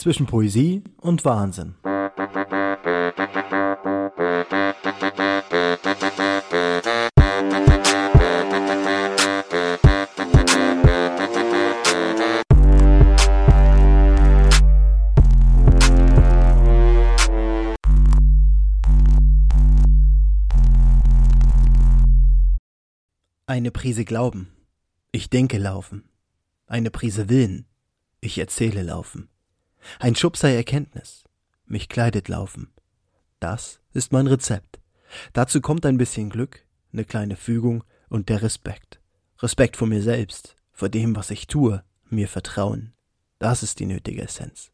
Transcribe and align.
zwischen 0.00 0.24
Poesie 0.24 0.82
und 0.96 1.26
Wahnsinn. 1.26 1.74
Eine 23.46 23.70
Prise 23.70 24.06
Glauben. 24.06 24.48
Ich 25.12 25.28
denke 25.28 25.58
laufen. 25.58 26.04
Eine 26.66 26.90
Prise 26.90 27.28
Willen. 27.28 27.66
Ich 28.22 28.38
erzähle 28.38 28.82
laufen. 28.82 29.28
Ein 29.98 30.14
Schub 30.14 30.36
sei 30.36 30.54
Erkenntnis. 30.54 31.24
Mich 31.66 31.88
kleidet 31.88 32.28
laufen. 32.28 32.70
Das 33.38 33.80
ist 33.92 34.12
mein 34.12 34.26
Rezept. 34.26 34.80
Dazu 35.32 35.60
kommt 35.60 35.86
ein 35.86 35.98
bisschen 35.98 36.30
Glück, 36.30 36.64
eine 36.92 37.04
kleine 37.04 37.36
Fügung 37.36 37.84
und 38.08 38.28
der 38.28 38.42
Respekt. 38.42 39.00
Respekt 39.38 39.76
vor 39.76 39.88
mir 39.88 40.02
selbst, 40.02 40.56
vor 40.72 40.88
dem, 40.88 41.16
was 41.16 41.30
ich 41.30 41.46
tue, 41.46 41.82
mir 42.08 42.28
Vertrauen. 42.28 42.92
Das 43.38 43.62
ist 43.62 43.80
die 43.80 43.86
nötige 43.86 44.22
Essenz. 44.22 44.70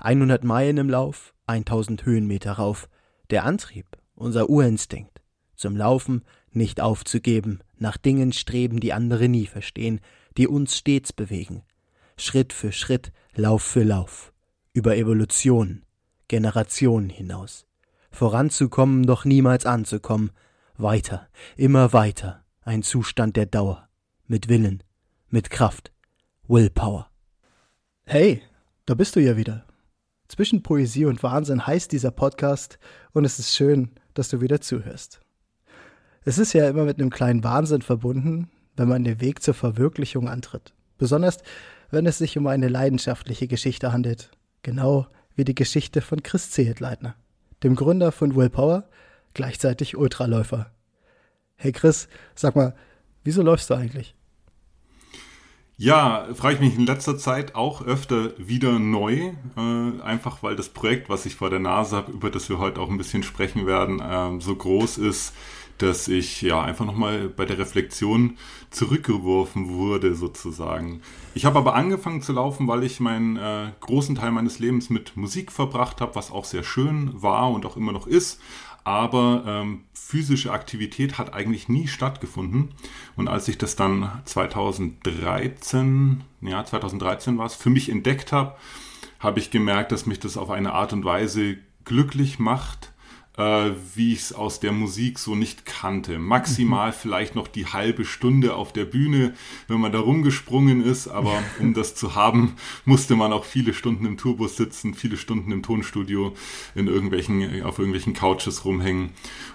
100 0.00 0.44
Meilen 0.44 0.78
im 0.78 0.90
Lauf, 0.90 1.34
1000 1.46 2.04
Höhenmeter 2.04 2.52
rauf. 2.52 2.88
Der 3.30 3.44
Antrieb, 3.44 3.86
unser 4.14 4.48
Urinstinkt. 4.48 5.20
Zum 5.54 5.76
Laufen 5.76 6.24
nicht 6.50 6.80
aufzugeben, 6.80 7.60
nach 7.76 7.96
Dingen 7.96 8.32
streben, 8.32 8.80
die 8.80 8.92
andere 8.92 9.28
nie 9.28 9.46
verstehen, 9.46 10.00
die 10.36 10.46
uns 10.46 10.76
stets 10.76 11.12
bewegen. 11.12 11.62
Schritt 12.16 12.52
für 12.52 12.72
Schritt, 12.72 13.12
Lauf 13.34 13.62
für 13.62 13.82
Lauf. 13.82 14.32
Über 14.78 14.96
Evolution, 14.96 15.82
Generationen 16.28 17.10
hinaus. 17.10 17.66
Voranzukommen, 18.12 19.04
doch 19.06 19.24
niemals 19.24 19.66
anzukommen. 19.66 20.30
Weiter, 20.76 21.26
immer 21.56 21.92
weiter. 21.92 22.44
Ein 22.62 22.84
Zustand 22.84 23.34
der 23.34 23.46
Dauer. 23.46 23.88
Mit 24.28 24.48
Willen, 24.48 24.84
mit 25.30 25.50
Kraft. 25.50 25.90
Willpower. 26.46 27.10
Hey, 28.06 28.40
da 28.86 28.94
bist 28.94 29.16
du 29.16 29.20
ja 29.20 29.36
wieder. 29.36 29.66
Zwischen 30.28 30.62
Poesie 30.62 31.06
und 31.06 31.24
Wahnsinn 31.24 31.66
heißt 31.66 31.90
dieser 31.90 32.12
Podcast 32.12 32.78
und 33.10 33.24
es 33.24 33.40
ist 33.40 33.56
schön, 33.56 33.90
dass 34.14 34.28
du 34.28 34.40
wieder 34.40 34.60
zuhörst. 34.60 35.20
Es 36.24 36.38
ist 36.38 36.52
ja 36.52 36.68
immer 36.68 36.84
mit 36.84 37.00
einem 37.00 37.10
kleinen 37.10 37.42
Wahnsinn 37.42 37.82
verbunden, 37.82 38.48
wenn 38.76 38.88
man 38.88 39.02
den 39.02 39.20
Weg 39.20 39.42
zur 39.42 39.54
Verwirklichung 39.54 40.28
antritt. 40.28 40.72
Besonders, 40.98 41.38
wenn 41.90 42.06
es 42.06 42.18
sich 42.18 42.38
um 42.38 42.46
eine 42.46 42.68
leidenschaftliche 42.68 43.48
Geschichte 43.48 43.92
handelt. 43.92 44.30
Genau 44.62 45.06
wie 45.34 45.44
die 45.44 45.54
Geschichte 45.54 46.00
von 46.00 46.22
Chris 46.22 46.50
Zehetleitner, 46.50 47.14
dem 47.62 47.76
Gründer 47.76 48.12
von 48.12 48.34
Willpower, 48.34 48.88
gleichzeitig 49.34 49.96
Ultraläufer. 49.96 50.72
Hey 51.54 51.72
Chris, 51.72 52.08
sag 52.34 52.56
mal, 52.56 52.74
wieso 53.24 53.42
läufst 53.42 53.70
du 53.70 53.74
eigentlich? 53.74 54.14
Ja, 55.80 56.26
frage 56.34 56.56
ich 56.56 56.60
mich 56.60 56.74
in 56.74 56.86
letzter 56.86 57.16
Zeit 57.18 57.54
auch 57.54 57.82
öfter 57.82 58.32
wieder 58.36 58.80
neu, 58.80 59.32
äh, 59.56 60.02
einfach 60.02 60.42
weil 60.42 60.56
das 60.56 60.70
Projekt, 60.70 61.08
was 61.08 61.24
ich 61.24 61.36
vor 61.36 61.50
der 61.50 61.60
Nase 61.60 61.94
habe, 61.94 62.10
über 62.10 62.30
das 62.30 62.48
wir 62.48 62.58
heute 62.58 62.80
auch 62.80 62.90
ein 62.90 62.98
bisschen 62.98 63.22
sprechen 63.22 63.64
werden, 63.64 64.00
äh, 64.00 64.40
so 64.40 64.56
groß 64.56 64.98
ist, 64.98 65.34
dass 65.78 66.08
ich 66.08 66.42
ja 66.42 66.60
einfach 66.60 66.84
nochmal 66.84 67.28
bei 67.28 67.44
der 67.44 67.58
Reflexion 67.58 68.36
zurückgeworfen 68.70 69.70
wurde 69.70 70.14
sozusagen. 70.14 71.00
Ich 71.34 71.44
habe 71.44 71.58
aber 71.58 71.74
angefangen 71.74 72.22
zu 72.22 72.32
laufen, 72.32 72.68
weil 72.68 72.84
ich 72.84 73.00
meinen 73.00 73.36
äh, 73.36 73.72
großen 73.80 74.16
Teil 74.16 74.32
meines 74.32 74.58
Lebens 74.58 74.90
mit 74.90 75.16
Musik 75.16 75.52
verbracht 75.52 76.00
habe, 76.00 76.14
was 76.14 76.30
auch 76.30 76.44
sehr 76.44 76.64
schön 76.64 77.10
war 77.14 77.50
und 77.50 77.64
auch 77.64 77.76
immer 77.76 77.92
noch 77.92 78.06
ist. 78.06 78.40
Aber 78.84 79.44
ähm, 79.46 79.84
physische 79.92 80.52
Aktivität 80.52 81.18
hat 81.18 81.34
eigentlich 81.34 81.68
nie 81.68 81.88
stattgefunden. 81.88 82.70
Und 83.16 83.28
als 83.28 83.48
ich 83.48 83.58
das 83.58 83.76
dann 83.76 84.22
2013, 84.24 86.24
ja 86.40 86.64
2013 86.64 87.36
war 87.36 87.46
es, 87.46 87.54
für 87.54 87.68
mich 87.68 87.90
entdeckt 87.90 88.32
habe, 88.32 88.56
habe 89.20 89.40
ich 89.40 89.50
gemerkt, 89.50 89.92
dass 89.92 90.06
mich 90.06 90.20
das 90.20 90.36
auf 90.36 90.50
eine 90.50 90.72
Art 90.72 90.92
und 90.92 91.04
Weise 91.04 91.56
glücklich 91.84 92.38
macht, 92.38 92.92
äh, 93.38 93.70
wie 93.94 94.12
ich 94.12 94.18
es 94.18 94.32
aus 94.32 94.60
der 94.60 94.72
Musik 94.72 95.18
so 95.18 95.34
nicht 95.34 95.64
kannte. 95.64 96.18
Maximal 96.18 96.90
mhm. 96.90 96.94
vielleicht 96.94 97.34
noch 97.34 97.48
die 97.48 97.66
halbe 97.66 98.04
Stunde 98.04 98.54
auf 98.54 98.72
der 98.72 98.84
Bühne, 98.84 99.32
wenn 99.68 99.80
man 99.80 99.92
da 99.92 100.00
rumgesprungen 100.00 100.84
ist, 100.84 101.08
aber 101.08 101.42
um 101.60 101.72
das 101.72 101.94
zu 101.94 102.14
haben, 102.14 102.56
musste 102.84 103.16
man 103.16 103.32
auch 103.32 103.44
viele 103.44 103.72
Stunden 103.72 104.04
im 104.04 104.16
Tourbus 104.18 104.56
sitzen, 104.56 104.94
viele 104.94 105.16
Stunden 105.16 105.52
im 105.52 105.62
Tonstudio, 105.62 106.34
in 106.74 106.88
irgendwelchen, 106.88 107.62
auf 107.62 107.78
irgendwelchen 107.78 108.12
Couches 108.12 108.64
rumhängen. 108.64 109.10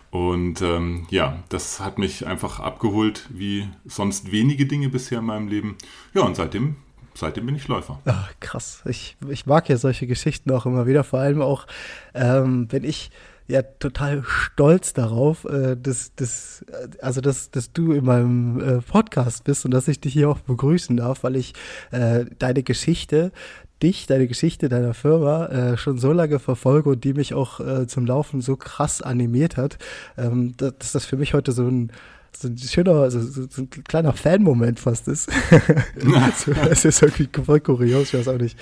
Und 0.10 0.62
ähm, 0.62 1.08
ja, 1.10 1.44
das 1.50 1.80
hat 1.80 1.98
mich 1.98 2.26
einfach 2.26 2.60
abgeholt, 2.60 3.28
wie 3.30 3.68
sonst 3.86 4.32
wenige 4.32 4.66
Dinge 4.66 4.90
bisher 4.90 5.20
in 5.20 5.26
meinem 5.26 5.48
Leben. 5.48 5.76
Ja, 6.14 6.22
und 6.22 6.36
seitdem 6.36 6.78
seitdem 7.16 7.46
bin 7.46 7.56
ich 7.56 7.68
Läufer. 7.68 8.00
Ach, 8.06 8.32
krass. 8.40 8.82
Ich, 8.86 9.18
ich 9.30 9.46
mag 9.46 9.70
ja 9.70 9.78
solche 9.78 10.08
Geschichten 10.08 10.52
auch 10.52 10.66
immer 10.66 10.88
wieder, 10.88 11.04
vor 11.04 11.20
allem 11.20 11.42
auch, 11.42 11.68
ähm, 12.14 12.68
wenn 12.72 12.84
ich 12.84 13.12
ja 13.48 13.62
total 13.62 14.24
stolz 14.26 14.94
darauf, 14.94 15.46
äh, 15.46 15.76
dass, 15.76 16.16
dass, 16.16 16.66
also 17.02 17.22
dass, 17.22 17.52
dass 17.52 17.72
du 17.74 17.92
in 17.94 18.06
meinem 18.06 18.60
äh, 18.60 18.82
Podcast 18.82 19.44
bist 19.44 19.66
und 19.66 19.72
dass 19.72 19.88
ich 19.88 20.00
dich 20.00 20.14
hier 20.14 20.30
auch 20.30 20.40
begrüßen 20.40 20.98
darf, 20.98 21.24
weil 21.24 21.36
ich 21.36 21.54
äh, 21.92 22.26
deine 22.40 22.64
Geschichte 22.64 23.32
dich, 23.82 24.08
deine 24.08 24.28
Geschichte 24.28 24.70
deiner 24.70 24.94
Firma 24.94 25.48
äh, 25.48 25.78
schon 25.78 25.98
so 25.98 26.14
lange 26.14 26.40
verfolge 26.40 26.90
und 26.90 27.04
die 27.04 27.14
mich 27.14 27.34
auch 27.34 27.60
äh, 27.60 27.86
zum 27.86 28.06
Laufen 28.06 28.42
so 28.42 28.56
krass 28.56 29.02
animiert 29.02 29.58
hat, 29.58 29.78
ähm, 30.18 30.56
dass 30.58 30.94
das 30.94 31.06
für 31.06 31.18
mich 31.18 31.34
heute 31.34 31.52
so 31.52 31.68
ein 31.68 31.92
so 32.38 32.48
ein 32.48 32.58
schöner, 32.58 33.10
so, 33.12 33.22
so, 33.22 33.62
ein 33.62 33.70
kleiner 33.70 34.14
Fan-Moment 34.14 34.80
fast 34.80 35.08
ist. 35.08 35.30
das 36.56 36.86
ist 36.86 37.02
irgendwie 37.02 37.30
voll 37.44 37.60
kurios, 37.60 38.14
ich 38.14 38.20
weiß 38.20 38.28
auch 38.28 38.38
nicht. 38.38 38.58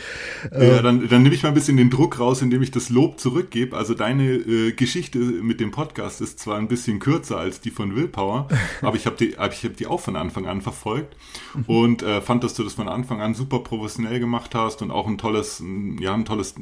Ja, 0.51 0.59
ähm, 0.59 0.83
dann, 0.83 1.09
dann 1.09 1.23
nehme 1.23 1.35
ich 1.35 1.43
mal 1.43 1.49
ein 1.49 1.55
bisschen 1.55 1.77
den 1.77 1.89
Druck 1.89 2.19
raus, 2.19 2.41
indem 2.41 2.61
ich 2.61 2.71
das 2.71 2.89
Lob 2.89 3.19
zurückgebe. 3.19 3.75
Also 3.75 3.93
deine 3.93 4.23
äh, 4.23 4.71
Geschichte 4.73 5.19
mit 5.19 5.59
dem 5.59 5.71
Podcast 5.71 6.21
ist 6.21 6.39
zwar 6.39 6.57
ein 6.57 6.67
bisschen 6.67 6.99
kürzer 6.99 7.37
als 7.37 7.61
die 7.61 7.71
von 7.71 7.95
Willpower, 7.95 8.47
aber 8.81 8.95
ich 8.95 9.05
habe 9.05 9.15
die, 9.15 9.35
hab, 9.37 9.53
ich 9.53 9.63
hab 9.63 9.77
die 9.77 9.87
auch 9.87 9.99
von 9.99 10.15
Anfang 10.15 10.47
an 10.47 10.61
verfolgt 10.61 11.15
mhm. 11.55 11.63
und 11.67 12.03
äh, 12.03 12.21
fand, 12.21 12.43
dass 12.43 12.53
du 12.53 12.63
das 12.63 12.73
von 12.73 12.87
Anfang 12.87 13.21
an 13.21 13.33
super 13.33 13.59
professionell 13.59 14.19
gemacht 14.19 14.53
hast 14.55 14.81
und 14.81 14.91
auch 14.91 15.07
ein 15.07 15.17
tolles, 15.17 15.63
ja, 15.99 16.13
ein 16.13 16.25
tolles 16.25 16.55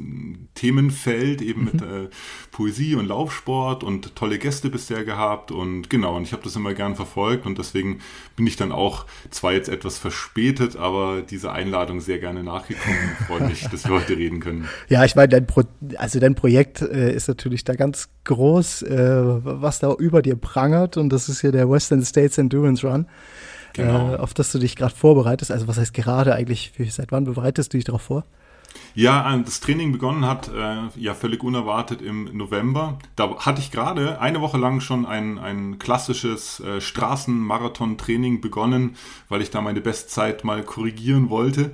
Themenfeld 0.54 1.42
eben 1.42 1.60
mhm. 1.60 1.70
mit 1.72 1.82
äh, 1.82 2.08
Poesie 2.52 2.94
und 2.94 3.06
Laufsport 3.06 3.84
und 3.84 4.14
tolle 4.14 4.38
Gäste 4.38 4.70
bisher 4.70 5.04
gehabt 5.04 5.50
und 5.50 5.90
genau, 5.90 6.16
und 6.16 6.22
ich 6.24 6.32
habe 6.32 6.42
das 6.42 6.56
immer 6.56 6.74
gern 6.74 6.96
verfolgt 7.00 7.46
und 7.46 7.58
deswegen 7.58 8.00
bin 8.36 8.46
ich 8.46 8.56
dann 8.56 8.72
auch 8.72 9.06
zwar 9.30 9.52
jetzt 9.52 9.68
etwas 9.68 9.96
verspätet, 9.98 10.76
aber 10.76 11.22
diese 11.22 11.52
Einladung 11.52 12.00
sehr 12.00 12.18
gerne 12.18 12.44
nachgekommen. 12.44 12.98
Freue 13.26 13.48
mich, 13.48 13.66
dass 13.68 13.84
wir 13.84 13.94
heute 13.94 14.16
reden 14.16 14.40
können. 14.40 14.68
Ja, 14.88 15.04
ich 15.04 15.16
meine, 15.16 15.28
dein, 15.28 15.46
Pro 15.46 15.62
also 15.96 16.20
dein 16.20 16.34
Projekt 16.34 16.82
äh, 16.82 17.12
ist 17.12 17.28
natürlich 17.28 17.64
da 17.64 17.74
ganz 17.74 18.08
groß, 18.24 18.82
äh, 18.82 19.22
was 19.42 19.78
da 19.78 19.92
über 19.94 20.20
dir 20.20 20.36
prangert 20.36 20.96
und 20.96 21.10
das 21.10 21.28
ist 21.28 21.40
hier 21.40 21.52
der 21.52 21.70
Western 21.70 22.04
States 22.04 22.36
Endurance 22.36 22.86
Run. 22.86 23.06
Genau. 23.72 24.14
Äh, 24.14 24.16
auf 24.16 24.34
das 24.34 24.52
du 24.52 24.58
dich 24.58 24.76
gerade 24.76 24.94
vorbereitest. 24.94 25.50
Also 25.50 25.68
was 25.68 25.78
heißt 25.78 25.94
gerade 25.94 26.34
eigentlich, 26.34 26.72
seit 26.90 27.12
wann 27.12 27.24
bereitest 27.24 27.72
du 27.72 27.78
dich 27.78 27.84
darauf 27.84 28.02
vor? 28.02 28.24
Ja, 28.94 29.34
äh, 29.34 29.42
das 29.42 29.60
Training 29.60 29.92
begonnen 29.92 30.26
hat, 30.26 30.48
äh, 30.48 30.88
ja 30.96 31.14
völlig 31.14 31.42
unerwartet 31.42 32.02
im 32.02 32.24
November. 32.36 32.98
Da 33.16 33.36
hatte 33.38 33.60
ich 33.60 33.70
gerade 33.70 34.20
eine 34.20 34.40
Woche 34.40 34.58
lang 34.58 34.80
schon 34.80 35.06
ein, 35.06 35.38
ein 35.38 35.78
klassisches 35.78 36.60
äh, 36.60 36.80
Straßenmarathon-Training 36.80 38.40
begonnen, 38.40 38.96
weil 39.28 39.42
ich 39.42 39.50
da 39.50 39.60
meine 39.60 39.80
Bestzeit 39.80 40.44
mal 40.44 40.62
korrigieren 40.62 41.30
wollte. 41.30 41.72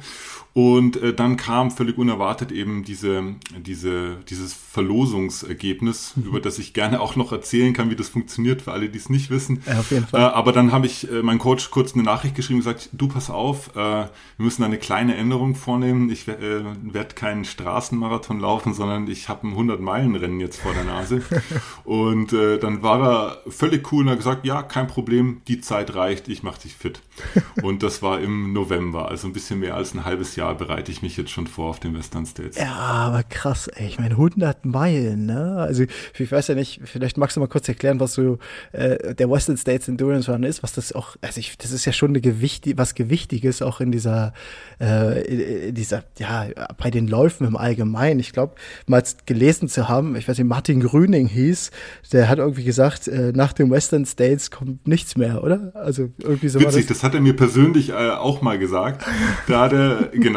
Und 0.56 0.96
äh, 1.02 1.12
dann 1.12 1.36
kam 1.36 1.70
völlig 1.70 1.98
unerwartet 1.98 2.50
eben 2.50 2.82
diese, 2.82 3.34
diese, 3.58 4.16
dieses 4.26 4.54
Verlosungsergebnis, 4.54 6.14
mhm. 6.16 6.22
über 6.22 6.40
das 6.40 6.58
ich 6.58 6.72
gerne 6.72 7.02
auch 7.02 7.14
noch 7.14 7.30
erzählen 7.30 7.74
kann, 7.74 7.90
wie 7.90 7.94
das 7.94 8.08
funktioniert, 8.08 8.62
für 8.62 8.72
alle, 8.72 8.88
die 8.88 8.96
es 8.96 9.10
nicht 9.10 9.28
wissen. 9.28 9.62
Ja, 9.66 9.80
auf 9.80 9.90
jeden 9.90 10.06
Fall. 10.06 10.18
Äh, 10.18 10.24
aber 10.24 10.52
dann 10.52 10.72
habe 10.72 10.86
ich 10.86 11.12
äh, 11.12 11.22
meinem 11.22 11.40
Coach 11.40 11.70
kurz 11.70 11.92
eine 11.92 12.04
Nachricht 12.04 12.36
geschrieben 12.36 12.60
und 12.60 12.64
gesagt, 12.64 12.88
du 12.94 13.06
pass 13.06 13.28
auf, 13.28 13.76
äh, 13.76 13.80
wir 13.80 14.08
müssen 14.38 14.64
eine 14.64 14.78
kleine 14.78 15.14
Änderung 15.16 15.56
vornehmen. 15.56 16.08
Ich 16.08 16.26
äh, 16.26 16.64
werde 16.84 17.14
keinen 17.14 17.44
Straßenmarathon 17.44 18.40
laufen, 18.40 18.72
sondern 18.72 19.08
ich 19.08 19.28
habe 19.28 19.46
ein 19.46 19.54
100-Meilen-Rennen 19.54 20.40
jetzt 20.40 20.62
vor 20.62 20.72
der 20.72 20.84
Nase. 20.84 21.20
und 21.84 22.32
äh, 22.32 22.56
dann 22.56 22.82
war 22.82 23.02
er 23.02 23.50
völlig 23.50 23.92
cool 23.92 24.04
und 24.04 24.10
hat 24.10 24.18
gesagt, 24.20 24.46
ja, 24.46 24.62
kein 24.62 24.86
Problem, 24.86 25.42
die 25.48 25.60
Zeit 25.60 25.94
reicht, 25.94 26.28
ich 26.28 26.42
mache 26.42 26.62
dich 26.62 26.74
fit. 26.74 27.02
und 27.62 27.82
das 27.82 28.00
war 28.00 28.20
im 28.20 28.54
November, 28.54 29.08
also 29.08 29.26
ein 29.26 29.34
bisschen 29.34 29.60
mehr 29.60 29.74
als 29.74 29.92
ein 29.92 30.06
halbes 30.06 30.34
Jahr 30.34 30.45
Jahr 30.46 30.56
bereite 30.56 30.90
ich 30.90 31.02
mich 31.02 31.16
jetzt 31.16 31.30
schon 31.30 31.46
vor 31.46 31.70
auf 31.70 31.80
den 31.80 31.96
Western 31.96 32.26
States. 32.26 32.56
Ja, 32.58 32.74
aber 32.74 33.22
krass, 33.22 33.68
ey. 33.68 33.86
Ich 33.86 33.98
meine, 33.98 34.12
100 34.12 34.64
Meilen, 34.64 35.26
ne? 35.26 35.56
Also, 35.58 35.84
ich 36.18 36.32
weiß 36.32 36.48
ja 36.48 36.54
nicht, 36.54 36.80
vielleicht 36.84 37.16
magst 37.18 37.36
du 37.36 37.40
mal 37.40 37.48
kurz 37.48 37.68
erklären, 37.68 38.00
was 38.00 38.14
so 38.14 38.38
äh, 38.72 39.14
der 39.14 39.30
Western 39.30 39.56
States 39.56 39.88
Endurance 39.88 40.30
Run 40.30 40.42
ist, 40.42 40.62
was 40.62 40.72
das 40.72 40.92
auch, 40.92 41.16
also 41.20 41.38
ich, 41.40 41.58
das 41.58 41.72
ist 41.72 41.84
ja 41.84 41.92
schon 41.92 42.10
eine 42.10 42.20
Gewicht, 42.20 42.66
was 42.76 42.94
Gewichtiges 42.94 43.62
auch 43.62 43.80
in 43.80 43.92
dieser, 43.92 44.32
äh, 44.80 45.68
in 45.68 45.74
dieser, 45.74 46.04
ja, 46.18 46.46
bei 46.78 46.90
den 46.90 47.08
Läufen 47.08 47.46
im 47.46 47.56
Allgemeinen. 47.56 48.20
Ich 48.20 48.32
glaube, 48.32 48.54
mal 48.86 49.02
gelesen 49.26 49.68
zu 49.68 49.88
haben, 49.88 50.16
ich 50.16 50.28
weiß 50.28 50.38
nicht, 50.38 50.46
Martin 50.46 50.80
Grüning 50.80 51.26
hieß, 51.26 51.70
der 52.12 52.28
hat 52.28 52.38
irgendwie 52.38 52.64
gesagt, 52.64 53.08
äh, 53.08 53.32
nach 53.34 53.52
dem 53.52 53.70
Western 53.70 54.06
States 54.06 54.50
kommt 54.50 54.86
nichts 54.86 55.16
mehr, 55.16 55.42
oder? 55.42 55.72
Also 55.74 56.10
irgendwie 56.18 56.48
so. 56.48 56.60
Witzig, 56.60 56.86
das. 56.86 56.98
das. 56.98 57.02
hat 57.04 57.14
er 57.14 57.20
mir 57.20 57.34
persönlich 57.36 57.90
äh, 57.90 58.10
auch 58.10 58.42
mal 58.42 58.58
gesagt. 58.58 59.04
Da 59.46 59.62
hat 59.62 59.72
er, 59.72 60.08
genau, 60.12 60.35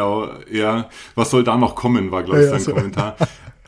ja, 0.50 0.88
was 1.14 1.30
soll 1.30 1.44
da 1.44 1.56
noch 1.56 1.74
kommen, 1.74 2.10
war, 2.10 2.22
glaube 2.22 2.40
ich, 2.40 2.46
ja, 2.46 2.50
sein 2.52 2.60
so. 2.60 2.74
Kommentar. 2.74 3.16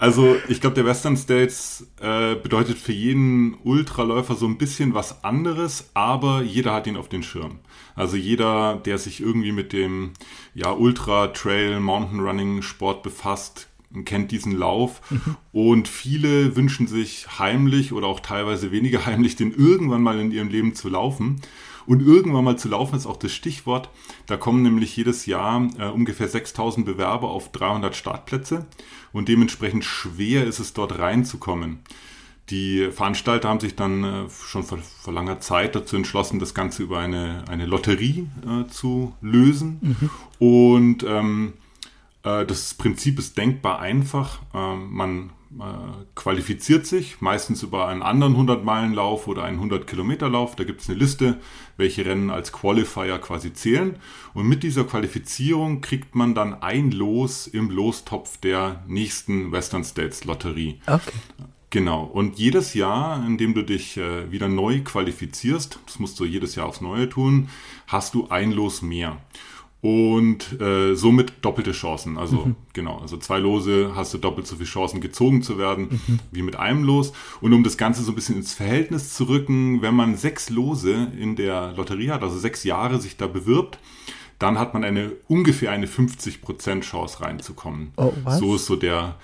Also 0.03 0.35
ich 0.49 0.61
glaube, 0.61 0.75
der 0.75 0.85
Western 0.85 1.17
States 1.17 1.87
äh, 2.01 2.35
bedeutet 2.35 2.77
für 2.77 2.91
jeden 2.93 3.55
Ultraläufer 3.63 4.35
so 4.35 4.47
ein 4.47 4.59
bisschen 4.59 4.95
was 4.95 5.23
anderes, 5.23 5.91
aber 5.95 6.43
jeder 6.43 6.73
hat 6.73 6.89
ihn 6.89 6.97
auf 6.97 7.09
den 7.09 7.23
Schirm. 7.23 7.61
Also 7.95 8.17
jeder, 8.17 8.81
der 8.85 8.99
sich 8.99 9.21
irgendwie 9.21 9.53
mit 9.53 9.73
dem 9.73 10.15
ja, 10.55 10.73
Ultra, 10.73 11.29
Trail, 11.29 11.79
Mountain 11.79 12.19
Running 12.19 12.63
Sport 12.63 13.05
befasst, 13.05 13.69
kennt 14.05 14.33
diesen 14.33 14.53
Lauf. 14.53 15.01
Mhm. 15.11 15.37
Und 15.53 15.89
viele 15.89 16.57
wünschen 16.57 16.87
sich 16.89 17.39
heimlich 17.39 17.93
oder 17.93 18.09
auch 18.09 18.21
teilweise 18.21 18.73
weniger 18.73 19.07
heimlich, 19.07 19.37
den 19.37 19.53
irgendwann 19.53 20.03
mal 20.03 20.19
in 20.19 20.33
ihrem 20.33 20.49
Leben 20.49 20.75
zu 20.75 20.89
laufen. 20.89 21.41
Und 21.87 22.01
irgendwann 22.01 22.45
mal 22.45 22.59
zu 22.59 22.69
laufen 22.69 22.97
ist 22.97 23.07
auch 23.07 23.17
das 23.17 23.33
Stichwort. 23.33 23.91
Da 24.27 24.37
kommen 24.37 24.63
nämlich 24.63 24.97
jedes 24.97 25.27
Jahr 25.27 25.69
äh, 25.79 25.89
ungefähr 25.89 26.29
6000 26.29 26.87
Bewerber 26.87 27.31
auf 27.31 27.53
300 27.53 27.97
Startplätze 27.97 28.67
und 29.13 29.29
dementsprechend 29.29 29.85
schwer 29.85 30.47
ist 30.47 30.59
es 30.59 30.73
dort 30.73 30.99
reinzukommen. 30.99 31.81
Die 32.51 32.91
Veranstalter 32.91 33.49
haben 33.49 33.61
sich 33.61 33.77
dann 33.77 34.05
äh, 34.05 34.31
schon 34.31 34.65
vor, 34.65 34.79
vor, 34.79 35.13
langer 35.13 35.41
Zeit 35.41 35.75
dazu 35.75 35.97
entschlossen, 35.97 36.39
das 36.39 36.55
Ganze 36.55 36.83
über 36.83 36.99
eine, 36.99 37.45
eine 37.49 37.67
Lotterie 37.67 38.29
äh, 38.47 38.69
zu 38.69 39.15
lösen. 39.21 39.79
Mhm. 39.81 40.11
Und 40.39 41.03
ähm, 41.05 41.53
äh, 42.25 42.45
das 42.45 42.75
Prinzip 42.75 43.19
ist 43.19 43.39
denkbar 43.39 43.81
einfach. 43.81 44.41
Ähm, 44.55 44.91
man 44.91 45.31
äh, 45.59 46.05
qualifiziert 46.15 46.87
sich, 46.87 47.21
meistens 47.21 47.63
über 47.63 47.89
einen 47.89 48.03
anderen 48.03 48.37
100-Meilen-Lauf 48.37 49.29
oder 49.29 49.45
einen 49.45 49.61
100-Kilometer-Lauf. 49.61 50.57
Da 50.57 50.65
gibt 50.65 50.81
es 50.81 50.89
eine 50.89 50.99
Liste, 50.99 51.39
welche 51.77 52.07
Rennen 52.07 52.31
als 52.31 52.53
Qualifier 52.53 53.19
quasi 53.19 53.53
zählen. 53.53 53.97
Und 54.35 54.49
mit 54.49 54.63
dieser 54.63 54.85
Qualifizierung 54.85 55.81
kriegt 55.81 56.15
man 56.15 56.35
dann 56.35 56.63
ein 56.63 56.91
Los 56.91 57.47
im 57.47 57.71
Lostopf 57.71 58.39
der 58.39 58.83
nächsten 58.87 59.53
Western 59.53 59.85
States 59.85 60.25
Lotterie. 60.25 60.81
Okay. 60.87 61.13
Genau. 61.71 62.05
Und 62.05 62.39
jedes 62.39 62.75
Jahr, 62.75 63.25
in 63.27 63.39
dem 63.39 63.55
du 63.55 63.63
dich 63.63 63.97
äh, 63.97 64.31
wieder 64.31 64.49
neu 64.49 64.83
qualifizierst, 64.83 65.79
das 65.87 65.99
musst 65.99 66.21
du 66.21 66.27
jedes 66.27 66.55
Jahr 66.55 66.67
aufs 66.67 66.83
Neue 66.83 67.09
tun, 67.09 67.49
hast 67.87 68.15
du 68.15 68.29
ein 68.29 68.53
Los 68.53 68.83
mehr 68.83 69.19
und 69.83 70.61
äh, 70.61 70.95
somit 70.95 71.33
doppelte 71.43 71.73
Chancen. 71.73 72.17
Also 72.17 72.47
mhm. 72.47 72.57
genau, 72.73 72.99
also 72.99 73.17
zwei 73.17 73.39
Lose 73.39 73.93
hast 73.97 74.15
du 74.15 74.19
doppelt 74.19 74.47
so 74.47 74.55
viele 74.55 74.69
Chancen 74.69 75.01
gezogen 75.01 75.43
zu 75.43 75.59
werden 75.59 76.01
mhm. 76.07 76.21
wie 76.31 76.43
mit 76.43 76.55
einem 76.55 76.85
Los. 76.85 77.13
Und 77.41 77.53
um 77.53 77.65
das 77.65 77.77
Ganze 77.77 78.03
so 78.05 78.13
ein 78.13 78.15
bisschen 78.15 78.37
ins 78.37 78.55
Verhältnis 78.55 79.13
zu 79.13 79.25
rücken, 79.25 79.83
wenn 79.83 79.97
man 79.97 80.17
sechs 80.17 80.51
Lose 80.51 81.09
in 81.19 81.35
der 81.35 81.73
Lotterie 81.73 82.11
hat, 82.11 82.23
also 82.23 82.39
sechs 82.39 82.63
Jahre 82.63 83.01
sich 83.01 83.17
da 83.17 83.27
bewirbt, 83.27 83.81
dann 84.39 84.57
hat 84.57 84.73
man 84.73 84.85
eine 84.85 85.13
ungefähr 85.27 85.73
eine 85.73 85.87
50% 85.87 86.83
Chance 86.83 87.21
reinzukommen. 87.21 87.93
Oh, 87.97 88.13
was? 88.23 88.39
So 88.39 88.55
ist 88.55 88.67
so 88.67 88.77
der, 88.77 89.17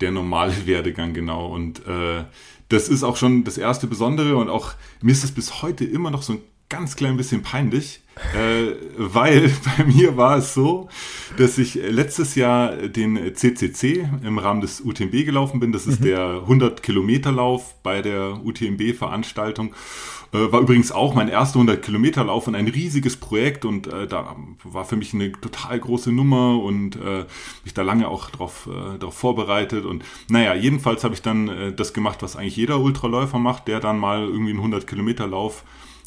der 0.00 0.12
normale 0.12 0.54
Werdegang 0.66 1.12
genau. 1.12 1.52
Und 1.52 1.84
äh, 1.88 2.22
das 2.68 2.88
ist 2.88 3.02
auch 3.02 3.16
schon 3.16 3.42
das 3.42 3.58
erste 3.58 3.88
Besondere 3.88 4.36
und 4.36 4.48
auch 4.48 4.74
mir 5.02 5.10
ist 5.10 5.24
es 5.24 5.32
bis 5.32 5.60
heute 5.60 5.84
immer 5.84 6.12
noch 6.12 6.22
so 6.22 6.34
ein 6.34 6.40
ganz 6.74 6.96
klein 6.96 7.16
bisschen 7.16 7.42
peinlich, 7.42 8.00
äh, 8.34 8.74
weil 8.96 9.48
bei 9.76 9.84
mir 9.84 10.16
war 10.16 10.38
es 10.38 10.54
so, 10.54 10.88
dass 11.36 11.56
ich 11.56 11.74
letztes 11.76 12.34
Jahr 12.34 12.76
den 12.88 13.16
CCC 13.36 14.08
im 14.24 14.38
Rahmen 14.38 14.60
des 14.60 14.80
UTMB 14.80 15.24
gelaufen 15.24 15.60
bin. 15.60 15.70
Das 15.70 15.86
ist 15.86 16.00
mhm. 16.00 16.06
der 16.06 16.28
100 16.42 16.82
Kilometer 16.82 17.30
Lauf 17.30 17.76
bei 17.84 18.02
der 18.02 18.44
UTMB 18.44 18.96
Veranstaltung. 18.96 19.72
Äh, 20.32 20.50
war 20.50 20.62
übrigens 20.62 20.90
auch 20.90 21.14
mein 21.14 21.28
erster 21.28 21.60
100 21.60 21.80
Kilometer 21.80 22.24
Lauf 22.24 22.48
und 22.48 22.56
ein 22.56 22.66
riesiges 22.66 23.16
Projekt 23.18 23.64
und 23.64 23.86
äh, 23.86 24.08
da 24.08 24.34
war 24.64 24.84
für 24.84 24.96
mich 24.96 25.14
eine 25.14 25.30
total 25.30 25.78
große 25.78 26.10
Nummer 26.10 26.60
und 26.60 26.96
äh, 26.96 27.24
mich 27.62 27.72
da 27.72 27.82
lange 27.82 28.08
auch 28.08 28.30
darauf 28.30 28.68
äh, 28.68 29.10
vorbereitet 29.12 29.84
und 29.84 30.04
naja, 30.28 30.54
jedenfalls 30.54 31.04
habe 31.04 31.14
ich 31.14 31.22
dann 31.22 31.48
äh, 31.48 31.72
das 31.72 31.92
gemacht, 31.92 32.20
was 32.22 32.34
eigentlich 32.34 32.56
jeder 32.56 32.80
Ultraläufer 32.80 33.38
macht, 33.38 33.68
der 33.68 33.78
dann 33.78 34.00
mal 34.00 34.24
irgendwie 34.24 34.50
einen 34.50 34.58
100 34.58 34.88
Kilometer 34.88 35.28
Lauf 35.28 35.62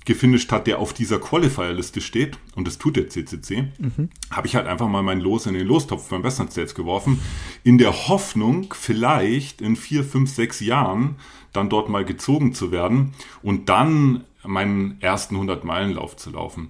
gefinisht 0.08 0.52
hat, 0.52 0.66
der 0.68 0.80
auf 0.80 0.94
dieser 0.94 1.20
Qualifier-Liste 1.20 2.02
steht, 2.02 2.38
und 2.56 2.66
das 2.66 2.78
tut 2.78 2.96
der 2.96 3.10
CCC, 3.10 3.68
mhm. 3.78 4.10
habe 4.32 4.48
ich 4.48 4.56
halt 4.56 4.66
einfach 4.66 4.88
mal 4.88 5.04
mein 5.04 5.20
Los 5.20 5.46
in 5.46 5.54
den 5.54 5.68
Lostopf 5.68 6.10
beim 6.10 6.24
Western 6.24 6.50
States 6.50 6.74
geworfen, 6.74 7.20
in 7.64 7.78
der 7.78 8.08
Hoffnung, 8.08 8.74
vielleicht 8.74 9.62
in 9.62 9.76
vier, 9.76 10.04
fünf, 10.04 10.32
sechs 10.32 10.62
Jahren 10.62 11.18
dann 11.54 11.70
dort 11.70 11.90
mal 11.90 12.06
gezogen 12.06 12.54
zu 12.54 12.72
werden 12.72 13.14
und 13.44 13.70
dann 13.70 14.24
meinen 14.46 14.98
ersten 15.02 15.36
100-Meilen-Lauf 15.36 16.16
zu 16.16 16.32
laufen. 16.32 16.70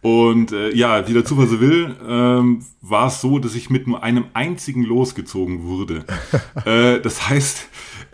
Und 0.00 0.52
äh, 0.52 0.72
ja, 0.74 1.08
wie 1.08 1.12
der 1.12 1.24
Zufall 1.24 1.48
so 1.48 1.60
will, 1.60 1.96
ähm, 2.06 2.64
war 2.82 3.08
es 3.08 3.20
so, 3.20 3.38
dass 3.38 3.54
ich 3.54 3.68
mit 3.68 3.86
nur 3.86 4.02
einem 4.02 4.26
einzigen 4.32 4.84
losgezogen 4.84 5.64
wurde. 5.64 6.04
äh, 6.66 7.00
das 7.00 7.28
heißt, 7.28 7.68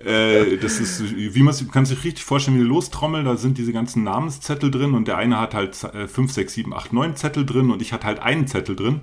äh, 0.04 0.56
das 0.58 0.80
ist, 0.80 1.16
wie 1.16 1.42
man 1.42 1.54
kann 1.70 1.86
sich 1.86 2.04
richtig 2.04 2.24
vorstellen, 2.24 2.56
wie 2.56 2.60
eine 2.60 2.68
Lostrommel, 2.68 3.24
da 3.24 3.36
sind 3.36 3.58
diese 3.58 3.72
ganzen 3.72 4.04
Namenszettel 4.04 4.70
drin 4.70 4.94
und 4.94 5.08
der 5.08 5.16
eine 5.16 5.38
hat 5.40 5.54
halt 5.54 5.74
5, 5.76 6.32
6, 6.32 6.52
7, 6.52 6.74
8, 6.74 6.92
9 6.92 7.16
Zettel 7.16 7.46
drin 7.46 7.70
und 7.70 7.82
ich 7.82 7.92
hatte 7.92 8.06
halt 8.06 8.20
einen 8.20 8.46
Zettel 8.46 8.76
drin 8.76 9.00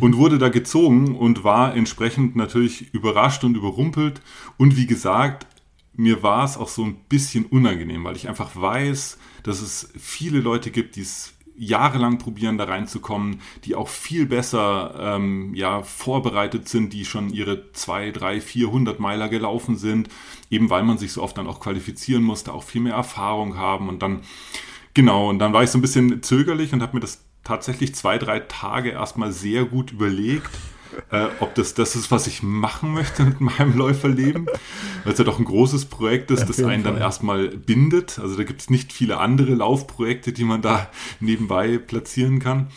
und 0.00 0.16
wurde 0.16 0.38
da 0.38 0.48
gezogen 0.48 1.16
und 1.16 1.44
war 1.44 1.74
entsprechend 1.74 2.36
natürlich 2.36 2.92
überrascht 2.92 3.44
und 3.44 3.56
überrumpelt. 3.56 4.20
Und 4.56 4.76
wie 4.76 4.86
gesagt, 4.86 5.46
mir 5.94 6.22
war 6.22 6.44
es 6.44 6.56
auch 6.56 6.68
so 6.68 6.84
ein 6.84 6.96
bisschen 7.08 7.46
unangenehm, 7.46 8.04
weil 8.04 8.16
ich 8.16 8.28
einfach 8.28 8.54
weiß, 8.54 9.18
dass 9.42 9.60
es 9.60 9.90
viele 9.98 10.40
Leute 10.40 10.70
gibt, 10.70 10.96
die 10.96 11.02
es 11.02 11.34
jahrelang 11.58 12.18
probieren, 12.18 12.56
da 12.56 12.64
reinzukommen, 12.64 13.40
die 13.64 13.74
auch 13.74 13.88
viel 13.88 14.26
besser 14.26 14.94
ähm, 14.98 15.54
ja, 15.54 15.82
vorbereitet 15.82 16.68
sind, 16.68 16.92
die 16.92 17.04
schon 17.04 17.30
ihre 17.30 17.72
zwei, 17.72 18.10
drei, 18.10 18.40
400 18.40 19.00
Meiler 19.00 19.28
gelaufen 19.28 19.76
sind, 19.76 20.08
eben 20.50 20.70
weil 20.70 20.84
man 20.84 20.98
sich 20.98 21.12
so 21.12 21.22
oft 21.22 21.36
dann 21.36 21.46
auch 21.46 21.60
qualifizieren 21.60 22.22
musste, 22.22 22.52
auch 22.52 22.62
viel 22.62 22.80
mehr 22.80 22.94
Erfahrung 22.94 23.56
haben 23.56 23.88
und 23.88 24.02
dann, 24.02 24.20
genau, 24.94 25.28
und 25.28 25.38
dann 25.40 25.52
war 25.52 25.62
ich 25.62 25.70
so 25.70 25.78
ein 25.78 25.82
bisschen 25.82 26.22
zögerlich 26.22 26.72
und 26.72 26.82
habe 26.82 26.96
mir 26.96 27.00
das 27.00 27.24
tatsächlich 27.44 27.94
zwei, 27.94 28.18
drei 28.18 28.40
Tage 28.40 28.90
erstmal 28.90 29.32
sehr 29.32 29.64
gut 29.64 29.92
überlegt 29.92 30.50
äh, 31.10 31.26
ob 31.40 31.54
das 31.54 31.74
das 31.74 31.96
ist, 31.96 32.10
was 32.10 32.26
ich 32.26 32.42
machen 32.42 32.92
möchte 32.92 33.24
mit 33.24 33.40
meinem 33.40 33.76
Läuferleben, 33.76 34.46
weil 35.04 35.12
es 35.12 35.18
ja 35.18 35.24
doch 35.24 35.38
ein 35.38 35.44
großes 35.44 35.86
Projekt 35.86 36.30
ist, 36.30 36.46
das 36.46 36.58
einen 36.62 36.82
Fall. 36.82 36.92
dann 36.92 37.00
erstmal 37.00 37.48
bindet. 37.48 38.18
Also 38.18 38.36
da 38.36 38.44
gibt 38.44 38.60
es 38.60 38.70
nicht 38.70 38.92
viele 38.92 39.18
andere 39.18 39.54
Laufprojekte, 39.54 40.32
die 40.32 40.44
man 40.44 40.62
da 40.62 40.88
nebenbei 41.20 41.78
platzieren 41.78 42.38
kann. 42.38 42.68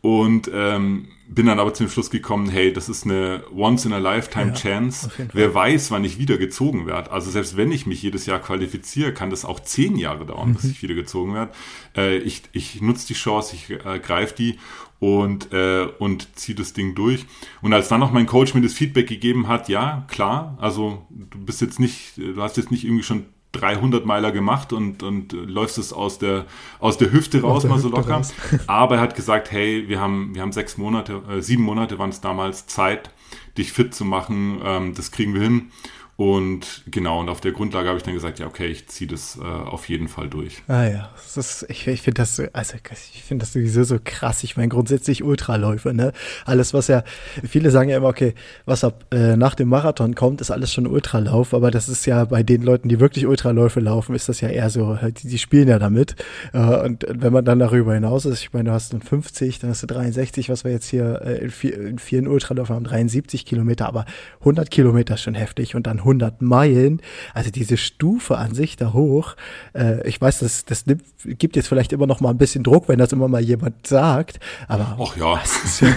Und 0.00 0.50
ähm, 0.52 1.08
bin 1.26 1.46
dann 1.46 1.58
aber 1.58 1.72
zum 1.72 1.88
Schluss 1.88 2.10
gekommen, 2.10 2.50
hey, 2.50 2.72
das 2.72 2.88
ist 2.88 3.04
eine 3.04 3.42
Once-in-a-Lifetime-Chance. 3.54 5.10
Ja, 5.16 5.24
Wer 5.32 5.54
weiß, 5.54 5.90
wann 5.90 6.04
ich 6.04 6.18
wieder 6.18 6.36
gezogen 6.36 6.86
werde. 6.86 7.10
Also 7.10 7.30
selbst 7.30 7.56
wenn 7.56 7.72
ich 7.72 7.86
mich 7.86 8.02
jedes 8.02 8.26
Jahr 8.26 8.38
qualifiziere, 8.38 9.14
kann 9.14 9.30
das 9.30 9.44
auch 9.44 9.60
zehn 9.60 9.96
Jahre 9.96 10.26
dauern, 10.26 10.50
mhm. 10.50 10.54
bis 10.54 10.64
ich 10.64 10.82
wieder 10.82 10.94
gezogen 10.94 11.34
werde. 11.34 11.52
Äh, 11.96 12.18
ich 12.18 12.42
ich 12.52 12.82
nutze 12.82 13.06
die 13.06 13.14
Chance, 13.14 13.56
ich 13.56 13.70
äh, 13.70 13.98
greife 13.98 14.34
die 14.34 14.58
und, 15.00 15.52
äh, 15.52 15.86
und 15.98 16.36
ziehe 16.36 16.56
das 16.56 16.72
Ding 16.72 16.94
durch. 16.94 17.26
Und 17.62 17.72
als 17.72 17.88
dann 17.88 18.00
noch 18.00 18.12
mein 18.12 18.26
Coach 18.26 18.54
mir 18.54 18.62
das 18.62 18.72
Feedback 18.72 19.08
gegeben 19.08 19.48
hat, 19.48 19.68
ja, 19.68 20.04
klar, 20.08 20.56
also 20.60 21.06
du 21.10 21.38
bist 21.38 21.60
jetzt 21.60 21.80
nicht, 21.80 22.16
du 22.16 22.40
hast 22.40 22.56
jetzt 22.56 22.70
nicht 22.70 22.84
irgendwie 22.84 23.02
schon 23.02 23.26
300 23.54 24.04
Meiler 24.04 24.32
gemacht 24.32 24.72
und, 24.72 25.02
und 25.02 25.32
läufst 25.32 25.78
es 25.78 25.92
aus 25.92 26.18
der, 26.18 26.46
aus 26.80 26.98
der 26.98 27.12
Hüfte 27.12 27.42
raus, 27.42 27.62
der 27.62 27.70
mal 27.70 27.78
so 27.78 27.88
locker. 27.88 28.14
Raus. 28.14 28.34
Aber 28.66 28.96
er 28.96 29.00
hat 29.00 29.14
gesagt, 29.14 29.50
hey, 29.52 29.88
wir 29.88 30.00
haben, 30.00 30.34
wir 30.34 30.42
haben 30.42 30.52
sechs 30.52 30.76
Monate, 30.76 31.22
äh, 31.30 31.40
sieben 31.40 31.62
Monate 31.62 31.98
waren 31.98 32.10
es 32.10 32.20
damals 32.20 32.66
Zeit, 32.66 33.10
dich 33.56 33.72
fit 33.72 33.94
zu 33.94 34.04
machen. 34.04 34.60
Ähm, 34.64 34.94
das 34.94 35.10
kriegen 35.10 35.34
wir 35.34 35.42
hin. 35.42 35.70
Und 36.16 36.84
genau, 36.86 37.20
und 37.20 37.28
auf 37.28 37.40
der 37.40 37.50
Grundlage 37.50 37.88
habe 37.88 37.98
ich 37.98 38.04
dann 38.04 38.14
gesagt, 38.14 38.38
ja, 38.38 38.46
okay, 38.46 38.66
ich 38.66 38.86
ziehe 38.86 39.10
das 39.10 39.36
äh, 39.36 39.42
auf 39.42 39.88
jeden 39.88 40.06
Fall 40.06 40.28
durch. 40.28 40.62
Ah 40.68 40.84
ja, 40.84 41.10
das 41.16 41.36
ist, 41.36 41.66
ich, 41.68 41.88
ich 41.88 42.02
finde 42.02 42.22
das, 42.22 42.40
also 42.52 42.76
ich 42.76 43.24
das 43.28 43.52
sowieso 43.52 43.82
so 43.82 43.98
krass. 44.02 44.44
Ich 44.44 44.56
meine, 44.56 44.68
grundsätzlich 44.68 45.24
Ultraläufe, 45.24 45.92
ne? 45.92 46.12
Alles, 46.44 46.72
was 46.72 46.86
ja, 46.86 47.02
viele 47.42 47.72
sagen 47.72 47.90
ja 47.90 47.96
immer, 47.96 48.08
okay, 48.08 48.34
was 48.64 48.84
ab 48.84 49.06
äh, 49.10 49.36
nach 49.36 49.56
dem 49.56 49.68
Marathon 49.68 50.14
kommt, 50.14 50.40
ist 50.40 50.52
alles 50.52 50.72
schon 50.72 50.86
Ultralauf, 50.86 51.52
aber 51.52 51.72
das 51.72 51.88
ist 51.88 52.06
ja 52.06 52.24
bei 52.26 52.44
den 52.44 52.62
Leuten, 52.62 52.88
die 52.88 53.00
wirklich 53.00 53.26
Ultraläufe 53.26 53.80
laufen, 53.80 54.14
ist 54.14 54.28
das 54.28 54.40
ja 54.40 54.48
eher 54.48 54.70
so, 54.70 54.96
die, 55.02 55.26
die 55.26 55.38
spielen 55.38 55.66
ja 55.66 55.80
damit. 55.80 56.14
Äh, 56.52 56.58
und 56.58 57.06
wenn 57.08 57.32
man 57.32 57.44
dann 57.44 57.58
darüber 57.58 57.92
hinaus 57.92 58.24
ist, 58.24 58.40
ich 58.40 58.52
meine, 58.52 58.68
du 58.68 58.72
hast 58.72 58.92
dann 58.92 59.02
50, 59.02 59.58
dann 59.58 59.70
hast 59.70 59.82
du 59.82 59.88
63, 59.88 60.48
was 60.48 60.62
wir 60.62 60.70
jetzt 60.70 60.88
hier 60.88 61.22
äh, 61.24 61.38
in, 61.38 61.50
vier, 61.50 61.76
in 61.76 61.98
vielen 61.98 62.28
Ultraläufen 62.28 62.76
haben, 62.76 62.84
73 62.84 63.44
Kilometer, 63.44 63.88
aber 63.88 64.04
100 64.40 64.70
Kilometer 64.70 65.14
ist 65.14 65.22
schon 65.22 65.34
heftig 65.34 65.74
und 65.74 65.88
dann 65.88 66.03
100 66.04 66.42
Meilen, 66.42 67.02
also 67.32 67.50
diese 67.50 67.76
Stufe 67.76 68.38
an 68.38 68.54
sich 68.54 68.76
da 68.76 68.92
hoch, 68.92 69.36
äh, 69.74 70.06
ich 70.08 70.20
weiß, 70.20 70.40
das, 70.40 70.64
das 70.64 70.86
nimmt, 70.86 71.04
gibt 71.24 71.56
jetzt 71.56 71.68
vielleicht 71.68 71.92
immer 71.92 72.06
noch 72.06 72.20
mal 72.20 72.30
ein 72.30 72.38
bisschen 72.38 72.62
Druck, 72.64 72.88
wenn 72.88 72.98
das 72.98 73.12
immer 73.12 73.28
mal 73.28 73.42
jemand 73.42 73.86
sagt, 73.86 74.40
aber 74.68 74.96
Ach 75.00 75.16
ja. 75.16 75.34
ja 75.80 75.94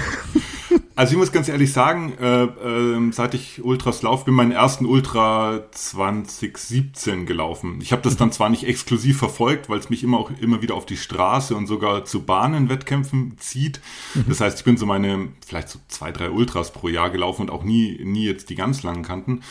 Also 0.98 1.12
ich 1.12 1.20
muss 1.20 1.32
ganz 1.32 1.48
ehrlich 1.48 1.74
sagen, 1.74 2.14
äh, 2.20 2.46
äh, 2.46 3.12
seit 3.12 3.36
ich 3.36 3.64
Ultras 3.64 4.02
laufe, 4.02 4.26
bin 4.26 4.34
meinen 4.34 4.52
ersten 4.52 4.88
Ultra 4.88 5.62
2017 5.70 7.28
gelaufen. 7.28 7.78
Ich 7.84 7.92
habe 7.92 8.02
das 8.02 8.18
dann 8.18 8.32
zwar 8.32 8.50
nicht 8.50 8.66
exklusiv 8.66 9.20
verfolgt, 9.20 9.70
weil 9.70 9.78
es 9.78 9.92
mich 9.92 10.04
immer 10.04 10.18
auch 10.18 10.32
immer 10.42 10.64
wieder 10.64 10.74
auf 10.74 10.88
die 10.88 10.98
Straße 10.98 11.56
und 11.56 11.68
sogar 11.68 12.04
zu 12.06 12.24
Bahnenwettkämpfen 12.24 13.38
zieht. 13.38 13.80
Mhm. 14.16 14.26
Das 14.28 14.42
heißt, 14.42 14.58
ich 14.58 14.66
bin 14.66 14.78
so 14.78 14.88
meine 14.88 15.28
vielleicht 15.46 15.70
so 15.70 15.78
zwei, 15.88 16.12
drei 16.12 16.32
Ultras 16.32 16.74
pro 16.74 16.88
Jahr 16.88 17.12
gelaufen 17.12 17.44
und 17.44 17.52
auch 17.52 17.64
nie, 17.64 18.04
nie 18.04 18.26
jetzt 18.26 18.50
die 18.50 18.56
ganz 18.56 18.82
langen 18.82 19.04
Kanten. 19.04 19.42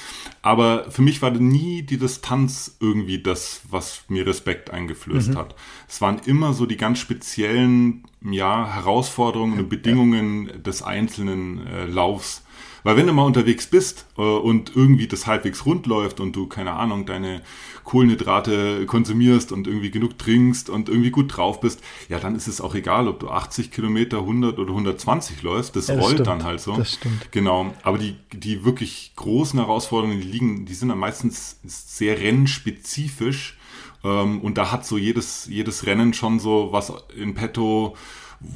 Aber 0.43 0.91
für 0.91 1.03
mich 1.03 1.23
war 1.23 1.31
nie 1.31 1.83
die 1.83 1.99
Distanz 1.99 2.77
irgendwie 2.81 3.23
das, 3.23 3.61
was 3.71 4.03
mir 4.09 4.27
Respekt 4.27 4.71
eingeflößt 4.71 5.35
mhm. 5.35 5.39
hat. 5.39 5.55
Es 5.87 6.01
waren 6.01 6.19
immer 6.27 6.55
so 6.55 6.67
die 6.67 6.77
ganz 6.77 6.99
speziellen 6.99 8.03
ja, 8.23 8.67
Herausforderungen 8.67 9.59
und 9.61 9.69
Bedingungen 9.69 10.63
des 10.63 10.83
einzelnen 10.83 11.36
äh, 11.67 11.87
Laufs. 11.87 12.43
Weil 12.87 12.97
wenn 12.97 13.09
du 13.09 13.13
mal 13.13 13.25
unterwegs 13.25 13.67
bist 13.67 14.07
äh, 14.17 14.21
und 14.21 14.77
irgendwie 14.77 15.09
das 15.09 15.27
halbwegs 15.27 15.67
rund 15.67 15.87
läuft 15.87 16.21
und 16.21 16.37
du, 16.37 16.47
keine 16.47 16.75
Ahnung, 16.75 17.05
deine 17.05 17.43
Kohlenhydrate 17.83 18.87
konsumierst 18.87 19.51
und 19.51 19.67
irgendwie 19.67 19.91
genug 19.91 20.19
trinkst 20.19 20.71
und 20.71 20.89
irgendwie 20.89 21.11
gut 21.11 21.37
drauf 21.37 21.59
bist, 21.61 21.83
ja, 22.09 22.21
dann 22.21 22.37
ist 22.37 22.47
es 22.47 22.61
auch 22.61 22.77
egal, 22.77 23.09
ob 23.09 23.19
du 23.19 23.29
80 23.29 23.73
Kilometer, 23.73 24.19
100 24.19 24.61
oder 24.61 24.71
120 24.71 25.43
läufst. 25.43 25.75
Das, 25.75 25.89
ja, 25.89 25.97
das 25.97 26.05
rollt 26.05 26.15
stimmt. 26.15 26.29
dann 26.29 26.45
halt 26.45 26.61
so. 26.61 26.77
Das 26.77 26.93
stimmt. 26.93 27.33
Genau. 27.33 27.75
Aber 27.83 27.99
die, 27.99 28.15
die 28.33 28.65
wirklich 28.65 29.15
großen 29.17 29.59
Herausforderungen, 29.59 30.21
die 30.21 30.29
liegen, 30.29 30.65
die 30.65 30.75
sind 30.75 30.89
dann 30.91 30.99
meistens 30.99 31.59
sehr 31.65 32.21
rennspezifisch. 32.21 33.59
Ähm, 34.05 34.41
und 34.41 34.59
da 34.59 34.71
hat 34.71 34.87
so 34.87 34.97
jedes, 34.97 35.47
jedes 35.47 35.87
Rennen 35.87 36.15
schon 36.15 36.39
so 36.39 36.69
was 36.71 36.93
in 37.17 37.35
petto, 37.35 37.97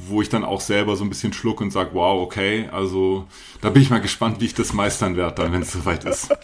wo 0.07 0.21
ich 0.21 0.29
dann 0.29 0.43
auch 0.43 0.61
selber 0.61 0.95
so 0.95 1.03
ein 1.03 1.09
bisschen 1.09 1.33
schluck 1.33 1.61
und 1.61 1.71
sage, 1.71 1.91
wow, 1.93 2.21
okay, 2.21 2.69
also 2.71 3.27
da 3.61 3.69
bin 3.69 3.81
ich 3.81 3.89
mal 3.89 4.01
gespannt, 4.01 4.41
wie 4.41 4.45
ich 4.45 4.53
das 4.53 4.73
meistern 4.73 5.15
werde, 5.15 5.35
dann, 5.35 5.51
wenn 5.51 5.61
es 5.61 5.71
soweit 5.71 6.05
ist. 6.05 6.29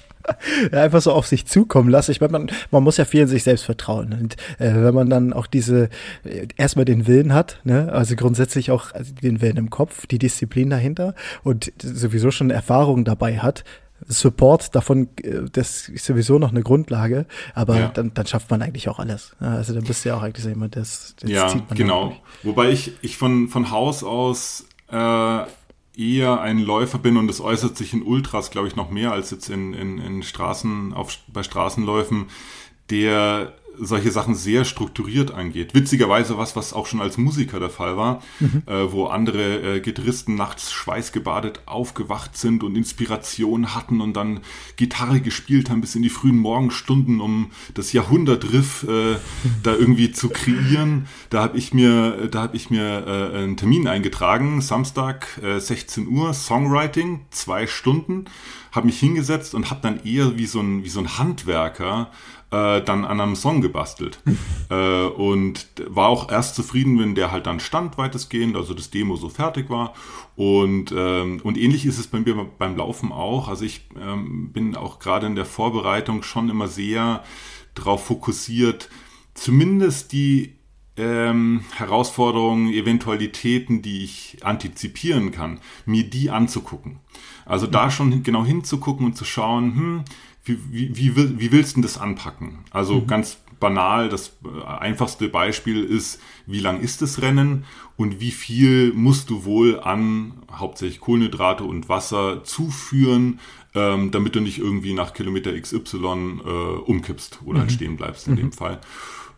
Ja, 0.74 0.84
einfach 0.84 1.02
so 1.02 1.14
auf 1.14 1.26
sich 1.26 1.46
zukommen 1.46 1.90
lassen. 1.90 2.12
Ich 2.12 2.20
meine, 2.20 2.34
man, 2.34 2.52
man 2.70 2.84
muss 2.84 2.98
ja 2.98 3.06
viel 3.06 3.22
in 3.22 3.28
sich 3.30 3.44
selbst 3.44 3.64
vertrauen. 3.64 4.12
Und 4.12 4.34
äh, 4.60 4.74
wenn 4.74 4.94
man 4.94 5.10
dann 5.10 5.32
auch 5.32 5.48
diese, 5.48 5.90
äh, 6.26 6.48
erstmal 6.58 6.84
den 6.84 7.08
Willen 7.08 7.34
hat, 7.34 7.62
ne, 7.64 7.90
also 7.94 8.18
grundsätzlich 8.18 8.72
auch 8.72 8.92
also 8.92 9.14
den 9.14 9.40
Willen 9.40 9.56
im 9.56 9.70
Kopf, 9.70 10.06
die 10.06 10.20
Disziplin 10.20 10.70
dahinter 10.70 11.16
und 11.44 11.72
sowieso 11.82 12.30
schon 12.32 12.50
Erfahrung 12.50 13.06
dabei 13.06 13.40
hat, 13.40 13.64
Support 14.08 14.76
davon, 14.76 15.10
äh, 15.24 15.42
das 15.52 15.90
ist 15.90 16.06
sowieso 16.06 16.40
noch 16.40 16.52
eine 16.52 16.62
Grundlage, 16.62 17.26
aber 17.54 17.80
ja. 17.80 17.88
dann, 17.90 18.14
dann 18.14 18.28
schafft 18.28 18.50
man 18.52 18.62
eigentlich 18.62 18.90
auch 18.90 19.00
alles. 19.00 19.36
Also 19.40 19.74
dann 19.74 19.84
bist 19.84 20.06
du 20.06 20.10
ja 20.10 20.18
auch 20.18 20.22
eigentlich 20.22 20.46
jemand, 20.46 20.76
das, 20.76 21.16
das 21.20 21.30
ja, 21.30 21.48
zieht 21.48 21.68
man 21.68 21.78
genau. 21.78 22.16
Wobei 22.44 22.70
ich, 22.70 22.94
ich 23.02 23.18
von, 23.18 23.48
von 23.48 23.72
Haus 23.72 24.04
aus 24.04 24.66
äh, 24.92 25.44
eher 25.98 26.42
ein 26.42 26.60
Läufer 26.60 27.00
bin 27.00 27.18
und 27.18 27.30
es 27.30 27.42
äußert 27.42 27.76
sich 27.76 27.94
in 27.94 28.04
Ultras, 28.04 28.52
glaube 28.52 28.68
ich, 28.68 28.76
noch 28.76 28.92
mehr 28.92 29.12
als 29.12 29.32
jetzt 29.32 29.50
in, 29.50 29.74
in, 29.74 29.98
in 29.98 30.24
Straßen, 30.24 30.94
auf, 30.94 31.18
bei 31.28 31.42
Straßenläufen, 31.42 32.28
der 32.90 33.54
solche 33.80 34.12
Sachen 34.12 34.36
sehr 34.36 34.66
strukturiert 34.66 35.32
angeht. 35.32 35.74
Witzigerweise 35.74 36.38
was, 36.38 36.56
was 36.56 36.74
auch 36.74 36.86
schon 36.86 37.02
als 37.02 37.18
Musiker 37.18 37.60
der 37.60 37.70
Fall 37.70 37.98
war, 37.98 38.22
mhm. 38.40 38.64
äh, 38.66 38.92
wo 38.92 39.06
andere 39.06 39.76
äh, 39.76 39.80
Gitarristen 39.80 40.36
nachts 40.36 40.72
schweißgebadet 40.72 41.62
aufgewacht 41.66 42.38
sind 42.38 42.64
und 42.64 42.76
Inspiration 42.76 43.76
hatten 43.76 44.02
und 44.02 44.14
dann 44.14 44.42
Gitarre 44.76 45.22
gespielt 45.22 45.70
haben 45.70 45.82
bis 45.82 45.96
in 45.96 46.02
die 46.02 46.10
frühen 46.10 46.38
Morgenstunden, 46.38 47.22
um 47.22 47.52
das 47.74 47.94
Jahrhundertriff 47.94 48.84
äh, 48.84 49.18
da 49.64 49.74
irgendwie 49.74 50.12
zu 50.12 50.30
kreieren. 50.30 51.08
Da 51.30 51.42
habe 51.42 51.58
ich 51.58 51.74
mir, 51.74 52.28
da 52.30 52.44
habe 52.44 52.58
ich 52.58 52.70
mir 52.70 53.06
äh, 53.08 53.38
einen 53.38 53.58
Termin 53.58 53.88
eingetragen, 53.88 54.62
Samstag 54.62 55.40
äh, 55.44 55.60
16 55.60 56.08
Uhr, 56.08 56.34
Songwriting, 56.34 57.22
zwei 57.32 57.68
Stunden, 57.68 58.26
habe 58.72 58.88
mich 58.88 59.00
hingesetzt 59.00 59.56
und 59.56 59.70
habe 59.70 59.82
dann 59.82 60.04
eher 60.04 60.38
wie 60.38 60.46
so 60.46 60.60
ein, 60.60 60.84
wie 60.84 60.90
so 60.90 61.00
ein 61.00 61.18
Handwerker 61.18 62.12
äh, 62.52 62.82
dann 62.82 63.06
an 63.06 63.20
einem 63.20 63.36
Song 63.36 63.62
gebastelt. 63.62 64.20
äh, 64.70 65.06
und 65.06 65.68
war 65.88 66.10
auch 66.10 66.32
erst 66.32 66.56
zufrieden, 66.56 67.00
wenn 67.00 67.16
der 67.16 67.32
halt 67.32 67.46
dann 67.46 67.60
stand 67.60 67.98
weitestgehend, 67.98 68.56
also 68.56 68.74
das 68.74 68.90
Demo 68.90 69.16
so 69.16 69.30
fertig 69.30 69.70
war. 69.70 69.94
Und, 70.36 70.94
ähm, 70.96 71.42
und 71.44 71.58
ähnlich 71.58 71.86
ist 71.86 72.00
es 72.00 72.08
bei 72.08 72.20
mir 72.20 72.36
beim 72.58 72.78
Laufen 72.78 73.12
auch. 73.12 73.48
Also 73.48 73.66
ich 73.66 73.90
ähm, 74.00 74.52
bin 74.54 74.76
auch 74.76 75.00
gerade 75.00 75.28
in 75.28 75.36
der 75.36 75.46
Vorbereitung 75.46 76.24
schon 76.24 76.50
immer 76.50 76.68
sehr 76.68 77.24
darauf 77.76 78.06
fokussiert, 78.06 78.90
zumindest 79.34 80.12
die 80.12 80.56
ähm, 80.98 81.64
Herausforderungen, 81.76 82.74
Eventualitäten, 82.74 83.82
die 83.82 84.04
ich 84.04 84.40
antizipieren 84.42 85.32
kann, 85.32 85.60
mir 85.86 86.10
die 86.10 86.32
anzugucken. 86.32 87.00
Also 87.46 87.68
da 87.68 87.92
schon 87.92 88.24
genau 88.24 88.44
hinzugucken 88.44 89.06
und 89.06 89.16
zu 89.16 89.24
schauen, 89.24 89.76
hm, 89.76 90.04
wie, 90.48 90.96
wie, 90.96 91.16
wie, 91.16 91.40
wie 91.40 91.52
willst 91.52 91.78
du 91.78 91.82
das 91.82 91.98
anpacken? 91.98 92.60
Also 92.72 92.96
mhm. 92.96 93.08
ganz 93.08 93.38
banal, 93.60 94.10
das 94.10 94.38
äh, 94.44 94.66
einfachste 94.66 95.30
Beispiel 95.30 95.84
ist, 95.84 96.22
wie 96.46 96.60
lang 96.60 96.80
ist 96.80 97.02
das 97.02 97.22
Rennen 97.22 97.66
und 97.96 98.20
wie 98.20 98.32
viel 98.32 98.94
musst 98.94 99.30
du 99.30 99.46
wohl 99.46 99.80
an 99.80 100.34
hauptsächlich 100.52 101.00
Kohlenhydrate 101.00 101.64
und 101.64 101.90
Wasser 101.90 102.44
zuführen, 102.44 103.40
ähm, 103.74 104.12
damit 104.12 104.36
du 104.36 104.42
nicht 104.42 104.60
irgendwie 104.60 104.94
nach 104.94 105.14
Kilometer 105.14 105.60
XY 105.60 106.42
äh, 106.46 106.50
umkippst 106.86 107.40
oder 107.46 107.60
halt 107.60 107.72
mhm. 107.72 107.74
stehen 107.74 107.98
bleibst 107.98 108.28
in 108.28 108.34
mhm. 108.34 108.38
dem 108.38 108.52
Fall. 108.52 108.80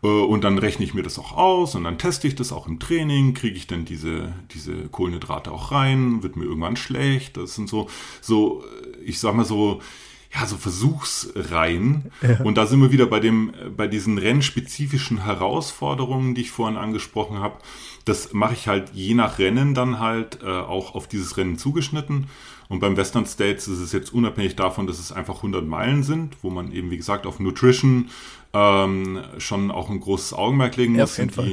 Äh, 0.04 0.08
und 0.08 0.44
dann 0.44 0.58
rechne 0.58 0.86
ich 0.86 0.94
mir 0.94 1.04
das 1.04 1.20
auch 1.20 1.34
aus 1.34 1.76
und 1.76 1.84
dann 1.84 1.98
teste 1.98 2.28
ich 2.28 2.36
das 2.36 2.52
auch 2.52 2.68
im 2.68 2.80
Training, 2.80 3.34
kriege 3.34 3.56
ich 3.56 3.68
dann 3.68 3.86
diese, 3.86 4.34
diese 4.54 4.88
Kohlenhydrate 4.90 5.52
auch 5.52 5.72
rein, 5.72 6.24
wird 6.24 6.36
mir 6.36 6.46
irgendwann 6.46 6.76
schlecht. 6.76 7.38
Das 7.38 7.56
sind 7.56 7.70
so, 7.70 7.90
so, 8.22 8.64
ich 9.04 9.20
sag 9.20 9.36
mal 9.36 9.46
so, 9.46 9.82
ja, 10.34 10.46
so 10.46 10.58
Versuchsreihen. 10.58 12.12
Ja. 12.22 12.44
Und 12.44 12.58
da 12.58 12.68
sind 12.68 12.82
wir 12.82 12.92
wieder 12.92 13.08
bei 13.08 13.20
dem, 13.20 13.52
bei 13.76 13.88
diesen 13.88 14.18
rennspezifischen 14.18 15.24
Herausforderungen, 15.24 16.36
die 16.36 16.42
ich 16.42 16.52
vorhin 16.52 16.78
angesprochen 16.78 17.40
habe. 17.40 17.58
Das 18.06 18.34
mache 18.34 18.54
ich 18.54 18.68
halt 18.68 18.92
je 18.94 19.16
nach 19.16 19.40
Rennen 19.40 19.74
dann 19.74 20.00
halt 20.00 20.40
äh, 20.44 20.48
auch 20.48 20.94
auf 20.94 21.08
dieses 21.08 21.38
Rennen 21.38 21.58
zugeschnitten. 21.58 22.28
Und 22.68 22.80
beim 22.80 22.96
Western 22.96 23.26
States 23.26 23.68
ist 23.68 23.80
es 23.80 23.92
jetzt 23.92 24.14
unabhängig 24.14 24.56
davon, 24.56 24.86
dass 24.86 25.00
es 25.00 25.12
einfach 25.12 25.38
100 25.38 25.66
Meilen 25.66 26.04
sind, 26.04 26.38
wo 26.44 26.52
man 26.52 26.72
eben, 26.72 26.92
wie 26.92 26.98
gesagt, 26.98 27.26
auf 27.26 27.40
Nutrition 27.40 28.10
ähm, 28.54 29.22
schon 29.40 29.72
auch 29.72 29.90
ein 29.90 30.00
großes 30.00 30.34
Augenmerk 30.34 30.76
legen 30.78 30.94
muss. 30.94 31.00
Ja, 31.00 31.04
auf 31.06 31.18
jeden 31.18 31.30
Fall. 31.32 31.46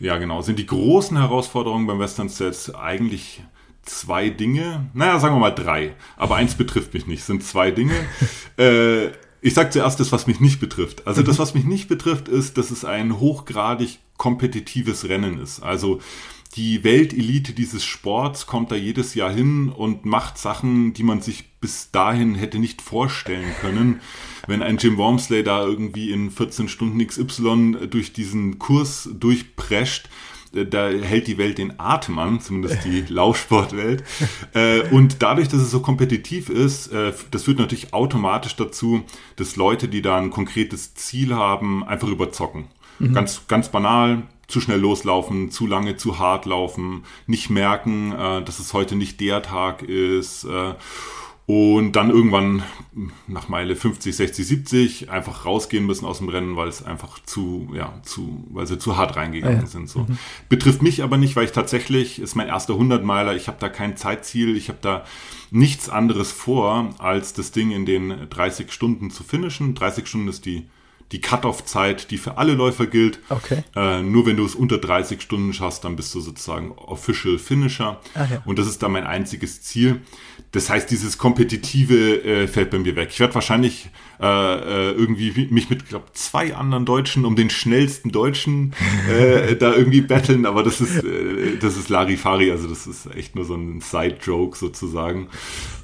Die, 0.00 0.04
ja, 0.04 0.16
genau. 0.16 0.40
Sind 0.40 0.58
die 0.58 0.66
großen 0.66 1.18
Herausforderungen 1.18 1.86
beim 1.86 1.98
Western 1.98 2.30
States 2.30 2.74
eigentlich 2.74 3.42
zwei 3.86 4.30
Dinge, 4.30 4.90
naja, 4.94 5.18
sagen 5.18 5.34
wir 5.34 5.40
mal 5.40 5.50
drei, 5.50 5.94
aber 6.16 6.36
eins 6.36 6.54
betrifft 6.54 6.94
mich 6.94 7.06
nicht, 7.06 7.24
sind 7.24 7.42
zwei 7.42 7.70
Dinge. 7.70 7.94
äh, 8.58 9.08
ich 9.40 9.54
sage 9.54 9.70
zuerst 9.70 10.00
das, 10.00 10.12
was 10.12 10.26
mich 10.26 10.40
nicht 10.40 10.60
betrifft. 10.60 11.06
Also 11.06 11.22
das, 11.22 11.36
mhm. 11.36 11.42
was 11.42 11.54
mich 11.54 11.64
nicht 11.64 11.88
betrifft, 11.88 12.28
ist, 12.28 12.58
dass 12.58 12.70
es 12.70 12.84
ein 12.84 13.18
hochgradig 13.20 13.98
kompetitives 14.16 15.08
Rennen 15.08 15.38
ist. 15.38 15.62
Also 15.62 16.00
die 16.56 16.84
Weltelite 16.84 17.52
dieses 17.52 17.84
Sports 17.84 18.46
kommt 18.46 18.72
da 18.72 18.76
jedes 18.76 19.14
Jahr 19.14 19.30
hin 19.30 19.68
und 19.68 20.06
macht 20.06 20.38
Sachen, 20.38 20.94
die 20.94 21.02
man 21.02 21.20
sich 21.20 21.44
bis 21.60 21.90
dahin 21.90 22.34
hätte 22.34 22.58
nicht 22.58 22.80
vorstellen 22.80 23.52
können. 23.60 24.00
Wenn 24.46 24.62
ein 24.62 24.78
Jim 24.78 24.96
Wormsley 24.96 25.44
da 25.44 25.64
irgendwie 25.64 26.12
in 26.12 26.30
14 26.30 26.68
Stunden 26.68 27.06
XY 27.06 27.88
durch 27.90 28.14
diesen 28.14 28.58
Kurs 28.58 29.10
durchprescht, 29.12 30.08
da 30.52 30.88
hält 30.88 31.26
die 31.26 31.38
Welt 31.38 31.58
den 31.58 31.78
Atem 31.78 32.18
an, 32.18 32.40
zumindest 32.40 32.84
die 32.84 33.04
Laufsportwelt. 33.08 34.04
Äh, 34.54 34.82
und 34.90 35.22
dadurch, 35.22 35.48
dass 35.48 35.60
es 35.60 35.70
so 35.70 35.80
kompetitiv 35.80 36.48
ist, 36.48 36.92
äh, 36.92 37.12
das 37.30 37.44
führt 37.44 37.58
natürlich 37.58 37.92
automatisch 37.92 38.56
dazu, 38.56 39.02
dass 39.36 39.56
Leute, 39.56 39.88
die 39.88 40.02
da 40.02 40.16
ein 40.16 40.30
konkretes 40.30 40.94
Ziel 40.94 41.34
haben, 41.34 41.84
einfach 41.84 42.08
überzocken. 42.08 42.68
Mhm. 42.98 43.12
Ganz, 43.12 43.46
ganz 43.48 43.68
banal, 43.70 44.22
zu 44.48 44.60
schnell 44.60 44.80
loslaufen, 44.80 45.50
zu 45.50 45.66
lange, 45.66 45.96
zu 45.96 46.18
hart 46.18 46.46
laufen, 46.46 47.04
nicht 47.26 47.50
merken, 47.50 48.12
äh, 48.12 48.42
dass 48.42 48.58
es 48.58 48.72
heute 48.72 48.96
nicht 48.96 49.20
der 49.20 49.42
Tag 49.42 49.82
ist. 49.82 50.46
Und 51.46 51.92
dann 51.92 52.10
irgendwann 52.10 52.64
nach 53.28 53.48
Meile 53.48 53.76
50, 53.76 54.16
60, 54.16 54.46
70 54.46 55.10
einfach 55.10 55.44
rausgehen 55.44 55.86
müssen 55.86 56.04
aus 56.04 56.18
dem 56.18 56.28
Rennen, 56.28 56.56
weil 56.56 56.66
es 56.66 56.82
einfach 56.82 57.20
zu, 57.24 57.68
ja, 57.72 58.00
zu, 58.02 58.44
weil 58.50 58.66
sie 58.66 58.78
zu 58.78 58.96
hart 58.96 59.14
reingegangen 59.14 59.58
ah, 59.58 59.62
ja. 59.62 59.66
sind. 59.66 59.88
So. 59.88 60.00
Mhm. 60.00 60.18
Betrifft 60.48 60.82
mich 60.82 61.04
aber 61.04 61.18
nicht, 61.18 61.36
weil 61.36 61.44
ich 61.44 61.52
tatsächlich, 61.52 62.18
ist 62.18 62.34
mein 62.34 62.48
erster 62.48 62.74
100-Meiler, 62.74 63.36
ich 63.36 63.46
habe 63.46 63.58
da 63.60 63.68
kein 63.68 63.96
Zeitziel, 63.96 64.56
ich 64.56 64.68
habe 64.68 64.78
da 64.80 65.04
nichts 65.52 65.88
anderes 65.88 66.32
vor, 66.32 66.90
als 66.98 67.32
das 67.32 67.52
Ding 67.52 67.70
in 67.70 67.86
den 67.86 68.28
30 68.28 68.72
Stunden 68.72 69.12
zu 69.12 69.22
finishen. 69.22 69.76
30 69.76 70.08
Stunden 70.08 70.28
ist 70.28 70.46
die 70.46 70.66
die 71.12 71.20
Cut-off-Zeit, 71.20 72.10
die 72.10 72.18
für 72.18 72.36
alle 72.36 72.54
Läufer 72.54 72.86
gilt. 72.86 73.20
Okay. 73.28 73.62
Äh, 73.76 74.02
nur 74.02 74.26
wenn 74.26 74.36
du 74.36 74.44
es 74.44 74.54
unter 74.54 74.78
30 74.78 75.22
Stunden 75.22 75.52
schaffst, 75.52 75.84
dann 75.84 75.94
bist 75.94 76.14
du 76.14 76.20
sozusagen 76.20 76.72
Official 76.72 77.38
Finisher. 77.38 78.00
Ach 78.14 78.30
ja. 78.30 78.42
Und 78.44 78.58
das 78.58 78.66
ist 78.66 78.82
dann 78.82 78.92
mein 78.92 79.06
einziges 79.06 79.62
Ziel. 79.62 80.00
Das 80.56 80.70
heißt, 80.70 80.90
dieses 80.90 81.18
Kompetitive 81.18 82.24
äh, 82.24 82.48
fällt 82.48 82.70
bei 82.70 82.78
mir 82.78 82.96
weg. 82.96 83.10
Ich 83.12 83.20
werde 83.20 83.34
wahrscheinlich 83.34 83.90
äh, 84.18 84.24
äh 84.24 84.90
irgendwie 84.92 85.48
mich 85.50 85.68
mit, 85.68 85.86
glaube 85.86 86.06
zwei 86.14 86.56
anderen 86.56 86.86
Deutschen 86.86 87.26
um 87.26 87.36
den 87.36 87.50
schnellsten 87.50 88.10
Deutschen 88.10 88.72
äh, 89.06 89.54
da 89.60 89.74
irgendwie 89.74 90.00
battlen, 90.00 90.46
aber 90.46 90.62
das 90.62 90.80
ist, 90.80 91.04
äh, 91.04 91.58
das 91.60 91.76
ist 91.76 91.90
Larifari, 91.90 92.50
also 92.50 92.68
das 92.68 92.86
ist 92.86 93.04
echt 93.14 93.36
nur 93.36 93.44
so 93.44 93.54
ein 93.54 93.82
Side-Joke 93.82 94.56
sozusagen. 94.56 95.28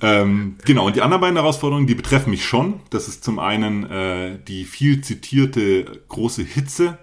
Ähm, 0.00 0.56
genau, 0.64 0.86
und 0.86 0.96
die 0.96 1.02
anderen 1.02 1.20
beiden 1.20 1.36
Herausforderungen, 1.36 1.86
die 1.86 1.94
betreffen 1.94 2.30
mich 2.30 2.46
schon. 2.46 2.80
Das 2.88 3.08
ist 3.08 3.22
zum 3.24 3.38
einen 3.40 3.84
äh, 3.90 4.38
die 4.48 4.64
viel 4.64 5.02
zitierte 5.02 6.00
große 6.08 6.44
Hitze, 6.44 6.96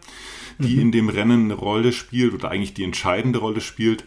die 0.58 0.78
mhm. 0.78 0.82
in 0.82 0.92
dem 0.92 1.10
Rennen 1.10 1.44
eine 1.44 1.54
Rolle 1.54 1.92
spielt 1.92 2.34
oder 2.34 2.50
eigentlich 2.50 2.74
die 2.74 2.84
entscheidende 2.84 3.38
Rolle 3.38 3.62
spielt. 3.62 4.06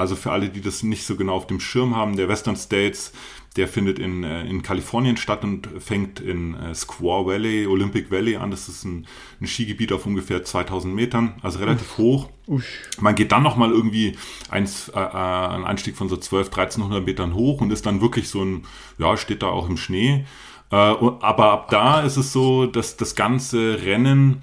Also 0.00 0.16
für 0.16 0.32
alle, 0.32 0.48
die 0.48 0.62
das 0.62 0.82
nicht 0.82 1.04
so 1.04 1.14
genau 1.14 1.34
auf 1.34 1.46
dem 1.46 1.60
Schirm 1.60 1.94
haben, 1.94 2.16
der 2.16 2.26
Western 2.26 2.56
States, 2.56 3.12
der 3.56 3.68
findet 3.68 3.98
in, 3.98 4.24
äh, 4.24 4.46
in 4.46 4.62
Kalifornien 4.62 5.18
statt 5.18 5.44
und 5.44 5.68
fängt 5.78 6.20
in 6.20 6.54
äh, 6.54 6.74
Squaw 6.74 7.26
Valley, 7.26 7.66
Olympic 7.66 8.10
Valley 8.10 8.36
an. 8.36 8.50
Das 8.50 8.68
ist 8.70 8.84
ein, 8.84 9.06
ein 9.42 9.46
Skigebiet 9.46 9.92
auf 9.92 10.06
ungefähr 10.06 10.42
2000 10.42 10.94
Metern, 10.94 11.34
also 11.42 11.58
relativ 11.58 11.90
Uff. 11.90 11.98
hoch. 11.98 12.28
Uff. 12.46 12.64
Man 12.98 13.14
geht 13.14 13.30
dann 13.30 13.42
nochmal 13.42 13.72
irgendwie 13.72 14.16
eins, 14.48 14.88
äh, 14.88 14.98
äh, 14.98 15.04
einen 15.04 15.64
Anstieg 15.66 15.96
von 15.96 16.08
so 16.08 16.16
12, 16.16 16.46
1300 16.46 17.04
Metern 17.04 17.34
hoch 17.34 17.60
und 17.60 17.70
ist 17.70 17.84
dann 17.84 18.00
wirklich 18.00 18.30
so 18.30 18.42
ein, 18.42 18.66
ja, 18.96 19.18
steht 19.18 19.42
da 19.42 19.48
auch 19.48 19.68
im 19.68 19.76
Schnee. 19.76 20.24
Äh, 20.70 20.76
aber 20.76 21.52
ab 21.52 21.68
da 21.68 22.00
ist 22.00 22.16
es 22.16 22.32
so, 22.32 22.64
dass 22.64 22.96
das 22.96 23.16
ganze 23.16 23.82
Rennen 23.82 24.40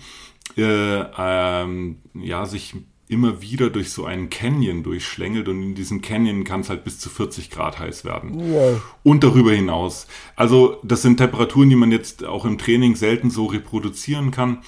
äh, 0.55 1.03
ähm, 1.17 1.97
ja, 2.13 2.45
sich 2.45 2.75
immer 3.09 3.41
wieder 3.41 3.69
durch 3.69 3.91
so 3.91 4.05
einen 4.05 4.29
Canyon 4.29 4.83
durchschlängelt 4.83 5.47
und 5.47 5.63
in 5.63 5.75
diesem 5.75 6.01
Canyon 6.01 6.43
kann 6.43 6.59
es 6.61 6.69
halt 6.69 6.83
bis 6.83 6.99
zu 6.99 7.09
40 7.09 7.49
Grad 7.49 7.79
heiß 7.79 8.03
werden. 8.03 8.31
Wow. 8.51 8.81
Und 9.03 9.23
darüber 9.23 9.51
hinaus. 9.51 10.07
Also 10.35 10.79
das 10.83 11.03
sind 11.03 11.17
Temperaturen, 11.17 11.69
die 11.69 11.75
man 11.75 11.91
jetzt 11.91 12.25
auch 12.25 12.43
im 12.45 12.57
Training 12.57 12.95
selten 12.95 13.29
so 13.29 13.45
reproduzieren 13.45 14.31
kann. 14.31 14.59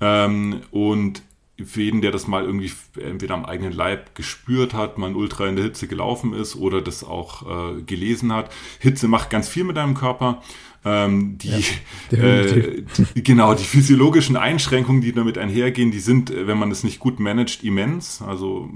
Ähm, 0.00 0.62
und 0.70 1.22
für 1.64 1.82
jeden, 1.82 2.00
der 2.00 2.10
das 2.10 2.26
mal 2.26 2.44
irgendwie 2.44 2.72
entweder 2.98 3.34
am 3.34 3.44
eigenen 3.44 3.72
Leib 3.72 4.14
gespürt 4.14 4.72
hat, 4.74 4.96
man 4.96 5.14
ultra 5.14 5.46
in 5.46 5.56
der 5.56 5.66
Hitze 5.66 5.86
gelaufen 5.86 6.32
ist 6.32 6.56
oder 6.56 6.80
das 6.80 7.04
auch 7.04 7.76
äh, 7.76 7.82
gelesen 7.82 8.32
hat. 8.32 8.50
Hitze 8.78 9.06
macht 9.06 9.30
ganz 9.30 9.48
viel 9.48 9.64
mit 9.64 9.76
deinem 9.76 9.94
Körper 9.94 10.42
ähm, 10.84 11.38
die, 11.38 11.64
ja, 12.10 12.18
äh, 12.18 12.82
genau, 13.14 13.54
die 13.54 13.64
physiologischen 13.64 14.36
Einschränkungen, 14.36 15.00
die 15.00 15.12
damit 15.12 15.38
einhergehen, 15.38 15.92
die 15.92 16.00
sind, 16.00 16.30
äh, 16.30 16.46
wenn 16.48 16.58
man 16.58 16.70
es 16.72 16.82
nicht 16.82 16.98
gut 16.98 17.20
managt, 17.20 17.62
immens. 17.62 18.20
Also 18.20 18.68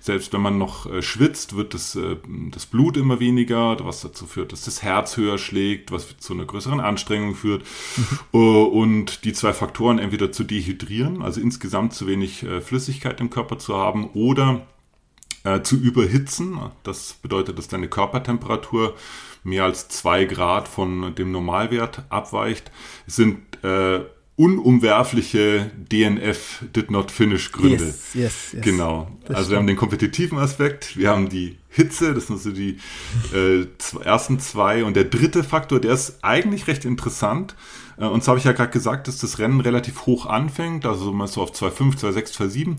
selbst 0.00 0.32
wenn 0.32 0.40
man 0.40 0.56
noch 0.56 0.90
äh, 0.90 1.02
schwitzt, 1.02 1.54
wird 1.54 1.74
das, 1.74 1.94
äh, 1.94 2.16
das 2.50 2.64
Blut 2.64 2.96
immer 2.96 3.20
weniger, 3.20 3.76
was 3.84 4.00
dazu 4.00 4.26
führt, 4.26 4.52
dass 4.52 4.62
das 4.62 4.82
Herz 4.82 5.16
höher 5.16 5.36
schlägt, 5.36 5.92
was 5.92 6.16
zu 6.18 6.32
einer 6.32 6.46
größeren 6.46 6.80
Anstrengung 6.80 7.34
führt. 7.34 7.62
Mhm. 8.32 8.38
und 8.38 9.24
die 9.24 9.32
zwei 9.32 9.52
Faktoren 9.52 9.98
entweder 9.98 10.32
zu 10.32 10.44
dehydrieren, 10.44 11.22
also 11.22 11.40
insgesamt 11.40 11.92
zu 11.92 12.06
wenig 12.06 12.42
äh, 12.42 12.60
Flüssigkeit 12.60 13.20
im 13.20 13.30
Körper 13.30 13.58
zu 13.58 13.76
haben, 13.76 14.10
oder 14.14 14.66
äh, 15.44 15.62
zu 15.62 15.76
überhitzen. 15.76 16.58
Das 16.82 17.14
bedeutet, 17.14 17.58
dass 17.58 17.68
deine 17.68 17.88
Körpertemperatur 17.88 18.94
mehr 19.42 19.64
als 19.64 19.88
zwei 19.88 20.24
Grad 20.24 20.68
von 20.68 21.14
dem 21.14 21.32
Normalwert 21.32 22.02
abweicht, 22.08 22.70
sind 23.06 23.38
äh, 23.62 24.00
unumwerfliche 24.36 25.70
DNF 25.76 26.64
Did 26.74 26.90
Not 26.90 27.10
Finish 27.10 27.52
Gründe. 27.52 27.84
Yes, 27.84 28.14
yes, 28.14 28.52
yes. 28.52 28.64
Genau. 28.64 29.10
Das 29.26 29.36
also 29.36 29.50
wir 29.50 29.58
haben 29.58 29.66
den 29.66 29.76
kompetitiven 29.76 30.38
Aspekt, 30.38 30.96
wir 30.96 31.10
haben 31.10 31.28
die 31.28 31.58
Hitze, 31.68 32.14
das 32.14 32.26
sind 32.26 32.40
so 32.40 32.50
die 32.50 32.78
äh, 33.34 33.66
ersten 34.02 34.40
zwei. 34.40 34.84
Und 34.84 34.96
der 34.96 35.04
dritte 35.04 35.44
Faktor, 35.44 35.80
der 35.80 35.92
ist 35.92 36.18
eigentlich 36.22 36.66
recht 36.66 36.84
interessant. 36.84 37.54
Äh, 37.98 38.06
und 38.06 38.24
zwar 38.24 38.32
habe 38.32 38.38
ich 38.38 38.44
ja 38.44 38.52
gerade 38.52 38.70
gesagt, 38.70 39.06
dass 39.06 39.18
das 39.18 39.38
Rennen 39.38 39.60
relativ 39.60 40.06
hoch 40.06 40.26
anfängt, 40.26 40.86
also 40.86 41.12
mal 41.12 41.28
so 41.28 41.42
auf 41.42 41.52
2,5, 41.52 41.98
2,6, 42.00 42.36
2,7. 42.36 42.66
Mhm. 42.66 42.76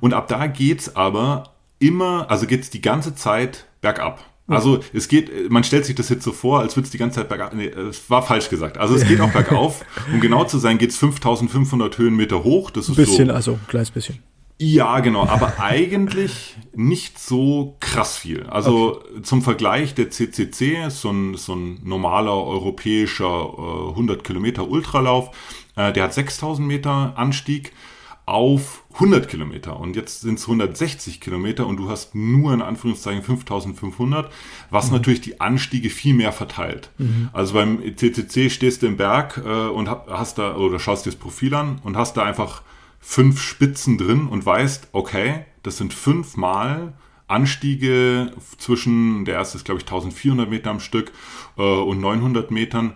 Und 0.00 0.12
ab 0.12 0.28
da 0.28 0.46
geht's 0.48 0.96
aber 0.96 1.54
immer, 1.78 2.30
also 2.30 2.46
geht's 2.46 2.70
die 2.70 2.82
ganze 2.82 3.14
Zeit 3.14 3.66
bergab. 3.80 4.24
Also 4.48 4.80
es 4.92 5.08
geht, 5.08 5.50
man 5.50 5.64
stellt 5.64 5.84
sich 5.84 5.96
das 5.96 6.08
jetzt 6.08 6.22
so 6.22 6.32
vor, 6.32 6.60
als 6.60 6.76
würde 6.76 6.86
es 6.86 6.90
die 6.90 6.98
ganze 6.98 7.20
Zeit 7.20 7.28
bergauf. 7.28 7.52
Nee, 7.52 7.66
es 7.66 8.08
war 8.08 8.22
falsch 8.22 8.48
gesagt. 8.48 8.78
Also 8.78 8.94
es 8.94 9.06
geht 9.06 9.20
auch 9.20 9.32
bergauf. 9.32 9.84
Um 10.12 10.20
genau 10.20 10.44
zu 10.44 10.58
sein, 10.58 10.78
geht 10.78 10.90
es 10.90 10.98
5500 10.98 11.98
Höhenmeter 11.98 12.44
hoch. 12.44 12.70
Das 12.70 12.84
ist 12.84 12.90
ein 12.90 12.96
bisschen, 12.96 13.28
so, 13.28 13.34
also 13.34 13.52
ein 13.52 13.66
kleines 13.66 13.90
bisschen. 13.90 14.18
Ja, 14.58 15.00
genau, 15.00 15.26
aber 15.26 15.54
eigentlich 15.60 16.56
nicht 16.74 17.18
so 17.18 17.76
krass 17.80 18.16
viel. 18.16 18.44
Also 18.44 19.00
okay. 19.00 19.22
zum 19.22 19.42
Vergleich, 19.42 19.94
der 19.94 20.10
CCC 20.10 20.86
ist 20.86 21.00
so 21.00 21.10
ein, 21.10 21.34
so 21.34 21.54
ein 21.54 21.80
normaler 21.82 22.32
europäischer 22.32 23.52
äh, 23.58 23.90
100 23.90 24.22
Kilometer 24.22 24.68
Ultralauf. 24.68 25.30
Äh, 25.74 25.92
der 25.92 26.04
hat 26.04 26.14
6000 26.14 26.66
Meter 26.66 27.14
Anstieg 27.16 27.72
auf 28.26 28.82
100 28.94 29.28
Kilometer 29.28 29.78
und 29.78 29.94
jetzt 29.94 30.22
sind 30.22 30.38
es 30.40 30.42
160 30.46 31.20
Kilometer 31.20 31.64
und 31.66 31.76
du 31.76 31.88
hast 31.88 32.16
nur 32.16 32.52
in 32.52 32.60
Anführungszeichen 32.60 33.22
5500, 33.22 34.32
was 34.70 34.86
mhm. 34.86 34.96
natürlich 34.96 35.20
die 35.20 35.40
Anstiege 35.40 35.90
viel 35.90 36.12
mehr 36.12 36.32
verteilt. 36.32 36.90
Mhm. 36.98 37.30
Also 37.32 37.54
beim 37.54 37.80
CCC 37.96 38.50
stehst 38.50 38.82
du 38.82 38.86
im 38.86 38.96
Berg 38.96 39.40
äh, 39.44 39.68
und 39.68 39.88
hast 39.88 40.38
da 40.38 40.56
oder 40.56 40.80
schaust 40.80 41.06
dir 41.06 41.10
das 41.10 41.20
Profil 41.20 41.54
an 41.54 41.78
und 41.84 41.96
hast 41.96 42.16
da 42.16 42.24
einfach 42.24 42.62
fünf 42.98 43.40
Spitzen 43.40 43.96
drin 43.96 44.26
und 44.26 44.44
weißt, 44.44 44.88
okay, 44.90 45.44
das 45.62 45.76
sind 45.76 45.94
fünfmal 45.94 46.94
Anstiege 47.28 48.32
zwischen, 48.58 49.24
der 49.24 49.34
erste 49.34 49.58
ist 49.58 49.64
glaube 49.64 49.80
ich 49.80 49.86
1400 49.86 50.48
Meter 50.48 50.70
am 50.70 50.80
Stück 50.80 51.12
äh, 51.56 51.62
und 51.62 52.00
900 52.00 52.50
Metern. 52.50 52.94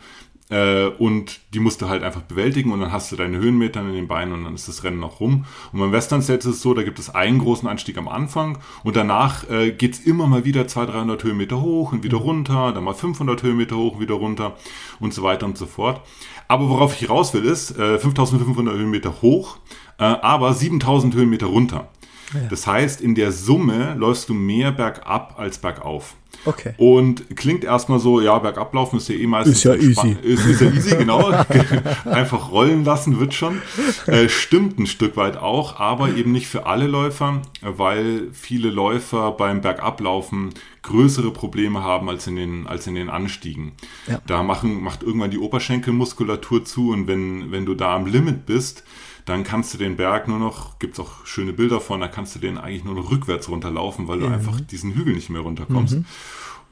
Äh, 0.51 0.87
und 0.87 1.41
die 1.55 1.61
musst 1.61 1.81
du 1.81 1.89
halt 1.89 2.03
einfach 2.03 2.23
bewältigen 2.23 2.73
und 2.73 2.81
dann 2.81 2.93
hast 2.93 3.13
du 3.13 3.17
deine 3.17 3.39
Höhenmeter 3.39 3.81
in 3.81 3.93
den 3.93 4.09
Beinen 4.09 4.35
und 4.35 4.45
dann 4.45 4.55
ist 4.55 4.69
das 4.69 4.83
Rennen 4.83 4.99
noch 4.99 5.21
rum. 5.21 5.45
Und 5.73 5.81
beim 5.81 5.93
Western 5.93 6.23
States 6.23 6.45
ist 6.45 6.57
es 6.57 6.63
so, 6.63 6.75
da 6.75 6.83
gibt 6.83 6.99
es 6.99 7.15
einen 7.15 7.39
großen 7.39 7.69
Anstieg 7.69 7.97
am 7.99 8.09
Anfang 8.09 8.59
und 8.83 8.97
danach 8.97 9.49
äh, 9.49 9.71
geht 9.71 9.95
es 9.95 10.01
immer 10.01 10.27
mal 10.27 10.45
wieder 10.45 10.67
200, 10.67 10.97
300 10.97 11.25
Höhenmeter 11.25 11.61
hoch 11.61 11.93
und 11.93 12.03
wieder 12.03 12.19
mhm. 12.19 12.25
runter, 12.25 12.73
dann 12.73 12.85
mal 12.85 12.95
500 12.95 13.43
Höhenmeter 13.43 13.77
hoch 13.77 13.95
und 13.95 14.01
wieder 14.01 14.15
runter 14.15 14.57
und 14.99 15.15
so 15.15 15.23
weiter 15.23 15.47
und 15.47 15.57
so 15.57 15.67
fort. 15.67 16.03
Aber 16.49 16.69
worauf 16.69 17.01
ich 17.01 17.09
raus 17.09 17.33
will 17.33 17.45
ist, 17.45 17.79
äh, 17.79 17.99
5500 17.99 18.75
Höhenmeter 18.75 19.23
hoch, 19.23 19.59
äh, 19.99 20.05
aber 20.05 20.53
7000 20.53 21.15
Höhenmeter 21.15 21.47
runter. 21.47 21.89
Ja. 22.33 22.41
Das 22.49 22.67
heißt, 22.67 23.01
in 23.01 23.15
der 23.15 23.33
Summe 23.33 23.95
läufst 23.97 24.29
du 24.29 24.35
mehr 24.35 24.73
bergab 24.73 25.39
als 25.39 25.59
bergauf. 25.59 26.15
Okay. 26.45 26.73
Und 26.79 27.37
klingt 27.37 27.65
erstmal 27.65 27.99
so, 27.99 28.21
ja, 28.21 28.39
bergablaufen 28.39 28.99
ist 28.99 29.09
ja 29.09 29.15
eh 29.15 29.27
meistens. 29.27 29.57
Ist 29.57 29.65
ja 29.65 29.75
easy. 29.75 30.17
Ist, 30.23 30.47
ist, 30.47 30.61
ja 30.61 30.71
easy, 30.71 30.97
genau. 30.97 31.29
Einfach 32.05 32.51
rollen 32.51 32.85
lassen 32.85 33.21
wird 33.21 33.35
schon. 33.35 33.61
Äh, 34.07 34.29
stimmt 34.29 34.79
ein 34.79 34.87
Stück 34.87 35.17
weit 35.17 35.37
auch, 35.37 35.79
aber 35.79 36.15
eben 36.15 36.33
nicht 36.33 36.47
für 36.47 36.67
alle 36.67 36.87
Läufer, 36.87 37.43
weil 37.61 38.29
viele 38.33 38.71
Läufer 38.71 39.33
beim 39.33 39.61
Bergablaufen 39.61 40.51
größere 40.83 41.31
Probleme 41.31 41.83
haben 41.83 42.09
als 42.09 42.27
in 42.27 42.37
den, 42.37 42.67
als 42.67 42.87
in 42.87 42.95
den 42.95 43.11
Anstiegen. 43.11 43.73
Ja. 44.07 44.21
Da 44.27 44.43
machen, 44.43 44.83
macht 44.83 45.03
irgendwann 45.03 45.31
die 45.31 45.39
Oberschenkelmuskulatur 45.39 46.65
zu 46.65 46.91
und 46.91 47.07
wenn, 47.07 47.53
wenn 47.53 47.67
du 47.67 47.75
da 47.75 47.95
am 47.95 48.07
Limit 48.07 48.47
bist, 48.47 48.85
dann 49.31 49.45
kannst 49.45 49.73
du 49.73 49.79
den 49.79 49.97
Berg 49.97 50.29
nur 50.29 50.39
noch, 50.39 50.79
gibt 50.79 50.95
es 50.95 51.01
auch 51.01 51.25
schöne 51.25 51.53
Bilder 51.53 51.81
von, 51.81 52.01
da 52.01 52.09
kannst 52.09 52.35
du 52.35 52.39
den 52.39 52.59
eigentlich 52.59 52.85
nur 52.85 52.95
noch 52.95 53.11
rückwärts 53.11 53.49
runterlaufen, 53.49 54.09
weil 54.09 54.19
du 54.19 54.27
mhm. 54.27 54.35
einfach 54.35 54.61
diesen 54.61 54.93
Hügel 54.93 55.15
nicht 55.15 55.31
mehr 55.31 55.41
runterkommst. 55.41 55.97
Mhm. 55.97 56.05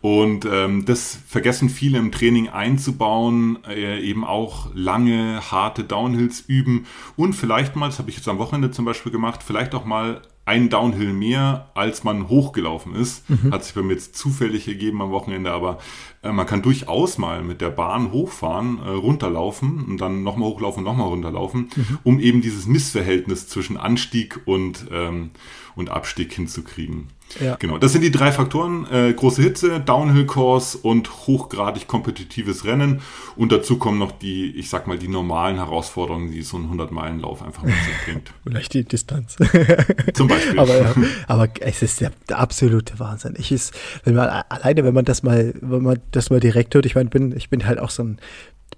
Und 0.01 0.44
ähm, 0.44 0.85
das 0.85 1.18
vergessen 1.27 1.68
viele 1.68 1.99
im 1.99 2.12
Training 2.12 2.49
einzubauen, 2.49 3.59
äh, 3.68 4.01
eben 4.01 4.25
auch 4.25 4.71
lange, 4.75 5.40
harte 5.51 5.83
Downhills 5.83 6.40
üben 6.40 6.87
und 7.16 7.33
vielleicht 7.33 7.75
mal, 7.75 7.87
das 7.87 7.99
habe 7.99 8.11
ich 8.11 8.16
jetzt 8.16 8.29
am 8.29 8.38
Wochenende 8.38 8.71
zum 8.71 8.85
Beispiel 8.85 9.11
gemacht, 9.11 9.42
vielleicht 9.44 9.75
auch 9.75 9.85
mal 9.85 10.23
ein 10.49 10.71
Downhill 10.71 11.13
mehr, 11.13 11.71
als 11.75 12.05
man 12.05 12.31
hochgelaufen 12.31 12.95
ist. 12.95 13.29
Mhm. 13.29 13.53
Hat 13.53 13.65
sich 13.65 13.75
bei 13.75 13.83
mir 13.83 13.93
jetzt 13.93 14.17
zufällig 14.17 14.65
gegeben 14.65 15.03
am 15.03 15.11
Wochenende, 15.11 15.53
aber 15.53 15.79
äh, 16.23 16.33
man 16.33 16.47
kann 16.47 16.63
durchaus 16.63 17.19
mal 17.19 17.43
mit 17.43 17.61
der 17.61 17.69
Bahn 17.69 18.13
hochfahren, 18.13 18.79
äh, 18.79 18.89
runterlaufen 18.89 19.85
und 19.85 20.01
dann 20.01 20.23
nochmal 20.23 20.49
hochlaufen, 20.49 20.83
nochmal 20.83 21.09
runterlaufen, 21.09 21.69
mhm. 21.77 21.99
um 22.03 22.19
eben 22.19 22.41
dieses 22.41 22.67
Missverhältnis 22.67 23.47
zwischen 23.47 23.77
Anstieg 23.77 24.41
und, 24.47 24.87
ähm, 24.91 25.31
und 25.77 25.91
Abstieg 25.91 26.33
hinzukriegen. 26.33 27.09
Ja. 27.41 27.57
Genau, 27.57 27.79
das 27.79 27.93
sind 27.93 28.03
die 28.03 28.11
drei 28.11 28.33
Faktoren. 28.33 28.87
Äh, 28.91 29.12
große 29.12 29.43
Hitze, 29.43 29.81
Downhill-Kurs 29.81 30.75
und 30.77 31.27
hochgradig 31.27 31.87
kompetitives 31.87 32.64
Rennen. 32.64 33.03
Und 33.37 33.53
dazu 33.53 33.79
kommen 33.79 33.99
noch 33.99 34.12
die, 34.12 34.51
ich 34.57 34.69
sag 34.69 34.87
mal, 34.87 34.99
die 34.99 35.09
normalen 35.09 35.57
Herausforderungen, 35.57 36.31
die 36.33 36.43
so 36.43 36.57
ein 36.57 36.71
100-Meilen-Lauf 36.71 37.43
einfach 37.43 37.62
mit 37.62 37.75
sich 37.75 38.05
bringt. 38.05 38.33
Vielleicht 38.45 38.75
die 38.75 38.85
Distanz. 38.85 39.37
Zum 40.14 40.29
Beispiel. 40.29 40.59
aber, 40.59 40.79
ja, 40.79 40.95
aber 41.27 41.49
es 41.61 41.83
ist 41.83 42.01
der, 42.01 42.12
der, 42.29 42.38
absolute 42.38 42.99
Wahnsinn. 42.99 43.35
Ich 43.38 43.53
ist, 43.53 43.75
wenn 44.05 44.14
man, 44.14 44.29
alleine 44.49 44.85
wenn 44.85 44.95
man 44.95 45.05
das 45.05 45.23
mal, 45.23 45.55
wenn 45.61 45.83
man 45.83 46.01
das 46.12 46.31
mal 46.31 46.41
direkt 46.41 46.75
hört, 46.75 46.87
ich 46.87 46.95
meine, 46.95 47.11
bin, 47.11 47.37
ich 47.37 47.51
bin 47.51 47.67
halt 47.67 47.79
auch 47.79 47.91
so 47.91 48.03
ein 48.03 48.19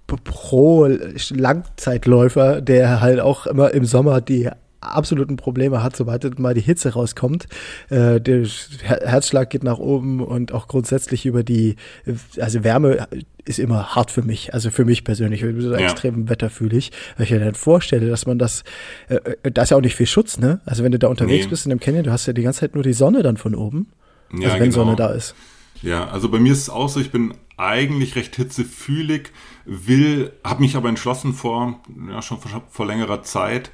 pro 0.07 0.87
Langzeitläufer, 1.29 2.61
der 2.61 3.01
halt 3.01 3.19
auch 3.19 3.47
immer 3.47 3.71
im 3.71 3.85
Sommer 3.85 4.19
die 4.19 4.49
absoluten 4.81 5.37
Probleme 5.37 5.83
hat, 5.83 5.95
sobald 5.95 6.39
mal 6.39 6.53
die 6.53 6.61
Hitze 6.61 6.93
rauskommt. 6.93 7.47
Äh, 7.89 8.19
der 8.19 8.45
Herzschlag 8.83 9.49
geht 9.49 9.63
nach 9.63 9.77
oben 9.77 10.21
und 10.21 10.51
auch 10.51 10.67
grundsätzlich 10.67 11.25
über 11.25 11.43
die, 11.43 11.75
also 12.39 12.63
Wärme 12.63 13.07
ist 13.45 13.59
immer 13.59 13.95
hart 13.95 14.11
für 14.11 14.21
mich, 14.21 14.53
also 14.53 14.69
für 14.69 14.85
mich 14.85 15.03
persönlich, 15.03 15.43
mit 15.43 15.61
so 15.61 15.71
ja. 15.71 15.79
extremen 15.79 16.29
Wetter 16.29 16.49
fühle 16.49 16.77
ich. 16.77 16.91
Mir 17.17 17.39
dann 17.39 17.55
vorstelle, 17.55 18.09
dass 18.09 18.25
man 18.25 18.37
das, 18.39 18.63
äh, 19.07 19.15
äh, 19.43 19.51
da 19.51 19.63
ist 19.63 19.69
ja 19.69 19.77
auch 19.77 19.81
nicht 19.81 19.95
viel 19.95 20.07
Schutz, 20.07 20.37
ne? 20.37 20.59
Also 20.65 20.83
wenn 20.83 20.91
du 20.91 20.99
da 20.99 21.07
unterwegs 21.07 21.45
nee. 21.45 21.49
bist 21.49 21.65
in 21.65 21.69
dem 21.69 21.79
Canyon, 21.79 22.03
du 22.03 22.11
hast 22.11 22.25
ja 22.25 22.33
die 22.33 22.43
ganze 22.43 22.61
Zeit 22.61 22.75
nur 22.75 22.83
die 22.83 22.93
Sonne 22.93 23.23
dann 23.23 23.37
von 23.37 23.55
oben. 23.55 23.87
Ja, 24.33 24.49
also 24.49 24.59
wenn 24.59 24.71
genau. 24.71 24.83
Sonne 24.83 24.95
da 24.95 25.09
ist. 25.09 25.35
Ja, 25.81 26.07
also 26.09 26.29
bei 26.29 26.39
mir 26.39 26.51
ist 26.51 26.59
es 26.59 26.69
auch 26.69 26.89
so, 26.89 26.99
ich 26.99 27.11
bin 27.11 27.33
eigentlich 27.57 28.15
recht 28.15 28.35
hitzefühlig, 28.35 29.31
will, 29.65 30.31
habe 30.43 30.61
mich 30.61 30.75
aber 30.75 30.89
entschlossen 30.89 31.33
vor, 31.33 31.79
ja, 32.09 32.21
schon 32.21 32.39
vor, 32.39 32.63
vor 32.69 32.85
längerer 32.85 33.23
Zeit, 33.23 33.71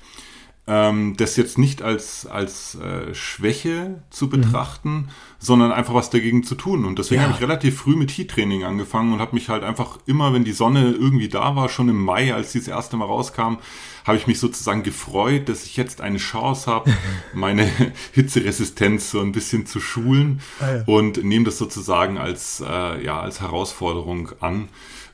ähm, 0.68 1.16
das 1.16 1.38
jetzt 1.38 1.58
nicht 1.58 1.82
als, 1.82 2.26
als 2.26 2.76
äh, 2.76 3.14
Schwäche 3.16 4.02
zu 4.10 4.26
mhm. 4.26 4.30
betrachten, 4.30 4.92
mhm. 4.92 5.08
sondern 5.40 5.72
einfach 5.72 5.94
was 5.94 6.10
dagegen 6.10 6.44
zu 6.44 6.56
tun. 6.56 6.84
Und 6.84 7.00
deswegen 7.00 7.22
ja. 7.22 7.28
habe 7.28 7.36
ich 7.36 7.42
relativ 7.42 7.78
früh 7.78 7.96
mit 7.96 8.12
Heat-Training 8.12 8.66
angefangen 8.66 9.14
und 9.14 9.20
habe 9.20 9.34
mich 9.34 9.48
halt 9.48 9.64
einfach 9.64 9.98
immer, 10.06 10.34
wenn 10.34 10.44
die 10.44 10.52
Sonne 10.52 10.92
irgendwie 10.92 11.30
da 11.30 11.56
war, 11.56 11.70
schon 11.70 11.88
im 11.88 12.04
Mai, 12.04 12.34
als 12.34 12.52
die 12.52 12.60
das 12.60 12.68
erste 12.68 12.98
Mal 12.98 13.06
rauskam, 13.06 13.58
habe 14.04 14.18
ich 14.18 14.28
mich 14.28 14.40
sozusagen 14.40 14.84
gefreut, 14.84 15.48
dass 15.48 15.64
ich 15.64 15.78
jetzt 15.78 16.02
eine 16.02 16.18
Chance 16.18 16.70
habe, 16.70 16.94
meine 17.34 17.70
Hitzeresistenz 18.12 19.12
so 19.12 19.22
ein 19.22 19.32
bisschen 19.32 19.66
zu 19.66 19.80
schulen 19.80 20.42
ah, 20.60 20.76
ja. 20.76 20.84
und 20.86 21.24
nehme 21.24 21.46
das 21.46 21.58
sozusagen 21.58 22.18
als, 22.18 22.62
äh, 22.66 23.04
ja, 23.04 23.22
als 23.22 23.40
Herausforderung 23.40 24.32
an. 24.42 24.68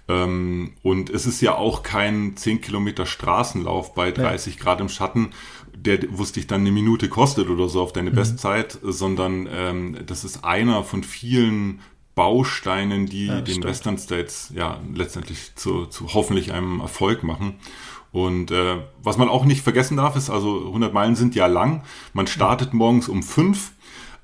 Ähm, 0.07 0.73
und 0.83 1.09
es 1.09 1.25
ist 1.25 1.41
ja 1.41 1.55
auch 1.55 1.83
kein 1.83 2.35
10 2.35 2.61
Kilometer 2.61 3.05
Straßenlauf 3.05 3.93
bei 3.93 4.11
30 4.11 4.55
ja. 4.55 4.63
Grad 4.63 4.81
im 4.81 4.89
Schatten, 4.89 5.31
der 5.75 5.99
wusste 6.17 6.39
ich 6.39 6.47
dann 6.47 6.61
eine 6.61 6.71
Minute 6.71 7.09
kostet 7.09 7.49
oder 7.49 7.67
so 7.69 7.81
auf 7.81 7.93
deine 7.93 8.11
mhm. 8.11 8.15
Bestzeit, 8.15 8.77
sondern 8.81 9.47
ähm, 9.51 9.97
das 10.05 10.23
ist 10.23 10.43
einer 10.43 10.83
von 10.83 11.03
vielen 11.03 11.79
Bausteinen, 12.15 13.07
die 13.07 13.27
ja, 13.27 13.41
den 13.41 13.45
stimmt. 13.45 13.65
Western 13.65 13.97
States 13.97 14.51
ja 14.55 14.79
letztendlich 14.93 15.55
zu, 15.55 15.85
zu 15.87 16.13
hoffentlich 16.13 16.53
einem 16.53 16.79
Erfolg 16.79 17.23
machen. 17.23 17.55
Und 18.11 18.51
äh, 18.51 18.77
was 19.01 19.17
man 19.17 19.27
auch 19.27 19.45
nicht 19.45 19.63
vergessen 19.63 19.97
darf, 19.97 20.15
ist, 20.15 20.29
also 20.29 20.67
100 20.67 20.93
Meilen 20.93 21.15
sind 21.15 21.33
ja 21.33 21.47
lang. 21.47 21.81
Man 22.13 22.27
startet 22.27 22.73
morgens 22.73 23.09
um 23.09 23.23
fünf, 23.23 23.71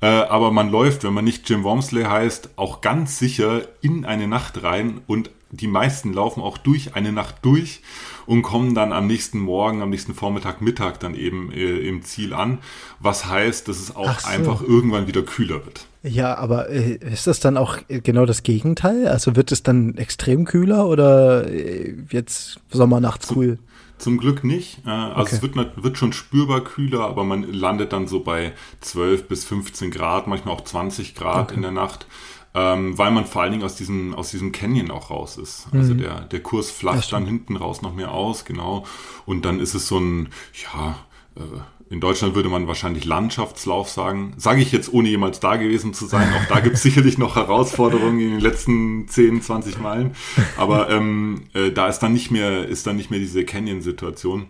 äh, 0.02 0.06
aber 0.06 0.52
man 0.52 0.70
läuft, 0.70 1.04
wenn 1.04 1.14
man 1.14 1.26
nicht 1.26 1.50
Jim 1.50 1.64
Wormsley 1.64 2.04
heißt, 2.04 2.52
auch 2.56 2.82
ganz 2.82 3.18
sicher 3.18 3.64
in 3.82 4.06
eine 4.06 4.28
Nacht 4.28 4.62
rein 4.62 5.02
und 5.08 5.32
die 5.52 5.68
meisten 5.68 6.14
laufen 6.14 6.42
auch 6.42 6.58
durch 6.58 6.96
eine 6.96 7.12
Nacht 7.12 7.38
durch 7.42 7.82
und 8.26 8.44
kommen 8.44 8.76
dann 8.76 8.94
am 8.94 9.08
nächsten 9.08 9.40
Morgen, 9.40 9.82
am 9.82 9.90
nächsten 9.90 10.14
Vormittag, 10.14 10.62
Mittag 10.62 11.00
dann 11.00 11.16
eben 11.16 11.52
äh, 11.52 11.80
im 11.80 12.04
Ziel 12.04 12.34
an. 12.34 12.60
Was 13.00 13.26
heißt, 13.26 13.68
dass 13.68 13.80
es 13.80 13.96
auch 13.96 14.20
so. 14.20 14.28
einfach 14.28 14.62
irgendwann 14.62 15.08
wieder 15.08 15.24
kühler 15.24 15.66
wird. 15.66 15.88
Ja, 16.04 16.38
aber 16.38 16.70
äh, 16.70 17.00
ist 17.12 17.28
das 17.28 17.40
dann 17.40 17.58
auch 17.58 17.78
genau 17.88 18.26
das 18.26 18.44
Gegenteil? 18.44 19.08
Also 19.08 19.36
wird 19.36 19.52
es 19.52 19.64
dann 19.64 19.98
extrem 19.98 20.46
kühler 20.46 20.88
oder 20.88 21.50
äh, 21.50 21.96
jetzt 22.10 22.60
Sommer 22.70 23.00
nachts 23.00 23.34
cool? 23.36 23.58
Zum 23.98 24.18
Glück 24.18 24.46
nicht. 24.46 24.86
Äh, 24.86 24.90
also 24.92 25.22
okay. 25.22 25.36
es 25.36 25.42
wird, 25.42 25.84
wird 25.84 25.98
schon 25.98 26.14
spürbar 26.14 26.64
kühler, 26.64 27.02
aber 27.02 27.24
man 27.26 27.52
landet 27.52 27.92
dann 27.92 28.08
so 28.08 28.22
bei 28.22 28.54
12 28.80 29.28
bis 29.28 29.44
15 29.46 29.92
Grad, 29.92 30.28
manchmal 30.28 30.56
auch 30.56 30.64
20 30.64 31.16
Grad 31.16 31.50
okay. 31.50 31.56
in 31.56 31.62
der 31.64 31.72
Nacht 31.72 32.08
ähm, 32.54 32.98
weil 32.98 33.12
man 33.12 33.26
vor 33.26 33.42
allen 33.42 33.52
Dingen 33.52 33.64
aus 33.64 33.76
diesem, 33.76 34.16
aus 34.16 34.32
diesem 34.32 34.52
Canyon 34.52 34.92
auch 34.92 35.10
raus 35.10 35.38
ist. 35.38 35.68
Also 35.72 35.94
mhm. 35.94 36.00
der, 36.00 36.22
der 36.22 36.42
Kurs 36.42 36.72
flacht 36.72 37.12
dann 37.14 37.26
hinten 37.26 37.56
raus 37.56 37.82
noch 37.82 37.94
mehr 37.94 38.12
aus, 38.12 38.46
genau. 38.46 38.86
Und 39.26 39.46
dann 39.46 39.60
ist 39.60 39.76
es 39.76 39.88
so 39.88 40.00
ein, 40.00 40.30
ja, 40.74 40.98
äh, 41.36 41.42
in 41.90 42.00
Deutschland 42.00 42.36
würde 42.36 42.50
man 42.50 42.68
wahrscheinlich 42.68 43.06
Landschaftslauf 43.06 43.90
sagen. 43.90 44.34
Sage 44.38 44.62
ich 44.62 44.72
jetzt, 44.72 44.94
ohne 44.94 45.10
jemals 45.10 45.40
da 45.40 45.56
gewesen 45.56 45.94
zu 45.94 46.06
sein. 46.06 46.28
Auch 46.34 46.46
da 46.46 46.60
gibt 46.64 46.76
es 46.76 46.84
sicherlich 46.84 47.18
noch 47.18 47.36
Herausforderungen 47.36 48.20
in 48.20 48.30
den 48.32 48.40
letzten 48.40 49.08
10, 49.08 49.42
20 49.42 49.80
Meilen. 49.80 50.12
Aber 50.58 50.90
ähm, 50.92 51.46
äh, 51.54 51.72
da 51.72 51.88
ist 51.88 52.00
dann 52.00 52.14
nicht 52.14 52.30
mehr, 52.30 52.68
ist 52.68 52.86
dann 52.86 52.96
nicht 52.96 53.10
mehr 53.10 53.20
diese 53.20 53.44
Canyon-Situation. 53.44 54.46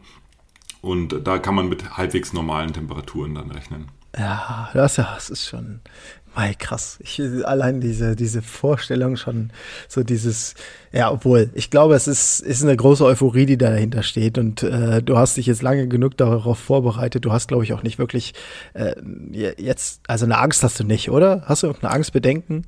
Und 0.81 1.25
da 1.25 1.39
kann 1.39 1.55
man 1.55 1.69
mit 1.69 1.97
halbwegs 1.97 2.33
normalen 2.33 2.73
Temperaturen 2.73 3.35
dann 3.35 3.51
rechnen. 3.51 3.87
Ja, 4.17 4.69
das, 4.73 4.95
das 4.95 5.29
ist 5.29 5.47
schon, 5.47 5.81
Mei, 6.35 6.53
krass. 6.53 6.99
Ich, 7.01 7.21
allein 7.45 7.81
diese, 7.81 8.15
diese 8.15 8.41
Vorstellung 8.41 9.17
schon, 9.17 9.51
so 9.87 10.03
dieses, 10.03 10.53
ja, 10.91 11.11
obwohl, 11.11 11.49
ich 11.53 11.69
glaube, 11.69 11.95
es 11.95 12.07
ist, 12.07 12.39
ist 12.39 12.63
eine 12.63 12.75
große 12.75 13.03
Euphorie, 13.03 13.45
die 13.45 13.57
da 13.57 13.71
dahinter 13.71 14.03
steht 14.03 14.37
und 14.37 14.63
äh, 14.63 15.01
du 15.01 15.17
hast 15.17 15.37
dich 15.37 15.47
jetzt 15.47 15.61
lange 15.61 15.87
genug 15.87 16.17
darauf 16.17 16.59
vorbereitet. 16.59 17.25
Du 17.25 17.31
hast, 17.31 17.47
glaube 17.47 17.63
ich, 17.63 17.73
auch 17.73 17.83
nicht 17.83 17.97
wirklich 17.99 18.33
äh, 18.73 18.95
jetzt, 19.31 20.01
also 20.07 20.25
eine 20.25 20.37
Angst 20.37 20.63
hast 20.63 20.79
du 20.79 20.83
nicht, 20.83 21.09
oder? 21.09 21.43
Hast 21.45 21.63
du 21.63 21.67
irgendeine 21.67 21.93
Angst, 21.93 22.13
Bedenken? 22.13 22.65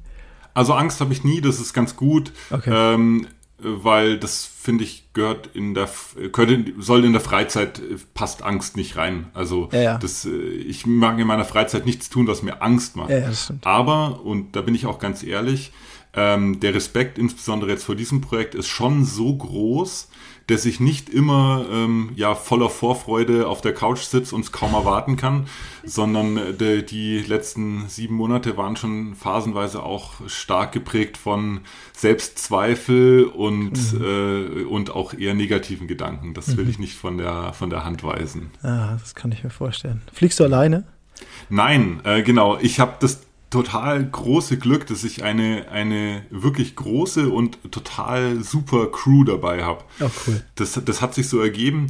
Also 0.54 0.74
Angst 0.74 1.00
habe 1.00 1.14
ich 1.14 1.24
nie, 1.24 1.40
das 1.40 1.60
ist 1.60 1.74
ganz 1.74 1.96
gut. 1.96 2.34
Okay. 2.50 2.72
Ähm, 2.74 3.28
weil 3.62 4.18
das 4.18 4.51
finde 4.62 4.84
ich 4.84 5.06
gehört 5.14 5.50
in 5.56 5.74
der 5.74 5.90
könnte 6.32 6.74
soll 6.78 7.04
in 7.04 7.14
der 7.14 7.22
Freizeit 7.22 7.82
passt 8.14 8.44
Angst 8.44 8.78
nicht 8.78 8.96
rein. 8.96 9.32
Also 9.34 9.70
ja, 9.72 9.82
ja. 9.82 9.98
das 9.98 10.26
äh, 10.26 10.30
ich 10.30 10.86
mag 10.86 11.18
in 11.18 11.26
meiner 11.26 11.46
Freizeit 11.46 11.86
nichts 11.86 12.10
tun, 12.10 12.28
was 12.28 12.44
mir 12.44 12.62
Angst 12.62 12.96
macht. 12.96 13.10
Ja, 13.10 13.32
Aber 13.64 14.22
und 14.24 14.56
da 14.56 14.62
bin 14.62 14.76
ich 14.76 14.86
auch 14.86 15.00
ganz 15.00 15.24
ehrlich, 15.24 15.72
ähm, 16.14 16.60
der 16.60 16.76
Respekt 16.76 17.18
insbesondere 17.18 17.72
jetzt 17.72 17.86
vor 17.86 17.96
diesem 17.96 18.22
Projekt 18.22 18.54
ist 18.54 18.68
schon 18.68 19.04
so 19.04 19.36
groß, 19.36 20.10
dass 20.48 20.66
ich 20.66 20.80
nicht 20.80 21.10
immer 21.10 21.66
ähm, 21.72 22.12
ja 22.16 22.36
voller 22.36 22.70
Vorfreude 22.70 23.48
auf 23.48 23.62
der 23.62 23.74
Couch 23.74 24.02
sitze 24.02 24.36
und 24.36 24.42
es 24.42 24.52
kaum 24.52 24.74
erwarten 24.74 25.16
kann, 25.16 25.48
sondern 25.84 26.38
äh, 26.38 26.54
die, 26.54 26.86
die 26.86 27.20
letzten 27.20 27.88
sieben 27.88 28.16
Monate 28.16 28.58
waren 28.58 28.76
schon 28.76 29.16
phasenweise 29.16 29.84
auch 29.84 30.28
stark 30.28 30.72
geprägt 30.72 31.18
von 31.18 31.62
Selbstzweifel 31.94 33.26
und, 33.26 33.94
mhm. 33.94 34.04
äh, 34.04 34.64
und 34.64 34.92
auch 34.92 35.14
eher 35.14 35.34
negativen 35.34 35.88
Gedanken. 35.88 36.34
Das 36.34 36.58
will 36.58 36.66
mhm. 36.66 36.72
ich 36.72 36.80
nicht 36.80 36.96
von 36.96 37.18
der, 37.18 37.54
von 37.54 37.70
der 37.70 37.86
Hand 37.86 38.04
weisen. 38.04 38.52
Ah, 38.64 38.98
das 39.00 39.16
kann 39.16 39.32
ich 39.32 39.44
mir 39.44 39.50
vorstellen. 39.50 40.02
Fliegst 40.14 40.40
du 40.40 40.44
alleine? 40.44 40.86
Nein, 41.50 42.02
äh, 42.04 42.24
genau. 42.24 42.58
Ich 42.60 42.80
habe 42.80 42.96
das 43.00 43.22
total 43.52 44.04
große 44.04 44.58
Glück, 44.58 44.88
dass 44.88 45.04
ich 45.04 45.24
eine, 45.24 45.70
eine 45.70 46.26
wirklich 46.32 46.76
große 46.76 47.30
und 47.30 47.60
total 47.72 48.44
super 48.44 48.88
Crew 48.92 49.24
dabei 49.24 49.64
habe. 49.64 49.84
Oh, 50.00 50.10
cool. 50.26 50.44
Das, 50.56 50.80
das 50.84 51.02
hat 51.02 51.14
sich 51.14 51.30
so 51.30 51.40
ergeben. 51.40 51.88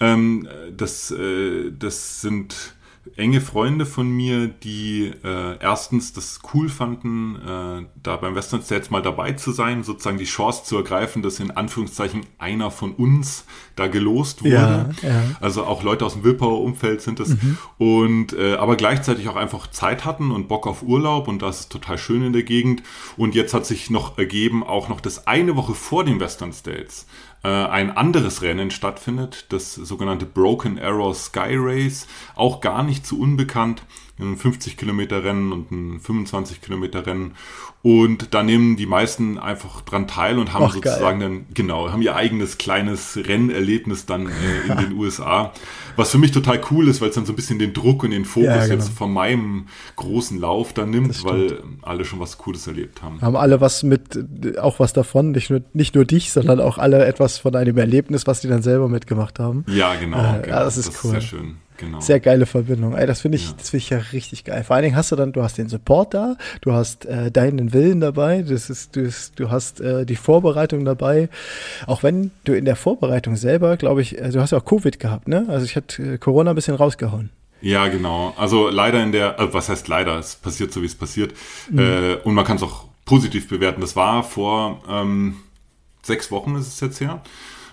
Ähm, 0.00 0.48
das, 0.76 1.12
äh, 1.12 1.70
das 1.70 2.22
sind 2.22 2.74
enge 3.16 3.40
Freunde 3.40 3.84
von 3.84 4.08
mir, 4.08 4.46
die 4.48 5.12
äh, 5.24 5.58
erstens 5.60 6.12
das 6.12 6.40
cool 6.54 6.68
fanden, 6.68 7.36
äh, 7.36 7.86
da 8.00 8.16
beim 8.16 8.34
Western 8.34 8.62
States 8.62 8.90
mal 8.90 9.02
dabei 9.02 9.32
zu 9.32 9.50
sein, 9.50 9.82
sozusagen 9.82 10.18
die 10.18 10.24
Chance 10.24 10.64
zu 10.64 10.76
ergreifen, 10.76 11.20
dass 11.22 11.40
in 11.40 11.50
Anführungszeichen 11.50 12.22
einer 12.38 12.70
von 12.70 12.92
uns 12.92 13.44
da 13.74 13.88
gelost 13.88 14.44
wurde. 14.44 14.52
Ja, 14.52 14.90
ja. 15.02 15.22
Also 15.40 15.64
auch 15.64 15.82
Leute 15.82 16.06
aus 16.06 16.14
dem 16.14 16.24
Willpower 16.24 16.60
Umfeld 16.60 17.02
sind 17.02 17.18
das. 17.18 17.30
Mhm. 17.30 17.58
Und 17.78 18.32
äh, 18.34 18.54
aber 18.54 18.76
gleichzeitig 18.76 19.28
auch 19.28 19.36
einfach 19.36 19.66
Zeit 19.66 20.04
hatten 20.04 20.30
und 20.30 20.48
Bock 20.48 20.66
auf 20.66 20.82
Urlaub 20.82 21.26
und 21.26 21.42
das 21.42 21.60
ist 21.60 21.72
total 21.72 21.98
schön 21.98 22.22
in 22.22 22.32
der 22.32 22.44
Gegend. 22.44 22.82
Und 23.16 23.34
jetzt 23.34 23.52
hat 23.52 23.66
sich 23.66 23.90
noch 23.90 24.16
ergeben, 24.16 24.62
auch 24.62 24.88
noch 24.88 25.00
das 25.00 25.26
eine 25.26 25.56
Woche 25.56 25.74
vor 25.74 26.04
den 26.04 26.20
Western 26.20 26.52
States 26.52 27.06
äh, 27.44 27.48
ein 27.48 27.96
anderes 27.96 28.42
Rennen 28.42 28.70
stattfindet, 28.70 29.46
das 29.50 29.74
sogenannte 29.74 30.26
Broken 30.26 30.78
Arrow 30.78 31.16
Sky 31.16 31.56
Race, 31.56 32.06
auch 32.34 32.60
gar 32.60 32.82
nicht 32.82 33.06
zu 33.06 33.18
unbekannt 33.18 33.82
ein 34.22 34.36
50 34.36 34.76
Kilometer 34.76 35.24
Rennen 35.24 35.52
und 35.52 35.70
ein 35.70 36.00
25 36.00 36.60
Kilometer 36.60 37.06
Rennen. 37.06 37.34
Und 37.82 38.32
da 38.32 38.44
nehmen 38.44 38.76
die 38.76 38.86
meisten 38.86 39.38
einfach 39.38 39.80
dran 39.80 40.06
teil 40.06 40.38
und 40.38 40.52
haben 40.52 40.64
Ach, 40.66 40.72
sozusagen 40.72 41.18
geil. 41.18 41.28
dann, 41.28 41.46
genau, 41.52 41.90
haben 41.90 42.00
ihr 42.00 42.14
eigenes 42.14 42.56
kleines 42.56 43.16
Rennerlebnis 43.16 44.06
dann 44.06 44.28
äh, 44.28 44.70
in 44.70 44.78
den 44.78 44.92
USA. 44.98 45.52
Was 45.96 46.10
für 46.12 46.18
mich 46.18 46.30
total 46.30 46.60
cool 46.70 46.86
ist, 46.86 47.00
weil 47.00 47.08
es 47.08 47.16
dann 47.16 47.26
so 47.26 47.32
ein 47.32 47.36
bisschen 47.36 47.58
den 47.58 47.72
Druck 47.72 48.04
und 48.04 48.12
den 48.12 48.24
Fokus 48.24 48.46
ja, 48.46 48.62
genau. 48.62 48.74
jetzt 48.74 48.90
von 48.90 49.12
meinem 49.12 49.66
großen 49.96 50.38
Lauf 50.38 50.72
dann 50.72 50.90
nimmt, 50.90 51.24
weil 51.24 51.58
alle 51.82 52.04
schon 52.04 52.20
was 52.20 52.38
Cooles 52.38 52.68
erlebt 52.68 53.02
haben. 53.02 53.20
Haben 53.20 53.36
alle 53.36 53.60
was 53.60 53.82
mit, 53.82 54.18
auch 54.58 54.78
was 54.78 54.92
davon, 54.92 55.32
nicht 55.32 55.50
nur, 55.50 55.62
nicht 55.72 55.96
nur 55.96 56.04
dich, 56.04 56.30
sondern 56.30 56.60
auch 56.60 56.78
alle 56.78 57.04
etwas 57.04 57.38
von 57.38 57.56
einem 57.56 57.76
Erlebnis, 57.76 58.28
was 58.28 58.40
die 58.40 58.48
dann 58.48 58.62
selber 58.62 58.88
mitgemacht 58.88 59.40
haben. 59.40 59.64
Ja, 59.66 59.96
genau. 59.96 60.18
Äh, 60.18 60.42
genau. 60.42 60.56
Das 60.60 60.76
ist 60.76 60.88
das 60.88 61.04
cool. 61.04 61.16
Ist 61.16 61.28
sehr 61.28 61.38
schön. 61.38 61.56
Genau. 61.82 62.00
Sehr 62.00 62.20
geile 62.20 62.46
Verbindung. 62.46 62.94
Ey, 62.94 63.08
das 63.08 63.22
finde 63.22 63.36
ich, 63.36 63.48
ja. 63.48 63.54
das 63.58 63.70
finde 63.70 63.82
ich 63.82 63.90
ja 63.90 63.98
richtig 64.12 64.44
geil. 64.44 64.62
Vor 64.62 64.76
allen 64.76 64.84
Dingen 64.84 64.94
hast 64.94 65.10
du 65.10 65.16
dann, 65.16 65.32
du 65.32 65.42
hast 65.42 65.58
den 65.58 65.68
Support 65.68 66.14
da, 66.14 66.36
du 66.60 66.72
hast 66.72 67.06
äh, 67.06 67.32
deinen 67.32 67.72
Willen 67.72 67.98
dabei, 67.98 68.42
das 68.42 68.70
ist, 68.70 68.94
du, 68.94 69.10
du 69.34 69.50
hast 69.50 69.80
äh, 69.80 70.06
die 70.06 70.14
Vorbereitung 70.14 70.84
dabei. 70.84 71.28
Auch 71.88 72.04
wenn 72.04 72.30
du 72.44 72.52
in 72.52 72.66
der 72.66 72.76
Vorbereitung 72.76 73.34
selber, 73.34 73.76
glaube 73.76 74.00
ich, 74.00 74.16
äh, 74.16 74.30
du 74.30 74.40
hast 74.40 74.52
ja 74.52 74.58
auch 74.58 74.64
Covid 74.64 75.00
gehabt, 75.00 75.26
ne? 75.26 75.46
Also 75.48 75.64
ich 75.64 75.74
hatte 75.74 76.14
äh, 76.14 76.18
Corona 76.18 76.50
ein 76.50 76.54
bisschen 76.54 76.76
rausgehauen. 76.76 77.30
Ja, 77.60 77.88
genau. 77.88 78.32
Also 78.36 78.68
leider 78.68 79.02
in 79.02 79.10
der, 79.10 79.40
äh, 79.40 79.52
was 79.52 79.68
heißt 79.68 79.88
leider? 79.88 80.20
Es 80.20 80.36
passiert 80.36 80.72
so, 80.72 80.82
wie 80.82 80.86
es 80.86 80.94
passiert. 80.94 81.34
Mhm. 81.68 81.78
Äh, 81.80 82.14
und 82.22 82.34
man 82.34 82.44
kann 82.44 82.58
es 82.58 82.62
auch 82.62 82.84
positiv 83.04 83.48
bewerten. 83.48 83.80
Das 83.80 83.96
war 83.96 84.22
vor 84.22 84.82
ähm, 84.88 85.38
sechs 86.02 86.30
Wochen 86.30 86.54
ist 86.54 86.68
es 86.68 86.80
jetzt 86.80 87.00
her 87.00 87.22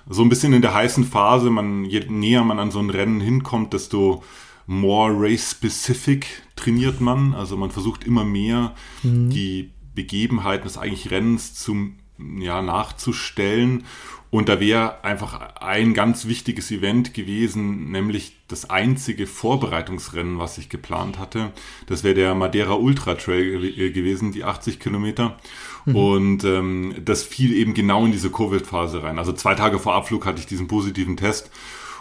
so 0.10 0.24
ein 0.24 0.30
bisschen 0.30 0.54
in 0.54 0.62
der 0.62 0.74
heißen 0.74 1.06
Phase, 1.06 1.50
man, 1.50 1.86
je 1.86 2.02
näher 2.10 2.44
man 2.44 2.60
an 2.60 2.72
so 2.72 2.80
ein 2.80 2.90
Rennen 2.90 3.22
hinkommt, 3.22 3.74
desto 3.74 4.24
more 4.66 5.14
race-specific 5.16 6.26
trainiert 6.56 7.00
man. 7.00 7.34
Also 7.34 7.56
man 7.56 7.72
versucht 7.72 8.04
immer 8.04 8.26
mehr 8.26 8.76
mhm. 9.04 9.30
die 9.30 9.72
Begebenheiten 9.96 10.64
des 10.64 10.78
eigentlichen 10.78 11.10
Rennens 11.10 11.54
zum, 11.54 11.98
ja, 12.40 12.62
nachzustellen. 12.62 13.84
Und 14.32 14.48
da 14.48 14.60
wäre 14.60 15.04
einfach 15.04 15.56
ein 15.56 15.96
ganz 15.96 16.28
wichtiges 16.28 16.70
Event 16.70 17.16
gewesen, 17.16 17.90
nämlich 17.92 18.38
das 18.48 18.70
einzige 18.70 19.26
Vorbereitungsrennen, 19.26 20.38
was 20.38 20.60
ich 20.60 20.70
geplant 20.70 21.18
hatte. 21.18 21.52
Das 21.88 22.04
wäre 22.04 22.14
der 22.14 22.36
Madeira 22.36 22.74
Ultra 22.74 23.16
Trail 23.16 23.92
gewesen, 23.92 24.32
die 24.32 24.44
80 24.44 24.80
Kilometer. 24.80 25.38
Mhm. 25.86 25.96
Und 25.96 26.44
ähm, 26.44 26.96
das 27.04 27.24
fiel 27.24 27.54
eben 27.54 27.74
genau 27.74 28.06
in 28.06 28.12
diese 28.12 28.30
Covid-Phase 28.30 29.04
rein. 29.04 29.20
Also 29.20 29.34
zwei 29.34 29.56
Tage 29.56 29.80
vor 29.80 29.96
Abflug 29.96 30.26
hatte 30.26 30.40
ich 30.40 30.46
diesen 30.46 30.68
positiven 30.68 31.18
Test 31.18 31.50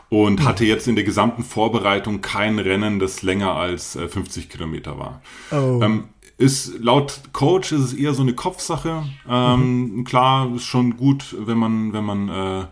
und 0.09 0.41
mhm. 0.41 0.45
hatte 0.45 0.64
jetzt 0.64 0.88
in 0.88 0.95
der 0.95 1.05
gesamten 1.05 1.43
Vorbereitung 1.43 2.21
kein 2.21 2.59
Rennen, 2.59 2.99
das 2.99 3.23
länger 3.23 3.55
als 3.55 3.97
äh, 3.97 4.09
50 4.09 4.49
Kilometer 4.49 4.99
war. 4.99 5.23
Oh. 5.51 5.81
Ähm, 5.83 6.05
ist 6.38 6.79
laut 6.79 7.21
Coach 7.33 7.73
ist 7.73 7.81
es 7.81 7.93
eher 7.95 8.14
so 8.14 8.23
eine 8.23 8.33
Kopfsache. 8.33 9.05
Ähm, 9.29 9.97
mhm. 9.97 10.05
Klar, 10.05 10.55
ist 10.55 10.64
schon 10.64 10.97
gut, 10.97 11.37
wenn 11.38 11.59
man, 11.59 11.93
wenn 11.93 12.05
man 12.05 12.29
äh, 12.29 12.64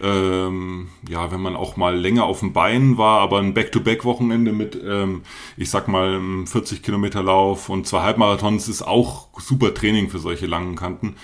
ähm, 0.00 0.88
ja, 1.08 1.30
wenn 1.30 1.40
man 1.40 1.56
auch 1.56 1.76
mal 1.76 1.96
länger 1.96 2.24
auf 2.24 2.40
dem 2.40 2.52
Bein 2.52 2.98
war, 2.98 3.20
aber 3.20 3.38
ein 3.38 3.54
Back-to-Back-Wochenende 3.54 4.52
mit, 4.52 4.78
ähm, 4.84 5.22
ich 5.56 5.70
sag 5.70 5.88
mal, 5.88 6.20
40 6.46 6.82
Kilometer 6.82 7.22
Lauf 7.22 7.68
und 7.68 7.86
zwei 7.86 8.02
Halbmarathons 8.02 8.68
ist 8.68 8.82
auch 8.82 9.28
super 9.38 9.72
Training 9.72 10.10
für 10.10 10.18
solche 10.18 10.46
langen 10.46 10.74
Kanten. 10.74 11.16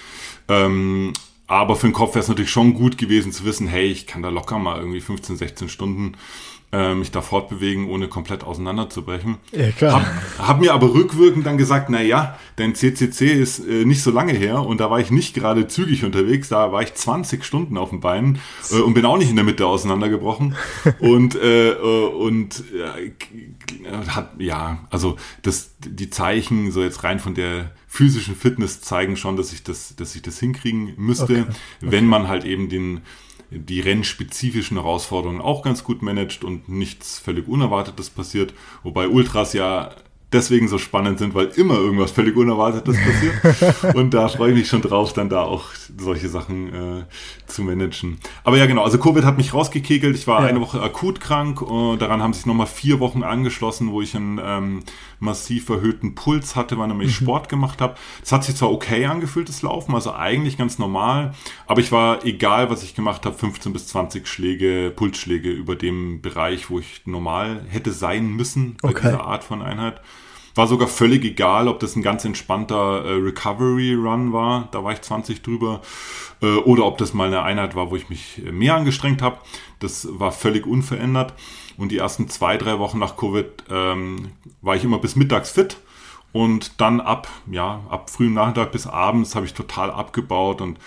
Ähm, 0.48 1.12
aber 1.46 1.74
für 1.74 1.88
den 1.88 1.92
Kopf 1.92 2.10
wäre 2.14 2.20
es 2.20 2.28
natürlich 2.28 2.52
schon 2.52 2.74
gut 2.74 2.96
gewesen 2.96 3.32
zu 3.32 3.44
wissen, 3.44 3.66
hey, 3.66 3.86
ich 3.86 4.06
kann 4.06 4.22
da 4.22 4.28
locker 4.28 4.58
mal 4.58 4.78
irgendwie 4.78 5.00
15, 5.00 5.36
16 5.36 5.68
Stunden 5.68 6.16
äh, 6.72 6.94
mich 6.94 7.10
da 7.10 7.20
fortbewegen, 7.20 7.88
ohne 7.88 8.06
komplett 8.06 8.44
auseinanderzubrechen. 8.44 9.38
Ja, 9.50 9.70
klar. 9.72 10.06
Hab, 10.38 10.48
hab, 10.48 10.60
mir 10.60 10.72
aber 10.72 10.94
rückwirkend 10.94 11.44
dann 11.44 11.58
gesagt, 11.58 11.90
na 11.90 12.00
ja, 12.00 12.38
dein 12.56 12.76
CCC 12.76 13.32
ist 13.32 13.58
äh, 13.58 13.84
nicht 13.84 14.02
so 14.02 14.12
lange 14.12 14.32
her 14.32 14.60
und 14.64 14.80
da 14.80 14.88
war 14.88 15.00
ich 15.00 15.10
nicht 15.10 15.34
gerade 15.34 15.66
zügig 15.66 16.04
unterwegs, 16.04 16.48
da 16.48 16.70
war 16.70 16.82
ich 16.82 16.94
20 16.94 17.44
Stunden 17.44 17.76
auf 17.76 17.90
dem 17.90 18.00
Bein 18.00 18.38
äh, 18.70 18.76
und 18.76 18.94
bin 18.94 19.04
auch 19.04 19.18
nicht 19.18 19.30
in 19.30 19.36
der 19.36 19.44
Mitte 19.44 19.66
auseinandergebrochen 19.66 20.54
und 21.00 21.34
äh, 21.34 21.70
äh 21.70 22.06
und 22.20 22.62
hat 24.08 24.34
ja, 24.38 24.86
also 24.90 25.16
das 25.42 25.74
die 25.78 26.10
Zeichen 26.10 26.70
so 26.70 26.82
jetzt 26.82 27.02
rein 27.02 27.18
von 27.18 27.34
der 27.34 27.72
physischen 27.88 28.36
Fitness 28.36 28.80
zeigen 28.80 29.16
schon, 29.16 29.36
dass 29.36 29.52
ich 29.52 29.64
das 29.64 29.96
dass 29.96 30.14
ich 30.14 30.22
das 30.22 30.38
hinkriegen 30.38 30.94
müsste, 30.96 31.24
okay. 31.24 31.40
Okay. 31.40 31.56
wenn 31.80 32.06
man 32.06 32.28
halt 32.28 32.44
eben 32.44 32.68
den 32.68 33.00
die 33.50 33.80
rennspezifischen 33.80 34.76
Herausforderungen 34.76 35.40
auch 35.40 35.62
ganz 35.62 35.84
gut 35.84 36.02
managt 36.02 36.44
und 36.44 36.68
nichts 36.68 37.18
völlig 37.18 37.48
Unerwartetes 37.48 38.10
passiert. 38.10 38.54
Wobei 38.82 39.08
Ultras 39.08 39.52
ja 39.52 39.90
deswegen 40.32 40.68
so 40.68 40.78
spannend 40.78 41.18
sind, 41.18 41.34
weil 41.34 41.46
immer 41.56 41.74
irgendwas 41.74 42.12
völlig 42.12 42.36
Unerwartetes 42.36 42.96
passiert. 42.96 43.94
und 43.96 44.14
da 44.14 44.28
freue 44.28 44.50
ich 44.50 44.58
mich 44.58 44.68
schon 44.68 44.82
drauf, 44.82 45.12
dann 45.12 45.28
da 45.28 45.42
auch 45.42 45.70
solche 45.98 46.28
Sachen 46.28 46.72
äh, 46.72 47.04
zu 47.46 47.62
managen. 47.62 48.18
Aber 48.44 48.56
ja, 48.56 48.66
genau, 48.66 48.84
also 48.84 48.98
Covid 48.98 49.24
hat 49.24 49.36
mich 49.36 49.52
rausgekegelt. 49.52 50.16
Ich 50.16 50.26
war 50.26 50.42
ja. 50.42 50.48
eine 50.48 50.60
Woche 50.60 50.80
akut 50.80 51.20
krank. 51.20 51.60
Und 51.62 52.00
daran 52.00 52.22
haben 52.22 52.32
sich 52.32 52.46
nochmal 52.46 52.66
vier 52.66 53.00
Wochen 53.00 53.22
angeschlossen, 53.22 53.90
wo 53.90 54.00
ich 54.00 54.14
einen 54.14 54.40
ähm, 54.42 54.82
massiv 55.20 55.68
erhöhten 55.68 56.14
Puls 56.14 56.56
hatte, 56.56 56.78
weil 56.78 56.90
ich 57.02 57.20
mhm. 57.20 57.24
Sport 57.24 57.48
gemacht 57.48 57.80
habe. 57.80 57.94
Es 58.22 58.32
hat 58.32 58.44
sich 58.44 58.56
zwar 58.56 58.72
okay 58.72 59.06
angefühlt, 59.06 59.48
das 59.48 59.62
Laufen, 59.62 59.94
also 59.94 60.12
eigentlich 60.12 60.56
ganz 60.58 60.78
normal, 60.78 61.34
aber 61.66 61.80
ich 61.80 61.92
war, 61.92 62.24
egal 62.24 62.70
was 62.70 62.82
ich 62.82 62.94
gemacht 62.94 63.26
habe, 63.26 63.36
15 63.36 63.72
bis 63.72 63.86
20 63.88 64.26
Schläge, 64.26 64.92
Pulsschläge 64.94 65.50
über 65.50 65.76
dem 65.76 66.20
Bereich, 66.22 66.70
wo 66.70 66.78
ich 66.78 67.02
normal 67.04 67.64
hätte 67.68 67.92
sein 67.92 68.30
müssen 68.30 68.76
bei 68.82 68.90
okay. 68.90 69.08
dieser 69.08 69.24
Art 69.24 69.44
von 69.44 69.62
Einheit. 69.62 70.00
War 70.56 70.66
sogar 70.66 70.88
völlig 70.88 71.24
egal, 71.24 71.68
ob 71.68 71.78
das 71.78 71.94
ein 71.94 72.02
ganz 72.02 72.24
entspannter 72.24 73.04
äh, 73.04 73.12
Recovery-Run 73.12 74.32
war, 74.32 74.68
da 74.72 74.82
war 74.82 74.92
ich 74.92 75.00
20 75.00 75.42
drüber, 75.42 75.80
äh, 76.42 76.46
oder 76.56 76.86
ob 76.86 76.98
das 76.98 77.14
mal 77.14 77.28
eine 77.28 77.42
Einheit 77.42 77.76
war, 77.76 77.90
wo 77.90 77.96
ich 77.96 78.08
mich 78.08 78.42
mehr 78.50 78.74
angestrengt 78.74 79.22
habe. 79.22 79.38
Das 79.78 80.08
war 80.10 80.32
völlig 80.32 80.66
unverändert. 80.66 81.34
Und 81.80 81.90
die 81.90 81.96
ersten 81.96 82.28
zwei, 82.28 82.58
drei 82.58 82.78
Wochen 82.78 82.98
nach 82.98 83.16
Covid 83.16 83.46
ähm, 83.70 84.32
war 84.60 84.76
ich 84.76 84.84
immer 84.84 84.98
bis 84.98 85.16
mittags 85.16 85.50
fit. 85.50 85.78
Und 86.30 86.78
dann 86.78 87.00
ab, 87.00 87.26
ja, 87.50 87.80
ab 87.88 88.10
frühem 88.10 88.34
Nachmittag 88.34 88.70
bis 88.70 88.86
abends 88.86 89.34
habe 89.34 89.46
ich 89.46 89.54
total 89.54 89.90
abgebaut 89.90 90.60
und 90.60 90.78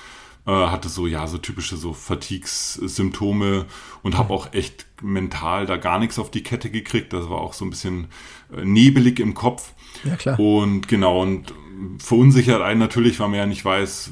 äh, 0.45 0.51
hatte 0.51 0.89
so, 0.89 1.08
ja, 1.08 1.25
so 1.25 1.39
typische 1.39 1.77
so 1.77 1.93
Fatigues-Symptome 1.93 3.65
und 4.03 4.17
habe 4.19 4.36
auch 4.36 4.53
echt 4.53 4.86
mental 5.01 5.65
da 5.65 5.77
gar 5.77 5.97
nichts 5.97 6.19
auf 6.19 6.29
die 6.29 6.43
Kette 6.43 6.69
gekriegt. 6.69 7.12
Das 7.12 7.27
war 7.27 7.41
auch 7.41 7.53
so 7.53 7.65
ein 7.65 7.71
bisschen 7.71 8.10
äh, 8.56 8.63
nebelig 8.63 9.19
im 9.19 9.34
Kopf. 9.34 9.73
Ja, 10.03 10.15
klar. 10.15 10.39
Und 10.39 10.88
genau, 10.88 11.23
und 11.23 11.56
verunsichert 11.97 12.62
einen 12.62 12.79
natürlich, 12.79 13.19
weil 13.19 13.29
man 13.29 13.39
ja 13.39 13.45
nicht 13.47 13.65
weiß, 13.65 14.12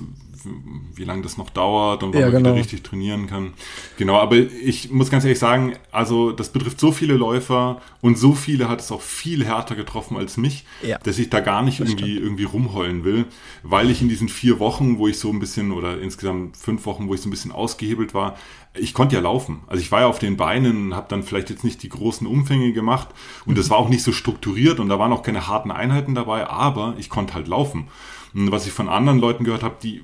wie 0.96 1.04
lange 1.04 1.22
das 1.22 1.38
noch 1.38 1.50
dauert 1.50 2.04
und 2.04 2.14
wann 2.14 2.22
ja, 2.22 2.28
man 2.28 2.38
genau. 2.38 2.50
wieder 2.50 2.60
richtig 2.60 2.84
trainieren 2.84 3.28
kann. 3.28 3.54
Genau, 3.98 4.18
aber 4.18 4.38
ich 4.38 4.92
muss 4.92 5.10
ganz 5.10 5.24
ehrlich 5.24 5.40
sagen, 5.40 5.74
also 5.92 6.32
das 6.32 6.50
betrifft 6.50 6.80
so 6.80 6.92
viele 6.92 7.16
Läufer 7.16 7.82
und 8.02 8.18
so 8.18 8.34
viele 8.34 8.70
hat 8.70 8.80
es 8.82 8.92
auch 8.92 9.02
viel 9.02 9.46
härter 9.46 9.76
getroffen 9.76 10.18
als 10.18 10.38
mich, 10.38 10.66
ja. 10.82 10.98
dass 11.00 11.18
ich 11.20 11.30
da 11.30 11.40
gar 11.40 11.62
nicht 11.62 11.80
irgendwie, 11.80 12.18
irgendwie 12.18 12.44
rumheulen 12.44 13.04
will, 13.04 13.26
weil 13.64 13.90
ich 13.90 14.02
in 14.02 14.10
diesen 14.10 14.30
vier 14.30 14.60
Wochen, 14.60 14.98
wo 14.98 15.08
ich 15.08 15.20
so 15.20 15.30
ein 15.30 15.40
bisschen 15.40 15.72
oder 15.72 16.02
insgesamt 16.02 16.58
fünf 16.58 16.86
Wochen, 16.86 17.08
wo 17.08 17.14
ich 17.14 17.22
so 17.22 17.28
ein 17.28 17.32
bisschen 17.32 17.52
ausgehebelt 17.52 18.14
war, 18.14 18.36
ich 18.74 18.94
konnte 18.94 19.16
ja 19.16 19.22
laufen. 19.22 19.62
Also 19.68 19.82
ich 19.82 19.92
war 19.92 20.02
ja 20.02 20.08
auf 20.08 20.20
den 20.20 20.38
Beinen, 20.38 20.96
habe 20.96 21.08
dann 21.10 21.24
vielleicht 21.24 21.50
jetzt 21.50 21.64
nicht 21.64 21.84
die 21.84 21.90
großen 21.90 22.26
Umfänge 22.26 22.72
gemacht 22.72 23.10
und 23.46 23.58
das 23.58 23.70
war 23.70 23.78
auch 23.78 23.90
nicht 23.90 24.04
so 24.04 24.12
strukturiert 24.12 24.80
und 24.80 24.90
da 24.90 24.98
waren 24.98 25.12
auch 25.12 25.24
keine 25.24 25.48
harten 25.48 25.72
Einheiten 25.72 26.16
dabei, 26.16 26.48
aber 26.48 26.96
ich 26.98 27.10
konnte 27.10 27.34
halt 27.34 27.48
laufen. 27.48 27.88
Und 28.34 28.52
was 28.52 28.66
ich 28.66 28.72
von 28.72 28.88
anderen 28.88 29.20
Leuten 29.20 29.44
gehört 29.44 29.64
habe, 29.64 29.76
die 29.82 30.02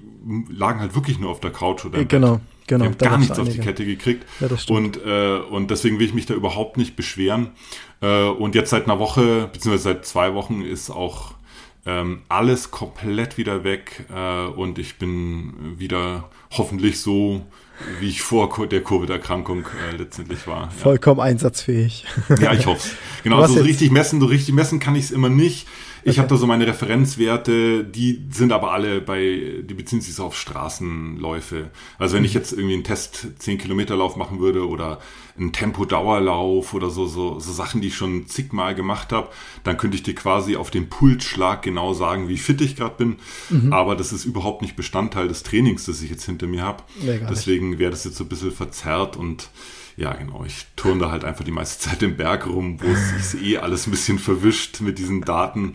lagen 0.50 0.80
halt 0.80 0.96
wirklich 0.96 1.20
nur 1.20 1.30
auf 1.30 1.40
der 1.40 1.52
Couch 1.52 1.86
oder 1.86 2.00
im 2.00 2.08
genau, 2.08 2.36
Bett. 2.36 2.42
genau. 2.68 2.86
Die 2.86 2.90
haben 2.90 2.98
gar 2.98 3.18
nichts 3.18 3.40
auf 3.40 3.50
die 3.50 3.60
Kette 3.60 3.86
gekriegt. 3.86 4.26
Ja, 4.40 4.48
und, 4.70 5.00
äh, 5.06 5.38
und 5.38 5.72
deswegen 5.72 6.00
will 6.00 6.08
ich 6.08 6.14
mich 6.14 6.26
da 6.26 6.34
überhaupt 6.34 6.78
nicht 6.78 6.96
beschweren. 6.96 7.52
Äh, 8.02 8.24
und 8.26 8.56
jetzt 8.56 8.70
seit 8.70 8.86
einer 8.86 9.00
Woche, 9.00 9.50
beziehungsweise 9.52 9.84
seit 9.84 10.06
zwei 10.06 10.34
Wochen 10.34 10.62
ist 10.62 10.90
auch 10.90 11.34
ähm, 11.86 12.22
alles 12.28 12.72
komplett 12.72 13.38
wieder 13.38 13.64
weg 13.64 14.06
äh, 14.14 14.46
und 14.46 14.78
ich 14.78 14.98
bin 14.98 15.80
wieder 15.80 16.30
hoffentlich 16.52 17.00
so 17.00 17.46
wie 18.00 18.10
ich 18.10 18.22
vor 18.22 18.68
der 18.68 18.84
Covid-Erkrankung 18.84 19.66
äh, 19.92 19.96
letztendlich 19.96 20.48
war. 20.48 20.72
Vollkommen 20.72 21.20
einsatzfähig. 21.20 22.06
Ja, 22.42 22.54
ich 22.54 22.66
hoffe 22.66 22.90
Genau, 23.24 23.46
so 23.46 23.62
richtig 23.62 23.92
messen, 23.92 24.20
so 24.20 24.26
richtig 24.26 24.54
messen 24.54 24.80
kann 24.80 24.96
ich 24.96 25.06
es 25.06 25.12
immer 25.12 25.30
nicht. 25.30 25.68
Ich 26.10 26.20
habe 26.20 26.30
da 26.30 26.38
so 26.38 26.48
meine 26.48 26.66
Referenzwerte, 26.66 27.84
die 27.84 28.26
sind 28.30 28.54
aber 28.54 28.72
alle 28.72 29.02
bei, 29.02 29.62
die 29.64 29.74
beziehen 29.74 30.00
sich 30.00 30.16
so 30.16 30.24
auf 30.24 30.38
Straßenläufe. 30.38 31.70
Also 32.00 32.16
wenn 32.16 32.24
ich 32.24 32.34
jetzt 32.34 32.54
irgendwie 32.54 32.76
einen 32.76 32.84
Test 32.84 33.28
10 33.40 33.58
Kilometer 33.58 33.98
Lauf 33.98 34.16
machen 34.16 34.40
würde 34.40 34.68
oder 34.68 35.00
einen 35.38 35.52
Tempo-Dauerlauf 35.52 36.74
oder 36.74 36.90
so, 36.90 37.08
so, 37.08 37.40
so 37.40 37.52
Sachen, 37.52 37.82
die 37.82 37.90
ich 37.90 37.96
schon 37.96 38.26
zigmal 38.28 38.74
gemacht 38.74 39.12
habe, 39.12 39.30
dann 39.64 39.78
könnte 39.78 39.98
ich 39.98 40.04
dir 40.04 40.16
quasi 40.16 40.56
auf 40.56 40.72
den 40.72 40.90
Pulsschlag 40.90 41.62
genau 41.62 41.94
sagen, 41.94 42.30
wie 42.30 42.38
fit 42.38 42.62
ich 42.62 42.76
gerade 42.76 42.96
bin. 42.96 43.18
Mhm. 43.50 43.74
Aber 43.74 43.96
das 43.96 44.14
ist 44.14 44.26
überhaupt 44.26 44.62
nicht 44.62 44.76
Bestandteil 44.76 45.28
des 45.28 45.44
Trainings, 45.44 45.86
das 45.86 46.02
ich 46.02 46.10
jetzt 46.10 46.26
hinter 46.26 46.48
mir 46.48 46.64
habe. 46.64 46.84
Deswegen 47.30 47.80
wäre 47.80 47.92
das 47.92 48.06
jetzt 48.06 48.18
so 48.18 48.24
ein 48.24 48.30
bisschen 48.30 48.52
verzerrt 48.52 49.18
und 49.18 49.50
ja, 49.98 50.14
genau. 50.14 50.44
Ich 50.46 50.68
turne 50.76 51.02
da 51.02 51.12
halt 51.12 51.26
einfach 51.26 51.44
die 51.44 51.52
meiste 51.52 51.90
Zeit 51.90 52.04
im 52.04 52.18
Berg 52.18 52.46
rum, 52.46 52.80
wo 52.80 52.88
es 52.88 53.32
sich 53.32 53.44
eh 53.44 53.58
alles 53.58 53.88
ein 53.88 53.92
bisschen 53.92 54.20
verwischt 54.20 54.80
mit 54.80 55.00
diesen 55.00 55.22
Daten. 55.22 55.74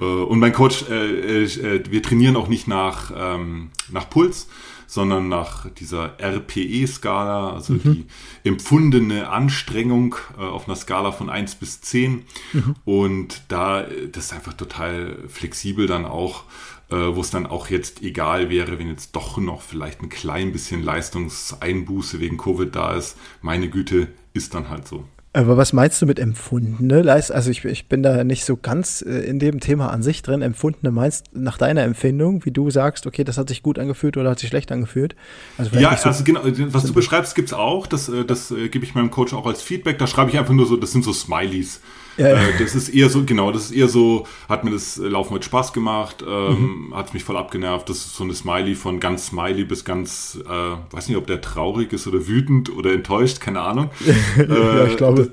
Äh, 0.00 0.04
und 0.04 0.38
mein 0.38 0.52
Coach, 0.52 0.84
äh, 0.90 1.44
äh, 1.44 1.82
wir 1.88 2.02
trainieren 2.02 2.36
auch 2.36 2.48
nicht 2.48 2.68
nach, 2.68 3.10
ähm, 3.16 3.70
nach 3.90 4.10
Puls, 4.10 4.48
sondern 4.86 5.30
nach 5.30 5.66
dieser 5.70 6.20
RPE-Skala, 6.20 7.54
also 7.54 7.72
mhm. 7.72 7.80
die 7.82 8.06
empfundene 8.44 9.30
Anstrengung 9.30 10.14
auf 10.36 10.68
einer 10.68 10.76
Skala 10.76 11.10
von 11.10 11.30
1 11.30 11.54
bis 11.54 11.80
10. 11.80 12.26
Mhm. 12.52 12.74
Und 12.84 13.42
da, 13.48 13.86
das 14.12 14.26
ist 14.26 14.32
einfach 14.34 14.52
total 14.52 15.16
flexibel 15.26 15.86
dann 15.86 16.04
auch 16.04 16.42
äh, 16.42 16.73
wo 16.94 17.20
es 17.20 17.30
dann 17.30 17.46
auch 17.46 17.70
jetzt 17.70 18.02
egal 18.02 18.50
wäre, 18.50 18.78
wenn 18.78 18.88
jetzt 18.88 19.14
doch 19.16 19.38
noch 19.38 19.62
vielleicht 19.62 20.02
ein 20.02 20.08
klein 20.08 20.52
bisschen 20.52 20.82
Leistungseinbuße 20.82 22.20
wegen 22.20 22.36
Covid 22.36 22.74
da 22.74 22.94
ist. 22.94 23.16
Meine 23.42 23.68
Güte, 23.68 24.08
ist 24.34 24.54
dann 24.54 24.68
halt 24.68 24.86
so. 24.86 25.04
Aber 25.36 25.56
was 25.56 25.72
meinst 25.72 26.00
du 26.00 26.06
mit 26.06 26.20
empfundene? 26.20 27.10
Also 27.10 27.50
ich, 27.50 27.64
ich 27.64 27.88
bin 27.88 28.04
da 28.04 28.22
nicht 28.22 28.44
so 28.44 28.56
ganz 28.56 29.02
äh, 29.02 29.10
in 29.10 29.40
dem 29.40 29.58
Thema 29.58 29.90
an 29.90 30.00
sich 30.00 30.22
drin. 30.22 30.42
Empfundene 30.42 30.92
meinst 30.92 31.34
nach 31.34 31.58
deiner 31.58 31.82
Empfindung, 31.82 32.44
wie 32.44 32.52
du 32.52 32.70
sagst, 32.70 33.04
okay, 33.04 33.24
das 33.24 33.36
hat 33.36 33.48
sich 33.48 33.60
gut 33.60 33.80
angefühlt 33.80 34.16
oder 34.16 34.30
hat 34.30 34.38
sich 34.38 34.48
schlecht 34.48 34.70
angefühlt? 34.70 35.16
Also 35.58 35.76
ja, 35.76 35.96
so 35.96 36.08
also 36.08 36.22
genau, 36.22 36.42
was 36.44 36.84
du 36.84 36.92
beschreibst, 36.94 37.34
gibt's 37.34 37.52
auch. 37.52 37.88
Das, 37.88 38.08
äh, 38.08 38.24
das 38.24 38.52
äh, 38.52 38.68
gebe 38.68 38.84
ich 38.84 38.94
meinem 38.94 39.10
Coach 39.10 39.34
auch 39.34 39.46
als 39.46 39.60
Feedback. 39.60 39.98
Da 39.98 40.06
schreibe 40.06 40.30
ich 40.30 40.38
einfach 40.38 40.54
nur 40.54 40.66
so, 40.66 40.76
das 40.76 40.92
sind 40.92 41.02
so 41.02 41.12
Smileys. 41.12 41.80
Ja, 42.16 42.28
ja. 42.28 42.34
Äh, 42.34 42.58
das 42.58 42.74
ist 42.74 42.88
eher 42.88 43.08
so, 43.08 43.24
genau, 43.24 43.50
das 43.50 43.66
ist 43.66 43.72
eher 43.72 43.88
so, 43.88 44.26
hat 44.48 44.64
mir 44.64 44.70
das 44.70 44.96
Laufen 44.96 45.34
mit 45.34 45.44
Spaß 45.44 45.72
gemacht, 45.72 46.24
ähm, 46.26 46.88
mhm. 46.88 46.96
hat 46.96 47.14
mich 47.14 47.24
voll 47.24 47.36
abgenervt. 47.36 47.88
Das 47.88 47.98
ist 47.98 48.16
so 48.16 48.24
eine 48.24 48.34
Smiley 48.34 48.74
von 48.74 49.00
ganz 49.00 49.26
Smiley 49.28 49.64
bis 49.64 49.84
ganz, 49.84 50.38
äh, 50.44 50.94
weiß 50.94 51.08
nicht, 51.08 51.16
ob 51.16 51.26
der 51.26 51.40
traurig 51.40 51.92
ist 51.92 52.06
oder 52.06 52.26
wütend 52.26 52.74
oder 52.74 52.92
enttäuscht, 52.92 53.40
keine 53.40 53.60
Ahnung. 53.60 53.90
ja, 54.36 54.86
ich 54.86 54.96
glaube. 54.96 55.30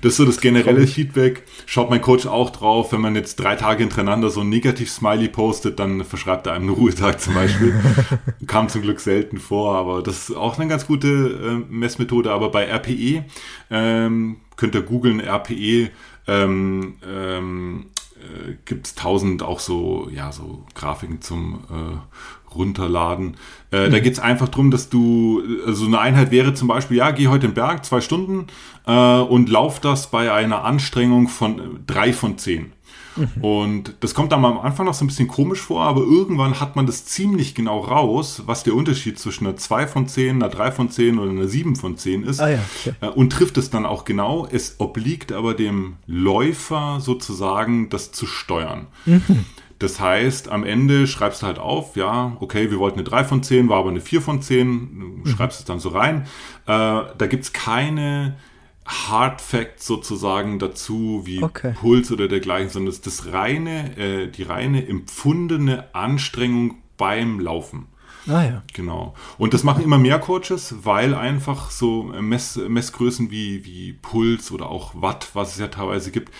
Das 0.00 0.12
ist 0.12 0.16
so 0.16 0.24
das 0.24 0.40
generelle 0.40 0.86
Feedback. 0.86 1.42
Schaut 1.66 1.90
mein 1.90 2.00
Coach 2.00 2.26
auch 2.26 2.50
drauf, 2.50 2.92
wenn 2.92 3.00
man 3.00 3.14
jetzt 3.14 3.36
drei 3.36 3.56
Tage 3.56 3.80
hintereinander 3.80 4.30
so 4.30 4.40
ein 4.40 4.48
Negativ-Smiley 4.48 5.28
postet, 5.28 5.78
dann 5.78 6.04
verschreibt 6.04 6.46
er 6.46 6.54
einem 6.54 6.68
einen 6.68 6.76
Ruhetag 6.76 7.20
zum 7.20 7.34
Beispiel. 7.34 7.74
Kam 8.46 8.68
zum 8.68 8.82
Glück 8.82 9.00
selten 9.00 9.38
vor, 9.38 9.76
aber 9.76 10.02
das 10.02 10.30
ist 10.30 10.36
auch 10.36 10.58
eine 10.58 10.68
ganz 10.68 10.86
gute 10.86 11.08
äh, 11.08 11.72
Messmethode. 11.72 12.32
Aber 12.32 12.50
bei 12.50 12.64
RPE 12.64 13.24
ähm, 13.70 14.36
könnt 14.56 14.74
ihr 14.74 14.82
googeln, 14.82 15.20
RPE 15.20 15.90
ähm, 16.26 16.96
ähm, 17.06 17.86
äh, 18.16 18.54
gibt 18.64 18.86
es 18.86 18.94
tausend 18.94 19.42
auch 19.42 19.60
so, 19.60 20.08
ja, 20.12 20.32
so 20.32 20.64
Grafiken 20.74 21.20
zum 21.20 21.64
äh, 21.70 22.54
Runterladen. 22.54 23.36
Äh, 23.70 23.88
mhm. 23.88 23.92
Da 23.92 23.98
geht 24.00 24.12
es 24.12 24.18
einfach 24.18 24.48
darum, 24.48 24.70
dass 24.70 24.88
du, 24.88 25.42
also 25.66 25.86
eine 25.86 25.98
Einheit 25.98 26.30
wäre 26.30 26.54
zum 26.54 26.68
Beispiel, 26.68 26.98
ja, 26.98 27.10
geh 27.10 27.28
heute 27.28 27.48
den 27.48 27.54
Berg, 27.54 27.84
zwei 27.84 28.00
Stunden 28.00 28.46
äh, 28.86 28.92
und 28.92 29.48
lauf 29.48 29.80
das 29.80 30.10
bei 30.10 30.32
einer 30.32 30.64
Anstrengung 30.64 31.28
von 31.28 31.58
äh, 31.58 31.62
drei 31.86 32.12
von 32.12 32.38
zehn. 32.38 32.72
Mhm. 33.16 33.44
Und 33.44 33.94
das 34.00 34.14
kommt 34.14 34.32
dann 34.32 34.44
am 34.44 34.58
Anfang 34.58 34.86
noch 34.86 34.94
so 34.94 35.04
ein 35.04 35.08
bisschen 35.08 35.28
komisch 35.28 35.60
vor, 35.60 35.82
aber 35.82 36.00
irgendwann 36.00 36.60
hat 36.60 36.76
man 36.76 36.86
das 36.86 37.04
ziemlich 37.04 37.54
genau 37.54 37.80
raus, 37.80 38.42
was 38.46 38.62
der 38.62 38.74
Unterschied 38.74 39.18
zwischen 39.18 39.46
einer 39.46 39.56
2 39.56 39.86
von 39.86 40.08
10, 40.08 40.36
einer 40.36 40.48
3 40.48 40.72
von 40.72 40.90
10 40.90 41.18
oder 41.18 41.30
einer 41.30 41.48
7 41.48 41.76
von 41.76 41.96
10 41.96 42.24
ist. 42.24 42.40
Ah, 42.40 42.50
ja, 42.50 42.58
okay. 42.80 42.94
Äh, 43.00 43.08
und 43.08 43.30
trifft 43.30 43.58
es 43.58 43.70
dann 43.70 43.86
auch 43.86 44.04
genau. 44.04 44.48
Es 44.50 44.76
obliegt 44.78 45.32
aber 45.32 45.54
dem 45.54 45.96
Läufer 46.06 47.00
sozusagen, 47.00 47.88
das 47.88 48.12
zu 48.12 48.26
steuern. 48.26 48.86
Mhm. 49.04 49.44
Das 49.78 49.98
heißt, 49.98 50.48
am 50.48 50.62
Ende 50.62 51.08
schreibst 51.08 51.42
du 51.42 51.46
halt 51.46 51.58
auf, 51.58 51.96
ja, 51.96 52.36
okay, 52.38 52.70
wir 52.70 52.78
wollten 52.78 53.00
eine 53.00 53.08
3 53.08 53.24
von 53.24 53.42
10, 53.42 53.68
war 53.68 53.78
aber 53.78 53.90
eine 53.90 54.00
4 54.00 54.22
von 54.22 54.40
10, 54.40 55.22
schreibst 55.24 55.58
mhm. 55.58 55.62
es 55.62 55.64
dann 55.64 55.80
so 55.80 55.88
rein. 55.88 56.22
Äh, 56.66 57.02
da 57.18 57.26
gibt 57.28 57.42
es 57.42 57.52
keine 57.52 58.36
Hard 58.84 59.40
Facts 59.40 59.86
sozusagen 59.86 60.58
dazu, 60.58 61.22
wie 61.24 61.42
okay. 61.42 61.74
Puls 61.78 62.10
oder 62.10 62.28
dergleichen, 62.28 62.70
sondern 62.70 62.90
es 62.90 62.96
ist 62.96 63.06
das 63.06 63.32
reine, 63.32 63.96
äh, 63.96 64.28
die 64.28 64.42
reine 64.42 64.86
empfundene 64.86 65.94
Anstrengung 65.94 66.76
beim 66.96 67.40
Laufen. 67.40 67.86
Ah 68.28 68.44
ja. 68.44 68.62
Genau. 68.72 69.14
Und 69.38 69.54
das 69.54 69.64
machen 69.64 69.82
immer 69.82 69.98
mehr 69.98 70.18
Coaches, 70.18 70.76
weil 70.82 71.14
einfach 71.14 71.70
so 71.70 72.04
Mess, 72.04 72.56
Messgrößen 72.56 73.30
wie, 73.30 73.64
wie 73.64 73.94
Puls 73.94 74.52
oder 74.52 74.68
auch 74.68 74.92
Watt, 74.94 75.30
was 75.34 75.52
es 75.52 75.58
ja 75.58 75.68
teilweise 75.68 76.10
gibt, 76.12 76.32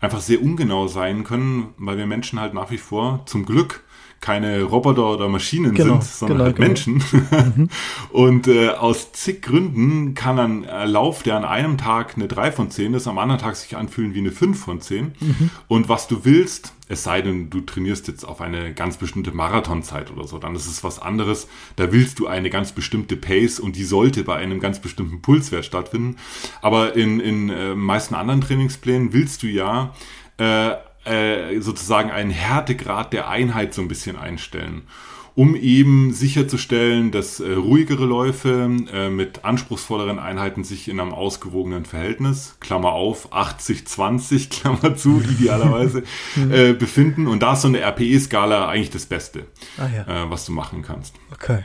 einfach 0.00 0.20
sehr 0.20 0.42
ungenau 0.42 0.88
sein 0.88 1.24
können, 1.24 1.74
weil 1.76 1.96
wir 1.96 2.06
Menschen 2.06 2.40
halt 2.40 2.54
nach 2.54 2.70
wie 2.70 2.78
vor 2.78 3.22
zum 3.26 3.44
Glück 3.44 3.84
keine 4.20 4.64
Roboter 4.64 5.12
oder 5.12 5.28
Maschinen 5.28 5.74
genau, 5.74 6.00
sind, 6.00 6.04
sondern 6.04 6.38
genau, 6.38 6.44
halt 6.46 6.56
genau. 6.56 6.68
Menschen. 6.68 7.02
Mhm. 7.56 7.68
Und 8.10 8.48
äh, 8.48 8.70
aus 8.70 9.12
zig 9.12 9.42
Gründen 9.42 10.14
kann 10.14 10.38
ein 10.38 10.64
äh, 10.64 10.86
Lauf, 10.86 11.22
der 11.22 11.36
an 11.36 11.44
einem 11.44 11.78
Tag 11.78 12.14
eine 12.16 12.26
3 12.26 12.52
von 12.52 12.70
10 12.70 12.94
ist, 12.94 13.06
am 13.06 13.18
anderen 13.18 13.40
Tag 13.40 13.56
sich 13.56 13.76
anfühlen 13.76 14.14
wie 14.14 14.18
eine 14.18 14.32
5 14.32 14.58
von 14.58 14.80
10. 14.80 15.12
Mhm. 15.20 15.50
Und 15.68 15.88
was 15.88 16.08
du 16.08 16.24
willst, 16.24 16.74
es 16.88 17.04
sei 17.04 17.22
denn, 17.22 17.50
du 17.50 17.60
trainierst 17.60 18.08
jetzt 18.08 18.24
auf 18.24 18.40
eine 18.40 18.72
ganz 18.72 18.96
bestimmte 18.96 19.30
Marathonzeit 19.30 20.10
oder 20.10 20.26
so, 20.26 20.38
dann 20.38 20.56
ist 20.56 20.66
es 20.66 20.82
was 20.82 20.98
anderes. 20.98 21.46
Da 21.76 21.92
willst 21.92 22.18
du 22.18 22.26
eine 22.26 22.50
ganz 22.50 22.72
bestimmte 22.72 23.16
Pace 23.16 23.60
und 23.60 23.76
die 23.76 23.84
sollte 23.84 24.24
bei 24.24 24.36
einem 24.36 24.58
ganz 24.58 24.80
bestimmten 24.80 25.22
Pulswert 25.22 25.64
stattfinden. 25.64 26.16
Aber 26.60 26.96
in, 26.96 27.20
in 27.20 27.50
äh, 27.50 27.74
meisten 27.74 28.14
anderen 28.14 28.40
Trainingsplänen 28.40 29.12
willst 29.12 29.42
du 29.42 29.46
ja 29.46 29.94
äh, 30.38 30.72
äh, 31.04 31.60
sozusagen 31.60 32.10
einen 32.10 32.30
Härtegrad 32.30 33.12
der 33.12 33.28
Einheit 33.28 33.74
so 33.74 33.82
ein 33.82 33.88
bisschen 33.88 34.16
einstellen, 34.16 34.82
um 35.34 35.54
eben 35.54 36.12
sicherzustellen, 36.12 37.12
dass 37.12 37.38
äh, 37.38 37.52
ruhigere 37.52 38.04
Läufe 38.04 38.68
äh, 38.92 39.08
mit 39.08 39.44
anspruchsvolleren 39.44 40.18
Einheiten 40.18 40.64
sich 40.64 40.88
in 40.88 40.98
einem 40.98 41.12
ausgewogenen 41.14 41.84
Verhältnis, 41.84 42.56
Klammer 42.60 42.92
auf, 42.92 43.32
80-20, 43.32 44.50
Klammer 44.60 44.96
zu, 44.96 45.20
idealerweise, 45.20 46.02
mhm. 46.36 46.52
äh, 46.52 46.72
befinden. 46.72 47.26
Und 47.28 47.42
da 47.42 47.52
ist 47.52 47.62
so 47.62 47.68
eine 47.68 47.80
RPE-Skala 47.80 48.68
eigentlich 48.68 48.90
das 48.90 49.06
Beste, 49.06 49.46
ah, 49.78 49.86
ja. 49.94 50.24
Äh, 50.24 50.30
was 50.30 50.44
du 50.44 50.52
machen 50.52 50.82
kannst. 50.82 51.14
Okay. 51.32 51.64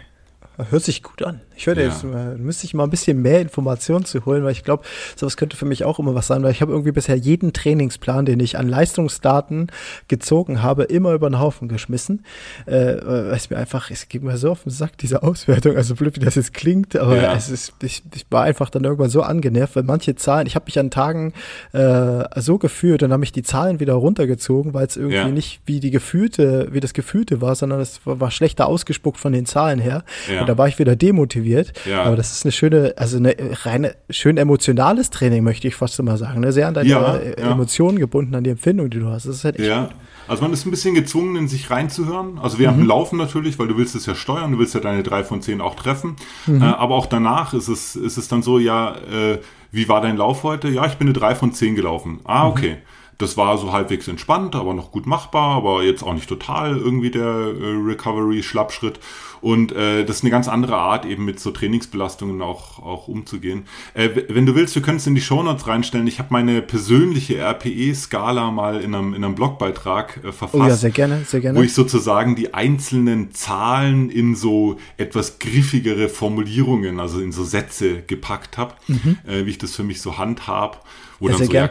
Hört 0.69 0.83
sich 0.83 1.01
gut 1.01 1.23
an. 1.23 1.41
Ich 1.63 1.67
würde 1.67 1.81
ja. 1.81 1.87
jetzt, 1.87 2.03
äh, 2.03 2.37
müsste 2.37 2.65
ich 2.65 2.73
mal 2.73 2.83
ein 2.83 2.89
bisschen 2.89 3.21
mehr 3.21 3.39
Informationen 3.39 4.03
zu 4.03 4.25
holen, 4.25 4.43
weil 4.43 4.51
ich 4.51 4.65
glaube, 4.65 4.83
sowas 5.15 5.37
könnte 5.37 5.55
für 5.55 5.63
mich 5.63 5.85
auch 5.85 5.97
immer 5.97 6.13
was 6.13 6.27
sein, 6.27 6.43
weil 6.43 6.51
ich 6.51 6.61
habe 6.61 6.73
irgendwie 6.73 6.91
bisher 6.91 7.15
jeden 7.15 7.53
Trainingsplan, 7.53 8.25
den 8.25 8.41
ich 8.41 8.57
an 8.57 8.67
Leistungsdaten 8.67 9.67
gezogen 10.09 10.61
habe, 10.61 10.83
immer 10.83 11.13
über 11.13 11.29
den 11.29 11.39
Haufen 11.39 11.69
geschmissen. 11.69 12.25
Äh, 12.65 12.97
weil 13.05 13.31
es 13.31 13.49
mir 13.49 13.55
einfach, 13.55 13.91
es 13.91 14.09
geht 14.09 14.23
mir 14.23 14.35
so 14.35 14.51
auf 14.51 14.63
den 14.63 14.71
Sack, 14.71 14.97
diese 14.97 15.23
Auswertung, 15.23 15.77
also 15.77 15.95
blöd, 15.95 16.17
wie 16.17 16.25
das 16.25 16.35
jetzt 16.35 16.53
klingt, 16.53 16.97
aber 16.97 17.15
ja. 17.15 17.33
es 17.33 17.49
ist, 17.49 17.71
ich, 17.81 18.03
ich 18.13 18.25
war 18.29 18.43
einfach 18.43 18.69
dann 18.69 18.83
irgendwann 18.83 19.09
so 19.09 19.21
angenervt, 19.21 19.77
weil 19.77 19.83
manche 19.83 20.15
Zahlen, 20.15 20.47
ich 20.47 20.55
habe 20.55 20.65
mich 20.65 20.77
an 20.77 20.91
Tagen 20.91 21.31
äh, 21.71 22.25
so 22.41 22.57
gefühlt, 22.57 23.01
dann 23.03 23.13
habe 23.13 23.23
ich 23.23 23.31
die 23.31 23.43
Zahlen 23.43 23.79
wieder 23.79 23.93
runtergezogen, 23.93 24.73
weil 24.73 24.87
es 24.87 24.97
irgendwie 24.97 25.15
ja. 25.15 25.27
nicht 25.29 25.61
wie 25.65 25.79
die 25.79 25.91
gefühlte, 25.91 26.67
wie 26.71 26.81
das 26.81 26.93
Gefühlte 26.93 27.39
war, 27.39 27.55
sondern 27.55 27.79
es 27.79 28.01
war, 28.03 28.31
schlechter 28.31 28.67
ausgespuckt 28.67 29.17
von 29.17 29.31
den 29.31 29.45
Zahlen 29.45 29.79
her. 29.79 30.03
Und 30.41 30.49
da 30.49 30.57
war 30.57 30.67
ich 30.67 30.77
wieder 30.77 30.97
demotiviert. 30.97 31.52
Ja. 31.85 32.03
Aber 32.03 32.15
das 32.15 32.31
ist 32.31 32.45
eine 32.45 32.51
schöne, 32.51 32.93
also 32.97 33.17
eine 33.17 33.35
reine, 33.63 33.95
schön 34.09 34.37
emotionales 34.37 35.09
Training, 35.09 35.43
möchte 35.43 35.67
ich 35.67 35.75
fast 35.75 35.99
immer 35.99 36.17
sagen. 36.17 36.41
Ne? 36.41 36.51
Sehr 36.51 36.67
an 36.67 36.73
deine 36.73 36.89
ja, 36.89 37.15
Emotionen 37.15 37.99
gebunden, 37.99 38.35
an 38.35 38.43
die 38.43 38.51
Empfindung, 38.51 38.89
die 38.89 38.99
du 38.99 39.07
hast. 39.07 39.25
Das 39.25 39.37
ist 39.37 39.43
halt 39.43 39.59
echt 39.59 39.67
ja. 39.67 39.85
Gut. 39.85 39.95
Also 40.27 40.41
man 40.43 40.53
ist 40.53 40.65
ein 40.65 40.71
bisschen 40.71 40.95
gezwungen, 40.95 41.35
in 41.35 41.47
sich 41.47 41.69
reinzuhören. 41.69 42.39
Also 42.39 42.57
während 42.59 42.77
mhm. 42.77 42.83
dem 42.83 42.87
Laufen 42.87 43.17
natürlich, 43.17 43.59
weil 43.59 43.67
du 43.67 43.77
willst 43.77 43.93
es 43.95 44.05
ja 44.05 44.15
steuern, 44.15 44.53
du 44.53 44.59
willst 44.59 44.73
ja 44.73 44.79
deine 44.79 45.03
drei 45.03 45.23
von 45.23 45.41
zehn 45.41 45.59
auch 45.59 45.75
treffen. 45.75 46.15
Mhm. 46.45 46.61
Äh, 46.61 46.65
aber 46.65 46.95
auch 46.95 47.07
danach 47.07 47.53
ist 47.53 47.67
es, 47.67 47.95
ist 47.95 48.17
es 48.17 48.27
dann 48.27 48.41
so, 48.41 48.59
ja, 48.59 48.95
äh, 48.95 49.39
wie 49.71 49.89
war 49.89 50.01
dein 50.01 50.17
Lauf 50.17 50.43
heute? 50.43 50.69
Ja, 50.69 50.85
ich 50.85 50.95
bin 50.95 51.07
eine 51.07 51.13
drei 51.13 51.35
von 51.35 51.51
zehn 51.51 51.75
gelaufen. 51.75 52.19
Ah, 52.23 52.45
mhm. 52.45 52.51
okay. 52.51 52.71
Mhm. 52.71 52.77
Das 53.17 53.37
war 53.37 53.57
so 53.57 53.71
halbwegs 53.71 54.07
entspannt, 54.07 54.55
aber 54.55 54.73
noch 54.73 54.91
gut 54.91 55.05
machbar, 55.05 55.57
aber 55.57 55.83
jetzt 55.83 56.03
auch 56.03 56.13
nicht 56.13 56.27
total 56.27 56.77
irgendwie 56.77 57.11
der 57.11 57.23
äh, 57.23 57.75
Recovery-Schlappschritt. 57.85 58.99
Und 59.43 59.73
äh, 59.73 60.05
das 60.05 60.17
ist 60.17 60.23
eine 60.23 60.31
ganz 60.31 60.47
andere 60.47 60.77
Art, 60.77 61.05
eben 61.05 61.25
mit 61.25 61.37
so 61.37 61.51
Trainingsbelastungen 61.51 62.41
auch, 62.41 62.79
auch 62.79 63.09
umzugehen. 63.09 63.65
Äh, 63.93 64.09
wenn 64.29 64.45
du 64.45 64.55
willst, 64.55 64.73
wir 64.73 64.81
können 64.81 64.97
es 64.97 65.05
in 65.05 65.15
die 65.15 65.21
Shownotes 65.21 65.67
reinstellen. 65.67 66.07
Ich 66.07 66.19
habe 66.19 66.29
meine 66.31 66.61
persönliche 66.61 67.39
RPE-Skala 67.39 68.51
mal 68.51 68.79
in 68.79 68.95
einem, 68.95 69.13
in 69.13 69.21
einem 69.21 69.35
Blogbeitrag 69.35 70.17
äh, 70.23 70.31
verfasst. 70.31 70.55
Oh 70.55 70.65
ja, 70.65 70.75
sehr 70.75 70.91
gerne, 70.91 71.25
sehr 71.25 71.41
gerne. 71.41 71.59
Wo 71.59 71.61
ich 71.61 71.73
sozusagen 71.73 72.37
die 72.37 72.53
einzelnen 72.53 73.33
Zahlen 73.33 74.09
in 74.09 74.37
so 74.37 74.77
etwas 74.95 75.39
griffigere 75.39 76.07
Formulierungen, 76.07 77.01
also 77.01 77.19
in 77.19 77.33
so 77.33 77.43
Sätze 77.43 78.01
gepackt 78.01 78.57
habe, 78.57 78.75
mhm. 78.87 79.17
äh, 79.27 79.45
wie 79.45 79.49
ich 79.49 79.57
das 79.57 79.75
für 79.75 79.83
mich 79.83 80.01
so 80.01 80.17
handhab. 80.17 80.85
Wo 81.19 81.27
ja, 81.27 81.37
so, 81.37 81.43
ja, 81.43 81.69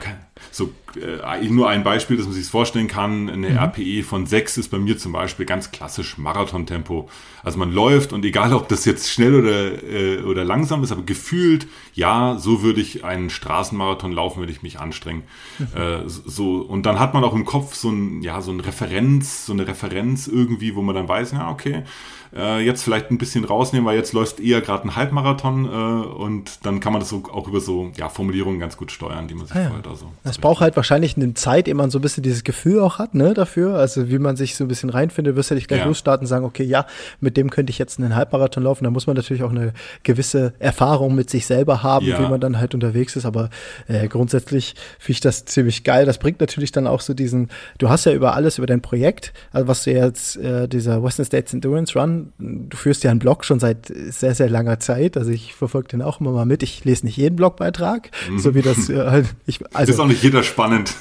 so 0.50 0.70
äh, 0.96 1.48
nur 1.48 1.68
ein 1.68 1.82
Beispiel, 1.84 2.16
dass 2.16 2.26
man 2.26 2.34
sich 2.34 2.46
vorstellen 2.46 2.88
kann, 2.88 3.28
eine 3.28 3.50
mhm. 3.50 3.56
RPE 3.56 4.02
von 4.02 4.26
6 4.26 4.58
ist 4.58 4.68
bei 4.68 4.78
mir 4.78 4.98
zum 4.98 5.12
Beispiel 5.12 5.46
ganz 5.46 5.70
klassisch 5.70 6.18
Marathontempo. 6.18 7.08
Also 7.42 7.58
man 7.58 7.72
läuft 7.72 8.12
und 8.12 8.24
egal, 8.24 8.52
ob 8.52 8.68
das 8.68 8.84
jetzt 8.84 9.10
schnell 9.10 9.34
oder, 9.34 9.82
äh, 9.82 10.22
oder 10.22 10.44
langsam 10.44 10.82
ist, 10.82 10.92
aber 10.92 11.02
gefühlt, 11.02 11.66
ja, 11.94 12.36
so 12.38 12.62
würde 12.62 12.80
ich 12.80 13.04
einen 13.04 13.30
Straßenmarathon 13.30 14.12
laufen, 14.12 14.40
würde 14.40 14.52
ich 14.52 14.62
mich 14.62 14.80
anstrengen. 14.80 15.24
Mhm. 15.58 15.66
Äh, 15.74 16.02
so, 16.06 16.58
und 16.58 16.84
dann 16.84 16.98
hat 16.98 17.14
man 17.14 17.24
auch 17.24 17.34
im 17.34 17.44
Kopf 17.44 17.74
so 17.74 17.90
ein, 17.90 18.22
ja, 18.22 18.40
so 18.40 18.52
ein 18.52 18.60
Referenz, 18.60 19.46
so 19.46 19.52
eine 19.52 19.66
Referenz 19.66 20.26
irgendwie, 20.26 20.74
wo 20.74 20.82
man 20.82 20.94
dann 20.94 21.08
weiß, 21.08 21.32
ja, 21.32 21.50
okay, 21.50 21.84
äh, 22.34 22.64
jetzt 22.64 22.82
vielleicht 22.82 23.10
ein 23.10 23.18
bisschen 23.18 23.44
rausnehmen, 23.44 23.86
weil 23.86 23.96
jetzt 23.96 24.12
läuft 24.12 24.40
eher 24.40 24.60
gerade 24.60 24.88
ein 24.88 24.96
Halbmarathon 24.96 25.66
äh, 25.66 25.68
und 25.68 26.64
dann 26.64 26.80
kann 26.80 26.92
man 26.92 27.00
das 27.00 27.08
so, 27.08 27.24
auch 27.32 27.46
über 27.48 27.60
so 27.60 27.92
ja, 27.96 28.08
Formulierungen 28.08 28.58
ganz 28.58 28.76
gut 28.76 28.90
steuern, 28.90 29.28
die 29.28 29.34
man 29.34 29.46
sich 29.46 29.56
ah, 29.56 29.60
ja. 29.60 29.66
vorher 29.66 29.82
da 29.82 29.94
so. 29.94 30.06
Es 30.24 30.38
braucht 30.38 30.60
halt 30.60 30.76
wahrscheinlich 30.76 31.16
eine 31.16 31.34
Zeit, 31.34 31.68
ehe 31.68 31.74
man 31.74 31.90
so 31.90 31.98
ein 31.98 32.02
bisschen 32.02 32.22
dieses 32.22 32.44
Gefühl 32.44 32.80
auch 32.80 32.98
hat, 32.98 33.14
ne, 33.14 33.34
dafür. 33.34 33.76
Also 33.76 34.08
wie 34.08 34.18
man 34.18 34.36
sich 34.36 34.56
so 34.56 34.64
ein 34.64 34.68
bisschen 34.68 34.90
reinfindet, 34.90 35.36
wirst 35.36 35.50
du 35.50 35.54
ja 35.54 35.56
nicht 35.56 35.68
gleich 35.68 35.80
ja. 35.80 35.86
losstarten 35.86 36.24
und 36.24 36.28
sagen, 36.28 36.44
okay, 36.44 36.64
ja, 36.64 36.86
mit 37.20 37.36
dem 37.36 37.50
könnte 37.50 37.70
ich 37.70 37.78
jetzt 37.78 37.98
einen 37.98 38.16
Halbmarathon 38.16 38.62
laufen. 38.62 38.84
Da 38.84 38.90
muss 38.90 39.06
man 39.06 39.16
natürlich 39.16 39.42
auch 39.42 39.50
eine 39.50 39.74
gewisse 40.02 40.54
Erfahrung 40.58 41.14
mit 41.14 41.28
sich 41.28 41.46
selber 41.46 41.82
haben, 41.82 42.06
ja. 42.06 42.18
wie 42.18 42.28
man 42.28 42.40
dann 42.40 42.58
halt 42.58 42.74
unterwegs 42.74 43.16
ist. 43.16 43.26
Aber 43.26 43.50
äh, 43.88 44.08
grundsätzlich 44.08 44.74
finde 44.98 45.12
ich 45.12 45.20
das 45.20 45.44
ziemlich 45.44 45.84
geil. 45.84 46.06
Das 46.06 46.18
bringt 46.18 46.40
natürlich 46.40 46.72
dann 46.72 46.86
auch 46.86 47.00
so 47.02 47.12
diesen, 47.12 47.50
du 47.78 47.90
hast 47.90 48.06
ja 48.06 48.12
über 48.12 48.34
alles, 48.34 48.58
über 48.58 48.66
dein 48.66 48.80
Projekt, 48.80 49.32
also 49.52 49.68
was 49.68 49.84
du 49.84 49.92
jetzt, 49.92 50.36
äh, 50.36 50.66
dieser 50.68 51.02
Western 51.02 51.26
States 51.26 51.52
Endurance 51.52 51.98
Run, 51.98 52.21
du 52.38 52.76
führst 52.76 53.04
ja 53.04 53.10
einen 53.10 53.18
Blog 53.20 53.44
schon 53.44 53.60
seit 53.60 53.86
sehr, 53.86 54.34
sehr 54.34 54.48
langer 54.48 54.80
Zeit. 54.80 55.16
Also 55.16 55.30
ich 55.30 55.54
verfolge 55.54 55.88
den 55.88 56.02
auch 56.02 56.20
immer 56.20 56.32
mal 56.32 56.46
mit. 56.46 56.62
Ich 56.62 56.84
lese 56.84 57.06
nicht 57.06 57.16
jeden 57.16 57.36
Blogbeitrag, 57.36 58.10
mhm. 58.30 58.38
so 58.38 58.54
wie 58.54 58.62
das 58.62 58.88
äh, 58.88 58.98
halt, 58.98 59.26
ich, 59.46 59.60
also, 59.74 59.92
ist 59.92 59.98
auch 59.98 60.06
nicht 60.06 60.22
jeder 60.22 60.42
spannend. 60.42 60.94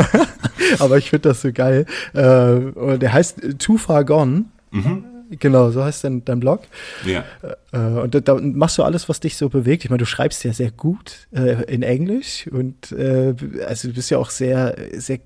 aber 0.78 0.98
ich 0.98 1.10
finde 1.10 1.30
das 1.30 1.42
so 1.42 1.52
geil. 1.52 1.86
Äh, 2.14 2.98
der 2.98 3.12
heißt 3.12 3.58
Too 3.58 3.76
Far 3.76 4.04
Gone. 4.04 4.46
Mhm. 4.70 5.04
Genau, 5.38 5.70
so 5.70 5.82
heißt 5.82 6.04
dein, 6.04 6.24
dein 6.24 6.40
Blog. 6.40 6.62
Ja. 7.06 7.24
Äh, 7.72 7.78
und 7.78 8.14
da, 8.14 8.20
da, 8.20 8.34
machst 8.34 8.78
du 8.78 8.82
alles, 8.82 9.08
was 9.08 9.20
dich 9.20 9.36
so 9.36 9.48
bewegt. 9.48 9.84
Ich 9.84 9.90
meine, 9.90 9.98
du 9.98 10.06
schreibst 10.06 10.44
ja 10.44 10.52
sehr 10.52 10.70
gut 10.70 11.28
äh, 11.32 11.62
in 11.64 11.82
Englisch 11.82 12.46
und 12.48 12.92
äh, 12.92 13.34
also 13.66 13.88
du 13.88 13.94
bist 13.94 14.10
ja 14.10 14.18
auch 14.18 14.30
sehr, 14.30 14.76
sehr 14.94 15.18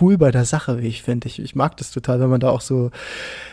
cool 0.00 0.18
bei 0.18 0.30
der 0.30 0.44
Sache, 0.44 0.80
wie 0.80 0.88
ich 0.88 1.02
finde. 1.02 1.28
Ich, 1.28 1.38
ich 1.40 1.54
mag 1.54 1.76
das 1.76 1.90
total, 1.90 2.20
wenn 2.20 2.30
man 2.30 2.40
da 2.40 2.50
auch 2.50 2.60
so 2.60 2.90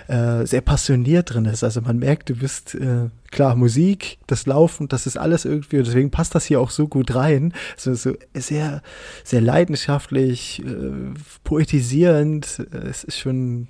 äh, 0.08 0.46
sehr 0.46 0.62
passioniert 0.62 1.34
drin 1.34 1.46
ist. 1.46 1.64
Also 1.64 1.82
man 1.82 1.98
merkt, 1.98 2.30
du 2.30 2.36
bist 2.36 2.76
äh, 2.76 3.10
klar, 3.36 3.58
Musik, 3.58 4.18
das 4.28 4.46
Laufen, 4.46 4.88
das 4.88 5.06
ist 5.06 5.18
alles 5.18 5.44
irgendwie, 5.44 5.78
und 5.78 5.88
deswegen 5.88 6.10
passt 6.10 6.34
das 6.36 6.46
hier 6.46 6.62
auch 6.62 6.70
so 6.70 6.88
gut 6.88 7.14
rein. 7.16 7.54
So, 7.76 7.94
so 7.94 8.14
sehr, 8.34 8.82
sehr 9.26 9.42
leidenschaftlich, 9.42 10.64
äh, 10.66 11.14
poetisierend. 11.44 12.66
Es 12.72 13.04
ist 13.04 13.20
schon, 13.20 13.68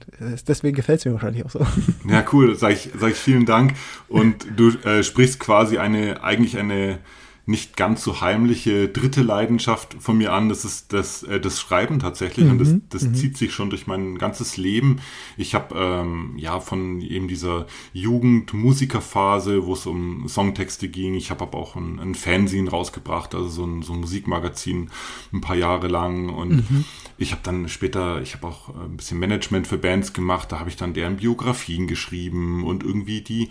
deswegen 0.47 0.75
gefällt 0.75 0.99
es 0.99 1.05
mir 1.05 1.13
wahrscheinlich 1.13 1.45
auch 1.45 1.49
so. 1.49 1.65
Ja, 2.07 2.23
cool, 2.31 2.55
sag 2.55 2.73
ich, 2.73 2.91
sag 2.99 3.11
ich 3.11 3.17
vielen 3.17 3.47
Dank. 3.47 3.73
Und 4.07 4.45
du 4.55 4.69
äh, 4.87 5.01
sprichst 5.01 5.39
quasi 5.39 5.79
eine, 5.79 6.23
eigentlich 6.23 6.59
eine 6.59 6.99
nicht 7.47 7.77
ganz 7.77 8.03
so 8.03 8.21
heimliche 8.21 8.87
dritte 8.87 9.21
Leidenschaft 9.21 9.95
von 9.99 10.17
mir 10.17 10.33
an. 10.33 10.49
Das 10.49 10.65
ist 10.65 10.93
das, 10.93 11.21
äh, 11.23 11.39
das 11.39 11.59
Schreiben 11.59 11.99
tatsächlich. 11.99 12.45
Mhm. 12.45 12.51
Und 12.51 12.57
das, 12.59 12.69
mhm, 12.69 12.81
das 12.89 13.03
mhm. 13.03 13.13
zieht 13.13 13.37
sich 13.37 13.53
schon 13.53 13.69
durch 13.69 13.85
mein 13.85 14.17
ganzes 14.17 14.57
Leben. 14.57 14.99
Ich 15.37 15.53
habe 15.53 15.75
ähm, 15.77 16.33
ja 16.37 16.59
von 16.59 17.01
eben 17.01 17.27
dieser 17.27 17.67
Jugend-Musikerphase, 17.93 19.65
wo 19.65 19.73
es 19.73 19.85
um 19.85 20.27
Songtexte 20.27 20.87
ging. 20.87 21.13
Ich 21.13 21.29
habe 21.29 21.43
aber 21.43 21.59
auch 21.59 21.75
ein, 21.75 21.99
ein 21.99 22.15
Fanzine 22.15 22.69
rausgebracht, 22.69 23.35
also 23.35 23.47
so 23.47 23.65
ein, 23.65 23.83
so 23.83 23.93
ein 23.93 23.99
Musikmagazin 23.99 24.89
ein 25.31 25.41
paar 25.41 25.55
Jahre 25.55 25.87
lang. 25.87 26.29
Und 26.29 26.69
mhm. 26.69 26.85
ich 27.19 27.31
habe 27.31 27.41
dann 27.43 27.69
später, 27.69 28.23
ich 28.23 28.33
habe 28.33 28.47
auch 28.47 28.69
ein 28.69 28.97
bisschen 28.97 29.19
Management 29.19 29.67
für 29.67 29.77
Bands 29.77 30.13
gemacht. 30.13 30.51
Da 30.51 30.59
habe 30.59 30.69
ich 30.69 30.77
dann 30.77 30.95
deren 30.95 31.17
Biografien 31.17 31.85
geschrieben 31.85 32.63
und 32.63 32.83
irgendwie 32.83 33.21
die, 33.21 33.49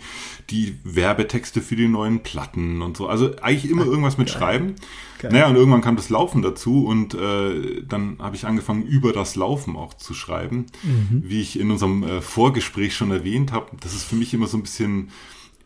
die 0.49 0.75
Werbetexte 0.83 1.61
für 1.61 1.77
die 1.77 1.87
neuen 1.87 2.23
Platten 2.23 2.81
und 2.81 2.97
so. 2.97 3.07
Also 3.07 3.37
eigentlich 3.41 3.71
immer 3.71 3.84
irgendwas 3.85 4.17
mit 4.17 4.27
Geil. 4.27 4.37
Schreiben. 4.37 4.75
Geil. 5.19 5.31
Naja, 5.31 5.47
und 5.47 5.55
irgendwann 5.55 5.81
kam 5.81 5.95
das 5.95 6.09
Laufen 6.09 6.41
dazu 6.41 6.85
und 6.85 7.13
äh, 7.13 7.83
dann 7.87 8.17
habe 8.19 8.35
ich 8.35 8.45
angefangen, 8.45 8.83
über 8.83 9.13
das 9.13 9.35
Laufen 9.35 9.75
auch 9.75 9.93
zu 9.93 10.13
schreiben. 10.13 10.65
Mhm. 10.83 11.23
Wie 11.25 11.41
ich 11.41 11.59
in 11.59 11.71
unserem 11.71 12.03
äh, 12.03 12.21
Vorgespräch 12.21 12.95
schon 12.95 13.11
erwähnt 13.11 13.51
habe, 13.51 13.71
das 13.79 13.93
ist 13.93 14.03
für 14.03 14.15
mich 14.15 14.33
immer 14.33 14.47
so 14.47 14.57
ein 14.57 14.63
bisschen 14.63 15.09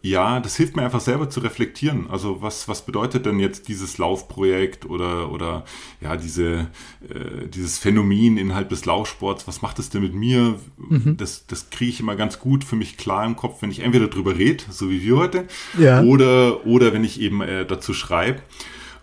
ja, 0.02 0.40
das 0.40 0.56
hilft 0.56 0.78
mir 0.78 0.84
einfach 0.84 1.02
selber 1.02 1.30
zu 1.30 1.42
reflektieren. 1.42 2.10
Also 2.10 2.42
was, 2.42 2.70
was 2.70 2.86
bedeutet 2.86 3.26
denn 3.26 3.38
jetzt 3.38 3.68
dieses 3.68 3.98
Laufprojekt 3.98 4.86
oder, 4.86 5.32
oder 5.32 5.66
ja, 6.00 6.16
diese, 6.16 6.68
äh, 7.10 7.48
dieses 7.54 7.78
Phänomen 7.78 8.38
innerhalb 8.38 8.70
des 8.70 8.86
Laufsports, 8.86 9.46
was 9.48 9.62
macht 9.62 9.78
es 9.78 9.90
denn 9.90 10.02
mit 10.02 10.14
mir? 10.14 10.58
Mhm. 10.78 11.18
Das, 11.18 11.46
das 11.48 11.70
kriege 11.70 11.92
ich 11.92 12.00
immer 12.00 12.16
ganz 12.16 12.40
gut 12.40 12.64
für 12.64 12.78
mich 12.78 12.96
klar 12.96 13.26
im 13.26 13.36
Kopf, 13.36 13.62
wenn 13.62 13.72
ich 13.72 13.80
entweder 13.80 14.08
drüber 14.08 14.38
rede, 14.38 14.64
so 14.70 14.90
wie 14.90 15.04
wir 15.04 15.18
heute, 15.18 15.48
ja. 15.78 16.02
oder, 16.02 16.66
oder 16.66 16.94
wenn 16.94 17.04
ich 17.04 17.20
eben 17.20 17.42
äh, 17.42 17.66
dazu 17.66 17.94
schreibe. 17.94 18.42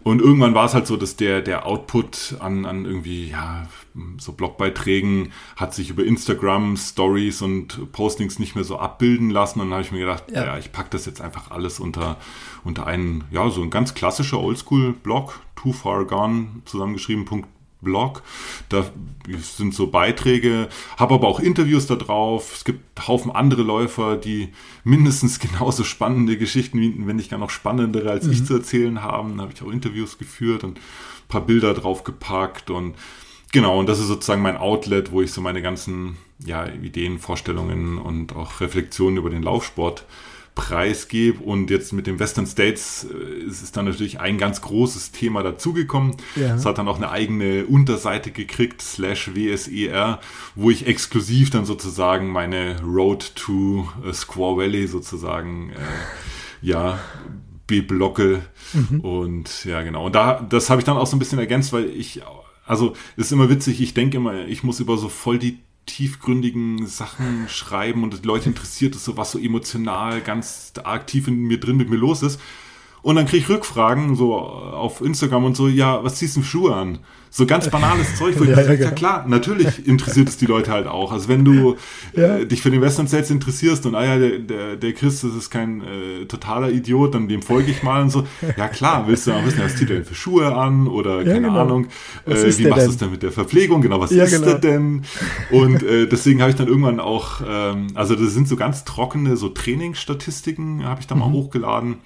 Und 0.06 0.22
irgendwann 0.22 0.54
war 0.54 0.66
es 0.66 0.72
halt 0.72 0.86
so, 0.86 0.96
dass 0.96 1.16
der, 1.16 1.42
der 1.42 1.66
Output 1.66 2.36
an, 2.38 2.64
an 2.64 2.84
irgendwie, 2.84 3.30
ja, 3.30 3.66
so 4.18 4.34
Blogbeiträgen 4.34 5.32
hat 5.56 5.74
sich 5.74 5.90
über 5.90 6.04
Instagram, 6.04 6.76
Stories 6.76 7.42
und 7.42 7.90
Postings 7.90 8.38
nicht 8.38 8.54
mehr 8.54 8.62
so 8.62 8.78
abbilden 8.78 9.30
lassen. 9.30 9.58
Und 9.58 9.66
dann 9.66 9.78
habe 9.78 9.82
ich 9.82 9.90
mir 9.90 9.98
gedacht, 9.98 10.30
ja, 10.30 10.44
ja 10.44 10.58
ich 10.58 10.70
packe 10.70 10.90
das 10.90 11.06
jetzt 11.06 11.20
einfach 11.20 11.50
alles 11.50 11.80
unter, 11.80 12.18
unter 12.62 12.86
einen, 12.86 13.24
ja, 13.32 13.50
so 13.50 13.60
ein 13.62 13.70
ganz 13.70 13.94
klassischer 13.94 14.38
Oldschool-Blog, 14.38 15.40
Too 15.56 15.72
Far 15.72 16.04
Gone, 16.04 16.50
zusammengeschrieben, 16.66 17.24
Blog. 17.86 18.22
Da 18.68 18.84
sind 19.40 19.72
so 19.74 19.86
Beiträge, 19.86 20.68
habe 20.98 21.14
aber 21.14 21.28
auch 21.28 21.40
Interviews 21.40 21.86
da 21.86 21.94
drauf. 21.94 22.52
Es 22.54 22.64
gibt 22.64 23.08
Haufen 23.08 23.30
andere 23.30 23.62
Läufer, 23.62 24.16
die 24.16 24.48
mindestens 24.84 25.38
genauso 25.46 25.84
spannende 25.84 26.36
Geschichten, 26.36 27.06
wenn 27.06 27.16
nicht 27.16 27.30
gar 27.30 27.38
noch 27.38 27.50
spannendere 27.50 28.10
als 28.10 28.26
mhm. 28.26 28.32
ich 28.32 28.44
zu 28.44 28.54
erzählen 28.54 29.02
haben. 29.02 29.36
Da 29.36 29.44
habe 29.44 29.52
ich 29.54 29.62
auch 29.62 29.70
Interviews 29.70 30.18
geführt 30.18 30.64
und 30.64 30.78
ein 30.78 31.28
paar 31.28 31.46
Bilder 31.46 31.72
drauf 31.72 32.04
gepackt 32.04 32.70
und 32.70 32.96
genau, 33.52 33.78
und 33.78 33.88
das 33.88 34.00
ist 34.00 34.08
sozusagen 34.08 34.42
mein 34.42 34.56
Outlet, 34.56 35.12
wo 35.12 35.22
ich 35.22 35.32
so 35.32 35.40
meine 35.40 35.62
ganzen 35.62 36.16
ja, 36.44 36.66
Ideen, 36.66 37.18
Vorstellungen 37.18 37.98
und 37.98 38.34
auch 38.34 38.60
Reflexionen 38.60 39.16
über 39.16 39.30
den 39.30 39.42
Laufsport 39.42 40.04
preisgebe. 40.56 41.44
Und 41.44 41.70
jetzt 41.70 41.92
mit 41.92 42.08
den 42.08 42.18
Western 42.18 42.46
States 42.48 43.06
äh, 43.08 43.44
ist 43.44 43.62
es 43.62 43.70
dann 43.70 43.84
natürlich 43.84 44.18
ein 44.18 44.38
ganz 44.38 44.60
großes 44.60 45.12
Thema 45.12 45.44
dazugekommen. 45.44 46.16
Ja. 46.34 46.56
Es 46.56 46.66
hat 46.66 46.78
dann 46.78 46.88
auch 46.88 46.96
eine 46.96 47.10
eigene 47.10 47.66
Unterseite 47.66 48.32
gekriegt, 48.32 48.82
slash 48.82 49.36
WSER, 49.36 50.18
wo 50.56 50.70
ich 50.70 50.88
exklusiv 50.88 51.50
dann 51.50 51.64
sozusagen 51.64 52.30
meine 52.30 52.82
Road 52.82 53.36
to 53.36 53.88
äh, 54.04 54.12
Squaw 54.12 54.56
Valley 54.56 54.88
sozusagen, 54.88 55.70
äh, 55.70 56.66
ja, 56.66 56.98
beblocke. 57.68 58.42
Mhm. 58.72 59.00
Und 59.00 59.64
ja, 59.64 59.82
genau. 59.82 60.06
Und 60.06 60.14
da, 60.14 60.40
das 60.48 60.70
habe 60.70 60.80
ich 60.80 60.84
dann 60.84 60.96
auch 60.96 61.06
so 61.06 61.16
ein 61.16 61.18
bisschen 61.20 61.38
ergänzt, 61.38 61.72
weil 61.72 61.84
ich, 61.84 62.22
also, 62.64 62.94
es 63.16 63.26
ist 63.26 63.32
immer 63.32 63.50
witzig, 63.50 63.80
ich 63.80 63.94
denke 63.94 64.16
immer, 64.16 64.46
ich 64.46 64.64
muss 64.64 64.80
über 64.80 64.96
so 64.96 65.08
voll 65.08 65.38
die 65.38 65.58
tiefgründigen 65.86 66.86
Sachen 66.86 67.48
schreiben 67.48 68.02
und 68.02 68.22
die 68.22 68.26
Leute 68.26 68.48
interessiert 68.48 68.94
es 68.94 69.04
so, 69.04 69.16
was 69.16 69.32
so 69.32 69.38
emotional 69.38 70.20
ganz 70.20 70.72
tief 71.06 71.28
in 71.28 71.44
mir 71.44 71.58
drin 71.58 71.76
mit 71.76 71.88
mir 71.88 71.96
los 71.96 72.22
ist. 72.22 72.40
Und 73.06 73.14
dann 73.14 73.26
kriege 73.26 73.44
ich 73.44 73.48
Rückfragen 73.48 74.16
so 74.16 74.34
auf 74.34 75.00
Instagram 75.00 75.44
und 75.44 75.56
so, 75.56 75.68
ja, 75.68 76.02
was 76.02 76.16
ziehst 76.16 76.36
du 76.36 76.40
für 76.40 76.46
Schuhe 76.46 76.74
an? 76.74 76.98
So 77.30 77.46
ganz 77.46 77.70
banales 77.70 78.16
Zeug, 78.16 78.34
wo 78.36 78.42
ich 78.42 78.50
ja, 78.50 78.56
sage, 78.56 78.74
ja, 78.74 78.86
ja, 78.86 78.90
klar, 78.90 79.24
natürlich 79.28 79.86
interessiert 79.86 80.28
es 80.28 80.38
die 80.38 80.46
Leute 80.46 80.72
halt 80.72 80.88
auch. 80.88 81.12
Also 81.12 81.28
wenn 81.28 81.44
du 81.44 81.76
ja. 82.16 82.38
äh, 82.38 82.46
dich 82.46 82.62
für 82.62 82.72
den 82.72 82.80
Western 82.80 83.06
States 83.06 83.30
interessierst 83.30 83.86
und 83.86 83.94
ah 83.94 84.04
ja, 84.04 84.18
der, 84.18 84.38
der, 84.40 84.74
der 84.74 84.92
Chris, 84.92 85.20
das 85.20 85.36
ist 85.36 85.50
kein 85.50 85.82
äh, 85.82 86.24
totaler 86.26 86.72
Idiot, 86.72 87.14
dann 87.14 87.28
dem 87.28 87.42
folge 87.42 87.70
ich 87.70 87.84
mal 87.84 88.02
und 88.02 88.10
so. 88.10 88.26
Ja 88.56 88.66
klar, 88.66 89.04
willst 89.06 89.28
du 89.28 89.32
auch 89.32 89.44
wissen, 89.44 89.60
was 89.62 89.76
zieht 89.76 89.88
er 89.90 89.96
denn 89.96 90.04
für 90.04 90.16
Schuhe 90.16 90.56
an 90.56 90.88
oder 90.88 91.22
keine 91.22 91.42
genau. 91.42 91.60
Ahnung, 91.60 91.86
äh, 92.24 92.34
wie 92.58 92.66
machst 92.66 92.86
du 92.86 92.90
es 92.90 92.96
denn 92.96 93.12
mit 93.12 93.22
der 93.22 93.30
Verpflegung? 93.30 93.82
Genau, 93.82 94.00
was 94.00 94.10
ist 94.10 94.32
genau. 94.32 94.50
das 94.50 94.60
denn? 94.62 95.02
Und 95.52 95.84
äh, 95.84 96.08
deswegen 96.08 96.40
habe 96.40 96.50
ich 96.50 96.56
dann 96.56 96.66
irgendwann 96.66 96.98
auch, 96.98 97.40
ähm, 97.48 97.86
also 97.94 98.16
das 98.16 98.32
sind 98.32 98.48
so 98.48 98.56
ganz 98.56 98.84
trockene 98.84 99.36
so 99.36 99.48
Trainingsstatistiken, 99.48 100.84
habe 100.84 101.00
ich 101.02 101.06
da 101.06 101.14
mal 101.14 101.28
mhm. 101.28 101.34
hochgeladen 101.34 101.98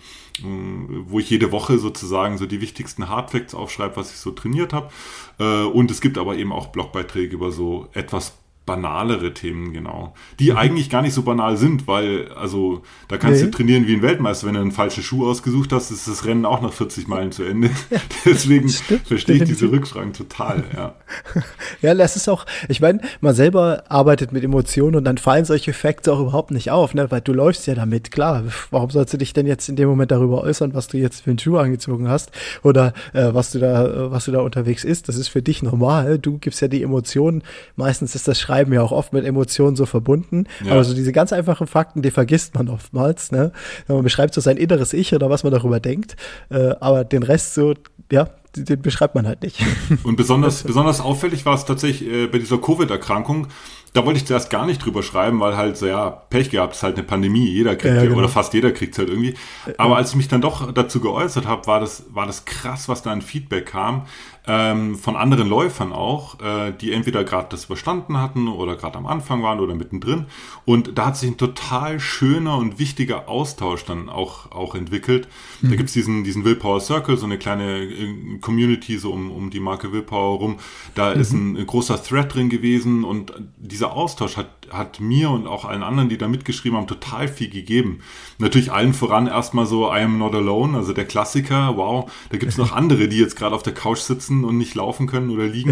wo 0.44 1.18
ich 1.18 1.30
jede 1.30 1.52
Woche 1.52 1.78
sozusagen 1.78 2.38
so 2.38 2.46
die 2.46 2.60
wichtigsten 2.60 3.08
Hardfacts 3.08 3.54
aufschreibe, 3.54 3.96
was 3.96 4.10
ich 4.10 4.18
so 4.18 4.30
trainiert 4.30 4.72
habe. 4.72 4.90
Äh, 5.38 5.64
und 5.64 5.90
es 5.90 6.00
gibt 6.00 6.18
aber 6.18 6.36
eben 6.36 6.52
auch 6.52 6.68
Blogbeiträge 6.68 7.34
über 7.34 7.52
so 7.52 7.88
etwas 7.92 8.34
banalere 8.66 9.34
Themen, 9.34 9.72
genau. 9.72 10.14
Die 10.38 10.52
mhm. 10.52 10.56
eigentlich 10.56 10.90
gar 10.90 11.02
nicht 11.02 11.14
so 11.14 11.22
banal 11.22 11.56
sind, 11.56 11.88
weil, 11.88 12.28
also, 12.32 12.82
da 13.08 13.16
kannst 13.16 13.40
nee. 13.40 13.46
du 13.46 13.56
trainieren 13.56 13.86
wie 13.86 13.94
ein 13.94 14.02
Weltmeister. 14.02 14.46
Wenn 14.46 14.54
du 14.54 14.60
einen 14.60 14.70
falschen 14.70 15.02
Schuh 15.02 15.28
ausgesucht 15.28 15.72
hast, 15.72 15.90
ist 15.90 16.06
das 16.06 16.24
Rennen 16.24 16.44
auch 16.44 16.62
nach 16.62 16.72
40 16.72 17.08
Meilen 17.08 17.32
zu 17.32 17.42
Ende. 17.42 17.70
Deswegen 18.24 18.68
Stimmt, 18.68 19.06
verstehe 19.06 19.36
ich 19.36 19.44
diese 19.44 19.70
Rückfragen 19.72 20.12
total, 20.12 20.62
ja. 20.76 20.94
ja, 21.82 21.94
das 21.94 22.16
ist 22.16 22.28
auch, 22.28 22.46
ich 22.68 22.80
meine, 22.80 23.00
man 23.20 23.34
selber 23.34 23.84
arbeitet 23.88 24.32
mit 24.32 24.44
Emotionen 24.44 24.94
und 24.94 25.04
dann 25.04 25.18
fallen 25.18 25.44
solche 25.44 25.72
Facts 25.72 26.08
auch 26.08 26.20
überhaupt 26.20 26.52
nicht 26.52 26.70
auf, 26.70 26.94
ne? 26.94 27.10
Weil 27.10 27.22
du 27.22 27.32
läufst 27.32 27.66
ja 27.66 27.74
damit, 27.74 28.12
klar. 28.12 28.44
Warum 28.70 28.90
sollst 28.90 29.12
du 29.12 29.18
dich 29.18 29.32
denn 29.32 29.46
jetzt 29.46 29.68
in 29.68 29.76
dem 29.76 29.88
Moment 29.88 30.10
darüber 30.12 30.42
äußern, 30.42 30.74
was 30.74 30.86
du 30.86 30.96
jetzt 30.96 31.22
für 31.22 31.30
einen 31.30 31.38
Schuh 31.38 31.56
angezogen 31.56 32.08
hast 32.08 32.30
oder 32.62 32.92
äh, 33.12 33.34
was 33.34 33.50
du 33.50 33.58
da, 33.58 34.10
was 34.12 34.26
du 34.26 34.32
da 34.32 34.40
unterwegs 34.40 34.84
ist? 34.84 35.08
Das 35.08 35.16
ist 35.16 35.28
für 35.28 35.42
dich 35.42 35.62
normal. 35.62 36.18
Du 36.18 36.38
gibst 36.38 36.60
ja 36.60 36.68
die 36.68 36.82
Emotionen. 36.82 37.42
Meistens 37.74 38.14
ist 38.14 38.28
das 38.28 38.38
Schreiben 38.38 38.59
Schreiben 38.60 38.72
ja 38.74 38.82
auch 38.82 38.92
oft 38.92 39.12
mit 39.12 39.24
Emotionen 39.24 39.76
so 39.76 39.86
verbunden. 39.86 40.44
Ja. 40.64 40.72
Aber 40.72 40.84
so 40.84 40.94
diese 40.94 41.12
ganz 41.12 41.32
einfachen 41.32 41.66
Fakten, 41.66 42.02
die 42.02 42.10
vergisst 42.10 42.54
man 42.54 42.68
oftmals. 42.68 43.32
Ne? 43.32 43.52
Man 43.88 44.02
beschreibt 44.02 44.34
so 44.34 44.40
sein 44.40 44.56
inneres 44.56 44.92
Ich 44.92 45.14
oder 45.14 45.30
was 45.30 45.44
man 45.44 45.52
darüber 45.52 45.80
denkt. 45.80 46.16
Äh, 46.50 46.74
aber 46.80 47.04
den 47.04 47.22
Rest 47.22 47.54
so, 47.54 47.74
ja, 48.12 48.28
den 48.54 48.82
beschreibt 48.82 49.14
man 49.14 49.26
halt 49.26 49.42
nicht. 49.42 49.64
Und 50.02 50.16
besonders, 50.16 50.62
besonders 50.64 51.00
auffällig 51.00 51.46
war 51.46 51.54
es 51.54 51.64
tatsächlich 51.64 52.10
äh, 52.10 52.26
bei 52.26 52.38
dieser 52.38 52.58
Covid-Erkrankung. 52.58 53.46
da 53.94 54.04
wollte 54.04 54.18
ich 54.18 54.26
zuerst 54.26 54.50
gar 54.50 54.66
nicht 54.66 54.84
drüber 54.84 55.02
schreiben, 55.02 55.40
weil 55.40 55.56
halt 55.56 55.76
so, 55.76 55.86
ja, 55.86 56.10
Pech 56.10 56.50
gehabt, 56.50 56.74
ist 56.74 56.82
halt 56.82 56.96
eine 56.96 57.04
Pandemie, 57.04 57.48
jeder 57.48 57.76
kriegt 57.76 57.94
ja, 57.94 58.02
genau. 58.02 58.18
oder 58.18 58.28
fast 58.28 58.52
jeder 58.52 58.72
kriegt 58.72 58.92
es 58.92 58.98
halt 58.98 59.08
irgendwie. 59.08 59.34
Aber 59.78 59.96
als 59.96 60.10
ich 60.10 60.16
mich 60.16 60.28
dann 60.28 60.40
doch 60.40 60.72
dazu 60.72 61.00
geäußert 61.00 61.46
habe, 61.46 61.66
war 61.66 61.80
das, 61.80 62.04
war 62.10 62.26
das 62.26 62.44
krass, 62.44 62.88
was 62.88 63.02
da 63.02 63.10
an 63.10 63.22
Feedback 63.22 63.66
kam 63.66 64.06
ähm, 64.52 64.96
von 64.96 65.14
anderen 65.14 65.48
Läufern 65.48 65.92
auch, 65.92 66.40
äh, 66.40 66.72
die 66.72 66.90
entweder 66.90 67.22
gerade 67.22 67.46
das 67.50 67.66
überstanden 67.66 68.18
hatten 68.18 68.48
oder 68.48 68.74
gerade 68.74 68.98
am 68.98 69.06
Anfang 69.06 69.44
waren 69.44 69.60
oder 69.60 69.76
mittendrin. 69.76 70.26
Und 70.64 70.98
da 70.98 71.06
hat 71.06 71.16
sich 71.16 71.30
ein 71.30 71.36
total 71.36 72.00
schöner 72.00 72.56
und 72.56 72.80
wichtiger 72.80 73.28
Austausch 73.28 73.84
dann 73.84 74.08
auch, 74.08 74.50
auch 74.50 74.74
entwickelt. 74.74 75.28
Mhm. 75.60 75.70
Da 75.70 75.76
gibt's 75.76 75.92
diesen, 75.92 76.24
diesen 76.24 76.44
Willpower 76.44 76.80
Circle, 76.80 77.16
so 77.16 77.26
eine 77.26 77.38
kleine 77.38 77.84
äh, 77.84 78.38
Community 78.40 78.98
so 78.98 79.12
um, 79.12 79.30
um 79.30 79.50
die 79.50 79.60
Marke 79.60 79.92
Willpower 79.92 80.38
rum. 80.38 80.56
Da 80.96 81.14
mhm. 81.14 81.20
ist 81.20 81.32
ein, 81.32 81.56
ein, 81.56 81.66
großer 81.66 82.02
Thread 82.02 82.34
drin 82.34 82.48
gewesen 82.48 83.04
und 83.04 83.32
dieser 83.56 83.92
Austausch 83.92 84.36
hat, 84.36 84.50
hat 84.72 84.98
mir 84.98 85.30
und 85.30 85.46
auch 85.46 85.64
allen 85.64 85.84
anderen, 85.84 86.08
die 86.08 86.18
da 86.18 86.26
mitgeschrieben 86.26 86.76
haben, 86.76 86.88
total 86.88 87.28
viel 87.28 87.50
gegeben. 87.50 88.00
Natürlich 88.38 88.72
allen 88.72 88.94
voran 88.94 89.28
erstmal 89.28 89.66
so 89.66 89.92
I 89.94 90.00
am 90.00 90.18
not 90.18 90.34
alone, 90.34 90.76
also 90.76 90.92
der 90.92 91.04
Klassiker, 91.04 91.76
wow, 91.76 92.10
da 92.30 92.38
gibt's 92.38 92.58
noch 92.58 92.72
andere, 92.80 93.06
die 93.06 93.18
jetzt 93.18 93.36
gerade 93.36 93.54
auf 93.54 93.62
der 93.62 93.74
Couch 93.74 94.00
sitzen 94.00 94.39
und 94.44 94.58
nicht 94.58 94.74
laufen 94.74 95.06
können 95.06 95.30
oder 95.30 95.46
liegen. 95.46 95.70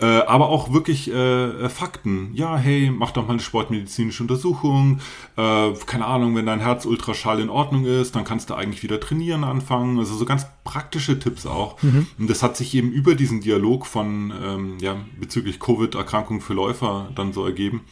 Ja. 0.00 0.20
Äh, 0.20 0.26
aber 0.26 0.48
auch 0.48 0.72
wirklich 0.72 1.12
äh, 1.12 1.68
Fakten. 1.68 2.30
Ja, 2.34 2.56
hey, 2.56 2.90
mach 2.90 3.12
doch 3.12 3.26
mal 3.26 3.34
eine 3.34 3.42
sportmedizinische 3.42 4.22
Untersuchung. 4.22 5.00
Äh, 5.36 5.72
keine 5.86 6.06
Ahnung, 6.06 6.34
wenn 6.34 6.46
dein 6.46 6.60
Herzultraschall 6.60 7.40
in 7.40 7.50
Ordnung 7.50 7.84
ist, 7.84 8.16
dann 8.16 8.24
kannst 8.24 8.50
du 8.50 8.54
eigentlich 8.54 8.82
wieder 8.82 8.98
trainieren 8.98 9.44
anfangen. 9.44 9.98
Also 9.98 10.14
so 10.14 10.24
ganz 10.24 10.46
praktische 10.64 11.18
Tipps 11.18 11.46
auch. 11.46 11.80
Mhm. 11.82 12.06
Und 12.18 12.30
das 12.30 12.42
hat 12.42 12.56
sich 12.56 12.74
eben 12.74 12.90
über 12.90 13.14
diesen 13.14 13.40
Dialog 13.40 13.86
von, 13.86 14.32
ähm, 14.42 14.78
ja, 14.80 14.96
bezüglich 15.20 15.60
Covid-Erkrankung 15.60 16.40
für 16.40 16.54
Läufer 16.54 17.08
dann 17.14 17.32
so 17.32 17.44
ergeben. 17.44 17.82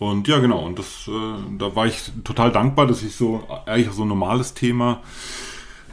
Und 0.00 0.28
ja, 0.28 0.38
genau, 0.38 0.64
und 0.64 0.78
das, 0.78 1.08
äh, 1.08 1.58
da 1.58 1.76
war 1.76 1.86
ich 1.86 2.10
total 2.24 2.50
dankbar, 2.50 2.86
dass 2.86 3.02
ich 3.02 3.14
so 3.14 3.46
eigentlich 3.66 3.92
so 3.92 4.02
ein 4.02 4.08
normales 4.08 4.54
Thema 4.54 5.02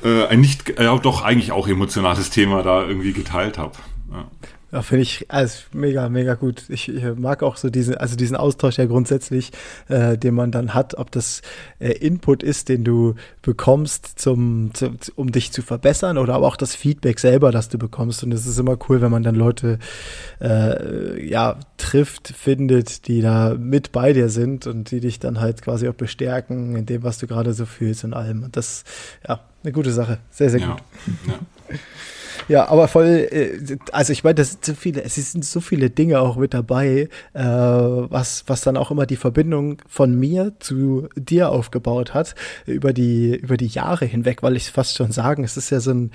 äh, 0.04 0.28
ein 0.28 0.41
nicht, 0.41 0.80
äh, 0.80 0.88
doch 1.00 1.24
eigentlich 1.24 1.52
auch 1.52 1.68
emotionales 1.68 2.30
Thema 2.30 2.64
da 2.64 2.86
irgendwie 2.86 3.14
geteilt 3.14 3.58
habe. 3.58 3.74
Ja. 4.12 4.26
Ja, 4.78 4.84
finde 4.84 5.01
ich 5.01 5.25
also 5.30 5.63
mega, 5.73 6.07
mega 6.07 6.36
gut. 6.36 6.65
Ich, 6.69 6.88
ich, 6.88 7.03
mag 7.15 7.41
auch 7.41 7.57
so 7.57 7.71
diesen, 7.71 7.97
also 7.97 8.15
diesen 8.15 8.36
Austausch 8.36 8.78
ja 8.78 8.86
grundsätzlich, 8.86 9.51
äh, 9.88 10.19
den 10.19 10.36
man 10.36 10.51
dann 10.51 10.75
hat, 10.75 10.93
ob 10.99 11.09
das 11.09 11.41
äh, 11.80 11.93
Input 11.93 12.43
ist, 12.43 12.69
den 12.69 12.84
du 12.84 13.15
bekommst, 13.41 14.19
zum, 14.19 14.69
zu, 14.75 14.91
um 15.15 15.32
dich 15.32 15.51
zu 15.51 15.63
verbessern, 15.63 16.19
oder 16.19 16.36
aber 16.36 16.45
auch 16.45 16.57
das 16.57 16.75
Feedback 16.75 17.17
selber, 17.17 17.51
das 17.51 17.69
du 17.69 17.80
bekommst. 17.80 18.23
Und 18.23 18.32
es 18.32 18.45
ist 18.45 18.59
immer 18.59 18.78
cool, 18.88 19.01
wenn 19.01 19.09
man 19.09 19.23
dann 19.23 19.34
Leute 19.34 19.80
äh, 20.39 21.28
ja 21.28 21.57
trifft, 21.78 22.28
findet, 22.28 23.07
die 23.07 23.21
da 23.21 23.55
mit 23.55 23.91
bei 23.91 24.13
dir 24.13 24.30
sind 24.30 24.67
und 24.67 24.91
die 24.91 24.99
dich 24.99 25.17
dann 25.17 25.39
halt 25.39 25.63
quasi 25.63 25.89
auch 25.89 25.95
bestärken 25.95 26.75
in 26.75 26.86
dem, 26.86 27.01
was 27.01 27.17
du 27.17 27.25
gerade 27.25 27.55
so 27.55 27.65
fühlst 27.65 28.03
und 28.03 28.13
allem. 28.13 28.43
Und 28.43 28.55
das, 28.55 28.84
ja, 29.28 29.39
eine 29.63 29.71
gute 29.73 29.91
Sache. 29.91 30.19
Sehr, 30.30 30.51
sehr 30.51 30.59
ja. 30.59 30.67
gut. 30.67 30.84
Ja. 31.25 31.39
Ja, 32.48 32.70
aber 32.70 32.88
voll, 32.88 33.28
äh, 33.30 33.78
also 33.91 34.14
ich 34.14 34.24
meine, 34.24 34.36
das 34.36 34.52
sind 34.52 34.66
so 34.66 34.74
viele, 34.74 35.04
es 35.04 35.16
sind 35.16 35.43
so 35.43 35.60
viele 35.60 35.89
Dinge 35.89 36.20
auch 36.22 36.38
mit 36.38 36.54
dabei, 36.54 37.10
äh, 37.34 37.43
was, 37.43 38.45
was 38.48 38.62
dann 38.62 38.78
auch 38.78 38.89
immer 38.89 39.06
die 39.06 39.18
Verbindung 39.18 39.82
von 39.88 40.18
mir 40.18 40.54
zu 40.60 41.10
dir 41.16 41.50
aufgebaut 41.50 42.14
hat, 42.14 42.36
über 42.66 42.93
die, 42.93 43.36
über 43.36 43.58
die 43.58 43.68
Jahre 43.68 44.06
hinweg, 44.06 44.43
weil 44.43 44.56
ich 44.56 44.72
fast 44.72 44.95
schon 44.95 45.12
sagen, 45.12 45.43
es 45.43 45.58
ist 45.58 45.70
ja 45.72 45.80
so 45.82 45.91
ein, 45.91 46.12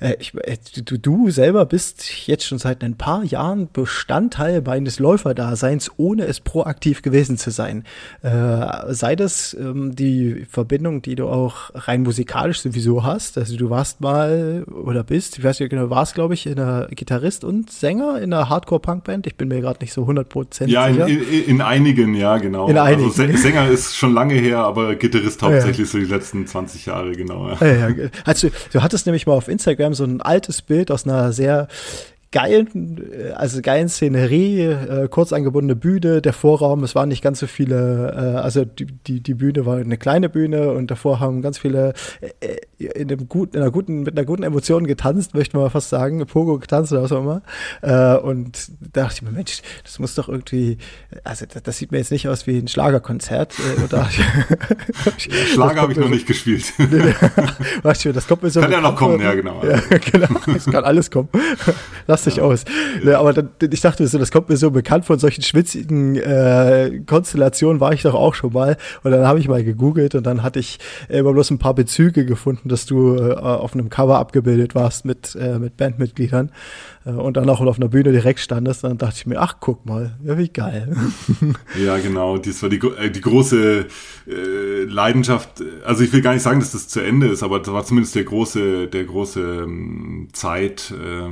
äh, 0.00 0.16
ich, 0.18 0.34
äh, 0.34 0.56
du, 0.84 0.98
du 0.98 1.30
selber 1.30 1.64
bist 1.66 2.26
jetzt 2.26 2.44
schon 2.44 2.58
seit 2.58 2.82
ein 2.82 2.96
paar 2.96 3.24
Jahren 3.24 3.68
Bestandteil 3.72 4.62
meines 4.62 4.98
Läuferdaseins, 4.98 5.90
ohne 5.96 6.26
es 6.26 6.40
proaktiv 6.40 7.02
gewesen 7.02 7.38
zu 7.38 7.50
sein. 7.50 7.84
Äh, 8.22 8.92
sei 8.94 9.16
das 9.16 9.54
ähm, 9.58 9.94
die 9.94 10.46
Verbindung, 10.48 11.02
die 11.02 11.14
du 11.14 11.28
auch 11.28 11.70
rein 11.74 12.02
musikalisch 12.02 12.60
sowieso 12.60 13.04
hast. 13.04 13.38
Also 13.38 13.56
du 13.56 13.70
warst 13.70 14.00
mal 14.00 14.64
oder 14.64 15.04
bist, 15.04 15.38
ich 15.38 15.44
weiß 15.44 15.60
nicht 15.60 15.70
genau, 15.70 15.90
warst, 15.90 16.14
glaube 16.14 16.34
ich, 16.34 16.46
in 16.46 16.58
einer 16.58 16.88
Gitarrist 16.88 17.44
und 17.44 17.70
Sänger 17.70 18.20
in 18.20 18.32
einer 18.32 18.48
Hardcore-Punk-Band. 18.48 19.26
Ich 19.26 19.36
bin 19.36 19.48
mir 19.48 19.60
gerade 19.60 19.80
nicht 19.80 19.92
so 19.92 20.04
100% 20.04 20.66
ja, 20.66 20.88
sicher. 20.88 20.98
Ja, 20.98 21.06
in, 21.06 21.22
in, 21.22 21.44
in, 21.44 21.60
einigen, 21.60 22.14
ja, 22.14 22.38
genau. 22.38 22.68
In 22.68 22.78
einigen. 22.78 23.10
Also 23.10 23.36
Sänger 23.36 23.68
ist 23.68 23.96
schon 23.96 24.14
lange 24.14 24.34
her, 24.34 24.58
aber 24.60 24.94
Gitarrist 24.94 25.42
hauptsächlich 25.42 25.78
ja. 25.78 25.84
so 25.86 25.98
die 25.98 26.04
letzten 26.04 26.46
20 26.46 26.86
Jahre, 26.86 27.12
genau. 27.12 27.48
Ja. 27.50 27.66
Ja, 27.66 27.88
also 28.24 28.48
du 28.72 28.82
hattest 28.82 29.06
nämlich 29.06 29.26
mal 29.26 29.34
auf 29.34 29.48
Instagram 29.48 29.85
so 29.94 30.04
ein 30.04 30.20
altes 30.20 30.62
Bild 30.62 30.90
aus 30.90 31.04
einer 31.04 31.32
sehr 31.32 31.68
geilen, 32.32 33.12
äh, 33.12 33.30
also 33.30 33.62
geilen 33.62 33.88
Szenerie, 33.88 34.62
äh, 34.62 35.08
kurz 35.08 35.32
angebundene 35.32 35.76
Bühne, 35.76 36.22
der 36.22 36.32
Vorraum, 36.32 36.84
es 36.84 36.94
waren 36.94 37.08
nicht 37.08 37.22
ganz 37.22 37.40
so 37.40 37.46
viele, 37.46 38.12
äh, 38.12 38.38
also 38.38 38.64
die, 38.64 38.86
die, 38.86 39.20
die 39.20 39.34
Bühne 39.34 39.66
war 39.66 39.76
eine 39.76 39.96
kleine 39.96 40.28
Bühne 40.28 40.72
und 40.72 40.90
davor 40.90 41.20
haben 41.20 41.42
ganz 41.42 41.58
viele 41.58 41.94
äh, 42.20 42.56
in, 42.78 43.10
einem 43.10 43.28
guten, 43.28 43.56
in 43.56 43.62
einer 43.62 43.70
guten, 43.70 44.02
mit 44.02 44.16
einer 44.16 44.26
guten 44.26 44.42
Emotion 44.42 44.86
getanzt, 44.86 45.34
möchte 45.34 45.56
man 45.56 45.70
fast 45.70 45.88
sagen, 45.88 46.24
Pogo 46.26 46.58
getanzt 46.58 46.92
oder 46.92 47.02
was 47.02 47.12
auch 47.12 47.20
immer. 47.20 47.42
Äh, 47.82 48.16
und 48.18 48.70
da 48.80 49.02
dachte 49.02 49.14
ich 49.16 49.22
mir, 49.22 49.30
Mensch, 49.30 49.62
das 49.82 49.98
muss 49.98 50.14
doch 50.14 50.28
irgendwie, 50.28 50.78
also 51.24 51.46
das, 51.46 51.62
das 51.62 51.78
sieht 51.78 51.92
mir 51.92 51.98
jetzt 51.98 52.12
nicht 52.12 52.28
aus 52.28 52.46
wie 52.46 52.58
ein 52.58 52.68
Schlagerkonzert. 52.68 53.54
Äh, 53.58 53.84
oder 53.84 54.08
Schlager 55.18 55.80
habe 55.80 55.92
ich 55.92 55.98
noch 55.98 56.08
nicht 56.08 56.26
gespielt. 56.26 56.72
das 57.82 58.26
kommt 58.26 58.42
mir 58.42 58.50
so 58.50 58.60
kann 58.60 58.72
ja 58.72 58.80
noch 58.80 58.96
kommen, 58.96 59.20
ja 59.20 59.34
genau. 59.34 59.62
Ja, 59.64 59.80
genau. 60.12 60.40
Es 60.54 60.66
kann 60.66 60.84
alles 60.84 61.10
kommen. 61.10 61.28
Dich 62.24 62.36
ja. 62.36 62.42
aus. 62.42 62.64
Ja, 63.04 63.20
aber 63.20 63.32
dann, 63.32 63.50
ich 63.70 63.80
dachte 63.80 64.06
so, 64.06 64.18
das 64.18 64.30
kommt 64.30 64.48
mir 64.48 64.56
so 64.56 64.70
bekannt 64.70 65.04
von 65.04 65.18
solchen 65.18 65.42
schwitzigen 65.42 66.16
äh, 66.16 67.00
Konstellationen 67.06 67.80
war 67.80 67.92
ich 67.92 68.02
doch 68.02 68.14
auch 68.14 68.34
schon 68.34 68.52
mal. 68.52 68.76
Und 69.02 69.10
dann 69.10 69.26
habe 69.26 69.38
ich 69.38 69.48
mal 69.48 69.62
gegoogelt 69.62 70.14
und 70.14 70.24
dann 70.24 70.42
hatte 70.42 70.58
ich 70.58 70.78
immer 71.08 71.32
bloß 71.32 71.50
ein 71.50 71.58
paar 71.58 71.74
Bezüge 71.74 72.24
gefunden, 72.24 72.68
dass 72.68 72.86
du 72.86 73.16
äh, 73.16 73.34
auf 73.34 73.74
einem 73.74 73.88
Cover 73.88 74.18
abgebildet 74.18 74.74
warst 74.74 75.04
mit, 75.04 75.36
äh, 75.36 75.58
mit 75.58 75.76
Bandmitgliedern 75.76 76.50
äh, 77.04 77.10
und 77.10 77.36
dann 77.36 77.48
auch 77.48 77.60
auf 77.60 77.76
einer 77.76 77.88
Bühne 77.88 78.12
direkt 78.12 78.40
standest. 78.40 78.84
Und 78.84 78.90
dann 78.90 78.98
dachte 78.98 79.16
ich 79.18 79.26
mir, 79.26 79.40
ach, 79.40 79.56
guck 79.60 79.86
mal, 79.86 80.16
ja, 80.24 80.36
wie 80.38 80.48
geil. 80.48 80.96
Ja, 81.78 81.98
genau. 81.98 82.38
Das 82.38 82.62
war 82.62 82.68
die, 82.68 82.78
äh, 82.78 83.10
die 83.10 83.20
große 83.20 83.86
äh, 84.26 84.84
Leidenschaft. 84.84 85.62
Also 85.84 86.02
ich 86.04 86.12
will 86.12 86.22
gar 86.22 86.32
nicht 86.32 86.42
sagen, 86.42 86.60
dass 86.60 86.72
das 86.72 86.88
zu 86.88 87.00
Ende 87.00 87.28
ist, 87.28 87.42
aber 87.42 87.58
das 87.58 87.72
war 87.72 87.84
zumindest 87.84 88.14
der 88.14 88.24
große, 88.24 88.88
der 88.88 89.04
große 89.04 89.40
ähm, 89.40 90.28
Zeit. 90.32 90.92
Äh, 90.92 91.30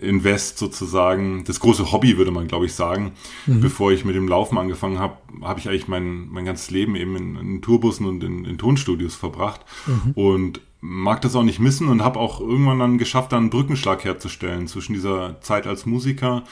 Invest 0.00 0.58
sozusagen, 0.58 1.44
das 1.44 1.60
große 1.60 1.92
Hobby, 1.92 2.16
würde 2.16 2.30
man, 2.30 2.48
glaube 2.48 2.66
ich, 2.66 2.74
sagen. 2.74 3.12
Mhm. 3.46 3.60
Bevor 3.60 3.92
ich 3.92 4.04
mit 4.04 4.16
dem 4.16 4.28
Laufen 4.28 4.58
angefangen 4.58 4.98
habe, 4.98 5.16
habe 5.42 5.60
ich 5.60 5.68
eigentlich 5.68 5.88
mein, 5.88 6.28
mein 6.28 6.44
ganzes 6.44 6.70
Leben 6.70 6.96
eben 6.96 7.16
in, 7.16 7.36
in 7.36 7.62
Tourbussen 7.62 8.06
und 8.06 8.22
in, 8.24 8.44
in 8.44 8.58
Tonstudios 8.58 9.14
verbracht. 9.14 9.60
Mhm. 9.86 10.12
Und 10.12 10.60
mag 10.80 11.20
das 11.22 11.34
auch 11.34 11.42
nicht 11.42 11.58
missen 11.58 11.88
und 11.88 12.02
habe 12.02 12.20
auch 12.20 12.40
irgendwann 12.40 12.78
dann 12.78 12.98
geschafft, 12.98 13.32
dann 13.32 13.44
einen 13.44 13.50
Brückenschlag 13.50 14.04
herzustellen 14.04 14.68
zwischen 14.68 14.92
dieser 14.92 15.40
Zeit 15.40 15.66
als 15.66 15.86
Musiker 15.86 16.44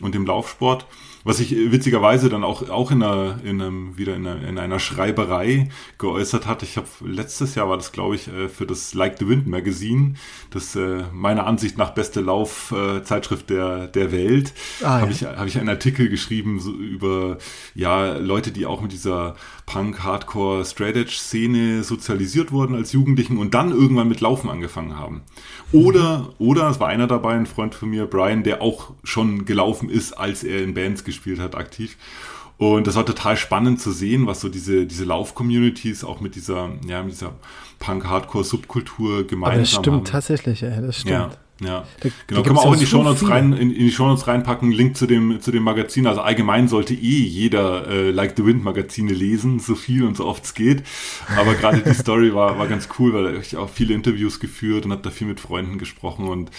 und 0.00 0.14
dem 0.14 0.26
Laufsport. 0.26 0.86
Was 1.24 1.38
sich 1.38 1.50
witzigerweise 1.72 2.28
dann 2.28 2.44
auch, 2.44 2.68
auch 2.68 2.90
in 2.90 3.02
einer, 3.02 3.40
in 3.42 3.60
einem, 3.60 3.96
wieder 3.96 4.14
in 4.14 4.26
einer, 4.26 4.46
in 4.46 4.58
einer 4.58 4.78
Schreiberei 4.78 5.70
geäußert 5.96 6.46
hat. 6.46 6.62
Ich 6.62 6.76
habe 6.76 6.86
letztes 7.02 7.54
Jahr 7.54 7.68
war 7.68 7.78
das, 7.78 7.92
glaube 7.92 8.14
ich, 8.14 8.28
äh, 8.28 8.48
für 8.48 8.66
das 8.66 8.92
Like 8.92 9.18
the 9.18 9.28
Wind 9.28 9.46
Magazine, 9.46 10.14
das 10.50 10.76
äh, 10.76 11.04
meiner 11.12 11.46
Ansicht 11.46 11.78
nach 11.78 11.90
beste 11.90 12.20
Laufzeitschrift 12.20 13.48
der, 13.48 13.88
der 13.88 14.12
Welt, 14.12 14.52
ah, 14.82 15.00
habe 15.00 15.06
ja. 15.06 15.10
ich, 15.12 15.24
hab 15.24 15.46
ich 15.46 15.58
einen 15.58 15.70
Artikel 15.70 16.10
geschrieben 16.10 16.60
so 16.60 16.72
über 16.72 17.38
ja, 17.74 18.18
Leute, 18.18 18.52
die 18.52 18.66
auch 18.66 18.82
mit 18.82 18.92
dieser 18.92 19.34
Punk, 19.66 20.04
Hardcore, 20.04 20.64
Straight 20.64 20.96
Edge 20.96 21.12
Szene 21.12 21.82
sozialisiert 21.84 22.52
wurden 22.52 22.74
als 22.74 22.92
Jugendlichen 22.92 23.38
und 23.38 23.54
dann 23.54 23.70
irgendwann 23.70 24.08
mit 24.08 24.20
Laufen 24.20 24.50
angefangen 24.50 24.98
haben. 24.98 25.22
Oder, 25.72 26.34
oder 26.38 26.68
es 26.68 26.80
war 26.80 26.88
einer 26.88 27.06
dabei, 27.06 27.34
ein 27.34 27.46
Freund 27.46 27.74
von 27.74 27.88
mir, 27.88 28.06
Brian, 28.06 28.42
der 28.42 28.60
auch 28.60 28.92
schon 29.02 29.46
gelaufen 29.46 29.88
ist, 29.88 30.12
als 30.12 30.44
er 30.44 30.62
in 30.62 30.74
Bands 30.74 31.04
gespielt 31.04 31.40
hat, 31.40 31.54
aktiv. 31.54 31.96
Und 32.56 32.86
das 32.86 32.94
war 32.94 33.04
total 33.04 33.36
spannend 33.36 33.80
zu 33.80 33.90
sehen, 33.90 34.26
was 34.26 34.40
so 34.40 34.48
diese, 34.48 34.86
diese 34.86 35.04
Lauf-Communities 35.04 36.04
auch 36.04 36.20
mit 36.20 36.36
dieser, 36.36 36.70
ja, 36.86 37.02
mit 37.02 37.12
dieser 37.12 37.32
Punk-Hardcore-Subkultur 37.80 39.26
gemeinsam 39.26 39.52
haben. 39.52 39.60
Das 39.60 39.70
stimmt 39.70 39.96
haben. 39.96 40.04
tatsächlich, 40.04 40.62
ey, 40.62 40.80
das 40.80 41.00
stimmt. 41.00 41.10
Ja. 41.10 41.30
Ja, 41.64 41.84
da, 42.00 42.08
genau. 42.26 42.42
Können 42.42 42.56
wir 42.56 42.62
auch 42.62 42.72
in 42.72 42.78
die 42.78 42.86
Shownotes 42.86 43.20
so 43.20 43.26
rein, 43.26 43.52
in, 43.52 43.70
in, 43.70 43.78
die 43.78 43.90
Shownotes 43.90 44.26
reinpacken, 44.26 44.70
Link 44.72 44.96
zu 44.96 45.06
dem, 45.06 45.40
zu 45.40 45.50
dem 45.50 45.62
Magazin. 45.62 46.06
Also 46.06 46.20
allgemein 46.20 46.68
sollte 46.68 46.94
eh 46.94 46.96
jeder 46.96 47.86
äh, 47.88 48.10
Like 48.10 48.34
the 48.36 48.44
Wind 48.44 48.64
Magazine 48.64 49.12
lesen, 49.12 49.58
so 49.60 49.74
viel 49.74 50.04
und 50.04 50.16
so 50.16 50.26
oft 50.26 50.44
es 50.44 50.54
geht. 50.54 50.82
Aber 51.36 51.54
gerade 51.54 51.82
die 51.82 51.94
Story 51.94 52.34
war, 52.34 52.58
war 52.58 52.66
ganz 52.66 52.88
cool, 52.98 53.12
weil 53.14 53.36
ich 53.36 53.56
auch 53.56 53.70
viele 53.70 53.94
Interviews 53.94 54.40
geführt 54.40 54.84
und 54.84 54.92
habe 54.92 55.02
da 55.02 55.10
viel 55.10 55.26
mit 55.26 55.40
Freunden 55.40 55.78
gesprochen 55.78 56.28
und 56.28 56.50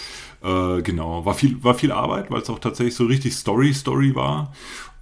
äh, 0.42 0.82
genau, 0.82 1.24
war 1.24 1.34
viel, 1.34 1.62
war 1.62 1.74
viel 1.74 1.92
Arbeit, 1.92 2.30
weil 2.30 2.42
es 2.42 2.50
auch 2.50 2.58
tatsächlich 2.58 2.94
so 2.94 3.06
richtig 3.06 3.34
Story-Story 3.34 4.14
war. 4.14 4.52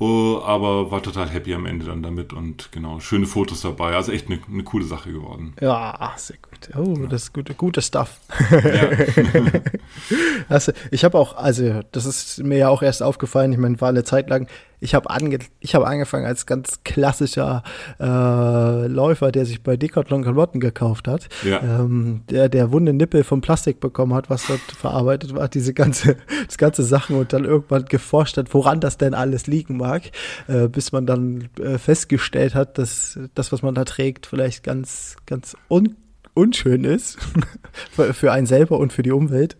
Uh, 0.05 0.43
aber 0.43 0.91
war 0.91 1.03
total 1.03 1.31
happy 1.31 1.55
am 1.55 1.65
Ende 1.65 1.87
dann 1.87 2.03
damit 2.03 2.35
und 2.35 2.71
genau, 2.73 3.01
schöne 3.01 3.25
Fotos 3.25 3.63
dabei. 3.63 3.97
Also 3.97 4.13
echt 4.13 4.27
eine, 4.27 4.39
eine 4.53 4.63
coole 4.63 4.85
Sache 4.85 5.11
geworden. 5.11 5.55
Ja, 5.63 6.13
sehr 6.17 6.37
gut. 6.37 6.77
Oh, 6.77 7.07
das 7.07 7.23
ist 7.23 7.33
gute, 7.33 7.55
gute 7.55 7.81
Stuff. 7.81 8.21
Ja. 8.51 8.91
also, 10.51 10.73
ich 10.91 11.05
habe 11.05 11.19
auch, 11.19 11.39
also 11.39 11.81
das 11.93 12.05
ist 12.05 12.45
mir 12.45 12.59
ja 12.59 12.69
auch 12.69 12.83
erst 12.83 13.03
aufgefallen, 13.03 13.53
ich 13.53 13.59
meine, 13.59 13.81
war 13.81 13.89
eine 13.89 14.05
Zeit 14.05 14.29
lang, 14.29 14.47
ich 14.85 14.95
habe 14.95 15.09
ange, 15.09 15.39
ich 15.61 15.75
hab 15.75 15.83
angefangen 15.83 16.27
als 16.27 16.45
ganz 16.45 16.81
klassischer 16.85 17.63
äh, 17.99 18.87
Läufer, 18.87 19.33
der 19.33 19.47
sich 19.47 19.63
bei 19.63 19.79
Decathlon 19.79 20.23
Klamotten 20.23 20.61
gekauft 20.61 21.09
hat, 21.09 21.29
ja. 21.43 21.61
ähm, 21.63 22.21
der, 22.29 22.51
der 22.51 22.71
wunde 22.71 22.93
Nippel 22.93 23.25
vom 23.25 23.41
Plastik 23.41 23.81
bekommen 23.81 24.13
hat, 24.13 24.29
was 24.29 24.47
dort 24.47 24.61
verarbeitet 24.61 25.35
war, 25.35 25.49
diese 25.49 25.73
ganze, 25.73 26.19
das 26.47 26.59
ganze 26.59 26.83
Sachen 26.83 27.17
und 27.17 27.33
dann 27.33 27.47
irgendwann 27.47 27.87
geforscht 27.87 28.37
hat, 28.37 28.53
woran 28.53 28.81
das 28.81 28.99
denn 28.99 29.15
alles 29.15 29.47
liegen 29.47 29.79
mag, 29.79 30.03
äh, 30.49 30.69
bis 30.69 30.93
man 30.93 31.07
dann 31.07 31.49
äh, 31.59 31.79
festgestellt 31.79 32.55
hat, 32.55 32.77
dass 32.77 33.19
das, 33.35 33.53
was 33.53 33.63
man 33.63 33.75
da 33.75 33.85
trägt, 33.85 34.27
vielleicht 34.27 34.63
ganz, 34.63 35.17
ganz 35.25 35.57
un 35.71 35.97
unschön 36.35 36.83
ist 36.83 37.17
für 38.13 38.33
einen 38.33 38.47
selber 38.47 38.79
und 38.81 38.93
für 38.93 39.05
die 39.05 39.13
Umwelt. 39.13 39.57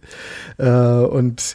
Äh, 0.59 0.69
und 0.69 1.55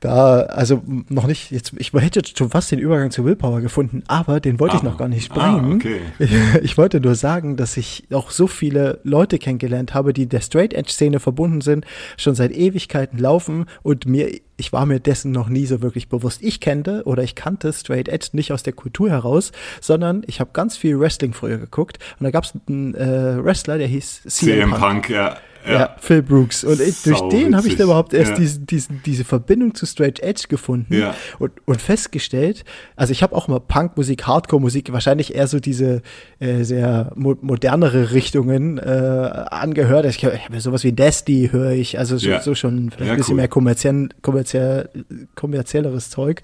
da, 0.00 0.40
also 0.40 0.82
noch 1.08 1.26
nicht, 1.26 1.50
jetzt, 1.50 1.74
ich 1.76 1.92
hätte 1.92 2.22
schon 2.34 2.48
fast 2.48 2.72
den 2.72 2.78
Übergang 2.78 3.10
zu 3.10 3.24
Willpower 3.26 3.60
gefunden, 3.60 4.02
aber 4.06 4.40
den 4.40 4.58
wollte 4.58 4.74
ah, 4.74 4.78
ich 4.78 4.82
noch 4.82 4.96
gar 4.96 5.08
nicht 5.08 5.32
bringen. 5.32 5.72
Ah, 5.72 5.74
okay. 5.74 6.00
ich, 6.18 6.30
ich, 6.62 6.78
wollte 6.78 7.00
nur 7.00 7.14
sagen, 7.14 7.56
dass 7.56 7.76
ich 7.76 8.04
auch 8.10 8.30
so 8.30 8.46
viele 8.46 9.00
Leute 9.04 9.38
kennengelernt 9.38 9.92
habe, 9.92 10.14
die 10.14 10.26
der 10.26 10.40
Straight 10.40 10.72
Edge 10.72 10.90
Szene 10.90 11.20
verbunden 11.20 11.60
sind, 11.60 11.84
schon 12.16 12.34
seit 12.34 12.50
Ewigkeiten 12.52 13.18
laufen 13.18 13.66
und 13.82 14.06
mir, 14.06 14.30
ich 14.56 14.72
war 14.72 14.86
mir 14.86 15.00
dessen 15.00 15.32
noch 15.32 15.50
nie 15.50 15.66
so 15.66 15.82
wirklich 15.82 16.08
bewusst. 16.08 16.42
Ich 16.42 16.60
kannte 16.60 17.02
oder 17.04 17.22
ich 17.22 17.34
kannte 17.34 17.70
Straight 17.74 18.08
Edge 18.08 18.30
nicht 18.32 18.52
aus 18.52 18.62
der 18.62 18.72
Kultur 18.72 19.10
heraus, 19.10 19.52
sondern 19.82 20.22
ich 20.26 20.40
habe 20.40 20.50
ganz 20.54 20.78
viel 20.78 20.98
Wrestling 20.98 21.34
früher 21.34 21.58
geguckt 21.58 21.98
und 22.18 22.24
da 22.24 22.30
gab 22.30 22.44
es 22.44 22.54
einen 22.68 22.94
äh, 22.94 23.44
Wrestler, 23.44 23.76
der 23.76 23.86
hieß 23.86 24.22
CM 24.26 24.70
Punk. 24.70 24.80
Punk 24.80 25.10
ja. 25.10 25.36
Ja. 25.66 25.72
ja, 25.72 25.96
Phil 25.98 26.22
Brooks. 26.22 26.64
Und 26.64 26.80
ich, 26.80 27.02
durch 27.02 27.20
den 27.28 27.56
habe 27.56 27.68
ich 27.68 27.76
da 27.76 27.84
überhaupt 27.84 28.14
erst 28.14 28.32
ja. 28.32 28.36
diesen, 28.36 28.66
diesen, 28.66 29.02
diese 29.04 29.24
Verbindung 29.24 29.74
zu 29.74 29.86
Straight 29.86 30.20
Edge 30.20 30.44
gefunden 30.48 30.94
ja. 30.94 31.14
und, 31.38 31.52
und 31.66 31.80
festgestellt, 31.80 32.64
also 32.96 33.12
ich 33.12 33.22
habe 33.22 33.34
auch 33.36 33.48
mal 33.48 33.60
Punkmusik, 33.60 34.26
Hardcore-Musik, 34.26 34.92
wahrscheinlich 34.92 35.34
eher 35.34 35.46
so 35.46 35.60
diese 35.60 36.02
äh, 36.38 36.62
sehr 36.62 37.12
mo 37.14 37.36
modernere 37.40 38.12
Richtungen 38.12 38.78
äh, 38.78 38.80
angehört. 38.82 40.06
Ich, 40.06 40.22
ich 40.22 40.44
habe 40.44 40.60
sowas 40.60 40.84
wie 40.84 40.92
Dusty 40.92 41.50
höre 41.52 41.72
ich, 41.72 41.98
also 41.98 42.16
so, 42.16 42.30
so 42.40 42.54
schon 42.54 42.90
vielleicht 42.90 43.12
ein 43.12 43.16
bisschen 43.16 43.32
cool. 43.32 43.36
mehr 43.36 43.48
kommerziell, 43.48 44.08
kommerziell, 44.22 44.88
kommerzielleres 45.34 46.10
Zeug. 46.10 46.42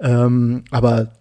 Ähm, 0.00 0.64
aber 0.70 1.12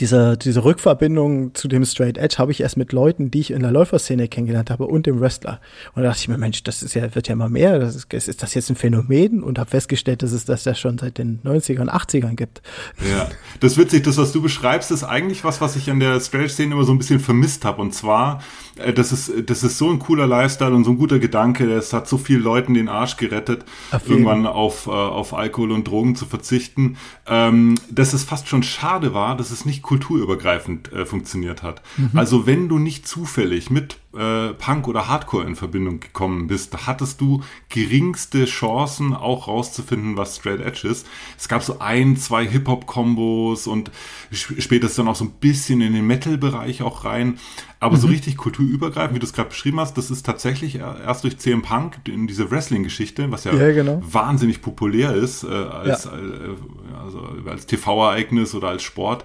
diese, 0.00 0.38
diese 0.38 0.64
Rückverbindung 0.64 1.54
zu 1.54 1.68
dem 1.68 1.84
Straight 1.84 2.16
Edge 2.16 2.36
habe 2.38 2.52
ich 2.52 2.62
erst 2.62 2.78
mit 2.78 2.92
Leuten, 2.92 3.30
die 3.30 3.40
ich 3.40 3.50
in 3.50 3.60
der 3.60 3.70
Läuferszene 3.70 4.28
kennengelernt 4.28 4.70
habe 4.70 4.86
und 4.86 5.04
dem 5.04 5.20
Wrestler. 5.20 5.60
Und 5.94 6.02
da 6.02 6.08
dachte 6.08 6.20
ich 6.22 6.28
mir, 6.28 6.38
Mensch, 6.38 6.62
das 6.62 6.82
ist 6.82 6.94
ja, 6.94 7.14
wird 7.14 7.28
ja 7.28 7.34
immer 7.34 7.50
mehr. 7.50 7.78
Das 7.78 7.94
ist, 7.94 8.12
ist 8.12 8.42
das 8.42 8.54
jetzt 8.54 8.70
ein 8.70 8.76
Phänomen? 8.76 9.42
Und 9.42 9.58
habe 9.58 9.68
festgestellt, 9.68 10.22
dass 10.22 10.32
es 10.32 10.46
das 10.46 10.64
ja 10.64 10.74
schon 10.74 10.96
seit 10.96 11.18
den 11.18 11.40
90ern, 11.42 11.88
80ern 11.88 12.34
gibt. 12.34 12.62
Ja, 13.10 13.28
das 13.60 13.72
ist 13.72 13.78
witzig, 13.78 14.04
das, 14.04 14.16
was 14.16 14.32
du 14.32 14.40
beschreibst, 14.40 14.90
ist 14.90 15.04
eigentlich 15.04 15.44
was, 15.44 15.60
was 15.60 15.76
ich 15.76 15.90
an 15.90 16.00
der 16.00 16.18
Straight 16.20 16.50
Szene 16.50 16.74
immer 16.74 16.84
so 16.84 16.92
ein 16.92 16.98
bisschen 16.98 17.20
vermisst 17.20 17.66
habe. 17.66 17.82
Und 17.82 17.94
zwar, 17.94 18.42
äh, 18.76 18.94
das 18.94 19.12
ist, 19.12 19.30
das 19.50 19.62
ist 19.62 19.76
so 19.76 19.90
ein 19.90 19.98
cooler 19.98 20.26
Lifestyle 20.26 20.74
und 20.74 20.84
so 20.84 20.92
ein 20.92 20.98
guter 20.98 21.18
Gedanke. 21.18 21.70
Es 21.74 21.92
hat 21.92 22.08
so 22.08 22.16
vielen 22.16 22.42
Leuten 22.42 22.72
den 22.72 22.88
Arsch 22.88 23.18
gerettet, 23.18 23.66
auf 23.90 24.08
irgendwann 24.08 24.46
auf, 24.46 24.86
äh, 24.86 24.90
auf 24.90 25.34
Alkohol 25.34 25.72
und 25.72 25.86
Drogen 25.86 26.16
zu 26.16 26.24
verzichten, 26.24 26.96
ähm, 27.26 27.74
dass 27.90 28.14
es 28.14 28.24
fast 28.24 28.48
schon 28.48 28.62
schade 28.62 29.12
war, 29.12 29.36
dass 29.36 29.50
es 29.50 29.66
nicht 29.66 29.82
kulturübergreifend 29.90 30.92
äh, 30.92 31.04
funktioniert 31.04 31.64
hat. 31.64 31.82
Mhm. 31.96 32.10
Also 32.14 32.46
wenn 32.46 32.68
du 32.68 32.78
nicht 32.78 33.08
zufällig 33.08 33.70
mit 33.70 33.98
äh, 34.14 34.50
Punk 34.50 34.86
oder 34.86 35.08
Hardcore 35.08 35.44
in 35.44 35.56
Verbindung 35.56 35.98
gekommen 35.98 36.46
bist, 36.46 36.86
hattest 36.86 37.20
du 37.20 37.42
geringste 37.70 38.44
Chancen 38.44 39.14
auch 39.14 39.48
rauszufinden, 39.48 40.16
was 40.16 40.36
Straight 40.36 40.60
Edge 40.60 40.86
ist. 40.86 41.08
Es 41.36 41.48
gab 41.48 41.64
so 41.64 41.80
ein, 41.80 42.16
zwei 42.16 42.46
Hip-Hop-Kombos 42.46 43.66
und 43.66 43.90
später 44.30 44.86
ist 44.86 44.96
dann 44.96 45.08
auch 45.08 45.16
so 45.16 45.24
ein 45.24 45.32
bisschen 45.40 45.80
in 45.80 45.92
den 45.92 46.06
Metal-Bereich 46.06 46.82
auch 46.82 47.04
rein. 47.04 47.40
Aber 47.82 47.96
mhm. 47.96 48.00
so 48.00 48.06
richtig 48.08 48.36
kulturübergreifend, 48.36 49.14
wie 49.14 49.18
du 49.18 49.24
es 49.24 49.32
gerade 49.32 49.48
beschrieben 49.48 49.80
hast, 49.80 49.96
das 49.96 50.10
ist 50.10 50.24
tatsächlich 50.24 50.76
erst 50.76 51.24
durch 51.24 51.38
CM 51.38 51.62
Punk 51.62 51.96
in 52.06 52.26
diese 52.26 52.50
Wrestling-Geschichte, 52.50 53.30
was 53.30 53.44
ja, 53.44 53.54
ja 53.54 53.72
genau. 53.72 54.02
wahnsinnig 54.04 54.60
populär 54.60 55.14
ist, 55.14 55.44
äh, 55.44 55.46
als, 55.48 56.04
ja. 56.04 56.12
äh, 56.12 57.02
also 57.02 57.26
als 57.46 57.64
TV-Ereignis 57.64 58.54
oder 58.54 58.68
als 58.68 58.82
Sport. 58.82 59.24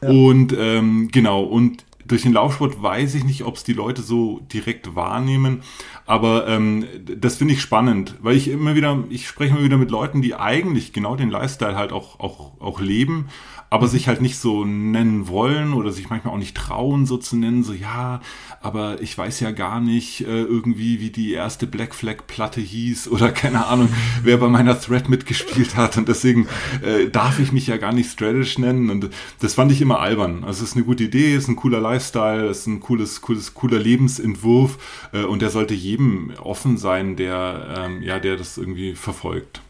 Ja. 0.00 0.10
Und 0.10 0.54
ähm, 0.56 1.08
genau, 1.10 1.42
und 1.42 1.84
durch 2.06 2.22
den 2.22 2.32
Laufsport 2.32 2.80
weiß 2.80 3.16
ich 3.16 3.24
nicht, 3.24 3.42
ob 3.42 3.56
es 3.56 3.64
die 3.64 3.72
Leute 3.72 4.02
so 4.02 4.40
direkt 4.52 4.94
wahrnehmen, 4.94 5.62
aber 6.06 6.46
ähm, 6.46 6.84
das 7.04 7.36
finde 7.36 7.54
ich 7.54 7.60
spannend, 7.60 8.14
weil 8.20 8.36
ich 8.36 8.46
immer 8.48 8.76
wieder, 8.76 9.02
ich 9.10 9.26
spreche 9.26 9.54
immer 9.54 9.64
wieder 9.64 9.76
mit 9.76 9.90
Leuten, 9.90 10.22
die 10.22 10.36
eigentlich 10.36 10.92
genau 10.92 11.16
den 11.16 11.30
Lifestyle 11.30 11.76
halt 11.76 11.90
auch, 11.92 12.20
auch, 12.20 12.52
auch 12.60 12.80
leben 12.80 13.26
aber 13.70 13.88
sich 13.88 14.08
halt 14.08 14.20
nicht 14.20 14.38
so 14.38 14.64
nennen 14.64 15.28
wollen 15.28 15.72
oder 15.72 15.92
sich 15.92 16.08
manchmal 16.08 16.34
auch 16.34 16.38
nicht 16.38 16.56
trauen, 16.56 17.06
so 17.06 17.16
zu 17.16 17.36
nennen, 17.36 17.62
so 17.62 17.72
ja, 17.72 18.20
aber 18.60 19.00
ich 19.02 19.16
weiß 19.16 19.40
ja 19.40 19.50
gar 19.50 19.80
nicht 19.80 20.22
äh, 20.22 20.42
irgendwie, 20.42 21.00
wie 21.00 21.10
die 21.10 21.32
erste 21.32 21.66
Black 21.66 21.94
Flag 21.94 22.26
Platte 22.26 22.60
hieß 22.60 23.08
oder 23.08 23.30
keine 23.32 23.66
Ahnung, 23.66 23.88
wer 24.22 24.36
bei 24.36 24.48
meiner 24.48 24.80
Thread 24.80 25.08
mitgespielt 25.08 25.76
hat 25.76 25.96
und 25.96 26.08
deswegen 26.08 26.46
äh, 26.82 27.08
darf 27.08 27.38
ich 27.38 27.52
mich 27.52 27.66
ja 27.66 27.76
gar 27.76 27.92
nicht 27.92 28.10
Stradish 28.10 28.58
nennen 28.58 28.90
und 28.90 29.10
das 29.40 29.54
fand 29.54 29.72
ich 29.72 29.80
immer 29.80 30.00
albern. 30.00 30.44
Also 30.44 30.62
es 30.62 30.70
ist 30.70 30.76
eine 30.76 30.84
gute 30.84 31.04
Idee, 31.04 31.34
es 31.34 31.44
ist 31.44 31.48
ein 31.48 31.56
cooler 31.56 31.80
Lifestyle, 31.80 32.46
es 32.46 32.60
ist 32.60 32.66
ein 32.66 32.80
cooles, 32.80 33.20
cooles, 33.20 33.54
cooler 33.54 33.78
Lebensentwurf 33.78 35.10
äh, 35.12 35.24
und 35.24 35.42
der 35.42 35.50
sollte 35.50 35.74
jedem 35.74 36.32
offen 36.42 36.76
sein, 36.76 37.16
der, 37.16 37.86
ähm, 37.86 38.02
ja, 38.02 38.18
der 38.18 38.36
das 38.36 38.58
irgendwie 38.58 38.94
verfolgt. 38.94 39.60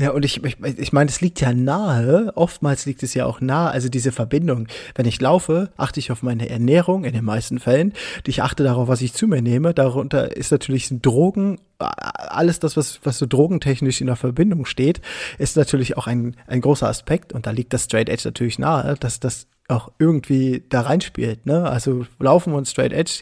Ja, 0.00 0.12
und 0.12 0.24
ich, 0.24 0.42
ich, 0.42 0.56
ich 0.78 0.92
meine, 0.94 1.10
es 1.10 1.20
liegt 1.20 1.42
ja 1.42 1.52
nahe, 1.52 2.32
oftmals 2.34 2.86
liegt 2.86 3.02
es 3.02 3.12
ja 3.12 3.26
auch 3.26 3.42
nahe, 3.42 3.70
also 3.70 3.90
diese 3.90 4.12
Verbindung. 4.12 4.66
Wenn 4.94 5.04
ich 5.04 5.20
laufe, 5.20 5.70
achte 5.76 6.00
ich 6.00 6.10
auf 6.10 6.22
meine 6.22 6.48
Ernährung 6.48 7.04
in 7.04 7.12
den 7.12 7.24
meisten 7.24 7.58
Fällen. 7.58 7.92
Ich 8.26 8.42
achte 8.42 8.64
darauf, 8.64 8.88
was 8.88 9.02
ich 9.02 9.12
zu 9.12 9.26
mir 9.26 9.42
nehme. 9.42 9.74
Darunter 9.74 10.34
ist 10.34 10.52
natürlich 10.52 10.88
Drogen, 10.90 11.60
alles 11.78 12.60
das, 12.60 12.78
was, 12.78 13.00
was 13.04 13.18
so 13.18 13.26
drogentechnisch 13.26 14.00
in 14.00 14.06
der 14.06 14.16
Verbindung 14.16 14.64
steht, 14.64 15.02
ist 15.36 15.58
natürlich 15.58 15.98
auch 15.98 16.06
ein, 16.06 16.34
ein 16.46 16.62
großer 16.62 16.88
Aspekt. 16.88 17.34
Und 17.34 17.46
da 17.46 17.50
liegt 17.50 17.74
das 17.74 17.84
Straight 17.84 18.08
Edge 18.08 18.22
natürlich 18.24 18.58
nahe, 18.58 18.94
dass 18.98 19.20
das 19.20 19.48
auch 19.68 19.92
irgendwie 19.98 20.64
da 20.70 20.80
reinspielt. 20.80 21.44
Ne? 21.44 21.68
Also 21.68 22.06
Laufen 22.18 22.54
und 22.54 22.66
Straight 22.66 22.94
Edge 22.94 23.20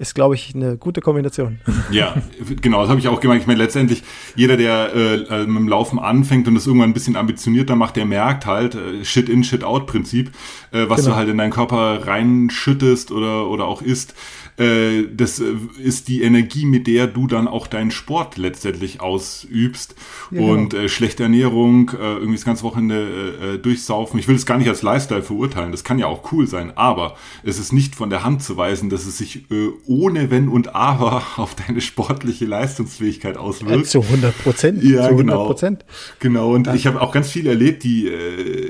ist, 0.00 0.14
glaube 0.14 0.34
ich, 0.34 0.54
eine 0.54 0.78
gute 0.78 1.02
Kombination. 1.02 1.60
Ja, 1.90 2.14
genau, 2.62 2.82
das 2.82 2.88
habe 2.88 3.00
ich 3.00 3.08
auch 3.08 3.20
gemeint. 3.20 3.40
Ich 3.40 3.48
meine, 3.48 3.58
letztendlich, 3.58 4.04
jeder, 4.36 4.56
der 4.56 4.94
äh, 4.94 5.14
äh, 5.14 5.46
mit 5.46 5.56
dem 5.56 5.68
Laufen 5.68 5.98
anfängt 5.98 6.46
und 6.46 6.54
das 6.54 6.66
irgendwann 6.66 6.90
ein 6.90 6.94
bisschen 6.94 7.16
ambitionierter 7.16 7.74
macht, 7.74 7.96
der 7.96 8.06
merkt 8.06 8.46
halt, 8.46 8.76
äh, 8.76 9.04
Shit 9.04 9.28
in, 9.28 9.42
Shit 9.42 9.64
out 9.64 9.88
Prinzip, 9.88 10.30
äh, 10.70 10.88
was 10.88 11.00
genau. 11.00 11.10
du 11.10 11.16
halt 11.16 11.28
in 11.28 11.38
deinen 11.38 11.50
Körper 11.50 12.06
reinschüttest 12.06 13.10
oder, 13.10 13.48
oder 13.48 13.66
auch 13.66 13.82
isst 13.82 14.14
äh, 14.56 15.06
das 15.14 15.40
äh, 15.40 15.54
ist 15.82 16.08
die 16.08 16.22
Energie, 16.22 16.66
mit 16.66 16.86
der 16.86 17.06
du 17.06 17.26
dann 17.26 17.48
auch 17.48 17.66
deinen 17.66 17.90
Sport 17.90 18.36
letztendlich 18.36 19.00
ausübst. 19.00 19.94
Ja, 20.30 20.38
genau. 20.38 20.52
und 20.52 20.74
äh, 20.74 20.88
schlechte 20.88 21.22
Ernährung, 21.22 21.90
äh, 21.90 22.14
irgendwie 22.14 22.34
das 22.34 22.44
ganze 22.44 22.62
Wochenende 22.64 23.54
äh, 23.54 23.58
durchsaufen. 23.58 24.18
Ich 24.20 24.28
will 24.28 24.36
es 24.36 24.46
gar 24.46 24.58
nicht 24.58 24.68
als 24.68 24.82
Lifestyle 24.82 25.22
verurteilen, 25.22 25.72
das 25.72 25.84
kann 25.84 25.98
ja 25.98 26.06
auch 26.06 26.32
cool 26.32 26.46
sein, 26.46 26.72
aber 26.76 27.16
es 27.42 27.58
ist 27.58 27.72
nicht 27.72 27.94
von 27.94 28.10
der 28.10 28.24
Hand 28.24 28.42
zu 28.42 28.56
weisen, 28.56 28.90
dass 28.90 29.06
es 29.06 29.18
sich 29.18 29.44
ohne 29.86 30.30
Wenn 30.30 30.48
und 30.48 30.74
Aber 30.74 31.22
auf 31.36 31.54
deine 31.54 31.80
sportliche 31.80 32.44
Leistungsfähigkeit 32.44 33.36
auswirkt. 33.36 33.86
zu 33.86 34.02
100 34.02 34.36
Prozent. 34.42 34.82
Ja, 34.82 35.02
zu 35.02 35.08
100 35.10 35.18
genau. 35.18 35.46
Prozent. 35.46 35.84
Genau, 36.18 36.54
und 36.54 36.66
ja. 36.66 36.74
ich 36.74 36.86
habe 36.86 37.00
auch 37.00 37.12
ganz 37.12 37.30
viele 37.30 37.50
erlebt, 37.50 37.84
die, 37.84 38.10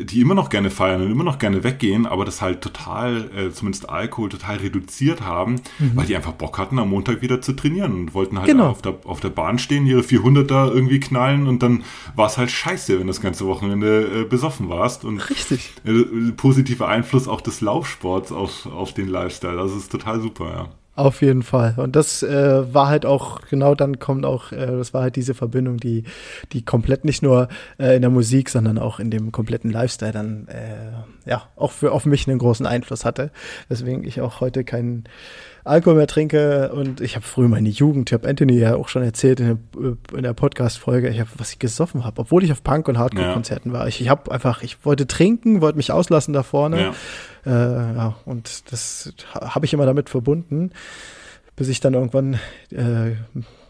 die 0.04 0.20
immer 0.20 0.34
noch 0.34 0.50
gerne 0.50 0.70
feiern 0.70 1.02
und 1.02 1.10
immer 1.10 1.24
noch 1.24 1.38
gerne 1.38 1.64
weggehen, 1.64 2.06
aber 2.06 2.24
das 2.24 2.40
halt 2.40 2.60
total, 2.60 3.30
äh, 3.36 3.50
zumindest 3.50 3.88
Alkohol, 3.88 4.28
total 4.28 4.58
reduziert 4.58 5.22
haben 5.22 5.60
mhm. 5.78 5.92
weil 5.94 6.06
die 6.06 6.16
einfach 6.16 6.32
Bock 6.32 6.58
hatten, 6.58 6.78
am 6.78 6.90
Montag 6.90 7.22
wieder 7.22 7.40
zu 7.40 7.52
trainieren 7.52 7.92
und 7.94 8.14
wollten 8.14 8.38
halt 8.38 8.48
genau. 8.48 8.68
auf, 8.68 8.82
der, 8.82 8.98
auf 9.04 9.20
der 9.20 9.30
Bahn 9.30 9.58
stehen, 9.58 9.86
ihre 9.86 10.02
400 10.02 10.50
da 10.50 10.66
irgendwie 10.66 11.00
knallen 11.00 11.46
und 11.46 11.62
dann 11.62 11.84
war 12.16 12.26
es 12.26 12.38
halt 12.38 12.50
scheiße, 12.50 12.98
wenn 12.98 13.06
das 13.06 13.20
ganze 13.20 13.46
Wochenende 13.46 14.22
äh, 14.22 14.24
besoffen 14.24 14.68
warst. 14.68 15.04
Und 15.04 15.18
Richtig. 15.30 15.72
Äh, 15.84 16.32
positiver 16.32 16.88
Einfluss 16.88 17.28
auch 17.28 17.40
des 17.40 17.60
Laufsports 17.60 18.32
auf, 18.32 18.66
auf 18.66 18.94
den 18.94 19.08
Lifestyle. 19.08 19.56
Das 19.56 19.72
ist 19.72 19.90
total 19.90 20.20
super, 20.20 20.50
ja. 20.50 20.79
Auf 21.00 21.22
jeden 21.22 21.42
Fall. 21.42 21.72
Und 21.78 21.96
das 21.96 22.22
äh, 22.22 22.74
war 22.74 22.88
halt 22.88 23.06
auch, 23.06 23.40
genau 23.48 23.74
dann 23.74 23.98
kommt 23.98 24.26
auch, 24.26 24.52
äh, 24.52 24.66
das 24.66 24.92
war 24.92 25.00
halt 25.00 25.16
diese 25.16 25.32
Verbindung, 25.32 25.78
die, 25.78 26.04
die 26.52 26.62
komplett 26.62 27.06
nicht 27.06 27.22
nur 27.22 27.48
äh, 27.78 27.96
in 27.96 28.02
der 28.02 28.10
Musik, 28.10 28.50
sondern 28.50 28.76
auch 28.76 29.00
in 29.00 29.10
dem 29.10 29.32
kompletten 29.32 29.70
Lifestyle 29.70 30.12
dann, 30.12 30.46
äh, 30.48 31.28
ja, 31.30 31.44
auch 31.56 31.72
für 31.72 31.92
auf 31.92 32.04
mich 32.04 32.28
einen 32.28 32.38
großen 32.38 32.66
Einfluss 32.66 33.06
hatte. 33.06 33.30
Weswegen 33.70 34.04
ich 34.04 34.20
auch 34.20 34.42
heute 34.42 34.62
keinen 34.62 35.04
Alkohol 35.64 35.96
mehr 35.96 36.06
trinke 36.06 36.70
und 36.74 37.00
ich 37.00 37.16
habe 37.16 37.24
früher 37.24 37.48
meine 37.48 37.70
Jugend, 37.70 38.10
ich 38.10 38.14
habe 38.14 38.28
Anthony 38.28 38.58
ja 38.58 38.76
auch 38.76 38.88
schon 38.88 39.02
erzählt 39.02 39.40
in 39.40 39.58
der, 39.74 39.96
in 40.14 40.22
der 40.22 40.34
Podcast-Folge, 40.34 41.08
ich 41.08 41.20
habe, 41.20 41.30
was 41.38 41.52
ich 41.52 41.58
gesoffen 41.58 42.04
habe, 42.04 42.20
obwohl 42.20 42.44
ich 42.44 42.52
auf 42.52 42.62
Punk- 42.62 42.88
und 42.88 42.98
Hardcore-Konzerten 42.98 43.72
ja. 43.72 43.78
war. 43.78 43.88
Ich, 43.88 44.02
ich 44.02 44.10
habe 44.10 44.30
einfach, 44.30 44.62
ich 44.62 44.84
wollte 44.84 45.06
trinken, 45.06 45.62
wollte 45.62 45.78
mich 45.78 45.92
auslassen 45.92 46.34
da 46.34 46.42
vorne. 46.42 46.80
Ja. 46.80 46.94
Äh, 47.46 47.50
ja, 47.50 48.16
und 48.24 48.70
das 48.72 49.12
habe 49.34 49.66
ich 49.66 49.72
immer 49.72 49.86
damit 49.86 50.08
verbunden 50.08 50.72
bis 51.60 51.68
ich 51.68 51.80
dann 51.80 51.92
irgendwann 51.92 52.40
äh, 52.70 53.16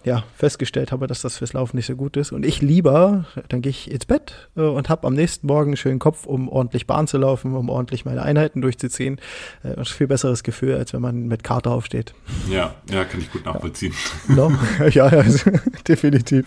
ja, 0.04 0.22
festgestellt 0.36 0.92
habe, 0.92 1.08
dass 1.08 1.22
das 1.22 1.38
fürs 1.38 1.54
Laufen 1.54 1.76
nicht 1.76 1.86
so 1.86 1.96
gut 1.96 2.16
ist. 2.16 2.30
Und 2.30 2.46
ich 2.46 2.62
lieber, 2.62 3.24
dann 3.48 3.62
gehe 3.62 3.70
ich 3.70 3.90
ins 3.90 4.06
Bett 4.06 4.48
äh, 4.56 4.60
und 4.60 4.88
habe 4.88 5.08
am 5.08 5.14
nächsten 5.14 5.48
Morgen 5.48 5.70
einen 5.70 5.76
schönen 5.76 5.98
Kopf, 5.98 6.24
um 6.24 6.48
ordentlich 6.48 6.86
Bahn 6.86 7.08
zu 7.08 7.18
laufen, 7.18 7.52
um 7.52 7.68
ordentlich 7.68 8.04
meine 8.04 8.22
Einheiten 8.22 8.60
durchzuziehen. 8.60 9.18
Äh, 9.64 9.76
ein 9.76 9.84
viel 9.86 10.06
besseres 10.06 10.44
Gefühl, 10.44 10.76
als 10.76 10.92
wenn 10.92 11.02
man 11.02 11.26
mit 11.26 11.42
Karte 11.42 11.68
aufsteht. 11.68 12.14
Ja, 12.48 12.76
ja, 12.88 13.04
kann 13.04 13.20
ich 13.20 13.32
gut 13.32 13.44
nachvollziehen. 13.44 13.92
Ja, 14.28 14.34
no? 14.36 14.52
ja 14.90 15.06
also, 15.06 15.50
definitiv. 15.88 16.46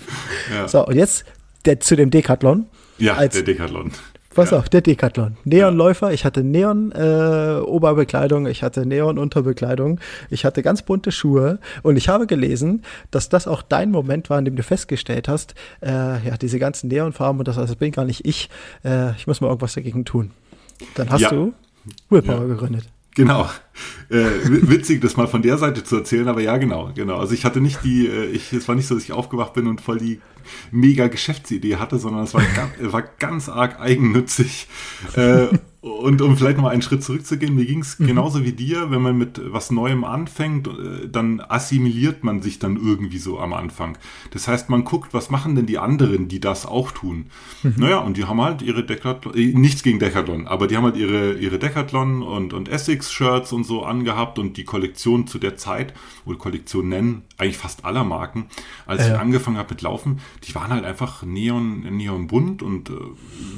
Ja. 0.49 0.69
So, 0.69 0.87
und 0.87 0.95
jetzt 0.95 1.25
der, 1.65 1.81
zu 1.81 1.97
dem 1.97 2.09
Decathlon. 2.09 2.67
Ja, 2.99 3.15
als, 3.15 3.33
der 3.33 3.43
Decathlon. 3.43 3.91
Pass 4.33 4.51
ja. 4.51 4.57
auf, 4.57 4.69
der 4.69 4.81
Decathlon. 4.81 5.37
Neonläufer, 5.43 6.11
ich 6.11 6.25
hatte 6.25 6.43
Neon-Oberbekleidung, 6.43 8.47
äh, 8.47 8.51
ich 8.51 8.63
hatte 8.63 8.85
Neon-Unterbekleidung, 8.85 9.99
ich 10.29 10.45
hatte 10.45 10.63
ganz 10.63 10.81
bunte 10.81 11.11
Schuhe 11.11 11.59
und 11.83 11.97
ich 11.97 12.09
habe 12.09 12.25
gelesen, 12.25 12.83
dass 13.11 13.29
das 13.29 13.47
auch 13.47 13.61
dein 13.61 13.91
Moment 13.91 14.29
war, 14.29 14.39
in 14.39 14.45
dem 14.45 14.55
du 14.55 14.63
festgestellt 14.63 15.27
hast, 15.27 15.53
äh, 15.81 15.91
ja, 15.91 16.37
diese 16.41 16.59
ganzen 16.59 16.87
Neonfarben 16.87 17.39
und 17.39 17.47
das, 17.47 17.57
das 17.57 17.75
bin 17.75 17.91
gar 17.91 18.05
nicht 18.05 18.25
ich, 18.25 18.49
äh, 18.83 19.11
ich 19.11 19.27
muss 19.27 19.41
mal 19.41 19.47
irgendwas 19.47 19.73
dagegen 19.73 20.05
tun. 20.05 20.31
Dann 20.95 21.11
hast 21.11 21.21
ja. 21.21 21.29
du 21.29 21.53
Willpower 22.09 22.47
gegründet. 22.47 22.87
Genau. 23.15 23.47
Äh, 24.09 24.25
witzig, 24.45 25.01
das 25.01 25.17
mal 25.17 25.27
von 25.27 25.41
der 25.41 25.57
Seite 25.57 25.83
zu 25.83 25.97
erzählen, 25.97 26.27
aber 26.27 26.41
ja, 26.41 26.57
genau, 26.57 26.91
genau. 26.93 27.17
Also 27.17 27.33
ich 27.33 27.45
hatte 27.45 27.61
nicht 27.61 27.83
die, 27.83 28.07
äh, 28.07 28.25
ich, 28.25 28.53
es 28.53 28.67
war 28.67 28.75
nicht 28.75 28.87
so, 28.87 28.95
dass 28.95 29.03
ich 29.03 29.11
aufgewacht 29.11 29.53
bin 29.53 29.67
und 29.67 29.81
voll 29.81 29.97
die 29.97 30.19
mega 30.71 31.07
Geschäftsidee 31.07 31.77
hatte, 31.77 31.97
sondern 31.97 32.23
es 32.23 32.33
war, 32.33 32.43
ganz, 32.43 32.71
war 32.93 33.01
ganz 33.01 33.49
arg 33.49 33.79
eigennützig. 33.79 34.67
Äh, 35.15 35.47
und 35.83 36.21
um 36.21 36.37
vielleicht 36.37 36.55
noch 36.55 36.63
mal 36.63 36.69
einen 36.69 36.81
Schritt 36.81 37.03
zurückzugehen, 37.03 37.55
mir 37.55 37.65
ging 37.65 37.81
es 37.81 37.99
mhm. 37.99 38.07
genauso 38.07 38.45
wie 38.45 38.53
dir, 38.53 38.89
wenn 38.89 39.01
man 39.01 39.17
mit 39.17 39.41
was 39.43 39.69
Neuem 39.69 40.05
anfängt, 40.05 40.67
äh, 40.69 41.09
dann 41.09 41.41
assimiliert 41.41 42.23
man 42.23 42.41
sich 42.41 42.57
dann 42.57 42.77
irgendwie 42.77 43.17
so 43.17 43.37
am 43.37 43.51
Anfang. 43.51 43.97
Das 44.31 44.47
heißt, 44.47 44.69
man 44.69 44.85
guckt, 44.85 45.13
was 45.13 45.29
machen 45.29 45.55
denn 45.55 45.65
die 45.65 45.79
anderen, 45.79 46.29
die 46.29 46.39
das 46.39 46.65
auch 46.65 46.91
tun. 46.91 47.25
Mhm. 47.63 47.73
Naja, 47.75 47.97
und 47.97 48.15
die 48.15 48.23
haben 48.23 48.39
halt 48.39 48.61
ihre 48.61 48.85
Decathlon, 48.85 49.35
äh, 49.35 49.47
nichts 49.47 49.83
gegen 49.83 49.99
Decathlon, 49.99 50.47
aber 50.47 50.67
die 50.67 50.77
haben 50.77 50.85
halt 50.85 50.95
ihre, 50.95 51.33
ihre 51.33 51.59
Decathlon 51.59 52.23
und, 52.23 52.53
und 52.53 52.69
Essex-Shirts 52.69 53.51
und 53.51 53.62
so 53.63 53.83
angehabt 53.83 54.39
und 54.39 54.57
die 54.57 54.63
Kollektion 54.63 55.27
zu 55.27 55.39
der 55.39 55.55
Zeit, 55.57 55.93
oder 56.25 56.37
Kollektion 56.37 56.89
nennen, 56.89 57.23
eigentlich 57.37 57.57
fast 57.57 57.85
aller 57.85 58.03
Marken, 58.03 58.47
als 58.85 59.03
äh. 59.03 59.11
ich 59.11 59.19
angefangen 59.19 59.57
habe 59.57 59.73
mit 59.73 59.81
Laufen, 59.81 60.19
die 60.43 60.55
waren 60.55 60.71
halt 60.71 60.85
einfach 60.85 61.23
neon, 61.23 61.81
neon 61.97 62.27
bunt 62.27 62.61
und 62.63 62.89
äh, 62.89 62.93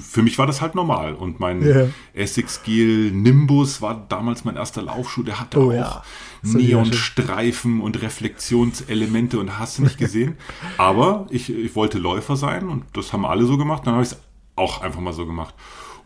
für 0.02 0.24
mich 0.24 0.38
war 0.38 0.48
das 0.48 0.62
halt 0.62 0.76
normal 0.76 1.14
und 1.14 1.40
mein 1.40 1.62
yeah 1.62 1.88
Essex 2.14 2.64
Gel 2.64 3.12
Nimbus 3.12 3.82
war 3.82 4.06
damals 4.08 4.46
mein 4.46 4.56
erster 4.56 4.82
Laufschuh. 4.82 5.24
Der 5.24 5.40
hatte 5.40 5.60
oh, 5.60 5.70
auch 5.70 5.74
ja. 5.74 6.04
Neonstreifen 6.44 7.82
und 7.82 8.02
Reflexionselemente 8.02 9.40
und 9.40 9.60
hast 9.60 9.78
du 9.78 9.84
nicht 9.84 9.98
gesehen. 9.98 10.38
Aber 10.78 11.28
ich, 11.30 11.50
ich 11.50 11.76
wollte 11.76 11.98
Läufer 11.98 12.36
sein 12.36 12.70
und 12.70 12.86
das 12.94 13.14
haben 13.14 13.26
alle 13.26 13.46
so 13.46 13.58
gemacht. 13.58 13.84
Dann 13.86 13.94
habe 13.96 14.04
ich 14.04 14.12
es 14.12 14.18
auch 14.56 14.82
einfach 14.82 15.02
mal 15.02 15.14
so 15.14 15.26
gemacht. 15.26 15.54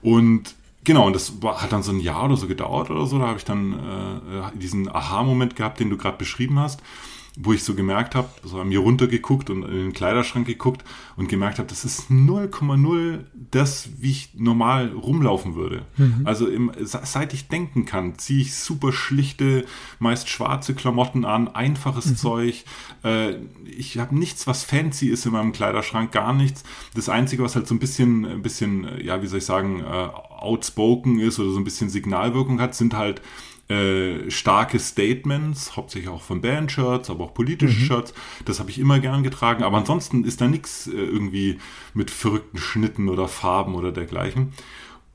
Und 0.01 0.55
Genau, 0.89 1.05
und 1.05 1.13
das 1.13 1.31
hat 1.43 1.71
dann 1.71 1.83
so 1.83 1.91
ein 1.91 1.99
Jahr 1.99 2.25
oder 2.25 2.35
so 2.35 2.47
gedauert 2.47 2.89
oder 2.89 3.05
so. 3.05 3.19
Da 3.19 3.27
habe 3.27 3.37
ich 3.37 3.45
dann 3.45 3.73
äh, 3.73 4.57
diesen 4.57 4.89
Aha-Moment 4.89 5.55
gehabt, 5.55 5.79
den 5.79 5.91
du 5.91 5.97
gerade 5.97 6.17
beschrieben 6.17 6.57
hast 6.57 6.81
wo 7.41 7.53
ich 7.53 7.63
so 7.63 7.73
gemerkt 7.73 8.15
habe, 8.15 8.27
so 8.43 8.59
an 8.59 8.67
mir 8.67 8.79
runtergeguckt 8.79 9.49
und 9.49 9.63
in 9.63 9.71
den 9.71 9.93
Kleiderschrank 9.93 10.45
geguckt 10.45 10.83
und 11.15 11.29
gemerkt 11.29 11.57
habe, 11.57 11.69
das 11.69 11.85
ist 11.85 12.11
0,0 12.11 13.19
das, 13.51 13.89
wie 13.99 14.11
ich 14.11 14.29
normal 14.35 14.89
rumlaufen 14.89 15.55
würde. 15.55 15.85
Mhm. 15.95 16.21
Also 16.25 16.47
im, 16.47 16.71
seit 16.81 17.33
ich 17.33 17.47
denken 17.47 17.85
kann, 17.85 18.19
ziehe 18.19 18.41
ich 18.41 18.55
super 18.55 18.91
schlichte, 18.91 19.65
meist 19.99 20.27
schwarze 20.27 20.75
Klamotten 20.75 21.23
an, 21.23 21.47
einfaches 21.47 22.07
mhm. 22.07 22.15
Zeug. 22.17 22.65
Äh, 23.05 23.35
ich 23.65 23.97
habe 23.97 24.19
nichts, 24.19 24.45
was 24.45 24.65
fancy 24.65 25.07
ist 25.07 25.25
in 25.25 25.31
meinem 25.31 25.53
Kleiderschrank, 25.53 26.11
gar 26.11 26.33
nichts. 26.33 26.63
Das 26.93 27.07
Einzige, 27.07 27.43
was 27.43 27.55
halt 27.55 27.67
so 27.67 27.75
ein 27.75 27.79
bisschen, 27.79 28.25
ein 28.25 28.41
bisschen, 28.41 28.85
ja, 29.01 29.21
wie 29.21 29.27
soll 29.27 29.39
ich 29.39 29.45
sagen, 29.45 29.79
äh, 29.79 30.09
outspoken 30.39 31.19
ist 31.19 31.39
oder 31.39 31.51
so 31.51 31.57
ein 31.57 31.63
bisschen 31.63 31.89
Signalwirkung 31.89 32.59
hat, 32.59 32.75
sind 32.75 32.95
halt 32.95 33.21
äh, 33.69 34.31
starke 34.31 34.79
Statements, 34.79 35.75
hauptsächlich 35.77 36.09
auch 36.09 36.23
von 36.23 36.41
Bandshirts, 36.41 37.09
aber 37.09 37.25
auch 37.25 37.33
politische 37.33 37.79
mhm. 37.79 37.85
Shirts. 37.85 38.13
Das 38.45 38.59
habe 38.59 38.71
ich 38.71 38.79
immer 38.79 38.99
gern 38.99 39.21
getragen. 39.23 39.63
Aber 39.63 39.77
ansonsten 39.77 40.23
ist 40.23 40.41
da 40.41 40.47
nichts 40.47 40.87
äh, 40.87 40.91
irgendwie 40.91 41.59
mit 41.93 42.09
verrückten 42.09 42.57
Schnitten 42.57 43.09
oder 43.09 43.27
Farben 43.27 43.75
oder 43.75 43.91
dergleichen. 43.91 44.53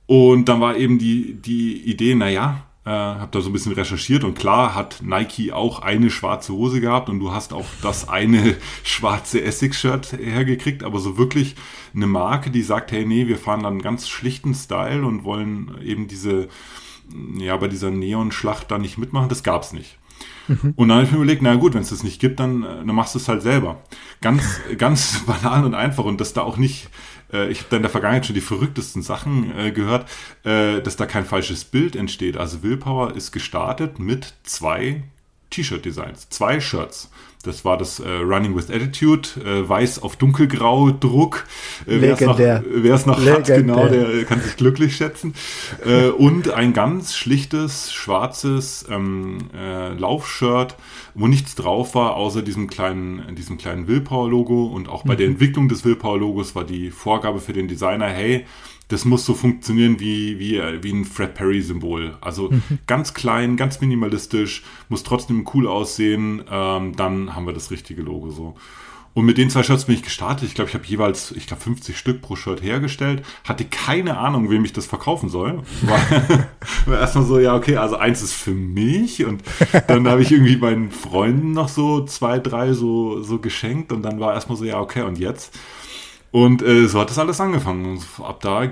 Und 0.07 0.49
dann 0.49 0.61
war 0.61 0.77
eben 0.77 0.99
die, 0.99 1.35
die 1.35 1.83
Idee, 1.83 2.15
naja, 2.15 2.65
äh, 2.85 2.91
habe 2.91 3.31
da 3.31 3.41
so 3.41 3.49
ein 3.49 3.53
bisschen 3.53 3.73
recherchiert 3.73 4.25
und 4.25 4.39
klar 4.39 4.75
hat 4.75 5.01
Nike 5.03 5.53
auch 5.53 5.81
eine 5.81 6.11
schwarze 6.11 6.53
Hose 6.53 6.81
gehabt 6.81 7.09
und 7.09 7.19
du 7.19 7.33
hast 7.33 7.55
auch 7.55 7.67
das 7.83 8.09
eine 8.09 8.57
schwarze 8.85 9.43
Essex-Shirt 9.43 10.13
hergekriegt, 10.13 10.85
aber 10.85 10.99
so 10.99 11.17
wirklich 11.17 11.57
eine 11.95 12.07
Marke, 12.07 12.51
die 12.51 12.63
sagt, 12.63 12.93
hey, 12.93 13.07
nee, 13.07 13.27
wir 13.27 13.39
fahren 13.39 13.63
dann 13.63 13.75
einen 13.75 13.83
ganz 13.83 14.09
schlichten 14.09 14.55
Style 14.55 15.05
und 15.07 15.25
wollen 15.25 15.75
eben 15.83 16.07
diese 16.09 16.49
ja, 17.37 17.57
bei 17.57 17.69
dieser 17.69 17.91
Neon-Schlacht 17.91 18.71
da 18.71 18.79
nicht 18.79 18.99
mitmachen, 18.99 19.29
das 19.29 19.43
gab 19.43 19.63
es 19.63 19.73
nicht. 19.73 19.99
Mhm. 20.49 20.75
Und 20.77 20.89
dann 20.89 20.99
habe 20.99 21.07
ich 21.07 21.13
mir 21.13 21.19
überlegt, 21.19 21.43
na 21.43 21.55
gut, 21.55 21.75
wenn 21.75 21.83
es 21.83 21.91
das 21.91 22.03
nicht 22.03 22.21
gibt, 22.21 22.41
dann, 22.41 22.63
äh, 22.63 22.67
dann 22.67 22.95
machst 22.95 23.15
du 23.15 23.19
es 23.19 23.29
halt 23.29 23.43
selber. 23.43 23.83
Ganz, 24.21 24.61
ganz 24.79 25.25
banal 25.27 25.65
und 25.65 25.75
einfach 25.75 26.05
und 26.05 26.21
dass 26.21 26.33
da 26.33 26.43
auch 26.43 26.57
nicht, 26.57 26.89
äh, 27.33 27.51
ich 27.51 27.59
habe 27.59 27.71
da 27.71 27.77
in 27.77 27.83
der 27.83 27.91
Vergangenheit 27.91 28.27
schon 28.27 28.35
die 28.35 28.41
verrücktesten 28.41 29.03
Sachen 29.03 29.57
äh, 29.57 29.73
gehört, 29.73 30.09
äh, 30.45 30.81
dass 30.81 30.97
da 30.97 31.07
kein 31.07 31.25
falsches 31.25 31.65
Bild 31.65 31.97
entsteht. 31.97 32.37
Also 32.37 32.63
Willpower 32.63 33.15
ist 33.15 33.33
gestartet 33.33 33.99
mit 33.99 34.35
zwei 34.43 35.03
T-Shirt-Designs, 35.51 36.29
zwei 36.31 36.61
Shirts. 36.61 37.11
Das 37.45 37.65
war 37.65 37.77
das 37.77 38.01
äh, 38.01 38.09
Running 38.09 38.57
with 38.57 38.71
Attitude, 38.71 39.29
äh, 39.45 39.69
weiß 39.69 40.03
auf 40.03 40.17
dunkelgrau 40.17 40.91
Druck. 40.91 41.45
Äh, 41.87 42.01
Wer 42.01 42.15
es 42.15 43.07
noch, 43.07 43.19
noch 43.19 43.27
hat, 43.27 43.47
genau, 43.47 43.89
der 43.89 44.25
kann 44.25 44.41
sich 44.41 44.57
glücklich 44.57 44.97
schätzen. 44.97 45.35
Äh, 45.85 46.09
und 46.09 46.51
ein 46.51 46.73
ganz 46.73 47.15
schlichtes, 47.15 47.93
schwarzes 47.93 48.87
ähm, 48.91 49.51
äh, 49.55 49.93
Laufshirt, 49.95 50.77
wo 51.15 51.27
nichts 51.29 51.55
drauf 51.55 51.95
war, 51.95 52.17
außer 52.17 52.43
diesem 52.43 52.69
kleinen, 52.69 53.35
diesem 53.37 53.59
kleinen 53.59 53.87
Willpower-Logo. 53.87 54.65
Und 54.67 54.89
auch 54.89 55.05
bei 55.05 55.15
mhm. 55.15 55.19
der 55.19 55.27
Entwicklung 55.29 55.69
des 55.69 55.85
Willpower-Logos 55.85 56.55
war 56.55 56.65
die 56.65 56.91
Vorgabe 56.91 57.41
für 57.41 57.53
den 57.53 57.69
Designer, 57.69 58.09
hey, 58.09 58.47
das 58.89 59.05
muss 59.05 59.25
so 59.25 59.35
funktionieren 59.35 59.99
wie, 59.99 60.39
wie, 60.39 60.61
wie 60.83 60.93
ein 60.93 61.05
Fred 61.05 61.35
Perry-Symbol. 61.35 62.17
Also 62.21 62.51
mhm. 62.51 62.63
ganz 62.87 63.15
klein, 63.15 63.57
ganz 63.57 63.81
minimalistisch, 63.81 64.63
muss 64.89 65.03
trotzdem 65.03 65.49
cool 65.55 65.67
aussehen. 65.67 66.45
Ähm, 66.51 66.95
dann 66.97 67.35
haben 67.35 67.47
wir 67.47 67.55
das 67.55 67.71
richtige 67.71 68.03
Logo 68.03 68.31
so. 68.31 68.55
Und 69.15 69.27
mit 69.27 69.39
den 69.39 69.49
zwei 69.49 69.63
Shirts 69.63 69.85
bin 69.85 69.95
ich 69.95 70.03
gestartet. 70.03 70.49
Ich 70.49 70.57
glaube, 70.57 70.69
ich 70.69 70.75
habe 70.75 70.85
jeweils, 70.85 71.31
ich 71.31 71.47
glaube, 71.47 71.63
50 71.63 71.97
Stück 71.97 72.21
pro 72.21 72.35
Shirt 72.35 72.63
hergestellt. 72.63 73.25
Hatte 73.45 73.65
keine 73.65 74.19
Ahnung, 74.19 74.51
wem 74.51 74.65
ich 74.65 74.73
das 74.73 74.87
verkaufen 74.87 75.29
soll. 75.29 75.63
War, 75.83 76.01
war 76.87 76.99
erstmal 76.99 77.25
so, 77.25 77.39
ja, 77.39 77.55
okay, 77.55 77.77
also 77.77 77.97
eins 77.97 78.23
ist 78.23 78.33
für 78.33 78.51
mich. 78.51 79.25
Und 79.25 79.45
dann 79.87 80.09
habe 80.09 80.21
ich 80.21 80.33
irgendwie 80.33 80.57
meinen 80.57 80.91
Freunden 80.91 81.53
noch 81.53 81.69
so 81.69 82.05
zwei, 82.05 82.41
drei 82.41 82.73
so, 82.73 83.23
so 83.23 83.39
geschenkt. 83.39 83.93
Und 83.93 84.03
dann 84.03 84.19
war 84.19 84.35
erstmal 84.35 84.59
so, 84.59 84.65
ja, 84.65 84.81
okay, 84.81 85.03
und 85.03 85.17
jetzt? 85.17 85.57
Und 86.35 86.63
äh, 86.63 86.89
so 86.89 86.99
hat 86.99 87.11
das 87.11 87.19
alles 87.21 87.41
angefangen. 87.41 87.85
Und 87.85 88.03
ab 88.19 88.41
da 88.41 88.69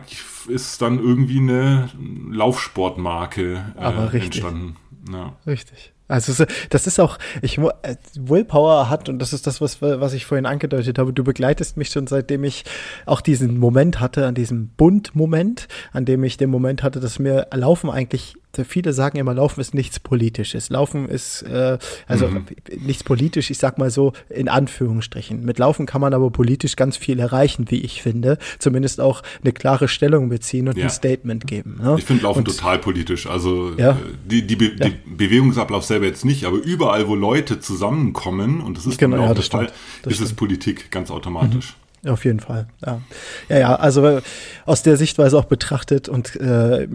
ist 0.49 0.83
dann 0.83 0.99
irgendwie 0.99 1.39
eine 1.39 1.91
Laufsportmarke 2.29 3.65
äh, 3.79 4.19
entstanden. 4.19 4.75
Ja. 5.09 5.37
Richtig. 5.47 5.93
Also 6.09 6.45
das 6.71 6.89
ist 6.89 6.99
auch, 6.99 7.19
ich 7.41 7.59
äh, 7.59 7.95
Willpower 8.19 8.91
hat 8.91 9.09
und 9.09 9.21
das 9.21 9.33
ist 9.33 9.47
das, 9.47 9.61
was, 9.61 9.81
was 9.81 10.13
ich 10.13 10.27
vorhin 10.27 10.45
angedeutet 10.45 10.99
habe. 10.99 11.13
Du 11.13 11.23
begleitest 11.23 11.77
mich 11.77 11.91
schon 11.91 12.09
seitdem 12.09 12.43
ich 12.43 12.65
auch 13.07 13.21
diesen 13.21 13.59
Moment 13.59 14.01
hatte, 14.01 14.27
an 14.27 14.35
diesem 14.35 14.71
Bund-Moment, 14.71 15.69
an 15.93 16.05
dem 16.05 16.25
ich 16.25 16.37
den 16.37 16.51
Moment 16.51 16.83
hatte, 16.83 16.99
dass 16.99 17.21
mir 17.21 17.47
Laufen 17.53 17.91
eigentlich 17.91 18.35
viele 18.65 18.93
sagen 18.93 19.19
immer, 19.19 19.35
Laufen 19.35 19.61
ist 19.61 19.75
nichts 19.75 19.99
Politisches. 20.01 20.71
Laufen 20.71 21.09
ist, 21.09 21.43
äh, 21.43 21.79
also 22.07 22.29
mhm. 22.29 22.47
nichts 22.81 23.05
politisch, 23.05 23.51
ich 23.51 23.59
sag 23.59 23.79
mal 23.79 23.91
so 23.91 24.13
in 24.29 24.49
Anführungsstrichen. 24.49 25.45
Mit 25.45 25.59
Laufen 25.59 25.87
kann 25.87 26.01
man 26.01 26.15
aber 26.15 26.31
politisch 26.31 26.77
ganz 26.77 26.97
viel 26.97 27.19
erreichen, 27.19 27.67
wie 27.69 27.81
ich 27.81 28.03
finde. 28.03 28.39
Zumindest 28.59 29.01
auch 29.01 29.23
eine 29.43 29.53
klare 29.53 29.89
Stellung 29.89 30.29
beziehen 30.29 30.69
und 30.69 30.77
ja. 30.77 30.85
ein 30.85 30.91
Statement 30.91 31.47
geben. 31.47 31.81
Ne? 31.83 31.97
Ich 31.99 32.05
finde 32.05 32.25
Laufen 32.25 32.41
und, 32.41 32.45
total 32.45 32.79
politisch. 32.79 33.27
Also 33.27 33.73
ja. 33.77 33.93
Äh, 33.93 33.97
die, 34.25 34.47
die, 34.47 34.57
Be 34.57 34.73
ja. 34.79 34.91
Bewegungsablauf 35.07 35.85
selber 35.85 36.07
jetzt 36.07 36.25
nicht, 36.25 36.45
aber 36.45 36.59
überall, 36.59 37.09
wo 37.09 37.15
Leute 37.15 37.61
zusammenkommen, 37.61 38.61
und 38.61 38.77
das 38.77 38.87
ist 38.87 38.99
genau, 38.99 39.25
ja, 39.25 39.35
das 39.35 39.49
Fall, 39.49 39.73
ist 40.07 40.21
es 40.21 40.35
Politik 40.35 40.91
ganz 40.91 41.11
automatisch. 41.11 41.73
Mhm. 41.73 41.82
Auf 42.05 42.25
jeden 42.25 42.41
Fall, 42.41 42.67
ja. 42.85 43.01
Ja, 43.49 43.59
ja, 43.59 43.75
also 43.77 44.05
äh, 44.05 44.23
aus 44.67 44.83
der 44.83 44.97
Sichtweise 44.97 45.39
auch 45.39 45.45
betrachtet 45.45 46.09
und 46.09 46.35
äh, 46.35 46.89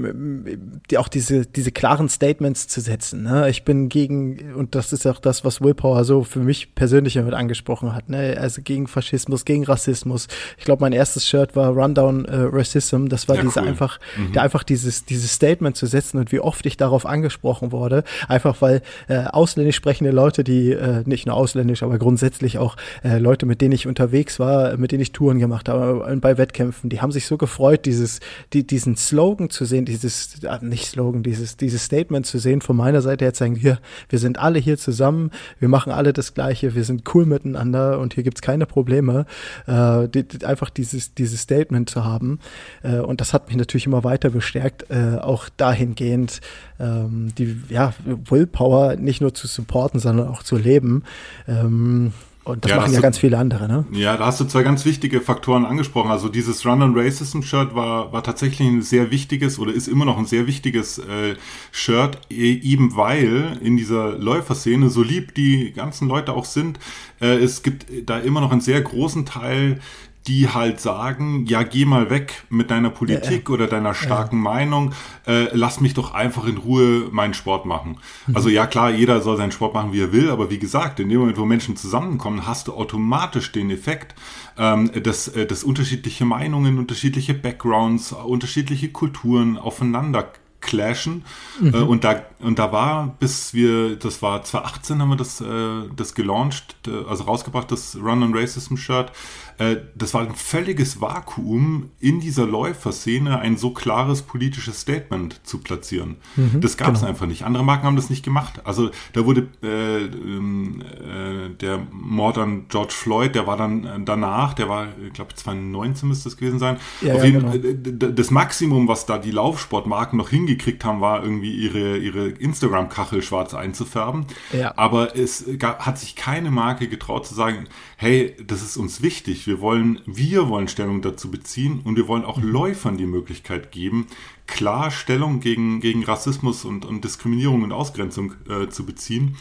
die, 0.92 0.98
auch 0.98 1.08
diese, 1.08 1.46
diese 1.46 1.72
klaren 1.72 2.10
Statements 2.10 2.68
zu 2.68 2.82
setzen. 2.82 3.24
Ne? 3.24 3.50
Ich 3.50 3.64
bin 3.64 3.88
gegen, 3.88 4.54
und 4.54 4.76
das 4.76 4.92
ist 4.92 5.08
auch 5.08 5.20
das, 5.20 5.46
was 5.46 5.62
Willpower 5.62 6.04
so 6.04 6.24
für 6.24 6.40
mich 6.40 6.76
persönlich 6.76 7.14
damit 7.14 7.34
angesprochen 7.36 7.96
hat, 7.96 8.10
ne? 8.10 8.38
also 8.38 8.62
gegen 8.62 8.88
Faschismus, 8.88 9.46
gegen 9.46 9.64
Rassismus. 9.64 10.28
Ich 10.58 10.66
glaube, 10.66 10.82
mein 10.82 10.92
erstes 10.92 11.26
Shirt 11.26 11.56
war 11.56 11.70
Rundown 11.70 12.26
äh, 12.26 12.36
Racism. 12.52 13.08
Das 13.08 13.30
war 13.30 13.38
ja, 13.38 13.44
diese 13.44 13.62
cool. 13.62 13.68
einfach, 13.68 14.00
mhm. 14.18 14.34
der 14.34 14.42
einfach 14.42 14.64
dieses, 14.64 15.06
dieses 15.06 15.32
Statement 15.32 15.78
zu 15.78 15.86
setzen 15.86 16.18
und 16.18 16.34
wie 16.34 16.42
oft 16.42 16.66
ich 16.66 16.76
darauf 16.76 17.06
angesprochen 17.06 17.72
wurde. 17.72 18.04
Einfach 18.28 18.62
weil 18.62 18.82
äh, 19.08 19.24
ausländisch 19.24 19.78
sprechende 19.78 20.12
Leute, 20.12 20.44
die 20.44 20.74
äh, 20.74 21.04
nicht 21.06 21.28
nur 21.28 21.36
ausländisch, 21.38 21.82
aber 21.82 21.98
grundsätzlich 21.98 22.58
auch 22.58 22.76
äh, 23.06 23.20
Leute, 23.20 23.46
mit 23.46 23.62
denen 23.62 23.72
ich 23.72 23.88
unterwegs 23.88 24.38
war, 24.38 24.76
mit 24.76 24.92
denen 24.92 24.97
denen 24.98 25.04
ich 25.04 25.12
Touren 25.12 25.38
gemacht 25.38 25.70
habe, 25.70 26.18
bei 26.20 26.38
Wettkämpfen, 26.38 26.90
die 26.90 27.02
haben 27.02 27.12
sich 27.12 27.28
so 27.28 27.38
gefreut, 27.38 27.86
dieses, 27.86 28.20
die, 28.54 28.66
diesen 28.66 28.98
Slogan 28.98 29.50
zu 29.50 29.66
sehen, 29.66 29.86
dieses, 29.86 30.44
ah, 30.46 30.60
nicht 30.62 30.88
Slogan, 30.88 31.22
dieses, 31.22 31.56
dieses 31.56 31.84
Statement 31.84 32.26
zu 32.26 32.40
sehen 32.40 32.62
von 32.62 32.76
meiner 32.76 33.02
Seite 33.02 33.26
her, 33.26 33.34
sagen, 33.36 33.56
hier, 33.56 33.80
wir 34.10 34.18
sind 34.18 34.40
alle 34.40 34.58
hier 34.58 34.78
zusammen, 34.78 35.32
wir 35.60 35.68
machen 35.68 35.92
alle 35.92 36.14
das 36.14 36.34
Gleiche, 36.34 36.74
wir 36.74 36.84
sind 36.84 37.04
cool 37.14 37.26
miteinander 37.26 38.00
und 38.00 38.16
hier 38.16 38.24
gibt 38.24 38.40
es 38.40 38.42
keine 38.42 38.66
Probleme. 38.66 39.26
Äh, 39.68 40.08
die, 40.10 40.28
die, 40.28 40.46
einfach 40.46 40.72
dieses, 40.72 41.14
dieses 41.14 41.42
Statement 41.42 41.90
zu 41.90 42.04
haben. 42.04 42.40
Äh, 42.82 43.00
und 43.00 43.22
das 43.22 43.34
hat 43.34 43.48
mich 43.48 43.58
natürlich 43.58 43.86
immer 43.86 44.04
weiter 44.04 44.32
bestärkt, 44.32 44.90
äh, 44.90 45.18
auch 45.20 45.50
dahingehend, 45.58 46.42
ähm, 46.80 47.34
die 47.38 47.58
ja, 47.70 47.94
Willpower 48.06 48.96
nicht 48.96 49.22
nur 49.22 49.34
zu 49.34 49.46
supporten, 49.46 50.00
sondern 50.00 50.28
auch 50.28 50.42
zu 50.42 50.58
leben. 50.58 51.04
Ähm, 51.48 52.14
und 52.48 52.64
das 52.64 52.72
ja, 52.72 52.78
machen 52.78 52.94
ja 52.94 53.02
ganz 53.02 53.18
viele 53.18 53.38
andere, 53.38 53.68
ne? 53.68 53.86
Ja, 53.92 54.16
da 54.16 54.28
hast 54.28 54.40
du 54.40 54.46
zwei 54.46 54.64
ganz 54.64 54.86
wichtige 54.86 55.22
Faktoren 55.22 55.66
angesprochen. 55.66 56.12
Also 56.12 56.30
dieses 56.30 56.66
Run 56.66 56.82
on 56.82 56.98
Racism 56.98 57.42
Shirt 57.42 57.76
war, 57.76 58.14
war 58.14 58.24
tatsächlich 58.24 58.68
ein 58.68 58.82
sehr 58.82 59.12
wichtiges 59.12 59.60
oder 59.60 59.74
ist 59.74 59.88
immer 59.88 60.06
noch 60.06 60.18
ein 60.18 60.26
sehr 60.26 60.48
wichtiges 60.48 60.98
äh, 60.98 61.36
Shirt, 61.72 62.20
e, 62.30 62.54
eben 62.54 62.96
weil 62.96 63.58
in 63.62 63.76
dieser 63.76 64.18
Läuferszene, 64.18 64.90
so 64.90 65.04
lieb 65.04 65.36
die 65.36 65.74
ganzen 65.74 66.08
Leute 66.08 66.34
auch 66.34 66.46
sind, 66.46 66.80
äh, 67.20 67.36
es 67.36 67.64
gibt 67.64 67.86
da 68.06 68.20
immer 68.20 68.42
noch 68.42 68.52
einen 68.52 68.62
sehr 68.62 68.82
großen 68.82 69.26
Teil 69.26 69.80
die 70.28 70.50
halt 70.50 70.80
sagen, 70.80 71.46
ja, 71.46 71.64
geh 71.64 71.86
mal 71.86 72.10
weg 72.10 72.44
mit 72.50 72.70
deiner 72.70 72.90
Politik 72.90 73.48
ja, 73.48 73.54
oder 73.54 73.68
deiner 73.68 73.94
starken 73.94 74.38
ja. 74.38 74.42
Meinung, 74.44 74.94
äh, 75.26 75.48
lass 75.54 75.80
mich 75.80 75.94
doch 75.94 76.14
einfach 76.14 76.46
in 76.46 76.58
Ruhe 76.58 77.08
meinen 77.12 77.34
Sport 77.34 77.66
machen. 77.66 77.98
Mhm. 78.28 78.36
Also 78.36 78.50
ja, 78.50 78.68
klar, 78.68 78.92
jeder 78.92 79.22
soll 79.22 79.38
seinen 79.38 79.52
Sport 79.52 79.74
machen, 79.74 79.94
wie 79.94 80.02
er 80.02 80.12
will, 80.12 80.30
aber 80.30 80.50
wie 80.50 80.60
gesagt, 80.60 81.00
in 81.00 81.10
dem 81.10 81.20
Moment, 81.20 81.38
wo 81.38 81.46
Menschen 81.46 81.78
zusammenkommen, 81.78 82.46
hast 82.46 82.68
du 82.68 82.74
automatisch 82.74 83.52
den 83.52 83.70
Effekt, 83.70 84.16
ähm, 84.58 84.92
dass, 85.02 85.30
äh, 85.30 85.46
dass 85.46 85.64
unterschiedliche 85.64 86.26
Meinungen, 86.26 86.78
unterschiedliche 86.78 87.34
Backgrounds, 87.34 88.12
unterschiedliche 88.12 88.90
Kulturen 88.90 89.58
aufeinander 89.58 90.32
clashen. 90.62 91.24
Mhm. 91.60 91.74
Äh, 91.74 91.78
und, 91.78 92.04
da, 92.04 92.24
und 92.40 92.60
da 92.60 92.72
war, 92.72 93.16
bis 93.20 93.54
wir, 93.54 93.96
das 93.96 94.22
war 94.22 94.44
2018 94.44 95.02
haben 95.02 95.10
wir 95.10 95.16
das, 95.16 95.42
äh, 95.42 95.90
das 95.96 96.16
gelauncht, 96.16 96.76
äh, 96.88 97.10
also 97.10 97.26
rausgebracht, 97.26 97.72
das 97.72 97.96
Run 97.96 98.24
on 98.24 98.36
Racism 98.36 98.76
Shirt. 98.76 99.12
Äh, 99.58 99.78
das 99.96 100.14
war 100.14 100.22
ein 100.22 100.36
völliges 100.36 101.02
Vakuum 101.02 101.90
in 102.00 102.20
dieser 102.20 102.46
Läuferszene, 102.46 103.40
ein 103.40 103.58
so 103.58 103.72
klares 103.72 104.22
politisches 104.22 104.82
Statement 104.82 105.40
zu 105.44 105.60
platzieren. 105.60 106.18
Mhm, 106.36 106.62
das 106.62 106.78
gab 106.78 106.94
es 106.94 107.00
genau. 107.00 107.10
einfach 107.10 107.26
nicht. 107.26 107.44
Andere 107.44 107.64
Marken 107.64 107.86
haben 107.86 107.96
das 107.96 108.10
nicht 108.10 108.24
gemacht. 108.24 108.62
Also 108.66 108.92
da 109.14 109.26
wurde 109.26 109.48
äh, 109.64 110.06
ähm, 110.06 110.82
äh, 110.82 111.50
der 111.50 111.80
Mord 111.92 112.38
an 112.38 112.66
George 112.70 112.94
Floyd, 112.94 113.34
der 113.34 113.48
war 113.48 113.58
dann 113.58 113.84
äh, 113.86 114.00
danach, 114.04 114.54
der 114.54 114.70
war, 114.70 114.90
ich 115.06 115.14
glaube 115.14 115.34
2019 115.34 116.08
müsste 116.08 116.30
es 116.30 116.38
gewesen 116.38 116.60
sein. 116.60 116.78
Ja, 117.02 117.16
Auf 117.16 117.20
ja, 117.20 117.26
jeden, 117.26 117.52
genau. 117.52 118.12
Das 118.12 118.30
Maximum, 118.30 118.88
was 118.88 119.08
da 119.08 119.18
die 119.18 119.32
Laufsportmarken 119.32 120.18
noch 120.18 120.30
hingekriegt 120.30 120.86
haben, 120.86 121.02
war 121.02 121.24
irgendwie 121.24 121.54
ihre, 121.54 121.98
ihre 121.98 122.28
Instagram-Kachel 122.30 123.24
schwarz 123.24 123.56
einzufärben. 123.56 124.28
Ja. 124.54 124.74
Aber 124.78 125.16
es 125.16 125.46
gab, 125.58 125.86
hat 125.86 125.98
sich 125.98 126.16
keine 126.16 126.52
Marke 126.52 126.88
getraut 126.88 127.26
zu 127.26 127.34
sagen, 127.34 127.68
hey, 127.96 128.36
das 128.46 128.62
ist 128.62 128.78
uns 128.78 129.02
wichtig 129.02 129.47
wir 129.48 129.62
wollen, 129.62 130.02
wir 130.06 130.50
wollen 130.50 130.68
Stellung 130.68 131.02
dazu 131.02 131.32
beziehen 131.32 131.82
und 131.84 131.96
wir 131.96 132.08
wollen 132.08 132.26
auch 132.26 132.38
mhm. 132.38 132.50
Läufern 132.50 132.98
die 132.98 133.06
Möglichkeit 133.06 133.72
geben, 133.72 134.08
klar 134.46 134.92
Stellung 134.92 135.40
gegen, 135.40 135.80
gegen 135.80 136.04
Rassismus 136.04 136.66
und, 136.66 136.86
und 136.86 137.04
Diskriminierung 137.04 137.64
und 137.64 137.72
Ausgrenzung 137.72 138.34
äh, 138.50 138.68
zu 138.70 138.86
beziehen. 138.86 139.38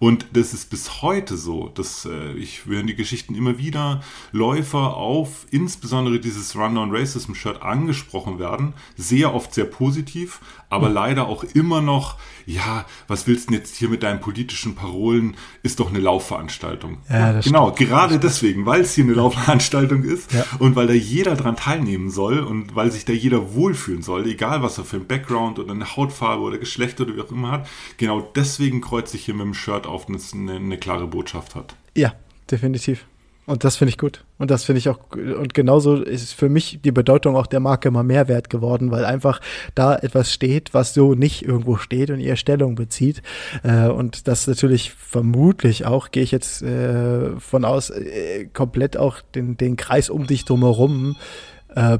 Und 0.00 0.28
das 0.32 0.54
ist 0.54 0.70
bis 0.70 1.02
heute 1.02 1.36
so, 1.36 1.68
dass 1.68 2.06
äh, 2.06 2.32
ich 2.32 2.64
höre 2.64 2.82
die 2.82 2.94
Geschichten 2.94 3.34
immer 3.34 3.58
wieder, 3.58 4.00
Läufer 4.32 4.96
auf 4.96 5.46
insbesondere 5.50 6.18
dieses 6.18 6.56
Run-on 6.56 6.90
Racism-Shirt 6.90 7.60
angesprochen 7.60 8.38
werden, 8.38 8.72
sehr 8.96 9.34
oft 9.34 9.52
sehr 9.52 9.66
positiv, 9.66 10.40
aber 10.70 10.88
mhm. 10.88 10.94
leider 10.94 11.28
auch 11.28 11.44
immer 11.44 11.82
noch, 11.82 12.16
ja, 12.46 12.86
was 13.08 13.26
willst 13.26 13.48
du 13.48 13.52
denn 13.52 13.60
jetzt 13.60 13.76
hier 13.76 13.90
mit 13.90 14.02
deinen 14.02 14.20
politischen 14.20 14.74
Parolen? 14.74 15.36
Ist 15.62 15.80
doch 15.80 15.90
eine 15.90 16.00
Laufveranstaltung. 16.00 16.98
Ja, 17.10 17.38
genau, 17.40 17.74
stimmt. 17.74 17.90
gerade 17.90 18.18
deswegen, 18.18 18.64
weil 18.64 18.80
es 18.80 18.94
hier 18.94 19.04
eine 19.04 19.12
Laufveranstaltung 19.12 20.02
ist 20.04 20.32
ja. 20.32 20.44
und 20.60 20.76
weil 20.76 20.86
da 20.86 20.94
jeder 20.94 21.36
dran 21.36 21.56
teilnehmen 21.56 22.08
soll 22.08 22.38
und 22.38 22.74
weil 22.74 22.90
sich 22.90 23.04
da 23.04 23.12
jeder 23.12 23.52
wohlfühlen 23.52 24.02
soll, 24.02 24.26
egal 24.26 24.62
was 24.62 24.78
er 24.78 24.84
für 24.84 24.96
ein 24.96 25.06
Background 25.06 25.58
oder 25.58 25.72
eine 25.72 25.94
Hautfarbe 25.94 26.42
oder 26.42 26.56
Geschlecht 26.56 26.98
oder 27.02 27.14
wie 27.14 27.20
auch 27.20 27.30
immer 27.30 27.50
hat. 27.50 27.68
Genau 27.98 28.26
deswegen 28.34 28.80
kreuze 28.80 29.18
ich 29.18 29.26
hier 29.26 29.34
mit 29.34 29.44
dem 29.44 29.54
Shirt 29.54 29.89
auf, 29.90 30.06
eine, 30.08 30.52
eine 30.52 30.78
klare 30.78 31.06
Botschaft 31.06 31.54
hat. 31.54 31.74
Ja, 31.96 32.14
definitiv. 32.50 33.06
Und 33.50 33.64
das 33.64 33.76
finde 33.76 33.90
ich 33.90 33.98
gut. 33.98 34.24
Und 34.38 34.52
das 34.52 34.62
finde 34.62 34.78
ich 34.78 34.88
auch, 34.88 35.00
und 35.10 35.54
genauso 35.54 35.96
ist 35.96 36.34
für 36.34 36.48
mich 36.48 36.78
die 36.84 36.92
Bedeutung 36.92 37.34
auch 37.34 37.48
der 37.48 37.58
Marke 37.58 37.88
immer 37.88 38.04
mehr 38.04 38.28
wert 38.28 38.48
geworden, 38.48 38.92
weil 38.92 39.04
einfach 39.04 39.40
da 39.74 39.96
etwas 39.96 40.32
steht, 40.32 40.72
was 40.72 40.94
so 40.94 41.14
nicht 41.14 41.44
irgendwo 41.44 41.76
steht 41.76 42.10
und 42.10 42.20
ihr 42.20 42.36
Stellung 42.36 42.76
bezieht. 42.76 43.22
Äh, 43.64 43.88
und 43.88 44.28
das 44.28 44.46
natürlich 44.46 44.92
vermutlich 44.92 45.84
auch, 45.84 46.12
gehe 46.12 46.22
ich 46.22 46.30
jetzt 46.30 46.62
äh, 46.62 47.40
von 47.40 47.64
aus, 47.64 47.90
äh, 47.90 48.44
komplett 48.52 48.96
auch 48.96 49.20
den, 49.20 49.56
den 49.56 49.74
Kreis 49.76 50.10
um 50.10 50.28
dich 50.28 50.44
drumherum 50.44 51.16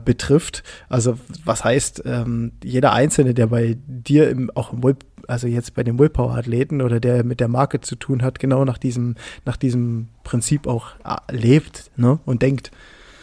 betrifft. 0.04 0.64
Also 0.88 1.16
was 1.44 1.62
heißt, 1.62 2.02
ähm, 2.04 2.50
jeder 2.64 2.92
Einzelne, 2.92 3.34
der 3.34 3.46
bei 3.46 3.76
dir 3.86 4.28
im, 4.28 4.50
auch 4.56 4.72
im 4.72 4.82
Web, 4.82 5.04
also 5.28 5.46
jetzt 5.46 5.74
bei 5.74 5.82
den 5.82 5.98
Willpower-Athleten 5.98 6.82
oder 6.82 7.00
der 7.00 7.24
mit 7.24 7.40
der 7.40 7.48
Marke 7.48 7.80
zu 7.80 7.96
tun 7.96 8.22
hat, 8.22 8.38
genau 8.38 8.64
nach 8.64 8.78
diesem, 8.78 9.16
nach 9.44 9.56
diesem 9.56 10.08
Prinzip 10.24 10.66
auch 10.66 10.88
äh, 11.04 11.16
lebt 11.34 11.90
ne, 11.96 12.18
und 12.24 12.42
denkt. 12.42 12.70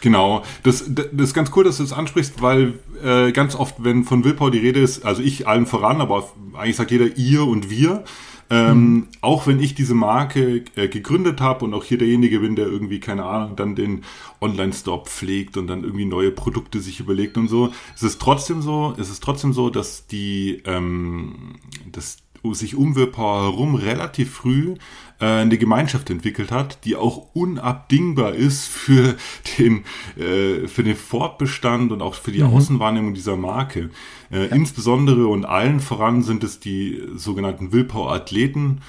Genau, 0.00 0.42
das, 0.62 0.84
das 0.88 1.06
ist 1.12 1.34
ganz 1.34 1.50
cool, 1.56 1.64
dass 1.64 1.78
du 1.78 1.82
das 1.82 1.92
ansprichst, 1.92 2.40
weil 2.40 2.74
äh, 3.02 3.32
ganz 3.32 3.56
oft, 3.56 3.76
wenn 3.82 4.04
von 4.04 4.24
Willpower 4.24 4.50
die 4.50 4.58
Rede 4.58 4.80
ist, 4.80 5.04
also 5.04 5.22
ich 5.22 5.48
allen 5.48 5.66
voran, 5.66 6.00
aber 6.00 6.30
eigentlich 6.56 6.76
sagt 6.76 6.90
jeder 6.90 7.16
ihr 7.16 7.44
und 7.44 7.68
wir, 7.68 8.04
ähm, 8.50 8.94
mhm. 8.94 9.06
Auch 9.20 9.46
wenn 9.46 9.60
ich 9.60 9.74
diese 9.74 9.94
Marke 9.94 10.64
äh, 10.74 10.88
gegründet 10.88 11.40
habe 11.40 11.64
und 11.64 11.74
auch 11.74 11.84
hier 11.84 11.98
derjenige 11.98 12.40
bin, 12.40 12.56
der 12.56 12.66
irgendwie, 12.66 13.00
keine 13.00 13.24
Ahnung, 13.24 13.56
dann 13.56 13.74
den 13.74 14.04
Online-Store 14.40 15.04
pflegt 15.04 15.56
und 15.56 15.66
dann 15.66 15.84
irgendwie 15.84 16.06
neue 16.06 16.30
Produkte 16.30 16.80
sich 16.80 17.00
überlegt 17.00 17.36
und 17.36 17.48
so, 17.48 17.72
es 17.94 18.02
ist 18.02 18.20
trotzdem 18.20 18.62
so, 18.62 18.94
es 18.98 19.10
ist 19.10 19.22
trotzdem 19.22 19.52
so, 19.52 19.68
dass 19.68 20.06
die, 20.06 20.62
ähm, 20.64 21.56
dass 21.92 22.18
sich 22.52 22.76
um 22.76 22.94
Willpower 22.94 23.42
herum 23.42 23.74
relativ 23.74 24.32
früh 24.32 24.74
äh, 25.20 25.26
eine 25.26 25.58
Gemeinschaft 25.58 26.10
entwickelt 26.10 26.50
hat, 26.50 26.84
die 26.84 26.96
auch 26.96 27.34
unabdingbar 27.34 28.34
ist 28.34 28.66
für 28.66 29.16
den, 29.58 29.84
äh, 30.16 30.68
für 30.68 30.84
den 30.84 30.96
Fortbestand 30.96 31.92
und 31.92 32.02
auch 32.02 32.14
für 32.14 32.32
die 32.32 32.42
mhm. 32.42 32.54
Außenwahrnehmung 32.54 33.14
dieser 33.14 33.36
Marke. 33.36 33.90
Äh, 34.30 34.46
ja. 34.46 34.54
Insbesondere 34.54 35.26
und 35.26 35.44
allen 35.44 35.80
voran 35.80 36.22
sind 36.22 36.44
es 36.44 36.60
die 36.60 37.02
sogenannten 37.16 37.72
Willpower-Athleten, 37.72 38.80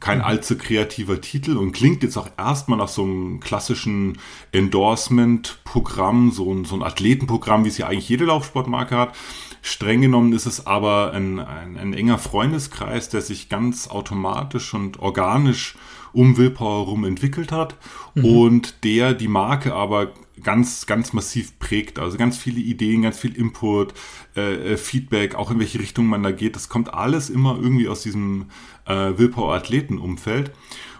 kein 0.00 0.18
mhm. 0.18 0.24
allzu 0.24 0.58
kreativer 0.58 1.20
Titel 1.20 1.56
und 1.56 1.72
klingt 1.72 2.02
jetzt 2.02 2.18
auch 2.18 2.28
erstmal 2.36 2.78
nach 2.78 2.88
so 2.88 3.04
einem 3.04 3.40
klassischen 3.40 4.18
Endorsement-Programm, 4.52 6.30
so 6.30 6.52
ein, 6.52 6.64
so 6.66 6.76
ein 6.76 6.82
Athletenprogramm, 6.82 7.64
wie 7.64 7.68
es 7.68 7.78
ja 7.78 7.86
eigentlich 7.86 8.08
jede 8.08 8.26
Laufsportmarke 8.26 8.96
hat. 8.96 9.14
Streng 9.62 10.00
genommen 10.00 10.32
ist 10.32 10.46
es 10.46 10.66
aber 10.66 11.12
ein, 11.12 11.38
ein, 11.38 11.76
ein 11.76 11.92
enger 11.92 12.18
Freundeskreis, 12.18 13.08
der 13.08 13.20
sich 13.20 13.48
ganz 13.48 13.88
automatisch 13.88 14.74
und 14.74 15.00
organisch 15.00 15.76
um 16.12 16.36
Willpower 16.36 16.86
herum 16.86 17.04
entwickelt 17.04 17.52
hat 17.52 17.76
mhm. 18.14 18.24
und 18.24 18.84
der 18.84 19.14
die 19.14 19.28
Marke 19.28 19.74
aber 19.74 20.12
ganz, 20.42 20.86
ganz 20.86 21.12
massiv 21.12 21.58
prägt. 21.58 21.98
Also 21.98 22.16
ganz 22.16 22.38
viele 22.38 22.60
Ideen, 22.60 23.02
ganz 23.02 23.18
viel 23.18 23.36
Input, 23.36 23.94
äh, 24.36 24.72
äh 24.72 24.76
Feedback, 24.76 25.34
auch 25.34 25.50
in 25.50 25.58
welche 25.58 25.80
Richtung 25.80 26.06
man 26.06 26.22
da 26.22 26.30
geht. 26.30 26.56
Das 26.56 26.68
kommt 26.68 26.94
alles 26.94 27.30
immer 27.30 27.58
irgendwie 27.60 27.88
aus 27.88 28.02
diesem 28.02 28.46
äh, 28.86 29.12
Willpower-Athleten-Umfeld. 29.16 30.52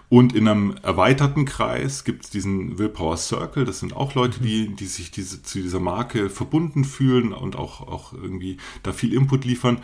Und 0.09 0.33
in 0.33 0.47
einem 0.47 0.75
erweiterten 0.81 1.45
Kreis 1.45 2.03
gibt 2.03 2.25
es 2.25 2.31
diesen 2.31 2.79
Willpower 2.79 3.15
Circle. 3.15 3.63
Das 3.63 3.79
sind 3.79 3.95
auch 3.95 4.15
Leute, 4.15 4.39
mhm. 4.39 4.43
die, 4.43 4.67
die 4.75 4.85
sich 4.85 5.11
diese, 5.11 5.43
zu 5.43 5.61
dieser 5.61 5.79
Marke 5.79 6.31
verbunden 6.31 6.83
fühlen 6.83 7.31
und 7.31 7.55
auch, 7.55 7.81
auch 7.81 8.13
irgendwie 8.13 8.57
da 8.81 8.91
viel 8.91 9.13
Input 9.13 9.45
liefern. 9.45 9.77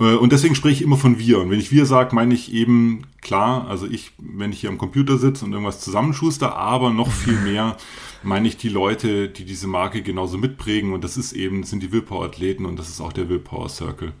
Äh, 0.00 0.14
und 0.14 0.32
deswegen 0.32 0.56
spreche 0.56 0.74
ich 0.74 0.82
immer 0.82 0.96
von 0.96 1.20
wir. 1.20 1.38
Und 1.38 1.50
wenn 1.50 1.60
ich 1.60 1.70
wir 1.70 1.86
sage, 1.86 2.12
meine 2.14 2.34
ich 2.34 2.52
eben 2.52 3.02
klar, 3.20 3.68
also 3.68 3.86
ich, 3.86 4.12
wenn 4.18 4.50
ich 4.50 4.60
hier 4.60 4.70
am 4.70 4.78
Computer 4.78 5.16
sitze 5.16 5.44
und 5.44 5.52
irgendwas 5.52 5.80
zusammenschuster, 5.80 6.56
aber 6.56 6.90
noch 6.90 7.10
viel 7.12 7.38
mehr 7.44 7.76
meine 8.24 8.48
ich 8.48 8.56
die 8.56 8.68
Leute, 8.68 9.28
die 9.28 9.44
diese 9.44 9.68
Marke 9.68 10.02
genauso 10.02 10.38
mitprägen 10.38 10.92
und 10.92 11.04
das 11.04 11.16
ist 11.16 11.32
eben, 11.32 11.62
sind 11.62 11.82
die 11.82 11.92
Willpower-Athleten 11.92 12.66
und 12.66 12.76
das 12.76 12.88
ist 12.88 13.00
auch 13.00 13.12
der 13.12 13.28
Willpower 13.28 13.68
Circle. 13.68 14.12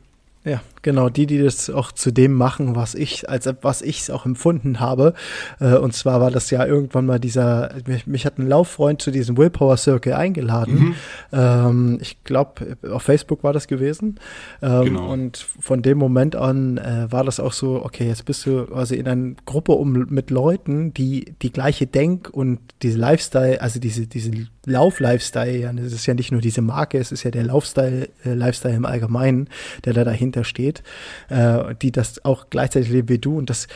Ja, 0.44 0.62
genau, 0.82 1.08
die, 1.08 1.26
die 1.26 1.38
das 1.38 1.68
auch 1.68 1.90
zu 1.90 2.12
dem 2.12 2.32
machen, 2.32 2.76
was 2.76 2.94
ich, 2.94 3.28
als 3.28 3.52
was 3.60 3.82
ich 3.82 4.00
es 4.00 4.10
auch 4.10 4.24
empfunden 4.24 4.80
habe. 4.80 5.14
Äh, 5.60 5.76
und 5.76 5.94
zwar 5.94 6.20
war 6.20 6.30
das 6.30 6.50
ja 6.50 6.64
irgendwann 6.64 7.06
mal 7.06 7.18
dieser, 7.18 7.70
mich, 7.86 8.06
mich 8.06 8.24
hat 8.24 8.38
ein 8.38 8.48
Lauffreund 8.48 9.02
zu 9.02 9.10
diesem 9.10 9.36
Willpower 9.36 9.76
Circle 9.76 10.14
eingeladen. 10.14 10.78
Mhm. 10.78 10.94
Ähm, 11.32 11.98
ich 12.00 12.22
glaube, 12.22 12.78
auf 12.90 13.02
Facebook 13.02 13.42
war 13.42 13.52
das 13.52 13.66
gewesen. 13.66 14.20
Ähm, 14.62 14.84
genau. 14.84 15.12
Und 15.12 15.46
von 15.60 15.82
dem 15.82 15.98
Moment 15.98 16.36
an 16.36 16.78
äh, 16.78 17.10
war 17.10 17.24
das 17.24 17.40
auch 17.40 17.52
so, 17.52 17.84
okay, 17.84 18.06
jetzt 18.06 18.24
bist 18.24 18.46
du 18.46 18.64
quasi 18.66 18.94
in 18.94 19.08
einer 19.08 19.34
Gruppe 19.44 19.72
um 19.72 20.06
mit 20.08 20.30
Leuten, 20.30 20.94
die 20.94 21.34
die 21.42 21.52
gleiche 21.52 21.86
Denk- 21.86 22.30
und 22.30 22.60
diese 22.82 22.96
Lifestyle, 22.98 23.60
also 23.60 23.80
diese, 23.80 24.06
diese 24.06 24.30
Lauf-Lifestyle, 24.68 25.56
ja, 25.56 25.72
das 25.72 25.92
ist 25.92 26.06
ja 26.06 26.14
nicht 26.14 26.30
nur 26.30 26.40
diese 26.40 26.62
Marke, 26.62 26.98
es 26.98 27.10
ist 27.10 27.24
ja 27.24 27.30
der 27.30 27.44
Laufstyle, 27.44 28.08
äh, 28.24 28.34
Lifestyle 28.34 28.74
im 28.74 28.84
Allgemeinen, 28.84 29.48
der 29.84 29.94
da 29.94 30.04
dahinter 30.04 30.37
steht, 30.44 30.82
äh, 31.28 31.74
die 31.80 31.92
das 31.92 32.24
auch 32.24 32.46
gleichzeitig 32.50 32.90
leben 32.90 33.08
wie 33.08 33.18
du 33.18 33.38
und 33.38 33.50
das, 33.50 33.68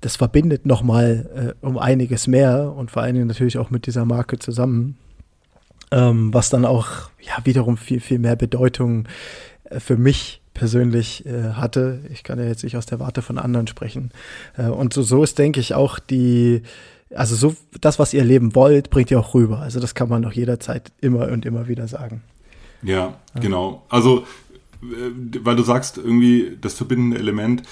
das 0.00 0.16
verbindet 0.16 0.66
nochmal 0.66 1.54
äh, 1.60 1.66
um 1.66 1.78
einiges 1.78 2.26
mehr 2.26 2.72
und 2.76 2.90
vor 2.90 3.02
allen 3.02 3.14
Dingen 3.14 3.26
natürlich 3.26 3.58
auch 3.58 3.70
mit 3.70 3.86
dieser 3.86 4.04
Marke 4.04 4.38
zusammen, 4.38 4.96
ähm, 5.90 6.32
was 6.32 6.50
dann 6.50 6.64
auch 6.64 7.10
ja 7.20 7.34
wiederum 7.44 7.76
viel, 7.76 8.00
viel 8.00 8.18
mehr 8.18 8.36
Bedeutung 8.36 9.06
äh, 9.64 9.80
für 9.80 9.96
mich 9.96 10.40
persönlich 10.58 11.24
äh, 11.24 11.52
hatte. 11.52 12.00
Ich 12.12 12.24
kann 12.24 12.38
ja 12.38 12.44
jetzt 12.44 12.64
nicht 12.64 12.76
aus 12.76 12.86
der 12.86 12.98
Warte 13.00 13.22
von 13.22 13.38
anderen 13.38 13.68
sprechen. 13.68 14.10
Äh, 14.56 14.66
und 14.66 14.92
so, 14.92 15.02
so 15.02 15.22
ist, 15.22 15.38
denke 15.38 15.60
ich, 15.60 15.74
auch 15.74 15.98
die, 15.98 16.62
also 17.14 17.36
so 17.36 17.54
das, 17.80 17.98
was 17.98 18.12
ihr 18.12 18.24
leben 18.24 18.54
wollt, 18.54 18.90
bringt 18.90 19.10
ihr 19.10 19.20
auch 19.20 19.34
rüber. 19.34 19.60
Also 19.60 19.80
das 19.80 19.94
kann 19.94 20.08
man 20.08 20.22
doch 20.22 20.32
jederzeit 20.32 20.92
immer 21.00 21.28
und 21.28 21.46
immer 21.46 21.68
wieder 21.68 21.86
sagen. 21.88 22.22
Ja, 22.82 22.96
ja. 23.34 23.40
genau. 23.40 23.82
Also 23.88 24.24
weil 24.80 25.56
du 25.56 25.62
sagst, 25.62 25.98
irgendwie 25.98 26.56
das 26.60 26.74
verbindende 26.74 27.18
Element, 27.18 27.62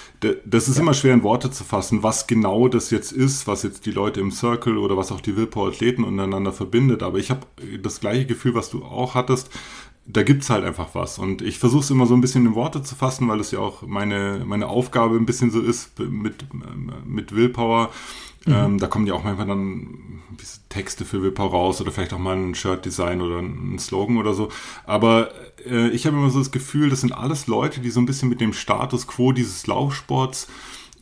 das 0.44 0.68
ist 0.68 0.76
ja. 0.76 0.82
immer 0.82 0.94
schwer 0.94 1.14
in 1.14 1.22
Worte 1.22 1.50
zu 1.50 1.62
fassen, 1.62 2.02
was 2.02 2.26
genau 2.26 2.66
das 2.68 2.90
jetzt 2.90 3.12
ist, 3.12 3.46
was 3.46 3.62
jetzt 3.62 3.86
die 3.86 3.92
Leute 3.92 4.20
im 4.20 4.32
Circle 4.32 4.76
oder 4.76 4.96
was 4.96 5.12
auch 5.12 5.20
die 5.20 5.36
Willpower-Athleten 5.36 6.02
untereinander 6.02 6.52
verbindet. 6.52 7.02
Aber 7.02 7.18
ich 7.18 7.30
habe 7.30 7.46
das 7.80 8.00
gleiche 8.00 8.26
Gefühl, 8.26 8.54
was 8.54 8.70
du 8.70 8.84
auch 8.84 9.14
hattest. 9.14 9.50
Da 10.08 10.22
gibt's 10.22 10.50
halt 10.50 10.64
einfach 10.64 10.94
was. 10.94 11.18
Und 11.18 11.42
ich 11.42 11.58
versuche 11.58 11.82
es 11.82 11.90
immer 11.90 12.06
so 12.06 12.14
ein 12.14 12.20
bisschen 12.20 12.46
in 12.46 12.54
Worte 12.54 12.82
zu 12.82 12.94
fassen, 12.94 13.28
weil 13.28 13.40
es 13.40 13.50
ja 13.50 13.58
auch 13.58 13.82
meine, 13.82 14.44
meine 14.46 14.68
Aufgabe 14.68 15.16
ein 15.16 15.26
bisschen 15.26 15.50
so 15.50 15.60
ist 15.60 15.98
mit, 15.98 16.46
mit 17.04 17.34
Willpower 17.34 17.90
Mhm. 18.46 18.54
Ähm, 18.54 18.78
da 18.78 18.86
kommen 18.86 19.06
ja 19.06 19.14
auch 19.14 19.24
manchmal 19.24 19.48
dann 19.48 20.22
Texte 20.68 21.04
für 21.04 21.22
Wipper 21.22 21.44
raus 21.44 21.80
oder 21.80 21.90
vielleicht 21.90 22.12
auch 22.12 22.18
mal 22.18 22.36
ein 22.36 22.54
Shirt-Design 22.54 23.20
oder 23.20 23.40
ein 23.40 23.78
Slogan 23.78 24.18
oder 24.18 24.34
so. 24.34 24.50
Aber 24.84 25.30
äh, 25.68 25.88
ich 25.88 26.06
habe 26.06 26.16
immer 26.16 26.30
so 26.30 26.38
das 26.38 26.52
Gefühl, 26.52 26.88
das 26.88 27.00
sind 27.00 27.12
alles 27.12 27.48
Leute, 27.48 27.80
die 27.80 27.90
so 27.90 28.00
ein 28.00 28.06
bisschen 28.06 28.28
mit 28.28 28.40
dem 28.40 28.52
Status 28.52 29.06
quo 29.06 29.32
dieses 29.32 29.66
Laufsports 29.66 30.48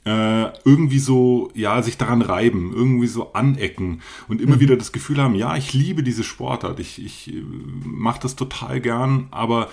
äh, 0.05 0.52
irgendwie 0.64 0.98
so, 0.98 1.50
ja, 1.55 1.82
sich 1.82 1.96
daran 1.96 2.22
reiben, 2.22 2.72
irgendwie 2.74 3.07
so 3.07 3.32
anecken 3.32 4.02
und 4.28 4.40
immer 4.40 4.57
mhm. 4.57 4.61
wieder 4.61 4.76
das 4.76 4.92
Gefühl 4.92 5.18
haben, 5.22 5.34
ja, 5.34 5.57
ich 5.57 5.72
liebe 5.72 6.02
diese 6.02 6.24
Sportart, 6.24 6.78
ich, 6.78 7.02
ich 7.02 7.32
äh, 7.34 7.42
mache 7.84 8.20
das 8.20 8.36
total 8.36 8.80
gern, 8.80 9.28
aber 9.30 9.68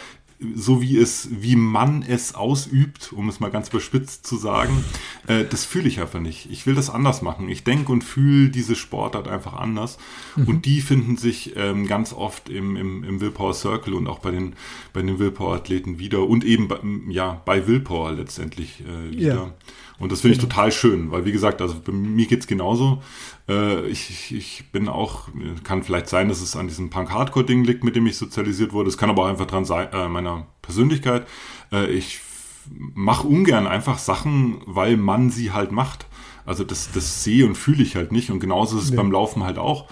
so 0.55 0.81
wie 0.81 0.97
es, 0.97 1.29
wie 1.31 1.55
man 1.55 2.03
es 2.03 2.35
ausübt, 2.35 3.13
um 3.13 3.29
es 3.29 3.39
mal 3.39 3.51
ganz 3.51 3.69
überspitzt 3.69 4.25
zu 4.25 4.37
sagen, 4.37 4.83
äh, 5.27 5.45
das 5.45 5.65
fühle 5.65 5.87
ich 5.87 5.99
einfach 5.99 6.19
nicht. 6.19 6.49
Ich 6.51 6.65
will 6.65 6.75
das 6.75 6.89
anders 6.89 7.21
machen. 7.21 7.49
Ich 7.49 7.63
denke 7.63 7.91
und 7.91 8.03
fühle 8.03 8.49
diese 8.49 8.75
Sportart 8.75 9.27
einfach 9.27 9.53
anders. 9.53 9.97
Mhm. 10.35 10.47
Und 10.47 10.65
die 10.65 10.81
finden 10.81 11.17
sich 11.17 11.53
ähm, 11.55 11.87
ganz 11.87 12.13
oft 12.13 12.49
im, 12.49 12.75
im, 12.75 13.03
im 13.03 13.21
Willpower 13.21 13.53
Circle 13.53 13.93
und 13.93 14.07
auch 14.07 14.19
bei 14.19 14.31
den, 14.31 14.53
bei 14.93 15.01
den 15.01 15.19
Willpower-Athleten 15.19 15.99
wieder 15.99 16.27
und 16.27 16.43
eben 16.43 16.67
bei, 16.67 16.79
ja, 17.09 17.41
bei 17.45 17.67
Willpower 17.67 18.11
letztendlich 18.11 18.81
äh, 18.81 19.11
wieder. 19.11 19.35
Ja. 19.35 19.53
Und 20.01 20.11
das 20.11 20.21
finde 20.21 20.33
ich 20.33 20.41
genau. 20.41 20.49
total 20.51 20.71
schön, 20.71 21.11
weil 21.11 21.25
wie 21.25 21.31
gesagt, 21.31 21.61
also 21.61 21.75
bei 21.79 21.91
mir 21.91 22.25
geht's 22.25 22.47
genauso. 22.47 23.03
Äh, 23.47 23.87
ich, 23.87 24.09
ich, 24.09 24.35
ich 24.35 24.71
bin 24.71 24.87
auch, 24.87 25.27
kann 25.63 25.83
vielleicht 25.83 26.09
sein, 26.09 26.27
dass 26.27 26.41
es 26.41 26.55
an 26.55 26.67
diesem 26.67 26.89
Punk-Hardcore-Ding 26.89 27.63
liegt, 27.63 27.83
mit 27.83 27.95
dem 27.95 28.07
ich 28.07 28.17
sozialisiert 28.17 28.73
wurde. 28.73 28.89
Es 28.89 28.97
kann 28.97 29.11
aber 29.11 29.23
auch 29.23 29.27
einfach 29.27 29.45
dran 29.45 29.63
sein, 29.63 29.89
äh, 29.93 30.09
meiner 30.09 30.30
Persönlichkeit. 30.61 31.27
Äh, 31.71 31.91
ich 31.91 32.21
mache 32.69 33.27
ungern 33.27 33.67
einfach 33.67 33.97
Sachen, 33.97 34.61
weil 34.65 34.97
man 34.97 35.29
sie 35.29 35.51
halt 35.51 35.71
macht. 35.71 36.05
Also 36.45 36.63
das, 36.63 36.91
das 36.91 37.23
sehe 37.23 37.45
und 37.45 37.55
fühle 37.55 37.84
ich 37.84 37.95
halt 37.95 38.11
nicht. 38.11 38.29
Und 38.32 38.39
genauso 38.39 38.77
ist 38.77 38.86
es 38.86 38.89
ja. 38.91 38.97
beim 38.97 39.11
Laufen 39.11 39.43
halt 39.43 39.57
auch. 39.57 39.88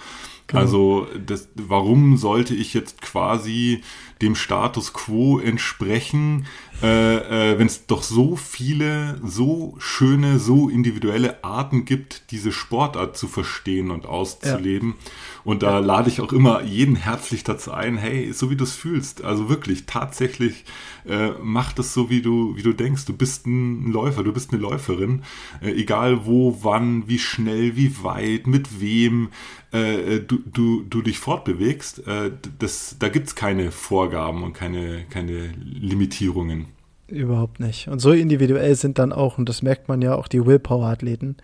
Genau. 0.50 0.62
Also 0.62 1.08
das, 1.28 1.48
warum 1.56 2.18
sollte 2.18 2.56
ich 2.56 2.74
jetzt 2.74 3.04
quasi 3.04 3.82
dem 4.20 4.36
Status 4.36 4.94
quo 4.94 5.40
entsprechen, 5.40 6.48
äh, 6.82 7.52
äh, 7.54 7.60
wenn 7.60 7.68
es 7.68 7.86
doch 7.86 8.02
so 8.02 8.36
viele, 8.36 9.22
so 9.24 9.76
schöne, 9.78 10.40
so 10.40 10.68
individuelle 10.68 11.44
Arten 11.44 11.86
gibt, 11.86 12.32
diese 12.32 12.52
Sportart 12.52 13.16
zu 13.16 13.28
verstehen 13.28 13.92
und 13.92 14.08
auszuleben. 14.08 14.96
Ja. 14.98 15.12
Und 15.44 15.64
da 15.64 15.72
ja. 15.74 15.80
lade 15.80 16.10
ich 16.10 16.20
auch 16.20 16.34
immer 16.34 16.64
jeden 16.64 16.96
herzlich 16.96 17.44
dazu 17.44 17.72
ein, 17.72 17.98
hey, 17.98 18.34
so 18.34 18.50
wie 18.50 18.56
du 18.56 18.64
es 18.64 18.76
fühlst, 18.76 19.24
also 19.24 19.50
wirklich, 19.50 19.86
tatsächlich, 19.86 20.66
äh, 21.06 21.30
mach 21.42 21.74
das 21.74 21.94
so, 21.94 22.10
wie 22.10 22.22
du, 22.22 22.56
wie 22.58 22.64
du 22.64 22.74
denkst. 22.74 23.06
Du 23.06 23.14
bist 23.14 23.46
ein 23.48 23.92
Läufer, 23.92 24.24
du 24.24 24.34
bist 24.34 24.52
eine 24.52 24.62
Läuferin, 24.62 25.24
äh, 25.62 25.72
egal 25.72 26.26
wo, 26.26 26.60
wann, 26.62 27.08
wie 27.08 27.20
schnell, 27.20 27.76
wie 27.76 28.04
weit, 28.04 28.48
mit 28.48 28.82
wem 28.82 29.30
äh, 29.74 30.16
äh 30.16 30.20
du, 30.22 30.40
du, 30.46 30.84
du 30.84 31.02
dich 31.02 31.20
fortbewegst. 31.20 32.08
Äh, 32.08 32.32
das, 32.60 32.96
da 33.00 33.10
gibt's 33.10 33.36
keine 33.36 33.72
Vorgaben 33.72 34.44
und 34.44 34.54
keine, 34.54 35.06
keine 35.10 35.54
Limitierungen. 35.58 36.68
Überhaupt 37.12 37.60
nicht. 37.60 37.88
Und 37.88 38.00
so 38.00 38.12
individuell 38.12 38.76
sind 38.76 39.00
dann 39.00 39.12
auch, 39.12 39.38
und 39.38 39.50
das 39.50 39.62
merkt 39.62 39.88
man 39.88 40.02
ja 40.02 40.16
auch, 40.16 40.28
die 40.28 40.46
Willpower-Athleten. 40.46 41.38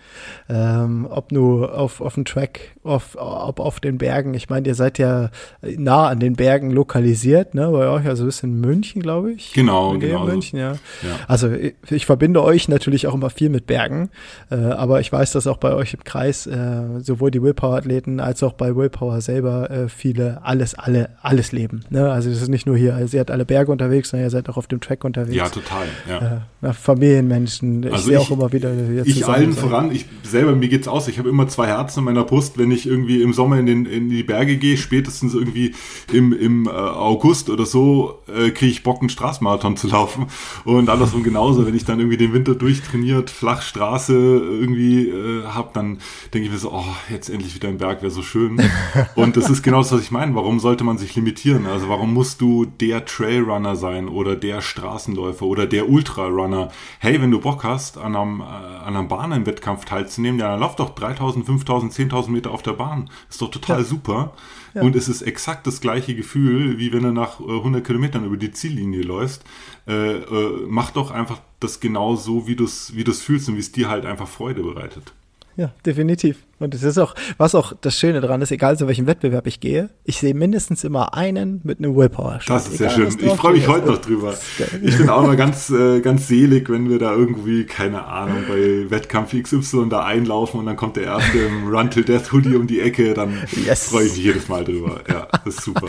Ähm, 0.50 1.08
ob 1.10 1.32
nur 1.32 1.78
auf, 1.78 2.02
auf 2.02 2.16
dem 2.16 2.26
Track, 2.26 2.76
auf, 2.84 3.18
ob 3.20 3.60
auf 3.60 3.80
den 3.80 3.98
Bergen. 3.98 4.34
Ich 4.34 4.50
meine, 4.50 4.68
ihr 4.68 4.76
seid 4.76 5.00
ja 5.00 5.30
nah 5.62 6.08
an 6.08 6.20
den 6.20 6.36
Bergen 6.36 6.72
lokalisiert, 6.72 7.56
ne? 7.56 7.70
Bei 7.72 7.88
euch, 7.88 8.06
also 8.06 8.28
ist 8.28 8.44
in 8.44 8.60
München, 8.62 9.02
glaube 9.02 9.32
ich. 9.32 9.54
Genau, 9.54 9.98
genau. 9.98 10.26
München, 10.26 10.60
ja. 10.60 10.74
ja. 10.74 11.20
Also 11.28 11.52
ich, 11.52 11.74
ich, 11.90 12.06
verbinde 12.06 12.44
euch 12.44 12.68
natürlich 12.68 13.08
auch 13.08 13.16
immer 13.16 13.30
viel 13.30 13.50
mit 13.50 13.66
Bergen, 13.66 14.10
äh, 14.52 14.56
aber 14.56 15.00
ich 15.00 15.12
weiß, 15.12 15.32
dass 15.32 15.48
auch 15.48 15.58
bei 15.58 15.74
euch 15.74 15.94
im 15.94 16.04
Kreis 16.04 16.46
äh, 16.46 17.00
sowohl 17.00 17.32
die 17.32 17.42
Willpower-Athleten 17.42 18.20
als 18.20 18.44
auch 18.44 18.54
bei 18.54 18.76
Willpower 18.76 19.22
selber 19.22 19.72
äh, 19.72 19.90
viele 19.90 20.44
alles, 20.44 20.76
alle, 20.76 21.10
alles 21.22 21.52
leben. 21.52 21.84
Ne? 21.90 22.12
Also 22.12 22.30
es 22.30 22.42
ist 22.42 22.50
nicht 22.50 22.68
nur 22.68 22.78
hier, 22.78 22.96
also 22.96 23.18
ihr 23.18 23.22
seid 23.22 23.32
alle 23.32 23.46
Berge 23.46 23.72
unterwegs, 23.72 24.10
sondern 24.10 24.28
ihr 24.28 24.32
seid 24.32 24.48
auch 24.50 24.58
auf 24.58 24.68
dem 24.68 24.80
Track 24.80 25.04
unterwegs. 25.04 25.36
Ja, 25.36 25.50
total. 25.56 25.88
Ja. 26.08 26.48
Äh, 26.62 26.74
Familienmenschen. 26.74 27.84
Ich 27.84 27.92
also 27.92 28.06
sehe 28.06 28.20
auch 28.20 28.32
immer 28.32 28.52
wieder. 28.52 28.72
Ich 29.06 29.28
allen 29.28 29.54
sein. 29.54 29.62
voran, 29.62 29.92
ich 29.92 30.06
selber, 30.24 30.56
mir 30.56 30.70
geht's 30.70 30.88
aus. 30.88 31.08
Ich 31.08 31.18
habe 31.20 31.30
immer 31.30 31.48
zwei 31.48 31.68
Herzen 31.68 32.00
in 32.00 32.06
meiner 32.06 32.24
Brust, 32.24 32.58
wenn 32.58 32.72
ich 32.72 32.86
irgendwie 32.86 33.22
im 33.22 33.34
Sommer 33.34 33.60
in, 33.60 33.66
den, 33.66 33.86
in 33.86 34.10
die 34.10 34.24
Berge 34.24 34.58
gehe, 34.58 34.78
spätestens 34.78 35.34
irgendwie 35.34 35.74
im, 36.12 36.34
im 36.34 36.68
äh, 36.68 36.70
August 36.70 37.50
oder 37.50 37.66
so, 37.66 38.22
äh, 38.28 38.52
kriege 38.52 38.72
ich 38.72 38.84
Bock, 38.84 39.00
einen 39.00 39.10
Straßenmarathon 39.10 39.78
zu 39.78 39.88
laufen. 39.88 40.28
Und 40.64 40.90
andersrum 40.90 41.24
genauso, 41.24 41.66
wenn 41.66 41.76
ich 41.76 41.86
dann 41.86 42.00
irgendwie 42.00 42.18
den 42.18 42.34
Winter 42.34 42.56
durchtrainiert, 42.56 43.30
Flachstraße 43.30 44.14
irgendwie 44.14 45.10
äh, 45.10 45.44
habe, 45.46 45.70
dann 45.74 46.00
denke 46.34 46.48
ich 46.48 46.52
mir 46.52 46.60
so, 46.60 46.72
oh, 46.72 46.84
jetzt 47.10 47.30
endlich 47.30 47.56
wieder 47.56 47.70
ein 47.70 47.78
Berg, 47.78 48.02
wäre 48.02 48.12
so 48.12 48.22
schön. 48.22 48.62
Und 49.16 49.38
das 49.38 49.50
ist 49.50 49.64
genau 49.64 49.80
das, 49.80 49.92
was 49.92 50.02
ich 50.02 50.12
meine. 50.12 50.36
Warum 50.36 50.60
sollte 50.60 50.84
man 50.84 50.98
sich 50.98 51.16
limitieren? 51.16 51.66
Also 51.66 51.90
warum 51.90 52.14
musst 52.14 52.42
du 52.42 52.66
der 52.66 53.06
Trailrunner 53.06 53.76
sein 53.76 54.08
oder 54.08 54.36
der 54.36 54.62
Straßenläufer 54.62 55.45
oder 55.46 55.66
der 55.66 55.90
Ultrarunner, 55.90 56.70
hey, 57.00 57.22
wenn 57.22 57.32
du 57.32 57.40
Bock 57.40 57.64
hast, 57.64 57.98
an 57.98 58.16
einem, 58.16 58.42
äh, 58.42 58.44
an 58.44 58.96
einem 58.96 59.08
Bahnenwettkampf 59.08 59.86
teilzunehmen, 59.86 60.40
ja, 60.40 60.50
dann 60.50 60.60
lauf 60.60 60.76
doch 60.76 60.96
3000, 60.96 61.46
5000, 61.46 61.94
10.000 61.94 62.30
Meter 62.30 62.52
auf 62.52 62.64
der 62.64 62.74
Bahn. 62.74 63.10
Ist 63.30 63.42
doch 63.42 63.52
total 63.52 63.80
ja. 63.80 63.84
super. 63.84 64.34
Ja. 64.74 64.82
Und 64.82 64.96
es 64.96 65.08
ist 65.08 65.22
exakt 65.22 65.66
das 65.68 65.80
gleiche 65.80 66.16
Gefühl, 66.16 66.78
wie 66.78 66.92
wenn 66.92 67.04
du 67.04 67.12
nach 67.12 67.40
100 67.40 67.82
äh, 67.82 67.86
Kilometern 67.86 68.26
über 68.26 68.38
die 68.38 68.52
Ziellinie 68.52 69.02
läufst. 69.04 69.44
Äh, 69.88 70.18
äh, 70.18 70.66
mach 70.68 70.92
doch 70.92 71.12
einfach 71.12 71.40
das 71.60 71.80
genau 71.80 72.16
so, 72.16 72.48
wie 72.48 72.56
du 72.56 72.66
es 72.66 72.96
wie 72.96 73.04
fühlst 73.04 73.48
und 73.48 73.56
wie 73.56 73.60
es 73.60 73.72
dir 73.72 73.90
halt 73.90 74.06
einfach 74.06 74.28
Freude 74.28 74.64
bereitet. 74.64 75.14
Ja, 75.58 75.72
definitiv. 75.86 76.40
Und 76.58 76.74
es 76.74 76.84
ist 76.84 76.98
auch, 76.98 77.16
was 77.38 77.54
auch 77.54 77.74
das 77.82 78.00
Schöne 78.00 78.22
daran 78.22 78.42
ist, 78.42 78.50
egal 78.50 78.78
zu 78.78 78.88
welchem 78.88 79.08
Wettbewerb 79.08 79.46
ich 79.46 79.60
gehe, 79.60 79.90
ich 80.06 80.18
sehe 80.20 80.34
mindestens 80.34 80.86
immer 80.86 81.14
einen 81.14 81.60
mit 81.64 81.80
einem 81.80 81.96
Willpower. 81.98 82.40
-Shot. 82.40 82.48
Das 82.48 82.68
ist 82.68 82.78
sehr 82.78 82.90
schön. 82.90 83.08
Ich 83.20 83.34
freue 83.34 83.54
mich 83.54 83.68
heute 83.68 83.88
noch 83.88 83.98
drüber. 83.98 84.34
Ich 84.82 84.98
bin 84.98 85.10
auch 85.10 85.24
mal 85.24 85.36
ganz, 85.36 85.70
äh, 85.70 86.00
ganz 86.00 86.30
selig, 86.30 86.70
wenn 86.70 86.90
wir 86.90 86.98
da 86.98 87.14
irgendwie, 87.14 87.66
keine 87.66 88.06
Ahnung, 88.06 88.46
bei 88.48 88.90
Wettkampf 88.90 89.34
XY 89.34 89.90
da 89.90 90.06
einlaufen 90.06 90.62
und 90.62 90.66
dann 90.66 90.78
kommt 90.78 90.96
der 90.96 91.04
erste 91.04 91.40
im 91.40 91.68
Run 91.68 91.92
Till 91.92 92.06
Death 92.06 92.32
Hoodie 92.32 92.56
um 92.56 92.68
die 92.68 92.80
Ecke, 92.80 93.14
dann 93.14 93.38
yes. 93.66 93.90
freue 93.90 94.06
ich 94.06 94.16
mich 94.16 94.24
jedes 94.24 94.48
Mal 94.48 94.64
drüber. 94.64 95.02
Ja, 95.10 95.28
das 95.44 95.56
ist 95.56 95.64
super. 95.66 95.88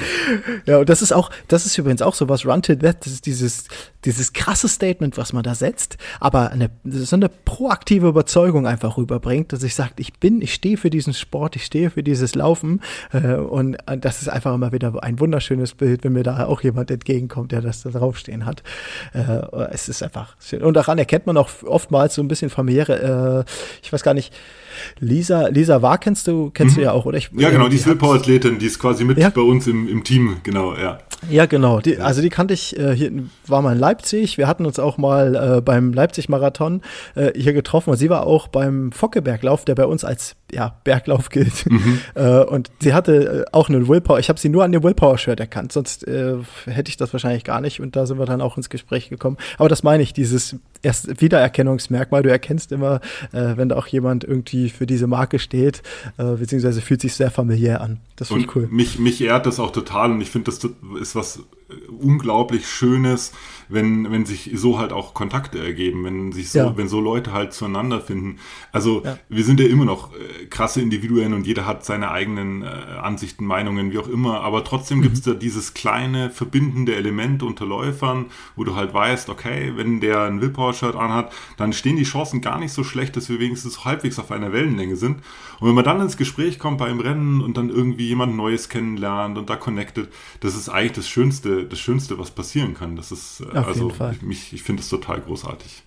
ja, 0.67 0.79
und 0.79 0.89
das 0.89 1.01
ist 1.01 1.13
auch, 1.13 1.31
das 1.47 1.65
ist 1.65 1.79
übrigens 1.79 2.03
auch 2.03 2.15
so 2.15 2.29
was, 2.29 2.45
Run 2.45 2.63
Till 2.63 2.77
Death, 2.77 2.97
das 3.05 3.13
ist 3.13 3.27
dieses, 3.27 3.69
dieses 4.05 4.33
krasse 4.33 4.69
Statement, 4.69 5.17
was 5.17 5.33
man 5.33 5.45
da 5.45 5.55
setzt, 5.55 5.97
aber 6.19 6.51
eine, 6.51 6.71
so 6.85 7.15
eine 7.15 7.29
proaktive 7.29 8.09
Überzeugung 8.09 8.67
einfach 8.67 8.97
rüberbringt, 8.97 9.53
dass 9.53 9.63
ich 9.63 9.77
sage, 9.77 9.93
ich 9.99 10.15
bin, 10.15 10.43
ich 10.43 10.56
stehe 10.57 10.77
für 10.77 10.91
diesen 10.91 11.15
Sport, 11.15 11.57
ich 11.57 11.65
stehe 11.65 11.91
für 11.91 12.03
dieses 12.03 12.35
Laufen. 12.35 12.81
Äh, 13.13 13.35
und 13.35 13.77
das 14.01 14.23
ist 14.23 14.29
einfach 14.29 14.55
immer 14.55 14.73
wieder 14.73 15.03
ein 15.03 15.21
wunderschönes 15.21 15.75
Bild, 15.75 16.05
wenn 16.05 16.13
mir 16.13 16.23
da 16.23 16.47
auch 16.47 16.63
jemand 16.63 16.91
entgegenkommt, 16.91 17.53
der 17.53 17.63
das 17.63 17.83
da 17.83 17.91
draufstehen 17.91 18.45
hat. 18.45 18.63
Äh, 19.15 19.21
es 19.71 19.89
ist 19.89 20.03
einfach 20.03 20.37
schön. 20.41 20.63
Und 20.63 20.75
daran 20.75 20.99
erkennt 20.99 21.27
man 21.27 21.37
auch 21.37 21.51
oftmals 21.65 22.15
so 22.15 22.23
ein 22.23 22.29
bisschen 22.29 22.51
familiäre, 22.51 23.45
äh, 23.47 23.51
ich 23.83 23.93
weiß 23.93 24.03
gar 24.03 24.15
nicht, 24.15 24.33
Lisa, 24.99 25.49
Lisa 25.49 25.81
Wahr 25.83 25.99
kennst 25.99 26.27
du, 26.27 26.51
kennst 26.51 26.77
mhm. 26.77 26.81
du 26.81 26.85
ja 26.85 26.93
auch, 26.93 27.07
oder? 27.07 27.19
Ich, 27.19 27.31
ja, 27.37 27.51
genau, 27.51 27.65
die, 27.65 27.71
die 27.71 27.77
ist 27.77 27.87
Willpower-Athletin, 27.87 28.59
die 28.59 28.67
ist 28.67 28.79
quasi 28.79 29.05
mit 29.05 29.19
ja. 29.19 29.31
bei 29.31 29.41
uns 29.41 29.67
im, 29.67 29.89
im 29.89 30.05
Team, 30.05 30.39
genau, 30.43 30.75
ja. 30.75 30.99
Ja, 31.31 31.47
genau. 31.47 31.81
Die, 31.81 31.99
also 31.99 32.21
die 32.21 32.29
kannte 32.29 32.55
ich, 32.55 32.79
äh, 32.79 32.95
hier 32.95 33.11
war 33.47 33.63
mal 33.63 33.73
in 33.73 33.79
Leipzig. 33.79 34.39
Wir 34.39 34.47
hatten 34.47 34.67
uns 34.67 34.79
auch 34.79 34.99
mal 34.99 35.35
äh, 35.35 35.61
beim 35.61 35.93
Leipzig-Marathon 35.93 36.83
äh, 37.15 37.33
hier 37.35 37.53
getroffen 37.53 37.91
und 37.91 37.97
sie 37.97 38.11
war 38.11 38.27
auch 38.27 38.49
beim 38.49 38.93
Focke-Berglauf, 38.93 39.65
der 39.65 39.75
bei 39.75 39.87
uns 39.87 40.05
als 40.05 40.37
ja, 40.53 40.79
Berglauf 40.85 41.29
gilt. 41.29 41.71
Mhm. 41.71 42.01
Äh, 42.15 42.45
und 42.45 42.71
sie 42.81 42.95
hatte 42.95 43.45
äh, 43.47 43.53
auch 43.53 43.69
einen 43.69 43.89
Willpower. 43.89 44.19
Ich 44.19 44.29
habe 44.29 44.39
sie 44.39 44.49
nur 44.49 44.65
an 44.65 44.73
dem 44.73 44.83
Willpower-Shirt 44.83 45.39
erkannt, 45.39 45.73
sonst 45.73 46.07
äh, 46.07 46.37
hätte 46.65 46.89
ich 46.89 46.97
das 46.97 47.13
wahrscheinlich 47.13 47.45
gar 47.45 47.61
nicht. 47.61 47.81
Und 47.81 47.95
da 47.95 48.07
sind 48.07 48.19
wir 48.19 48.25
dann 48.25 48.41
auch 48.41 48.57
ins 48.57 48.71
Gespräch 48.71 49.11
gekommen. 49.11 49.37
Aber 49.59 49.69
das 49.69 49.83
meine 49.83 50.03
ich, 50.03 50.15
dieses 50.15 50.57
erst 50.83 51.21
Wiedererkennungsmerkmal. 51.21 52.23
Du 52.23 52.31
erkennst 52.31 52.73
immer, 52.73 53.01
äh, 53.33 53.57
wenn 53.57 53.69
da 53.69 53.77
auch 53.77 53.87
jemand 53.87 54.25
irgendwie 54.25 54.71
für 54.71 54.87
diese 54.87 55.07
Marke 55.07 55.39
steht, 55.39 55.83
äh, 56.17 56.37
beziehungsweise 56.37 56.81
fühlt 56.81 57.01
sich 57.01 57.15
sehr 57.15 57.31
familiär 57.31 57.81
an. 57.81 58.01
Das 58.17 58.29
finde 58.29 58.45
ich 58.45 58.57
cool. 58.57 58.69
Mich, 58.71 58.99
mich 58.99 59.21
ehrt 59.21 59.47
das 59.47 59.61
auch 59.61 59.73
total 59.73 60.13
und 60.13 60.21
ich 60.21 60.31
finde, 60.31 60.51
das 60.51 60.61
ist 61.01 61.17
was 61.17 61.41
unglaublich 62.01 62.69
Schönes, 62.69 63.33
wenn, 63.69 64.11
wenn 64.11 64.27
sich 64.27 64.51
so 64.55 64.79
halt 64.79 64.93
auch 64.93 65.15
Kontakte 65.15 65.59
ergeben, 65.59 66.05
wenn 66.05 66.33
sich 66.33 66.51
so, 66.51 66.59
ja. 66.59 66.77
wenn 66.77 66.89
so 66.89 67.01
Leute 67.01 67.33
halt 67.33 67.53
zueinander 67.53 68.01
finden. 68.01 68.39
Also 68.73 69.03
ja. 69.05 69.19
wir 69.29 69.45
sind 69.45 69.61
ja 69.61 69.67
immer 69.67 69.85
noch 69.85 70.13
äh, 70.13 70.47
krasse 70.47 70.81
Individuen 70.81 71.35
und 71.35 71.47
jeder 71.47 71.67
hat 71.67 71.85
seine 71.85 72.11
eigenen 72.11 72.63
äh, 72.63 72.67
Ansichten, 72.67 73.45
Meinungen, 73.47 73.93
wie 73.93 73.99
auch 73.99 74.09
immer, 74.09 74.41
aber 74.41 74.65
trotzdem 74.65 74.99
mhm. 74.99 75.03
gibt 75.03 75.15
es 75.15 75.23
da 75.23 75.35
dieses 75.35 75.75
kleine 75.75 76.31
verbindende 76.31 76.95
Element 76.95 77.43
unter 77.43 77.67
Läufern, 77.67 78.27
wo 78.55 78.65
du 78.65 78.75
halt 78.75 78.95
weißt, 78.95 79.29
okay, 79.29 79.73
wenn 79.77 80.01
der 80.01 80.23
ein 80.23 80.41
Willpower-Shirt 80.41 80.97
anhat, 80.97 81.33
dann 81.57 81.73
stehen 81.73 81.97
die 81.97 82.05
Chancen 82.05 82.41
gar 82.41 82.59
nicht 82.59 82.73
so 82.73 82.85
schlecht, 82.85 83.17
dass 83.17 83.29
wir 83.29 83.41
wenigstens 83.41 83.85
halbwegs 83.85 84.19
auf 84.19 84.31
einer 84.31 84.53
Wellenlänge 84.53 84.97
sind. 84.97 85.23
Und 85.61 85.69
wenn 85.69 85.75
man 85.75 85.85
dann 85.85 86.01
ins 86.01 86.17
Gespräch 86.17 86.59
kommt 86.59 86.79
beim 86.79 87.01
Rennen 87.01 87.41
und 87.41 87.57
dann 87.57 87.71
irgendwie 87.71 88.07
jemand 88.07 88.37
Neues 88.37 88.69
kennenlernt 88.69 89.39
und 89.39 89.49
da 89.49 89.57
connected, 89.57 90.09
das 90.41 90.55
ist 90.55 90.69
eigentlich 90.69 90.93
das 90.93 91.09
Schönste, 91.09 91.65
das 91.65 91.79
Schönste, 91.79 92.19
was 92.19 92.31
passieren 92.31 92.75
kann. 92.75 92.97
Das 92.97 93.13
ist, 93.13 93.41
äh, 93.41 93.56
Auf 93.57 93.69
also, 93.69 93.93
ich, 94.29 94.53
ich 94.53 94.63
finde 94.63 94.83
es 94.83 94.89
total 94.89 95.21
großartig. 95.21 95.83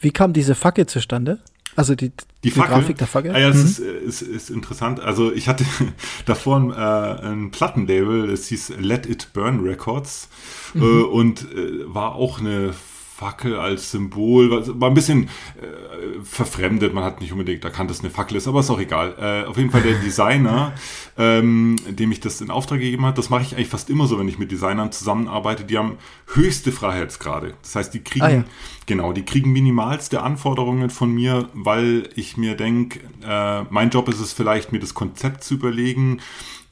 Wie 0.00 0.10
kam 0.10 0.32
diese 0.32 0.54
Fackel 0.54 0.86
zustande? 0.86 1.38
Also 1.74 1.94
die, 1.94 2.10
die, 2.44 2.50
die 2.50 2.50
Grafik 2.50 2.98
der 2.98 3.06
Fackel? 3.06 3.30
Ah, 3.32 3.38
ja, 3.38 3.48
es 3.48 3.56
mhm. 3.56 3.64
ist, 3.64 3.78
ist, 3.78 4.22
ist, 4.22 4.50
interessant. 4.50 5.00
Also 5.00 5.32
ich 5.32 5.48
hatte 5.48 5.64
davor 6.26 6.56
ein, 6.58 6.70
äh, 6.70 7.26
ein 7.26 7.50
Plattenlabel, 7.50 8.28
das 8.28 8.46
hieß 8.48 8.74
Let 8.78 9.06
It 9.06 9.32
Burn 9.32 9.60
Records 9.60 10.28
mhm. 10.74 10.82
äh, 10.82 11.02
und 11.04 11.52
äh, 11.52 11.94
war 11.94 12.14
auch 12.14 12.40
eine 12.40 12.74
Fackel 13.22 13.56
als 13.56 13.92
Symbol, 13.92 14.50
war 14.50 14.90
ein 14.90 14.94
bisschen 14.94 15.24
äh, 15.24 16.20
verfremdet, 16.24 16.92
man 16.92 17.04
hat 17.04 17.20
nicht 17.20 17.30
unbedingt 17.30 17.62
erkannt, 17.64 17.88
dass 17.88 17.98
es 17.98 18.02
eine 18.02 18.10
Fackel 18.10 18.36
ist, 18.36 18.48
aber 18.48 18.60
ist 18.60 18.70
auch 18.70 18.80
egal. 18.80 19.14
Äh, 19.16 19.48
auf 19.48 19.56
jeden 19.56 19.70
Fall 19.70 19.82
der 19.82 19.94
Designer, 19.94 20.72
ähm, 21.18 21.76
dem 21.88 22.10
ich 22.10 22.18
das 22.18 22.40
in 22.40 22.50
Auftrag 22.50 22.80
gegeben 22.80 23.06
hat, 23.06 23.16
das 23.16 23.30
mache 23.30 23.42
ich 23.42 23.54
eigentlich 23.54 23.68
fast 23.68 23.90
immer 23.90 24.08
so, 24.08 24.18
wenn 24.18 24.26
ich 24.26 24.40
mit 24.40 24.50
Designern 24.50 24.90
zusammenarbeite, 24.90 25.62
die 25.62 25.78
haben 25.78 25.98
höchste 26.34 26.72
Freiheitsgrade. 26.72 27.54
Das 27.62 27.76
heißt, 27.76 27.94
die 27.94 28.02
kriegen, 28.02 28.24
ah, 28.24 28.30
ja. 28.30 28.44
genau, 28.86 29.12
die 29.12 29.24
kriegen 29.24 29.52
minimalste 29.52 30.20
Anforderungen 30.20 30.90
von 30.90 31.12
mir, 31.12 31.48
weil 31.54 32.08
ich 32.16 32.36
mir 32.36 32.56
denke, 32.56 32.98
äh, 33.24 33.62
mein 33.70 33.90
Job 33.90 34.08
ist 34.08 34.18
es 34.18 34.32
vielleicht, 34.32 34.72
mir 34.72 34.80
das 34.80 34.94
Konzept 34.94 35.44
zu 35.44 35.54
überlegen, 35.54 36.20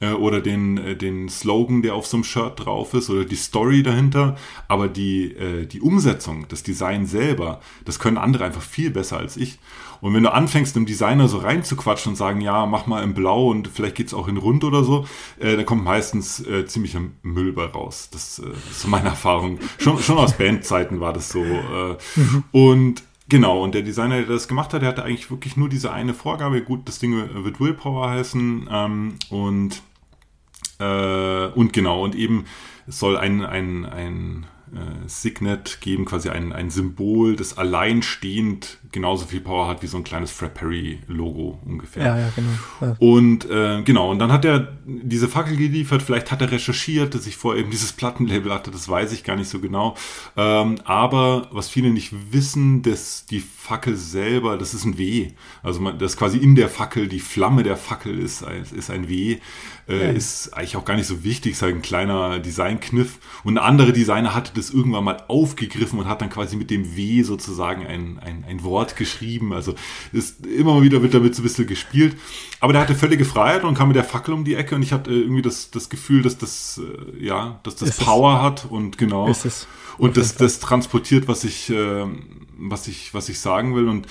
äh, 0.01 0.11
oder 0.11 0.41
den, 0.41 0.77
äh, 0.77 0.95
den 0.95 1.29
Slogan, 1.29 1.81
der 1.81 1.95
auf 1.95 2.07
so 2.07 2.17
einem 2.17 2.23
Shirt 2.25 2.65
drauf 2.65 2.93
ist 2.93 3.09
oder 3.09 3.23
die 3.23 3.35
Story 3.35 3.83
dahinter. 3.83 4.35
Aber 4.67 4.89
die, 4.89 5.31
äh, 5.31 5.65
die 5.65 5.79
Umsetzung, 5.79 6.45
das 6.49 6.63
Design 6.63 7.05
selber, 7.05 7.61
das 7.85 7.99
können 7.99 8.17
andere 8.17 8.43
einfach 8.43 8.61
viel 8.61 8.91
besser 8.91 9.17
als 9.17 9.37
ich. 9.37 9.59
Und 10.01 10.15
wenn 10.15 10.23
du 10.23 10.33
anfängst, 10.33 10.75
einem 10.75 10.87
Designer 10.87 11.27
so 11.27 11.37
reinzuquatschen 11.37 12.11
und 12.11 12.15
sagen, 12.15 12.41
ja, 12.41 12.65
mach 12.65 12.87
mal 12.87 13.03
in 13.03 13.13
Blau 13.13 13.49
und 13.49 13.67
vielleicht 13.67 13.95
geht's 13.95 14.15
auch 14.15 14.27
in 14.27 14.37
Rund 14.37 14.63
oder 14.63 14.83
so, 14.83 15.05
äh, 15.39 15.55
dann 15.55 15.65
kommt 15.65 15.83
meistens 15.83 16.45
äh, 16.45 16.65
ziemlicher 16.65 17.01
Müll 17.21 17.53
bei 17.53 17.65
raus. 17.65 18.09
Das, 18.11 18.39
äh, 18.39 18.49
ist 18.71 18.81
so 18.81 18.87
meine 18.87 19.09
Erfahrung. 19.09 19.59
Schon, 19.77 19.99
schon 19.99 20.17
aus 20.17 20.33
Bandzeiten 20.33 20.99
war 20.99 21.13
das 21.13 21.29
so. 21.29 21.43
Äh, 21.43 21.97
mhm. 22.15 22.43
Und 22.51 23.03
Genau, 23.29 23.63
und 23.63 23.73
der 23.73 23.81
Designer, 23.81 24.17
der 24.17 24.25
das 24.25 24.49
gemacht 24.49 24.73
hat, 24.73 24.81
der 24.81 24.89
hatte 24.89 25.03
eigentlich 25.03 25.31
wirklich 25.31 25.55
nur 25.55 25.69
diese 25.69 25.93
eine 25.93 26.13
Vorgabe. 26.13 26.61
Gut, 26.63 26.81
das 26.83 26.99
Ding 26.99 27.15
wird 27.15 27.61
Willpower 27.61 28.09
heißen. 28.09 28.67
Ähm, 28.69 29.13
und 29.29 29.81
äh, 30.81 31.47
und 31.53 31.73
genau, 31.73 32.03
und 32.03 32.15
eben 32.15 32.45
es 32.87 32.99
soll 32.99 33.17
ein, 33.17 33.45
ein, 33.45 33.85
ein 33.85 34.45
äh, 34.73 35.07
Signet 35.07 35.79
geben, 35.81 36.05
quasi 36.05 36.29
ein, 36.29 36.53
ein 36.53 36.69
Symbol, 36.69 37.35
das 37.35 37.57
alleinstehend 37.57 38.77
genauso 38.91 39.25
viel 39.25 39.41
Power 39.41 39.67
hat 39.67 39.81
wie 39.83 39.87
so 39.87 39.97
ein 39.97 40.03
kleines 40.03 40.31
Fred 40.31 40.53
Perry-Logo 40.53 41.59
ungefähr. 41.65 42.05
Ja, 42.05 42.17
ja, 42.17 42.31
genau. 42.35 42.49
Ja. 42.81 42.95
Und 42.99 43.49
äh, 43.49 43.81
genau, 43.83 44.11
und 44.11 44.19
dann 44.19 44.31
hat 44.31 44.45
er 44.45 44.77
diese 44.85 45.27
Fackel 45.27 45.57
geliefert, 45.57 46.01
vielleicht 46.01 46.31
hat 46.31 46.41
er 46.41 46.51
recherchiert, 46.51 47.15
dass 47.15 47.27
ich 47.27 47.35
vorher 47.35 47.61
eben 47.61 47.71
dieses 47.71 47.93
Plattenlabel 47.93 48.53
hatte, 48.53 48.71
das 48.71 48.87
weiß 48.87 49.11
ich 49.11 49.23
gar 49.23 49.35
nicht 49.35 49.49
so 49.49 49.59
genau. 49.59 49.95
Ähm, 50.37 50.79
aber 50.85 51.49
was 51.51 51.69
viele 51.69 51.89
nicht 51.89 52.13
wissen, 52.31 52.81
dass 52.81 53.25
die 53.25 53.41
Fackel 53.41 53.95
selber, 53.95 54.57
das 54.57 54.73
ist 54.73 54.85
ein 54.85 54.97
W. 54.97 55.31
Also 55.63 55.81
man, 55.81 55.99
das 55.99 56.17
quasi 56.17 56.37
in 56.37 56.55
der 56.55 56.69
Fackel, 56.69 57.07
die 57.07 57.19
Flamme 57.19 57.63
der 57.63 57.77
Fackel 57.77 58.17
ist, 58.17 58.43
ist 58.73 58.89
ein 58.89 59.09
W 59.09 59.37
äh, 59.91 60.05
ja. 60.05 60.11
ist 60.11 60.53
eigentlich 60.53 60.77
auch 60.77 60.85
gar 60.85 60.95
nicht 60.95 61.07
so 61.07 61.23
wichtig, 61.23 61.53
ist 61.53 61.61
halt 61.61 61.75
ein 61.75 61.81
kleiner 61.81 62.39
Designkniff. 62.39 63.19
Und 63.43 63.57
ein 63.57 63.63
anderer 63.63 63.91
Designer 63.91 64.33
hatte 64.33 64.51
das 64.55 64.71
irgendwann 64.71 65.03
mal 65.03 65.23
aufgegriffen 65.27 65.99
und 65.99 66.07
hat 66.07 66.21
dann 66.21 66.29
quasi 66.29 66.55
mit 66.55 66.69
dem 66.71 66.95
W 66.95 67.23
sozusagen 67.23 67.85
ein, 67.85 68.19
ein, 68.19 68.45
ein 68.47 68.63
Wort 68.63 68.95
geschrieben. 68.95 69.53
Also 69.53 69.75
ist 70.11 70.45
immer 70.45 70.75
mal 70.75 70.83
wieder 70.83 71.01
wird 71.01 71.13
damit 71.13 71.35
so 71.35 71.41
ein 71.41 71.43
bisschen 71.43 71.67
gespielt. 71.67 72.15
Aber 72.59 72.73
der 72.73 72.81
hatte 72.83 72.95
völlige 72.95 73.25
Freiheit 73.25 73.63
und 73.63 73.75
kam 73.75 73.89
mit 73.89 73.97
der 73.97 74.03
Fackel 74.03 74.33
um 74.33 74.45
die 74.45 74.55
Ecke 74.55 74.75
und 74.75 74.83
ich 74.83 74.93
hatte 74.93 75.11
irgendwie 75.11 75.41
das, 75.41 75.71
das 75.71 75.89
Gefühl, 75.89 76.21
dass 76.21 76.37
das, 76.37 76.79
äh, 76.79 77.25
ja, 77.25 77.59
dass 77.63 77.75
das 77.75 77.89
ist 77.89 78.05
Power 78.05 78.35
es? 78.35 78.41
hat 78.41 78.71
und 78.71 78.97
genau. 78.97 79.27
Ist 79.27 79.45
es. 79.45 79.67
Und 79.97 80.17
das, 80.17 80.35
das 80.35 80.59
transportiert, 80.59 81.27
was 81.27 81.43
ich, 81.43 81.69
äh, 81.69 82.05
was 82.57 82.87
ich, 82.87 83.13
was 83.13 83.29
ich 83.29 83.39
sagen 83.39 83.75
will. 83.75 83.87
Und 83.87 84.07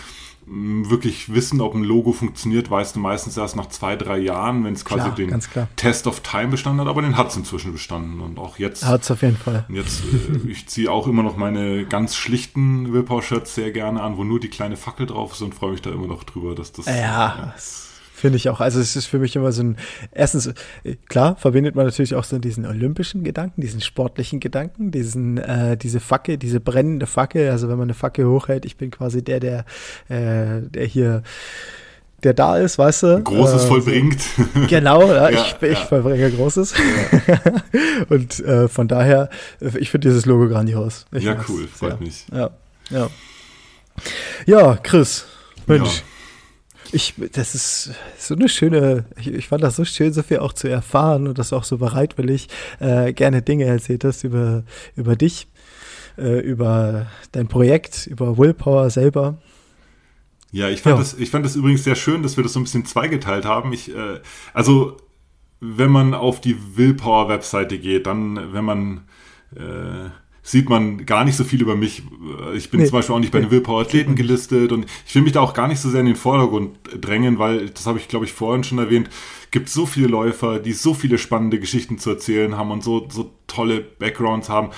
wirklich 0.52 1.32
wissen, 1.32 1.60
ob 1.60 1.74
ein 1.74 1.84
Logo 1.84 2.12
funktioniert, 2.12 2.70
weißt 2.70 2.96
du 2.96 3.00
meistens 3.00 3.36
erst 3.36 3.54
nach 3.54 3.66
zwei, 3.66 3.94
drei 3.94 4.18
Jahren, 4.18 4.64
wenn 4.64 4.74
es 4.74 4.84
quasi 4.84 5.10
klar, 5.10 5.14
den 5.14 5.68
Test 5.76 6.08
of 6.08 6.20
Time 6.20 6.48
bestanden 6.48 6.80
hat, 6.80 6.88
aber 6.88 7.02
den 7.02 7.16
hat 7.16 7.28
es 7.28 7.36
inzwischen 7.36 7.72
bestanden 7.72 8.20
und 8.20 8.38
auch 8.38 8.58
jetzt. 8.58 8.84
Hat 8.84 9.02
es 9.02 9.10
auf 9.10 9.22
jeden 9.22 9.36
Fall. 9.36 9.64
Jetzt, 9.68 10.02
äh, 10.02 10.48
ich 10.48 10.66
ziehe 10.66 10.90
auch 10.90 11.06
immer 11.06 11.22
noch 11.22 11.36
meine 11.36 11.84
ganz 11.86 12.16
schlichten 12.16 12.92
Willpower-Shirts 12.92 13.54
sehr 13.54 13.70
gerne 13.70 14.02
an, 14.02 14.16
wo 14.16 14.24
nur 14.24 14.40
die 14.40 14.48
kleine 14.48 14.76
Fackel 14.76 15.06
drauf 15.06 15.32
ist 15.32 15.42
und 15.42 15.54
freue 15.54 15.72
mich 15.72 15.82
da 15.82 15.90
immer 15.90 16.08
noch 16.08 16.24
drüber, 16.24 16.54
dass 16.54 16.72
das. 16.72 16.86
Ja, 16.86 16.96
ja. 16.96 17.54
Finde 18.20 18.36
ich 18.36 18.50
auch. 18.50 18.60
Also 18.60 18.80
es 18.80 18.96
ist 18.96 19.06
für 19.06 19.18
mich 19.18 19.34
immer 19.34 19.50
so 19.50 19.62
ein, 19.62 19.76
erstens, 20.12 20.52
klar, 21.08 21.36
verbindet 21.36 21.74
man 21.74 21.86
natürlich 21.86 22.14
auch 22.14 22.24
so 22.24 22.38
diesen 22.38 22.66
olympischen 22.66 23.24
Gedanken, 23.24 23.62
diesen 23.62 23.80
sportlichen 23.80 24.40
Gedanken, 24.40 24.90
diesen, 24.90 25.38
äh, 25.38 25.78
diese 25.78 26.00
Fackel, 26.00 26.36
diese 26.36 26.60
brennende 26.60 27.06
Fackel. 27.06 27.48
Also 27.50 27.70
wenn 27.70 27.78
man 27.78 27.86
eine 27.86 27.94
Fackel 27.94 28.26
hochhält, 28.26 28.66
ich 28.66 28.76
bin 28.76 28.90
quasi 28.90 29.24
der, 29.24 29.40
der, 29.40 29.64
äh, 30.10 30.60
der 30.68 30.84
hier 30.84 31.22
der 32.22 32.34
da 32.34 32.58
ist, 32.58 32.78
weißt 32.78 33.02
du. 33.04 33.22
Großes 33.24 33.64
äh, 33.64 33.66
vollbringt. 33.66 34.20
Genau, 34.68 35.08
ja, 35.08 35.30
ja, 35.30 35.40
ich, 35.40 35.56
ich 35.62 35.78
ja. 35.78 35.86
vollbringe 35.86 36.30
Großes. 36.30 36.74
Und 38.10 38.40
äh, 38.40 38.68
von 38.68 38.88
daher, 38.88 39.30
ich 39.60 39.88
finde 39.90 40.08
dieses 40.08 40.26
Logo 40.26 40.46
grandios. 40.46 41.06
Ich 41.12 41.24
ja, 41.24 41.42
cool, 41.48 41.66
freut 41.66 42.00
mich. 42.02 42.26
Ja, 42.30 42.50
ja. 42.90 43.08
Ja, 44.44 44.76
Chris, 44.76 45.24
Mensch, 45.66 46.02
ich, 46.92 47.14
das 47.32 47.54
ist 47.54 47.90
so 48.18 48.34
eine 48.34 48.48
schöne, 48.48 49.04
ich, 49.18 49.28
ich, 49.28 49.48
fand 49.48 49.62
das 49.62 49.76
so 49.76 49.84
schön, 49.84 50.12
so 50.12 50.22
viel 50.22 50.38
auch 50.38 50.52
zu 50.52 50.68
erfahren 50.68 51.26
und 51.26 51.38
dass 51.38 51.50
du 51.50 51.56
auch 51.56 51.64
so 51.64 51.78
bereitwillig 51.78 52.48
äh, 52.78 53.12
gerne 53.12 53.42
Dinge 53.42 53.64
erzählt 53.64 54.04
hast 54.04 54.24
über, 54.24 54.64
über 54.96 55.16
dich, 55.16 55.46
äh, 56.18 56.40
über 56.40 57.06
dein 57.32 57.48
Projekt, 57.48 58.06
über 58.06 58.38
Willpower 58.38 58.90
selber. 58.90 59.38
Ja, 60.52 60.68
ich 60.68 60.82
fand, 60.82 60.96
ja. 60.96 60.98
Das, 61.00 61.14
ich 61.14 61.30
fand 61.30 61.44
das 61.44 61.56
übrigens 61.56 61.84
sehr 61.84 61.94
schön, 61.94 62.22
dass 62.22 62.36
wir 62.36 62.42
das 62.42 62.52
so 62.52 62.60
ein 62.60 62.64
bisschen 62.64 62.84
zweigeteilt 62.84 63.44
haben. 63.44 63.72
Ich, 63.72 63.94
äh, 63.94 64.20
also, 64.52 64.96
wenn 65.60 65.90
man 65.90 66.14
auf 66.14 66.40
die 66.40 66.56
Willpower-Webseite 66.76 67.78
geht, 67.78 68.06
dann, 68.06 68.52
wenn 68.52 68.64
man 68.64 69.08
äh, 69.54 70.10
sieht 70.42 70.68
man 70.68 71.04
gar 71.06 71.24
nicht 71.24 71.36
so 71.36 71.44
viel 71.44 71.60
über 71.60 71.76
mich. 71.76 72.02
Ich 72.54 72.70
bin 72.70 72.80
nee, 72.80 72.86
zum 72.86 72.98
Beispiel 72.98 73.14
auch 73.14 73.20
nicht 73.20 73.32
bei 73.32 73.40
den 73.40 73.50
Willpower-Athleten 73.50 74.14
gelistet 74.14 74.72
und 74.72 74.86
ich 75.06 75.14
will 75.14 75.22
mich 75.22 75.32
da 75.32 75.40
auch 75.40 75.54
gar 75.54 75.68
nicht 75.68 75.80
so 75.80 75.90
sehr 75.90 76.00
in 76.00 76.06
den 76.06 76.16
Vordergrund 76.16 76.78
drängen, 77.00 77.38
weil, 77.38 77.70
das 77.70 77.86
habe 77.86 77.98
ich 77.98 78.08
glaube 78.08 78.24
ich 78.24 78.32
vorhin 78.32 78.64
schon 78.64 78.78
erwähnt, 78.78 79.10
gibt 79.50 79.68
so 79.68 79.86
viele 79.86 80.06
Läufer, 80.06 80.58
die 80.58 80.72
so 80.72 80.94
viele 80.94 81.18
spannende 81.18 81.58
Geschichten 81.58 81.98
zu 81.98 82.10
erzählen 82.10 82.56
haben 82.56 82.70
und 82.70 82.82
so, 82.82 83.06
so 83.10 83.30
tolle 83.50 83.80
Backgrounds 83.80 84.48
haben, 84.48 84.70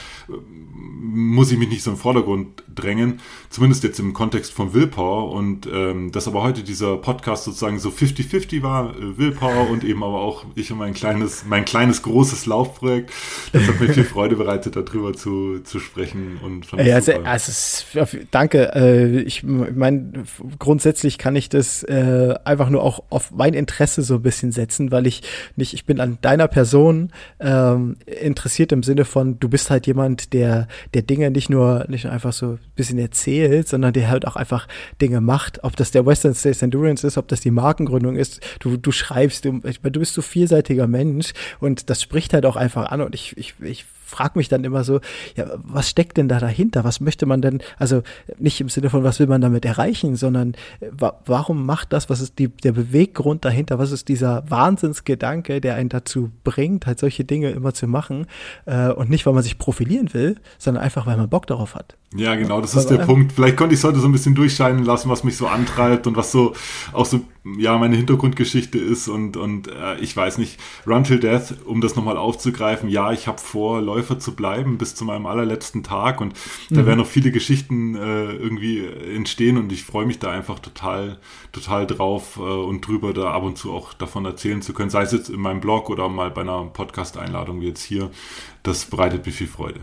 muss 1.04 1.52
ich 1.52 1.58
mich 1.58 1.68
nicht 1.68 1.82
so 1.82 1.90
im 1.90 1.96
Vordergrund 1.96 2.62
drängen, 2.74 3.20
zumindest 3.50 3.84
jetzt 3.84 4.00
im 4.00 4.14
Kontext 4.14 4.52
von 4.52 4.72
Willpower. 4.72 5.30
Und 5.32 5.68
ähm, 5.70 6.10
dass 6.10 6.26
aber 6.26 6.42
heute 6.42 6.62
dieser 6.62 6.96
Podcast 6.96 7.44
sozusagen 7.44 7.78
so 7.78 7.90
50-50 7.90 8.62
war, 8.62 8.96
äh, 8.96 9.18
Willpower 9.18 9.68
und 9.70 9.84
eben 9.84 10.02
aber 10.02 10.20
auch 10.20 10.46
ich 10.54 10.72
und 10.72 10.78
mein 10.78 10.94
kleines, 10.94 11.44
mein 11.44 11.64
kleines 11.64 12.02
großes 12.02 12.46
Laufprojekt, 12.46 13.10
das 13.52 13.68
hat 13.68 13.80
mir 13.80 13.90
viel 13.90 14.04
Freude 14.12 14.36
bereitet, 14.36 14.76
darüber 14.76 15.12
zu, 15.12 15.60
zu 15.60 15.80
sprechen 15.80 16.38
und 16.42 16.66
fand 16.66 16.82
ja, 16.82 16.94
also, 16.94 17.12
also 17.12 18.18
danke, 18.30 18.74
äh, 18.74 19.20
ich 19.20 19.42
meine, 19.42 20.24
grundsätzlich 20.58 21.18
kann 21.18 21.36
ich 21.36 21.48
das 21.48 21.82
äh, 21.82 22.34
einfach 22.44 22.70
nur 22.70 22.82
auch 22.82 23.02
auf 23.10 23.32
mein 23.32 23.52
Interesse 23.54 24.02
so 24.02 24.14
ein 24.14 24.22
bisschen 24.22 24.52
setzen, 24.52 24.90
weil 24.90 25.06
ich 25.06 25.22
nicht, 25.56 25.74
ich 25.74 25.84
bin 25.84 26.00
an 26.00 26.18
deiner 26.22 26.48
Person 26.48 27.12
ähm, 27.40 27.96
interessiert 28.06 28.61
im 28.70 28.84
Sinne 28.84 29.04
von, 29.04 29.40
du 29.40 29.48
bist 29.48 29.70
halt 29.70 29.88
jemand, 29.88 30.32
der, 30.32 30.68
der 30.94 31.02
Dinge 31.02 31.30
nicht 31.30 31.50
nur, 31.50 31.86
nicht 31.88 32.04
nur 32.04 32.12
einfach 32.12 32.32
so 32.32 32.52
ein 32.52 32.58
bisschen 32.76 32.98
erzählt, 32.98 33.66
sondern 33.66 33.92
der 33.92 34.08
halt 34.08 34.26
auch 34.26 34.36
einfach 34.36 34.68
Dinge 35.00 35.20
macht. 35.20 35.64
Ob 35.64 35.74
das 35.74 35.90
der 35.90 36.06
Western 36.06 36.34
States 36.34 36.62
Endurance 36.62 37.04
ist, 37.06 37.18
ob 37.18 37.26
das 37.28 37.40
die 37.40 37.50
Markengründung 37.50 38.16
ist, 38.16 38.40
du, 38.60 38.76
du 38.76 38.92
schreibst, 38.92 39.44
du, 39.44 39.60
du 39.60 39.98
bist 39.98 40.14
so 40.14 40.22
vielseitiger 40.22 40.86
Mensch 40.86 41.32
und 41.58 41.90
das 41.90 42.02
spricht 42.02 42.34
halt 42.34 42.46
auch 42.46 42.56
einfach 42.56 42.92
an 42.92 43.00
und 43.00 43.14
ich, 43.14 43.36
ich, 43.36 43.54
ich 43.60 43.86
frage 44.12 44.38
mich 44.38 44.48
dann 44.48 44.62
immer 44.64 44.84
so, 44.84 45.00
ja, 45.36 45.46
was 45.56 45.88
steckt 45.88 46.16
denn 46.16 46.28
da 46.28 46.38
dahinter? 46.38 46.84
Was 46.84 47.00
möchte 47.00 47.26
man 47.26 47.42
denn, 47.42 47.62
also 47.78 48.02
nicht 48.38 48.60
im 48.60 48.68
Sinne 48.68 48.90
von, 48.90 49.02
was 49.02 49.18
will 49.18 49.26
man 49.26 49.40
damit 49.40 49.64
erreichen, 49.64 50.16
sondern 50.16 50.54
äh, 50.80 50.88
wa 50.92 51.20
warum 51.24 51.66
macht 51.66 51.92
das, 51.92 52.10
was 52.10 52.20
ist 52.20 52.38
die, 52.38 52.48
der 52.48 52.72
Beweggrund 52.72 53.44
dahinter, 53.44 53.78
was 53.78 53.90
ist 53.90 54.08
dieser 54.08 54.48
Wahnsinnsgedanke, 54.48 55.60
der 55.60 55.74
einen 55.76 55.88
dazu 55.88 56.30
bringt, 56.44 56.86
halt 56.86 56.98
solche 56.98 57.24
Dinge 57.24 57.50
immer 57.50 57.74
zu 57.74 57.86
machen 57.88 58.26
äh, 58.66 58.90
und 58.90 59.10
nicht, 59.10 59.26
weil 59.26 59.32
man 59.32 59.42
sich 59.42 59.58
profilieren 59.58 60.12
will, 60.12 60.36
sondern 60.58 60.84
einfach, 60.84 61.06
weil 61.06 61.16
man 61.16 61.28
Bock 61.28 61.46
darauf 61.46 61.74
hat. 61.74 61.96
Ja, 62.14 62.34
genau, 62.34 62.60
das 62.60 62.74
ist 62.74 62.88
der 62.88 62.98
Punkt. 62.98 63.32
Vielleicht 63.32 63.56
konnte 63.56 63.74
ich 63.74 63.80
es 63.80 63.84
heute 63.84 63.98
so 63.98 64.06
ein 64.06 64.12
bisschen 64.12 64.34
durchscheinen 64.34 64.84
lassen, 64.84 65.08
was 65.08 65.24
mich 65.24 65.36
so 65.36 65.46
antreibt 65.46 66.06
und 66.06 66.14
was 66.14 66.30
so 66.30 66.52
auch 66.92 67.06
so, 67.06 67.20
ja, 67.58 67.78
meine 67.78 67.96
Hintergrundgeschichte 67.96 68.76
ist 68.76 69.08
und, 69.08 69.38
und 69.38 69.68
äh, 69.68 69.98
ich 70.00 70.14
weiß 70.14 70.36
nicht, 70.36 70.58
Run 70.86 71.04
Till 71.04 71.20
Death, 71.20 71.54
um 71.64 71.80
das 71.80 71.96
nochmal 71.96 72.18
aufzugreifen, 72.18 72.90
ja, 72.90 73.12
ich 73.12 73.28
habe 73.28 73.38
vor, 73.38 73.80
Läufer 73.80 74.01
zu 74.02 74.34
bleiben 74.34 74.78
bis 74.78 74.94
zu 74.94 75.04
meinem 75.04 75.26
allerletzten 75.26 75.82
Tag 75.82 76.20
und 76.20 76.34
mhm. 76.68 76.74
da 76.74 76.86
werden 76.86 76.98
noch 76.98 77.06
viele 77.06 77.30
Geschichten 77.30 77.94
äh, 77.94 78.32
irgendwie 78.32 78.86
entstehen 78.86 79.58
und 79.58 79.72
ich 79.72 79.84
freue 79.84 80.06
mich 80.06 80.18
da 80.18 80.30
einfach 80.30 80.58
total, 80.58 81.18
total 81.52 81.86
drauf 81.86 82.36
äh, 82.36 82.40
und 82.40 82.86
drüber, 82.86 83.12
da 83.12 83.32
ab 83.32 83.42
und 83.42 83.56
zu 83.56 83.72
auch 83.72 83.92
davon 83.94 84.24
erzählen 84.24 84.62
zu 84.62 84.72
können, 84.72 84.90
sei 84.90 85.02
es 85.02 85.12
jetzt 85.12 85.30
in 85.30 85.40
meinem 85.40 85.60
Blog 85.60 85.90
oder 85.90 86.08
mal 86.08 86.30
bei 86.30 86.42
einer 86.42 86.64
Podcast-Einladung 86.64 87.60
wie 87.60 87.68
jetzt 87.68 87.82
hier. 87.82 88.10
Das 88.62 88.84
bereitet 88.84 89.26
mir 89.26 89.32
viel 89.32 89.46
Freude. 89.46 89.80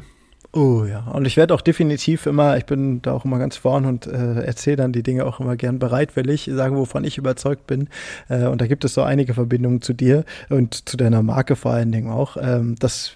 Oh 0.52 0.84
ja, 0.84 1.02
und 1.02 1.28
ich 1.28 1.38
werde 1.38 1.54
auch 1.54 1.62
definitiv 1.62 2.26
immer, 2.26 2.58
ich 2.58 2.66
bin 2.66 3.04
da 3.04 3.12
auch 3.12 3.24
immer 3.24 3.38
ganz 3.38 3.56
vorn 3.56 3.86
und 3.86 4.08
äh, 4.08 4.42
erzähle 4.42 4.78
dann 4.78 4.92
die 4.92 5.04
Dinge 5.04 5.28
auch 5.28 5.40
immer 5.40 5.56
gern 5.56 5.78
bereitwillig, 5.78 6.50
sagen, 6.52 6.76
wovon 6.76 7.04
ich 7.04 7.20
überzeugt 7.20 7.68
bin. 7.68 7.88
Äh, 8.30 8.48
und 8.48 8.60
da 8.60 8.66
gibt 8.66 8.84
es 8.84 8.96
so 8.96 9.04
einige 9.04 9.36
Verbindungen 9.36 9.84
zu 9.84 9.94
dir 9.94 10.26
und 10.50 10.90
zu 10.90 10.98
deiner 10.98 11.22
Marke 11.22 11.56
vor 11.56 11.74
allen 11.74 11.92
Dingen 11.92 12.10
auch. 12.10 12.36
Ähm, 12.42 12.74
das, 12.80 13.12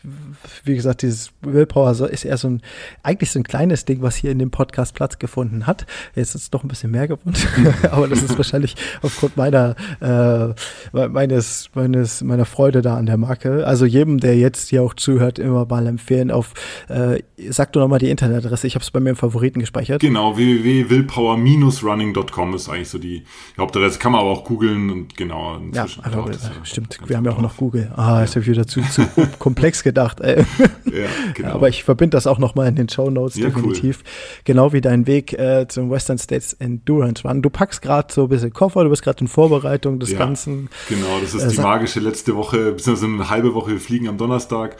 wie 0.63 0.75
gesagt, 0.75 1.01
dieses 1.01 1.31
Willpower 1.41 2.07
ist 2.07 2.23
eher 2.23 2.37
so 2.37 2.49
ein, 2.49 2.61
eigentlich 3.01 3.31
so 3.31 3.39
ein 3.39 3.43
kleines 3.43 3.85
Ding, 3.85 4.03
was 4.03 4.15
hier 4.15 4.29
in 4.29 4.37
dem 4.37 4.51
Podcast 4.51 4.93
Platz 4.93 5.17
gefunden 5.17 5.65
hat. 5.65 5.87
Jetzt 6.13 6.35
ist 6.35 6.43
es 6.43 6.51
doch 6.51 6.63
ein 6.63 6.67
bisschen 6.67 6.91
mehr 6.91 7.07
geworden, 7.07 7.33
aber 7.91 8.07
das 8.07 8.21
ist 8.21 8.37
wahrscheinlich 8.37 8.75
aufgrund 9.01 9.37
meiner, 9.37 9.75
äh, 10.01 11.07
meines, 11.07 11.71
meines, 11.73 12.21
meiner 12.21 12.45
Freude 12.45 12.83
da 12.83 12.95
an 12.95 13.07
der 13.07 13.17
Marke. 13.17 13.65
Also 13.65 13.87
jedem, 13.87 14.19
der 14.19 14.37
jetzt 14.37 14.69
hier 14.69 14.83
auch 14.83 14.93
zuhört, 14.93 15.39
immer 15.39 15.65
mal 15.65 15.87
empfehlen 15.87 16.29
auf 16.29 16.53
äh, 16.89 17.22
sag 17.49 17.73
du 17.73 17.79
nochmal 17.79 17.99
die 17.99 18.09
Internetadresse, 18.09 18.67
ich 18.67 18.75
habe 18.75 18.83
es 18.83 18.91
bei 18.91 18.99
mir 18.99 19.11
im 19.11 19.15
Favoriten 19.15 19.59
gespeichert. 19.59 20.01
Genau, 20.01 20.37
www.willpower-running.com 20.37 22.53
ist 22.53 22.69
eigentlich 22.69 22.89
so 22.89 22.97
die 22.97 23.23
Hauptadresse. 23.57 23.99
Kann 23.99 24.11
man 24.11 24.21
aber 24.21 24.29
auch 24.29 24.43
googeln 24.43 24.89
und 24.89 25.17
genau. 25.17 25.57
Ja, 25.73 25.85
also, 26.01 26.29
äh, 26.29 26.35
stimmt, 26.63 26.99
wir 27.05 27.17
haben 27.17 27.25
ja 27.25 27.31
auch 27.31 27.41
noch 27.41 27.57
Google. 27.57 27.91
Ah, 27.95 28.21
jetzt 28.21 28.31
habe 28.31 28.41
ich 28.41 28.47
wieder 28.47 28.67
zu, 28.67 28.81
zu 28.81 29.07
komplex 29.39 29.83
gedacht. 29.83 30.19
Ey. 30.21 30.45
Ja, 30.85 31.07
genau. 31.33 31.49
Aber 31.49 31.69
ich 31.69 31.83
verbinde 31.83 32.15
das 32.15 32.27
auch 32.27 32.39
nochmal 32.39 32.67
in 32.67 32.75
den 32.75 32.89
Show 32.89 33.09
Notes 33.09 33.37
ja, 33.37 33.45
definitiv. 33.45 33.99
Cool. 33.99 34.41
Genau 34.45 34.73
wie 34.73 34.81
dein 34.81 35.07
Weg 35.07 35.33
äh, 35.33 35.67
zum 35.67 35.89
Western 35.89 36.17
States 36.17 36.53
Endurance 36.53 37.27
Run. 37.27 37.41
Du 37.41 37.49
packst 37.49 37.81
gerade 37.81 38.13
so 38.13 38.23
ein 38.23 38.29
bisschen 38.29 38.53
Koffer, 38.53 38.83
du 38.83 38.89
bist 38.89 39.03
gerade 39.03 39.21
in 39.21 39.27
Vorbereitung 39.27 39.99
des 39.99 40.11
ja, 40.11 40.19
Ganzen. 40.19 40.69
Genau, 40.89 41.19
das 41.21 41.33
ist 41.33 41.43
äh, 41.43 41.49
die 41.49 41.61
magische 41.61 41.99
letzte 41.99 42.35
Woche, 42.35 42.73
beziehungsweise 42.73 43.11
eine 43.11 43.29
halbe 43.29 43.53
Woche. 43.53 43.71
Wir 43.71 43.79
fliegen 43.79 44.07
am 44.07 44.17
Donnerstag. 44.17 44.77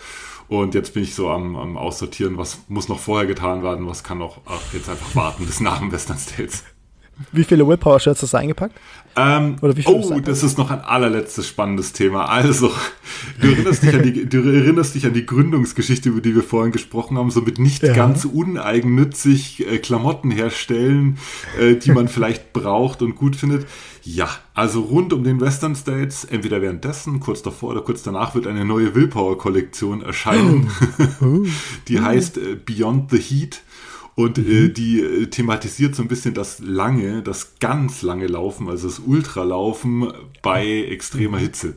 Und 0.47 0.75
jetzt 0.75 0.93
bin 0.93 1.03
ich 1.03 1.15
so 1.15 1.29
am, 1.29 1.55
am 1.55 1.77
Aussortieren, 1.77 2.37
was 2.37 2.59
muss 2.67 2.89
noch 2.89 2.99
vorher 2.99 3.27
getan 3.27 3.63
werden, 3.63 3.87
was 3.87 4.03
kann 4.03 4.17
noch 4.17 4.41
jetzt 4.71 4.89
einfach 4.89 5.15
warten 5.15 5.45
bis 5.45 5.59
nach 5.59 5.79
dem 5.79 5.91
Western 5.91 6.17
States. 6.17 6.63
Wie 7.31 7.43
viele 7.43 7.67
Willpower-Shirts 7.67 8.23
hast 8.23 8.33
du 8.33 8.37
eingepackt? 8.37 8.75
Ähm, 9.15 9.57
Oder 9.61 9.77
wie 9.77 9.85
oh, 9.85 10.19
das 10.19 10.41
ist 10.41 10.57
noch 10.57 10.71
ein 10.71 10.81
allerletztes 10.81 11.47
spannendes 11.47 11.93
Thema. 11.93 12.25
Also, 12.25 12.71
du 13.39 13.47
erinnerst, 13.47 13.83
dich 13.83 13.93
an 13.93 14.01
die, 14.01 14.27
du 14.27 14.37
erinnerst 14.39 14.95
dich 14.95 15.05
an 15.05 15.13
die 15.13 15.25
Gründungsgeschichte, 15.25 16.09
über 16.09 16.21
die 16.21 16.33
wir 16.33 16.41
vorhin 16.41 16.71
gesprochen 16.71 17.17
haben, 17.17 17.29
so 17.29 17.41
mit 17.41 17.59
nicht 17.59 17.83
ja. 17.83 17.93
ganz 17.93 18.25
uneigennützig 18.25 19.67
äh, 19.67 19.77
Klamotten 19.77 20.31
herstellen, 20.31 21.19
äh, 21.59 21.75
die 21.75 21.91
man 21.91 22.07
vielleicht 22.09 22.53
braucht 22.53 23.03
und 23.03 23.15
gut 23.15 23.35
findet. 23.35 23.67
Ja, 24.01 24.29
also 24.55 24.81
rund 24.81 25.13
um 25.13 25.23
den 25.23 25.39
Western 25.39 25.75
States, 25.75 26.25
entweder 26.25 26.61
währenddessen, 26.61 27.19
kurz 27.19 27.43
davor 27.43 27.71
oder 27.71 27.81
kurz 27.81 28.01
danach, 28.01 28.33
wird 28.33 28.47
eine 28.47 28.65
neue 28.65 28.95
Willpower-Kollektion 28.95 30.01
erscheinen. 30.01 30.71
Oh. 31.21 31.45
die 31.87 32.01
heißt 32.01 32.37
äh, 32.37 32.55
Beyond 32.55 33.11
the 33.11 33.19
Heat. 33.19 33.61
Und 34.15 34.37
äh, 34.37 34.41
mhm. 34.41 34.65
äh, 34.65 34.69
die 34.69 35.01
äh, 35.01 35.27
thematisiert 35.27 35.95
so 35.95 36.01
ein 36.01 36.07
bisschen 36.07 36.33
das 36.33 36.59
lange, 36.59 37.21
das 37.21 37.55
ganz 37.59 38.01
lange 38.01 38.27
Laufen, 38.27 38.69
also 38.69 38.87
das 38.87 38.99
Ultralaufen 38.99 40.11
bei 40.41 40.65
extremer 40.83 41.37
mhm. 41.37 41.41
Hitze. 41.41 41.75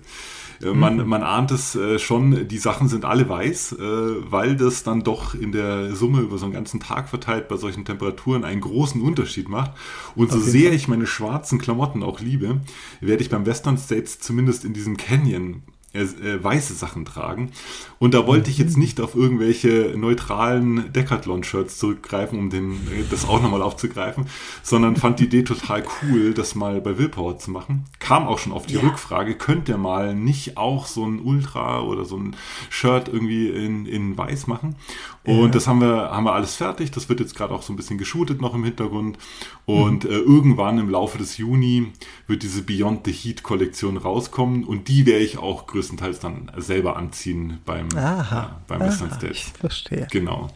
Äh, 0.63 0.73
man, 0.73 0.99
mhm. 0.99 1.09
man 1.09 1.23
ahnt 1.23 1.51
es 1.51 1.75
äh, 1.75 1.99
schon, 1.99 2.49
die 2.49 2.59
Sachen 2.59 2.89
sind 2.89 3.05
alle 3.05 3.29
weiß, 3.29 3.77
weil 3.79 4.57
das 4.57 4.83
dann 4.83 5.03
doch 5.03 5.35
in 5.35 5.53
der 5.53 5.95
Summe 5.95 6.21
über 6.21 6.39
so 6.39 6.47
einen 6.47 6.55
ganzen 6.55 6.81
Tag 6.81 7.09
verteilt 7.09 7.49
bei 7.49 7.57
solchen 7.57 7.85
Temperaturen 7.85 8.45
einen 8.45 8.61
großen 8.61 9.01
Unterschied 9.01 9.49
macht. 9.49 9.73
Und 10.15 10.31
so 10.31 10.41
sehr 10.41 10.73
ich 10.73 10.89
meine 10.89 11.07
schwarzen 11.07 11.59
Klamotten 11.59 12.03
auch 12.03 12.21
liebe, 12.21 12.61
werde 13.01 13.23
ich 13.23 13.31
beim 13.31 13.47
Western 13.47 13.79
States 13.79 14.19
zumindest 14.21 14.65
in 14.65 14.73
diesem 14.73 14.97
Canyon 14.97 15.63
äh, 15.97 16.43
weiße 16.43 16.75
Sachen 16.75 17.05
tragen. 17.05 17.53
Und 17.99 18.15
da 18.15 18.27
wollte 18.27 18.51
ich 18.51 18.59
jetzt 18.59 18.77
mhm. 18.77 18.83
nicht 18.83 19.01
auf 19.01 19.15
irgendwelche 19.15 19.95
neutralen 19.97 20.93
Decathlon-Shirts 20.93 21.79
zurückgreifen, 21.79 22.39
um 22.39 22.51
den, 22.51 22.73
äh, 22.73 23.05
das 23.11 23.27
auch 23.27 23.43
nochmal 23.43 23.63
aufzugreifen, 23.63 24.27
sondern 24.63 24.97
fand 24.97 25.21
die 25.21 25.25
Idee 25.25 25.43
total 25.43 25.83
cool, 26.03 26.35
das 26.35 26.55
mal 26.55 26.81
bei 26.81 26.99
Willpower 26.99 27.39
zu 27.39 27.51
machen. 27.51 27.85
Kam 27.99 28.27
auch 28.27 28.39
schon 28.39 28.53
auf 28.53 28.67
die 28.67 28.75
ja. 28.75 28.81
Rückfrage, 28.81 29.35
könnt 29.35 29.69
ihr 29.69 29.79
mal 29.79 30.15
nicht 30.15 30.57
auch 30.57 30.87
so 30.87 31.05
ein 31.07 31.21
Ultra 31.21 31.81
oder 31.81 32.05
so 32.05 32.17
ein 32.17 32.37
Shirt 32.71 33.09
irgendwie 33.09 33.49
in, 33.49 33.87
in 33.87 34.17
weiß 34.17 34.47
machen? 34.47 34.77
Und 35.27 35.47
ja. 35.47 35.49
das 35.49 35.67
haben 35.67 35.81
wir, 35.81 36.11
haben 36.11 36.25
wir 36.25 36.33
alles 36.33 36.55
fertig. 36.55 36.91
Das 36.93 37.09
wird 37.09 37.21
jetzt 37.21 37.35
gerade 37.35 37.53
auch 37.53 37.63
so 37.63 37.73
ein 37.73 37.77
bisschen 37.77 37.99
geshootet 37.99 38.41
noch 38.41 38.55
im 38.55 38.65
Hintergrund. 38.65 39.19
Und 39.65 40.05
mhm. 40.05 40.11
äh, 40.11 40.15
irgendwann 40.15 40.79
im 40.79 40.89
Laufe 40.89 41.19
des 41.19 41.37
Juni 41.37 41.93
wird 42.27 42.43
diese 42.43 42.63
Beyond 42.63 43.07
the 43.07 43.13
Heat 43.13 43.43
Kollektion 43.43 43.97
rauskommen. 43.97 44.65
Und 44.65 44.89
die 44.89 45.05
werde 45.05 45.25
ich 45.25 45.39
auch 45.39 45.67
größtenteils 45.67 46.21
dann 46.21 46.51
selber 46.57 46.97
anziehen 46.97 47.59
beim, 47.65 47.89
Aha. 47.97 48.37
Ja, 48.37 48.61
beim 48.69 48.83
Aha. 48.83 48.89
Western 48.89 49.11
Stage. 49.13 49.33
Ich 49.33 49.53
verstehe. 49.59 50.07
Genau. 50.11 50.49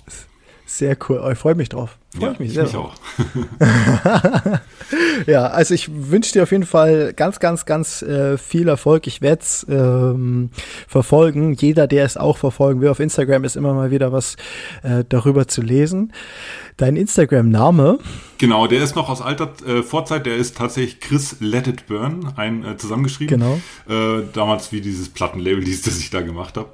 Sehr 0.66 0.96
cool. 1.08 1.20
Oh, 1.24 1.30
ich 1.30 1.38
freue 1.38 1.56
mich 1.56 1.68
drauf. 1.68 1.98
Freue 2.14 2.26
ja, 2.26 2.32
ich 2.32 2.38
mich 2.38 2.48
ich 2.48 2.54
sehr. 2.54 2.62
Mich 2.64 2.76
auch. 2.76 2.94
ja, 5.26 5.46
also 5.46 5.74
ich 5.74 5.90
wünsche 5.92 6.32
dir 6.32 6.42
auf 6.42 6.52
jeden 6.52 6.66
Fall 6.66 7.12
ganz, 7.14 7.40
ganz, 7.40 7.64
ganz 7.66 8.02
äh, 8.02 8.38
viel 8.38 8.68
Erfolg. 8.68 9.06
Ich 9.06 9.20
werde 9.20 9.42
es 9.42 9.66
ähm, 9.68 10.50
verfolgen. 10.88 11.54
Jeder, 11.54 11.86
der 11.86 12.04
es 12.04 12.16
auch 12.16 12.38
verfolgen 12.38 12.80
will, 12.80 12.88
auf 12.88 13.00
Instagram 13.00 13.44
ist 13.44 13.56
immer 13.56 13.74
mal 13.74 13.90
wieder 13.90 14.12
was 14.12 14.36
äh, 14.82 15.04
darüber 15.08 15.48
zu 15.48 15.62
lesen. 15.62 16.12
Dein 16.76 16.96
Instagram-Name? 16.96 17.98
Genau, 18.38 18.66
der 18.66 18.82
ist 18.82 18.96
noch 18.96 19.10
aus 19.10 19.20
alter 19.20 19.52
äh, 19.66 19.82
Vorzeit. 19.82 20.24
Der 20.24 20.36
ist 20.36 20.56
tatsächlich 20.56 21.00
Chris 21.00 21.36
Let 21.40 21.66
It 21.66 21.86
Burn, 21.86 22.32
ein 22.36 22.64
äh, 22.64 22.76
zusammengeschrieben. 22.76 23.38
Genau. 23.38 23.60
Äh, 23.88 24.24
damals 24.32 24.72
wie 24.72 24.80
dieses 24.80 25.10
Plattenlabel 25.10 25.64
hieß, 25.64 25.82
das 25.82 25.98
ich 25.98 26.10
da 26.10 26.22
gemacht 26.22 26.56
habe. 26.56 26.70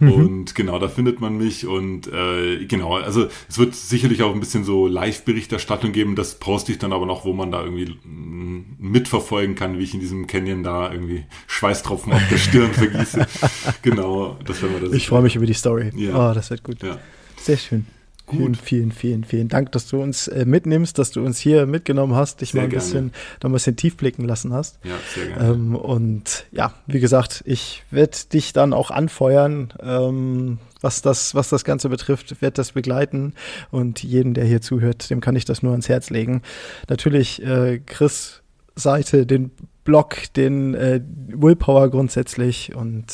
Mhm. 0.00 0.12
Und 0.12 0.54
genau, 0.54 0.78
da 0.78 0.88
findet 0.88 1.20
man 1.20 1.36
mich. 1.36 1.66
Und 1.66 2.06
äh, 2.12 2.64
genau, 2.66 2.96
also 2.96 3.28
es 3.48 3.58
wird 3.58 3.74
sicherlich 3.74 4.22
auch 4.22 4.32
ein 4.32 4.40
bisschen 4.40 4.64
so 4.64 4.86
Live-Berichterstattung 4.86 5.92
geben. 5.92 6.14
Das 6.14 6.36
poste 6.36 6.72
ich 6.72 6.78
dann 6.78 6.92
aber 6.92 7.06
noch, 7.06 7.24
wo 7.24 7.32
man 7.32 7.50
da 7.50 7.62
irgendwie 7.64 7.96
mm, 8.04 8.76
mitverfolgen 8.78 9.54
kann, 9.54 9.78
wie 9.78 9.82
ich 9.82 9.94
in 9.94 10.00
diesem 10.00 10.26
Canyon 10.26 10.62
da 10.62 10.92
irgendwie 10.92 11.24
Schweißtropfen 11.46 12.12
auf 12.12 12.22
der 12.30 12.38
Stirn 12.38 12.72
vergieße. 12.72 13.26
genau, 13.82 14.36
das 14.44 14.62
werden 14.62 14.74
wir 14.74 14.88
das. 14.88 14.96
Ich 14.96 15.08
freue 15.08 15.22
mich 15.22 15.36
über 15.36 15.46
die 15.46 15.54
Story. 15.54 15.90
Ja. 15.96 16.30
Oh, 16.30 16.34
das 16.34 16.50
wird 16.50 16.62
gut. 16.62 16.82
Ja. 16.82 16.98
Sehr 17.36 17.56
schön. 17.56 17.86
Gut. 18.28 18.38
Vielen, 18.38 18.54
vielen, 18.54 18.92
vielen, 18.92 19.24
vielen 19.24 19.48
Dank, 19.48 19.72
dass 19.72 19.88
du 19.88 20.02
uns 20.02 20.28
äh, 20.28 20.44
mitnimmst, 20.44 20.98
dass 20.98 21.10
du 21.10 21.24
uns 21.24 21.38
hier 21.38 21.64
mitgenommen 21.66 22.14
hast, 22.14 22.42
dich 22.42 22.50
sehr 22.50 22.60
mal 22.60 22.64
ein 22.64 22.70
gerne. 22.70 22.84
bisschen, 22.84 23.12
da 23.40 23.48
ein 23.48 23.52
bisschen 23.52 23.76
tief 23.76 23.96
blicken 23.96 24.24
lassen 24.24 24.52
hast. 24.52 24.78
Ja, 24.84 24.94
sehr 25.14 25.26
gerne. 25.26 25.50
Ähm, 25.50 25.74
und 25.74 26.46
ja, 26.52 26.74
wie 26.86 27.00
gesagt, 27.00 27.42
ich 27.46 27.84
werde 27.90 28.16
dich 28.30 28.52
dann 28.52 28.74
auch 28.74 28.90
anfeuern, 28.90 29.72
ähm, 29.80 30.58
was 30.82 31.00
das, 31.00 31.34
was 31.34 31.48
das 31.48 31.64
Ganze 31.64 31.88
betrifft, 31.88 32.42
werde 32.42 32.54
das 32.54 32.72
begleiten 32.72 33.32
und 33.70 34.02
jedem, 34.02 34.34
der 34.34 34.44
hier 34.44 34.60
zuhört, 34.60 35.08
dem 35.08 35.20
kann 35.20 35.34
ich 35.34 35.46
das 35.46 35.62
nur 35.62 35.72
ans 35.72 35.88
Herz 35.88 36.10
legen. 36.10 36.42
Natürlich, 36.88 37.42
äh, 37.42 37.80
Chris 37.84 38.42
Seite, 38.76 39.24
den 39.26 39.50
Blog, 39.84 40.16
den 40.36 40.74
äh, 40.74 41.00
Willpower 41.28 41.88
grundsätzlich 41.88 42.74
und 42.74 43.06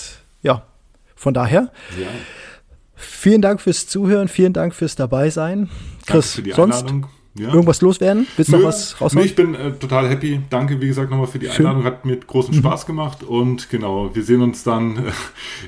ja, 0.42 0.66
von 1.14 1.34
daher. 1.34 1.70
Ja. 1.98 2.08
Vielen 2.96 3.42
Dank 3.42 3.60
fürs 3.60 3.86
Zuhören, 3.86 4.28
vielen 4.28 4.52
Dank 4.52 4.74
fürs 4.74 4.96
Dabeisein. 4.96 5.68
Chris, 6.06 6.40
sonst 6.54 6.86
ja. 7.38 7.48
irgendwas 7.48 7.80
loswerden? 7.80 8.26
Willst 8.36 8.52
du 8.52 8.56
noch 8.56 8.64
was 8.64 9.00
raushauen? 9.00 9.22
Nee, 9.22 9.28
ich 9.28 9.34
bin 9.34 9.54
äh, 9.54 9.72
total 9.72 10.08
happy. 10.08 10.40
Danke, 10.50 10.80
wie 10.80 10.86
gesagt, 10.86 11.10
nochmal 11.10 11.26
für 11.26 11.38
die 11.38 11.46
Schön. 11.46 11.66
Einladung. 11.66 11.84
Hat 11.84 12.04
mir 12.04 12.16
großen 12.16 12.54
mhm. 12.54 12.60
Spaß 12.60 12.86
gemacht. 12.86 13.22
Und 13.22 13.70
genau, 13.70 14.14
wir 14.14 14.22
sehen 14.22 14.42
uns 14.42 14.62
dann 14.62 14.98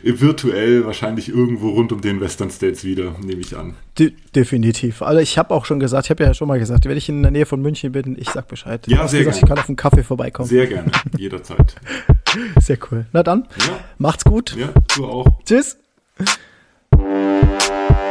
äh, 0.04 0.20
virtuell 0.20 0.84
wahrscheinlich 0.86 1.28
irgendwo 1.28 1.70
rund 1.70 1.92
um 1.92 2.00
den 2.00 2.20
Western 2.20 2.50
States 2.50 2.84
wieder, 2.84 3.14
nehme 3.20 3.40
ich 3.40 3.56
an. 3.56 3.74
De 3.98 4.12
definitiv. 4.34 5.02
Also 5.02 5.20
ich 5.20 5.38
habe 5.38 5.52
auch 5.54 5.64
schon 5.64 5.80
gesagt, 5.80 6.06
ich 6.06 6.10
habe 6.10 6.24
ja 6.24 6.34
schon 6.34 6.48
mal 6.48 6.58
gesagt, 6.58 6.84
wenn 6.84 6.96
ich 6.96 7.08
in 7.08 7.22
der 7.22 7.30
Nähe 7.30 7.46
von 7.46 7.60
München 7.60 7.92
bin, 7.92 8.16
ich 8.18 8.30
sag 8.30 8.48
Bescheid. 8.48 8.86
Ja, 8.86 9.08
sehr 9.08 9.20
gesagt, 9.20 9.36
gerne. 9.36 9.36
Ich 9.36 9.48
kann 9.48 9.58
auf 9.58 9.68
einen 9.68 9.76
Kaffee 9.76 10.02
vorbeikommen. 10.02 10.48
Sehr 10.48 10.66
gerne, 10.66 10.90
jederzeit. 11.18 11.74
Sehr 12.60 12.78
cool. 12.90 13.06
Na 13.12 13.22
dann, 13.22 13.48
ja. 13.66 13.78
macht's 13.98 14.24
gut. 14.24 14.54
Ja, 14.56 14.68
du 14.94 15.06
auch. 15.06 15.26
Tschüss. 15.44 15.78
Música 17.06 18.05